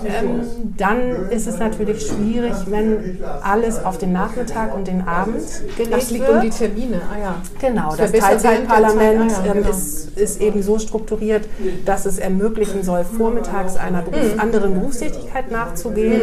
ähm, 0.05 0.41
dann 0.77 1.29
ist 1.29 1.47
es 1.47 1.57
natürlich 1.59 2.07
schwierig, 2.07 2.53
wenn 2.67 3.17
alles 3.41 3.83
auf 3.83 3.97
den 3.97 4.11
Nachmittag 4.13 4.75
und 4.75 4.87
den 4.87 5.07
Abend 5.07 5.41
gelegt 5.77 5.93
Das 5.93 6.11
liegt 6.11 6.27
wird. 6.27 6.35
um 6.35 6.41
die 6.41 6.49
Termine, 6.49 7.01
ah 7.11 7.19
ja. 7.19 7.35
Genau, 7.59 7.95
das 7.95 8.11
der 8.11 8.21
Teilzeitparlament 8.21 9.31
Zeit, 9.31 9.39
ah 9.41 9.45
ja, 9.47 9.51
ähm, 9.53 9.57
genau. 9.63 9.69
ist, 9.69 10.17
ist 10.17 10.41
eben 10.41 10.61
so 10.61 10.77
strukturiert, 10.79 11.47
dass 11.85 12.05
es 12.05 12.19
ermöglichen 12.19 12.83
soll, 12.83 13.03
vormittags 13.03 13.75
einer 13.77 14.01
Beruf, 14.01 14.21
Mhm. 14.21 14.39
anderen 14.39 14.73
Berufstätigkeit 14.75 15.49
nachzugehen 15.51 16.21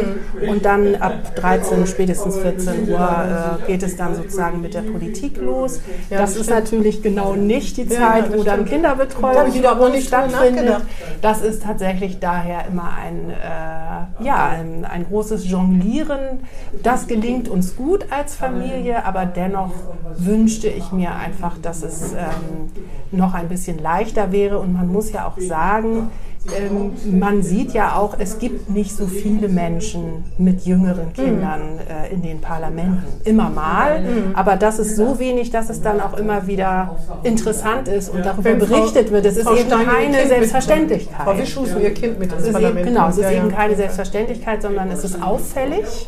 und 0.49 0.63
dann 0.63 0.95
ab 0.95 1.35
13, 1.35 1.85
spätestens 1.87 2.37
14 2.37 2.89
Uhr 2.89 2.99
äh, 2.99 3.67
geht 3.67 3.83
es 3.83 3.97
dann 3.97 4.15
sozusagen 4.15 4.61
mit 4.61 4.73
der 4.73 4.81
Politik 4.81 5.37
los. 5.37 5.81
Ja, 6.09 6.19
das 6.19 6.29
das 6.31 6.39
ist 6.41 6.45
stimmt. 6.45 6.59
Natürlich 6.71 7.01
genau 7.01 7.33
nicht 7.33 7.77
die 7.77 7.87
Zeit, 7.87 8.29
ja, 8.31 8.37
wo 8.37 8.43
dann 8.43 8.65
Kinderbetreuung 8.65 9.51
drüber 9.51 9.99
stattfindet. 9.99 10.81
Das 11.21 11.41
ist 11.41 11.63
tatsächlich 11.63 12.19
daher 12.19 12.67
immer 12.67 12.93
ein, 12.93 13.29
äh, 13.29 14.23
ja, 14.23 14.49
ein, 14.49 14.85
ein 14.85 15.05
großes 15.05 15.49
Jonglieren. 15.49 16.41
Das 16.83 17.07
gelingt 17.07 17.49
uns 17.49 17.75
gut 17.75 18.05
als 18.11 18.35
Familie, 18.35 19.05
aber 19.05 19.25
dennoch 19.25 19.73
wünschte 20.17 20.67
ich 20.67 20.91
mir 20.91 21.15
einfach, 21.15 21.57
dass 21.61 21.83
es 21.83 22.13
ähm, 22.13 22.71
noch 23.11 23.33
ein 23.33 23.49
bisschen 23.49 23.79
leichter 23.79 24.31
wäre. 24.31 24.59
Und 24.59 24.73
man 24.73 24.87
muss 24.87 25.11
ja 25.11 25.27
auch 25.27 25.39
sagen, 25.39 26.11
ähm, 26.57 27.19
man 27.19 27.43
sieht 27.43 27.73
ja 27.73 27.95
auch, 27.95 28.15
es 28.17 28.39
gibt 28.39 28.69
nicht 28.69 28.95
so 28.95 29.07
viele 29.07 29.49
Menschen 29.49 30.23
mit 30.37 30.65
jüngeren 30.65 31.11
Kindern 31.13 31.79
äh, 31.79 32.13
in 32.13 32.21
den 32.21 32.39
Parlamenten. 32.39 33.03
Immer 33.25 33.49
mal, 33.49 34.03
aber 34.33 34.55
das 34.55 34.79
ist 34.79 34.95
so 34.95 35.19
wenig, 35.19 35.51
dass 35.51 35.69
es 35.69 35.81
dann 35.81 35.99
auch 35.99 36.17
immer 36.17 36.47
wieder 36.47 36.95
interessant 37.23 37.87
ist 37.87 38.09
und 38.09 38.25
darüber 38.25 38.53
berichtet 38.53 39.11
wird. 39.11 39.25
Es 39.25 39.37
ist 39.37 39.43
Frau 39.43 39.55
eben 39.55 39.67
Stein 39.67 39.85
keine 39.85 40.27
Selbstverständlichkeit. 40.27 41.23
Frau 41.23 41.37
Wischus 41.37 41.69
ihr 41.81 41.93
Kind 41.93 42.19
mit 42.19 42.31
ins 42.31 42.43
eben, 42.43 42.53
Parlament. 42.53 42.85
genau, 42.87 43.09
es 43.09 43.17
ist 43.17 43.31
eben 43.31 43.49
keine 43.49 43.75
Selbstverständlichkeit, 43.75 44.61
sondern 44.61 44.89
es 44.91 45.03
ist 45.03 45.21
auffällig. 45.21 46.07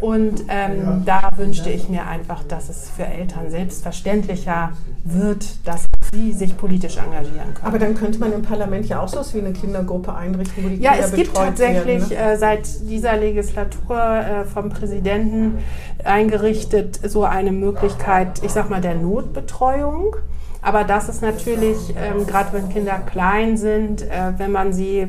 Und 0.00 0.44
ähm, 0.48 1.02
da 1.04 1.30
wünschte 1.36 1.70
ich 1.70 1.88
mir 1.88 2.06
einfach, 2.06 2.44
dass 2.44 2.68
es 2.68 2.90
für 2.90 3.06
Eltern 3.06 3.50
selbstverständlicher 3.50 4.70
wird, 5.04 5.66
dass 5.66 5.86
sie 6.14 6.32
sich 6.32 6.56
politisch 6.56 6.96
engagieren 6.96 7.54
können. 7.54 7.66
Aber 7.66 7.78
dann 7.78 7.94
könnte 7.94 8.18
man 8.18 8.32
im 8.32 8.42
Parlament 8.42 8.86
ja 8.86 9.00
auch 9.00 9.08
so 9.08 9.18
was 9.18 9.34
wie 9.34 9.40
eine 9.40 9.52
Kindergruppe 9.52 10.14
einrichten, 10.14 10.64
wo 10.64 10.68
die 10.68 10.76
Ja, 10.76 10.92
Kinder 10.92 11.06
es 11.06 11.14
gibt 11.14 11.32
betreut 11.32 11.48
tatsächlich 11.48 12.10
werden. 12.10 12.26
Ne? 12.26 12.32
äh, 12.32 12.36
seit 12.38 12.88
dieser 12.88 13.16
Legislatur 13.16 14.00
äh, 14.00 14.44
vom 14.44 14.70
Präsidenten 14.70 15.58
eingerichtet 16.04 17.00
so 17.04 17.24
eine 17.24 17.52
Möglichkeit, 17.52 18.42
ich 18.42 18.52
sag 18.52 18.70
mal, 18.70 18.80
der 18.80 18.94
Notbetreuung. 18.94 20.16
Aber 20.64 20.84
das 20.84 21.08
ist 21.10 21.20
natürlich, 21.20 21.76
ähm, 21.90 22.26
gerade 22.26 22.52
wenn 22.52 22.68
Kinder 22.70 22.98
klein 23.10 23.56
sind, 23.58 24.02
äh, 24.02 24.32
wenn 24.38 24.50
man 24.50 24.72
sie 24.72 25.06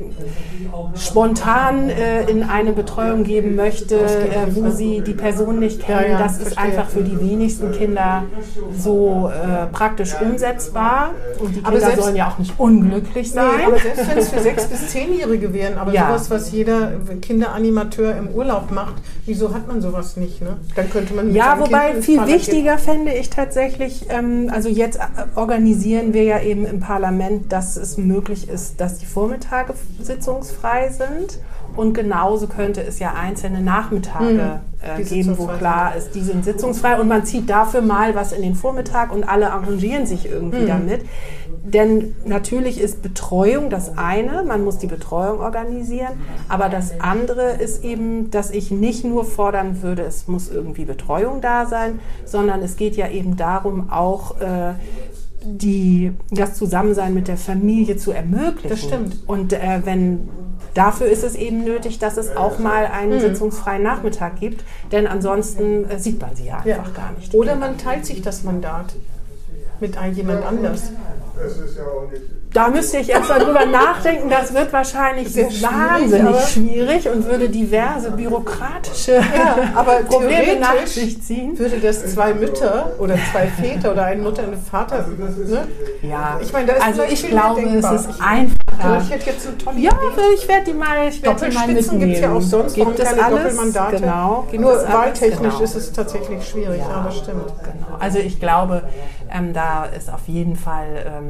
spontan 0.95 1.89
äh, 1.89 2.23
in 2.29 2.43
eine 2.43 2.73
Betreuung 2.73 3.23
geben 3.23 3.55
möchte, 3.55 3.95
äh, 3.99 4.47
wo 4.53 4.69
sie 4.69 5.01
die 5.01 5.13
Person 5.13 5.59
nicht 5.59 5.81
kennen, 5.81 6.01
Ja, 6.03 6.11
ja, 6.11 6.17
das 6.19 6.33
ist 6.37 6.53
verstehe. 6.53 6.63
einfach 6.63 6.89
für 6.89 7.01
die 7.01 7.19
wenigsten 7.19 7.71
Kinder 7.71 8.23
so 8.77 9.29
äh, 9.33 9.67
praktisch 9.67 10.13
umsetzbar. 10.21 11.11
Und 11.39 11.55
die 11.55 11.59
Aber 11.63 11.71
Kinder 11.71 11.85
selbst- 11.87 12.03
sollen 12.03 12.15
ja 12.15 12.27
auch 12.29 12.37
nicht 12.37 12.53
unglücklich 12.59 13.31
sein. 13.31 13.45
Nee, 13.57 13.65
aber 13.65 13.77
selbst 13.79 14.09
wenn 14.09 14.17
es 14.17 14.29
für 14.29 14.39
sechs 14.39 14.65
bis 14.65 14.89
zehnjährige 14.89 15.53
wären, 15.53 15.77
aber 15.77 15.91
Ja. 15.93 16.07
sowas, 16.07 16.31
was 16.31 16.51
jeder 16.51 16.91
Kinderanimateur 17.21 18.15
im 18.17 18.29
Urlaub 18.29 18.71
macht, 18.71 18.95
wieso 19.25 19.53
hat 19.53 19.67
man 19.67 19.81
sowas 19.81 20.17
nicht? 20.17 20.41
Ne? 20.41 20.57
Dann 20.75 20.89
könnte 20.89 21.13
man 21.13 21.33
Ja, 21.33 21.57
wobei 21.59 22.01
viel 22.01 22.25
wichtiger 22.27 22.77
fände 22.77 23.13
ich 23.13 23.29
tatsächlich, 23.29 24.05
ähm, 24.09 24.49
also 24.53 24.69
jetzt 24.69 24.97
äh, 24.97 25.01
organisieren 25.45 26.13
wir 26.15 26.23
ja 26.23 26.41
eben 26.41 26.65
im 26.65 26.79
Parlament, 26.79 27.51
dass 27.51 27.77
es 27.77 27.97
möglich 27.99 28.49
ist, 28.49 28.81
dass 28.81 28.97
die 28.97 29.05
Vormittage 29.05 29.73
sitzungsfrei 30.01 30.89
sind. 30.89 31.37
Und 31.75 31.93
genauso 31.93 32.47
könnte 32.47 32.81
es 32.81 32.97
ja 32.99 33.13
einzelne 33.13 33.61
Nachmittage 33.61 34.59
Mhm. 34.83 35.01
äh, 35.01 35.03
geben, 35.03 35.37
wo 35.37 35.45
klar 35.47 35.95
ist, 35.95 36.15
die 36.15 36.21
sind 36.21 36.45
sitzungsfrei 36.45 36.99
und 36.99 37.07
man 37.07 37.25
zieht 37.25 37.49
dafür 37.49 37.81
mal 37.81 38.15
was 38.15 38.31
in 38.31 38.41
den 38.43 38.55
Vormittag 38.55 39.11
und 39.13 39.23
alle 39.27 39.51
arrangieren 39.51 40.05
sich 40.05 40.25
irgendwie 40.29 40.61
Mhm. 40.61 40.67
damit. 40.67 41.01
Denn 41.63 42.15
natürlich 42.25 42.79
ist 42.79 43.01
Betreuung 43.01 43.69
das 43.69 43.97
eine, 43.97 44.43
man 44.43 44.63
muss 44.63 44.77
die 44.77 44.87
Betreuung 44.87 45.39
organisieren, 45.39 46.13
aber 46.47 46.69
das 46.69 46.99
andere 47.01 47.53
ist 47.53 47.83
eben, 47.83 48.29
dass 48.31 48.51
ich 48.51 48.69
nicht 48.71 49.03
nur 49.03 49.25
fordern 49.25 49.81
würde, 49.81 50.03
es 50.03 50.27
muss 50.27 50.49
irgendwie 50.49 50.85
Betreuung 50.85 51.41
da 51.41 51.65
sein, 51.65 51.99
sondern 52.23 52.61
es 52.61 52.77
geht 52.77 52.95
ja 52.95 53.09
eben 53.09 53.35
darum, 53.35 53.89
auch 53.89 54.39
äh, 54.39 54.73
die, 55.45 56.11
das 56.31 56.55
Zusammensein 56.55 57.13
mit 57.13 57.27
der 57.27 57.37
Familie 57.37 57.97
zu 57.97 58.11
ermöglichen. 58.11 58.69
Das 58.69 58.79
stimmt. 58.81 59.17
Und 59.27 59.53
äh, 59.53 59.81
wenn 59.83 60.27
dafür 60.73 61.07
ist 61.07 61.23
es 61.23 61.35
eben 61.35 61.63
nötig, 61.63 61.99
dass 61.99 62.17
es 62.17 62.35
auch 62.35 62.59
mal 62.59 62.85
einen 62.87 63.13
Hm. 63.13 63.19
sitzungsfreien 63.21 63.83
Nachmittag 63.83 64.39
gibt, 64.39 64.63
denn 64.91 65.07
ansonsten 65.07 65.89
äh, 65.89 65.99
sieht 65.99 66.19
man 66.21 66.35
sie 66.35 66.45
ja 66.47 66.61
Ja. 66.65 66.77
einfach 66.77 66.93
gar 66.93 67.11
nicht. 67.13 67.33
Oder 67.33 67.55
man 67.55 67.77
teilt 67.77 68.05
sich 68.05 68.21
das 68.21 68.43
Mandat 68.43 68.93
mit 69.79 69.95
jemand 70.13 70.45
anders. 70.45 70.91
Da 72.53 72.69
müsste 72.69 72.99
ich 72.99 73.09
erst 73.09 73.27
mal 73.27 73.39
drüber 73.39 73.65
nachdenken. 73.65 74.29
Das 74.29 74.53
wird 74.53 74.71
wahrscheinlich 74.71 75.27
Sehr 75.33 75.51
schwierig, 75.51 75.63
wahnsinnig 75.63 76.27
aber- 76.35 76.39
schwierig 76.47 77.09
und 77.09 77.25
würde 77.25 77.49
diverse 77.49 78.11
bürokratische 78.11 79.15
Ja, 79.15 79.57
aber 79.75 79.95
Probleme 80.07 80.57
nach 80.61 80.87
sich 80.87 81.21
ziehen. 81.21 81.59
würde 81.59 81.79
das 81.79 82.05
zwei 82.13 82.33
Mütter 82.33 82.93
oder 82.97 83.15
zwei 83.33 83.47
Väter 83.47 83.91
oder 83.91 84.05
eine 84.05 84.21
Mutter 84.21 84.43
und 84.43 84.53
ein 84.53 84.61
Vater. 84.61 85.05
Ne? 85.07 85.67
Ja, 86.01 86.39
Ich 86.41 86.53
meine, 86.53 86.67
da 86.67 86.73
ist 86.75 86.83
also 86.83 87.01
ich 87.03 87.27
glaube, 87.27 87.61
es 87.63 87.75
ist 87.75 87.85
Also 87.85 88.09
einfacher. 88.21 89.01
ich 89.03 89.09
hätte 89.11 89.29
jetzt 89.31 89.47
eine 89.47 89.57
tolle 89.57 89.79
Ja, 89.79 89.91
Idee. 89.91 90.21
ich 90.35 90.47
werde 90.47 90.63
die 90.65 90.73
mal, 90.73 91.07
ich 91.09 91.21
werde 91.23 91.35
die 91.45 91.53
mal 91.53 91.67
Doppelspitzen 91.67 91.99
mitnehmen. 91.99 91.99
gibt 91.99 92.13
es 92.15 92.21
ja 92.21 92.31
auch 92.33 92.41
sonst. 92.41 92.75
Gibt 92.75 92.99
es 92.99 93.07
alles? 93.07 93.43
Doppelmandate? 93.43 93.95
Genau. 93.99 94.47
Gibt 94.49 94.63
Nur 94.63 94.71
wahltechnisch 94.93 95.51
Genau. 95.53 95.63
ist 95.63 95.75
es 95.75 95.91
tatsächlich 95.91 96.47
schwierig. 96.47 96.79
Ja, 96.79 97.03
das 97.05 97.17
stimmt. 97.17 97.47
Genau. 97.63 97.97
Also 97.99 98.19
ich 98.19 98.39
glaube, 98.39 98.83
ähm, 99.29 99.51
da 99.53 99.85
ist 99.97 100.09
auf 100.13 100.27
jeden 100.27 100.55
Fall 100.55 100.85
ähm, 101.05 101.24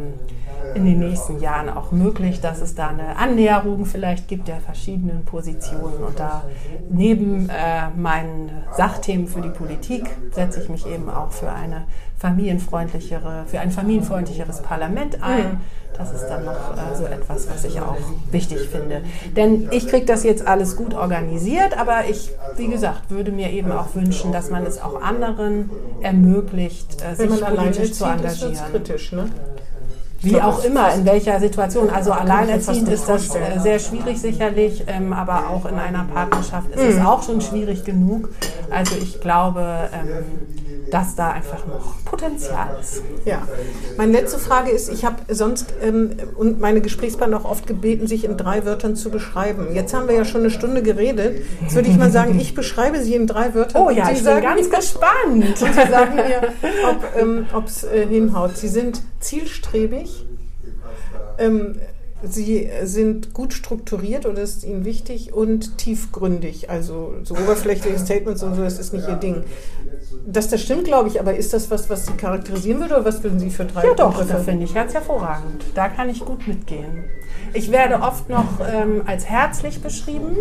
in 0.74 0.86
den 0.86 1.00
nächsten 1.00 1.39
Jahren 1.39 1.70
auch 1.70 1.91
möglich, 1.91 2.41
dass 2.41 2.62
es 2.62 2.76
da 2.76 2.88
eine 2.88 3.16
Annäherung 3.18 3.86
vielleicht 3.86 4.28
gibt 4.28 4.48
der 4.48 4.58
verschiedenen 4.58 5.24
Positionen. 5.24 6.04
Und 6.06 6.20
da 6.20 6.43
neben 6.89 7.50
äh, 7.50 7.89
meinen 7.96 8.52
Sachthemen 8.76 9.28
für 9.28 9.41
die 9.41 9.50
Politik 9.50 10.04
setze 10.32 10.62
ich 10.62 10.70
mich 10.70 10.86
eben 10.86 11.10
auch 11.10 11.32
für 11.32 11.52
eine 11.52 11.86
familienfreundlichere, 12.18 13.46
für 13.48 13.60
ein 13.60 13.72
familienfreundlicheres 13.72 14.62
Parlament 14.62 15.24
ein. 15.24 15.54
Mhm. 15.54 15.62
Das 15.98 16.12
ist 16.12 16.28
dann 16.28 16.43
noch 16.43 16.76
äh, 16.76 16.96
so 16.98 17.06
etwas, 17.06 17.50
was 17.50 17.64
ich 17.64 17.80
auch 17.80 17.96
wichtig 18.30 18.68
finde. 18.68 19.02
Denn 19.38 19.70
ich 19.72 19.88
kriege 19.88 20.06
das 20.06 20.26
jetzt 20.26 20.46
alles 20.46 20.76
gut 20.76 20.93
organisiert, 20.93 21.78
aber 21.78 22.10
ich, 22.10 22.32
wie 22.58 22.68
gesagt, 22.68 23.10
würde 23.12 23.32
mir 23.32 23.50
eben 23.52 23.72
auch 23.72 23.96
wünschen, 23.96 24.34
dass 24.34 24.50
man 24.50 24.66
es 24.66 24.82
auch 24.82 25.02
anderen 25.02 25.70
ermöglicht, 26.02 27.02
äh, 27.02 27.16
sich 27.16 27.41
politisch 27.41 27.93
zu 27.93 28.04
engagieren. 28.04 28.58
Kritisch, 28.72 29.14
ne? 29.14 29.30
Wie 30.26 30.41
auch 30.41 30.63
immer, 30.63 30.93
in 30.93 31.05
welcher 31.05 31.39
Situation. 31.39 31.89
Also 31.89 32.11
alleinerziehend 32.11 32.89
ist 32.89 33.07
das 33.07 33.36
äh, 33.36 33.59
sehr 33.59 33.80
schwierig 33.80 34.19
sicherlich, 34.19 34.84
ähm, 34.88 35.13
aber 35.13 35.49
auch 35.49 35.65
in 35.65 35.76
einer 35.76 36.03
Partnerschaft 36.03 36.71
ist 36.71 36.82
es 36.82 36.95
mhm. 36.99 37.05
auch 37.05 37.23
schon 37.23 37.41
schwierig 37.41 37.84
genug. 37.84 38.30
Also 38.69 38.95
ich 39.01 39.21
glaube, 39.21 39.89
ähm, 39.93 40.26
dass 40.91 41.15
da 41.15 41.32
einfach 41.32 41.65
noch 41.65 42.03
Potenzial 42.05 42.78
ist. 42.80 43.01
Ja, 43.26 43.47
meine 43.97 44.11
letzte 44.11 44.39
Frage 44.39 44.71
ist, 44.71 44.89
ich 44.89 45.03
habe 45.05 45.17
sonst 45.34 45.73
ähm, 45.82 46.11
und 46.36 46.59
meine 46.59 46.82
Gesprächspartner 46.82 47.38
auch 47.38 47.45
oft 47.45 47.67
gebeten, 47.67 48.07
sich 48.07 48.23
in 48.23 48.38
drei 48.38 48.65
Wörtern 48.65 48.95
zu 48.95 49.09
beschreiben. 49.09 49.73
Jetzt 49.73 49.93
haben 49.93 50.07
wir 50.07 50.15
ja 50.15 50.26
schon 50.26 50.41
eine 50.41 50.51
Stunde 50.51 50.84
geredet. 50.84 51.43
Jetzt 51.61 51.76
würde 51.76 51.89
ich 51.89 51.97
mal 51.97 52.11
sagen, 52.11 52.39
ich 52.39 52.53
beschreibe 52.55 53.01
Sie 53.01 53.15
in 53.15 53.28
drei 53.28 53.53
Wörtern. 53.53 53.82
Oh 53.82 53.89
ja, 53.89 54.09
ich 54.11 54.23
bin 54.23 54.41
ganz 54.41 54.69
gespannt. 54.69 55.61
Und 55.61 55.73
Sie 55.73 55.73
sagen 55.73 56.15
mir, 56.15 57.45
ob 57.53 57.65
es 57.67 57.84
ähm, 57.84 57.89
äh, 57.93 58.07
hinhaut. 58.07 58.57
Sie 58.57 58.67
sind 58.67 59.01
zielstrebig. 59.19 60.26
Ähm, 61.38 61.76
Sie 62.28 62.69
sind 62.84 63.34
gut 63.34 63.53
strukturiert 63.53 64.26
oder 64.26 64.41
ist 64.41 64.63
Ihnen 64.63 64.86
wichtig 64.86 65.34
und 65.34 65.78
tiefgründig. 65.78 66.69
Also 66.69 67.13
so 67.23 67.36
oberflächliche 67.36 67.99
Statements 67.99 68.43
und 68.43 68.55
so, 68.55 68.63
das 68.63 68.80
ist 68.80 68.93
nicht 68.93 69.07
Ihr 69.07 69.15
Ding. 69.15 69.43
Das, 70.28 70.47
das 70.49 70.61
stimmt, 70.61 70.86
glaube 70.86 71.09
ich, 71.09 71.19
aber 71.19 71.36
ist 71.36 71.53
das 71.53 71.69
was, 71.69 71.89
was 71.89 72.05
Sie 72.05 72.13
charakterisieren 72.13 72.80
würde 72.80 72.95
oder 72.95 73.05
was 73.05 73.23
würden 73.23 73.39
Sie 73.39 73.49
für 73.49 73.65
drei 73.65 73.86
Ja, 73.86 73.93
doch, 73.93 74.26
das 74.26 74.43
finde 74.43 74.65
ich 74.65 74.73
ganz 74.73 74.93
hervorragend. 74.93 75.63
Da 75.76 75.88
kann 75.89 76.09
ich 76.09 76.19
gut 76.19 76.47
mitgehen. 76.47 77.05
Ich 77.53 77.71
werde 77.71 78.01
oft 78.01 78.30
noch 78.30 78.59
ähm, 78.67 79.03
als 79.05 79.26
herzlich 79.26 79.82
beschrieben. 79.82 80.36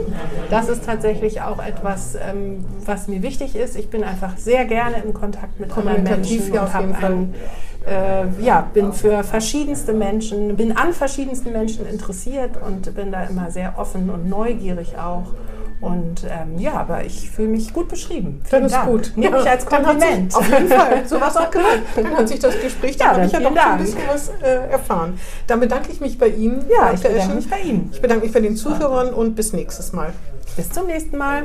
Das 0.51 0.69
ist 0.69 0.85
tatsächlich 0.85 1.43
auch 1.43 1.65
etwas, 1.65 2.17
ähm, 2.17 2.65
was 2.85 3.09
mir 3.09 3.23
wichtig 3.23 3.55
ist. 3.55 3.77
Ich 3.77 3.89
bin 3.89 4.03
einfach 4.03 4.37
sehr 4.37 4.65
gerne 4.65 5.03
in 5.05 5.15
Kontakt 5.15 5.61
mit 5.61 5.77
anderen 5.77 6.03
Menschen 6.03 6.53
ja, 6.53 6.63
und 6.65 6.75
habe 6.75 6.95
einen 6.97 7.35
äh, 7.87 8.27
ja, 8.43 8.69
bin 8.73 8.93
für 8.93 9.23
verschiedenste 9.25 9.93
Menschen, 9.93 10.57
bin 10.57 10.77
an 10.77 10.93
verschiedensten 10.93 11.53
Menschen 11.53 11.87
interessiert 11.87 12.53
und 12.67 12.95
bin 12.95 13.13
da 13.13 13.25
immer 13.25 13.51
sehr 13.51 13.75
offen 13.79 14.11
und 14.11 14.29
neugierig 14.29 14.97
auch. 14.99 15.35
Und 15.81 16.25
ähm, 16.25 16.59
ja, 16.59 16.75
aber 16.75 17.05
ich 17.05 17.31
fühle 17.31 17.49
mich 17.49 17.75
gut 17.75 17.89
beschrieben. 17.89 18.41
Vielen 18.49 18.63
das 18.63 18.73
ist 18.73 18.79
Dank. 18.79 18.89
gut. 18.91 19.13
Nehme 19.17 19.39
ich 19.39 19.51
als 19.51 19.67
Kompliment. 19.67 20.35
Auf 20.35 20.49
jeden 20.49 20.69
Fall. 20.69 21.03
So 21.07 21.21
war 21.21 21.29
es 21.29 21.37
auch 21.37 21.51
gemeint. 21.51 21.83
Dann 21.95 22.17
hat 22.17 22.29
sich 22.29 22.39
das 22.39 22.59
Gespräch, 22.59 22.97
da 22.97 23.05
ja, 23.05 23.11
habe 23.13 23.27
ich 23.27 23.33
ja 23.33 23.41
doch 23.41 23.55
Dank. 23.55 23.73
ein 23.73 23.79
bisschen 23.85 24.01
was 24.09 24.31
äh, 24.43 24.71
erfahren. 24.71 25.19
Dann 25.47 25.61
bedanke 25.61 25.93
ich 25.93 26.01
mich 26.01 26.17
bei 26.17 26.29
Ihnen. 26.29 26.65
Ja, 26.71 26.93
ich 26.95 27.01
bedanke 27.01 27.19
Eschen. 27.19 27.37
mich 27.37 27.51
bei 27.51 27.61
Ihnen. 27.61 27.91
Ich 27.93 28.01
bedanke 28.01 28.25
mich 28.25 28.33
bei 28.33 28.41
den 28.41 28.57
Zuhörern 28.57 29.13
und 29.13 29.35
bis 29.35 29.53
nächstes 29.53 29.93
Mal. 29.93 30.15
Bis 30.57 30.71
zum 30.71 30.87
nächsten 30.87 31.19
Mal. 31.19 31.45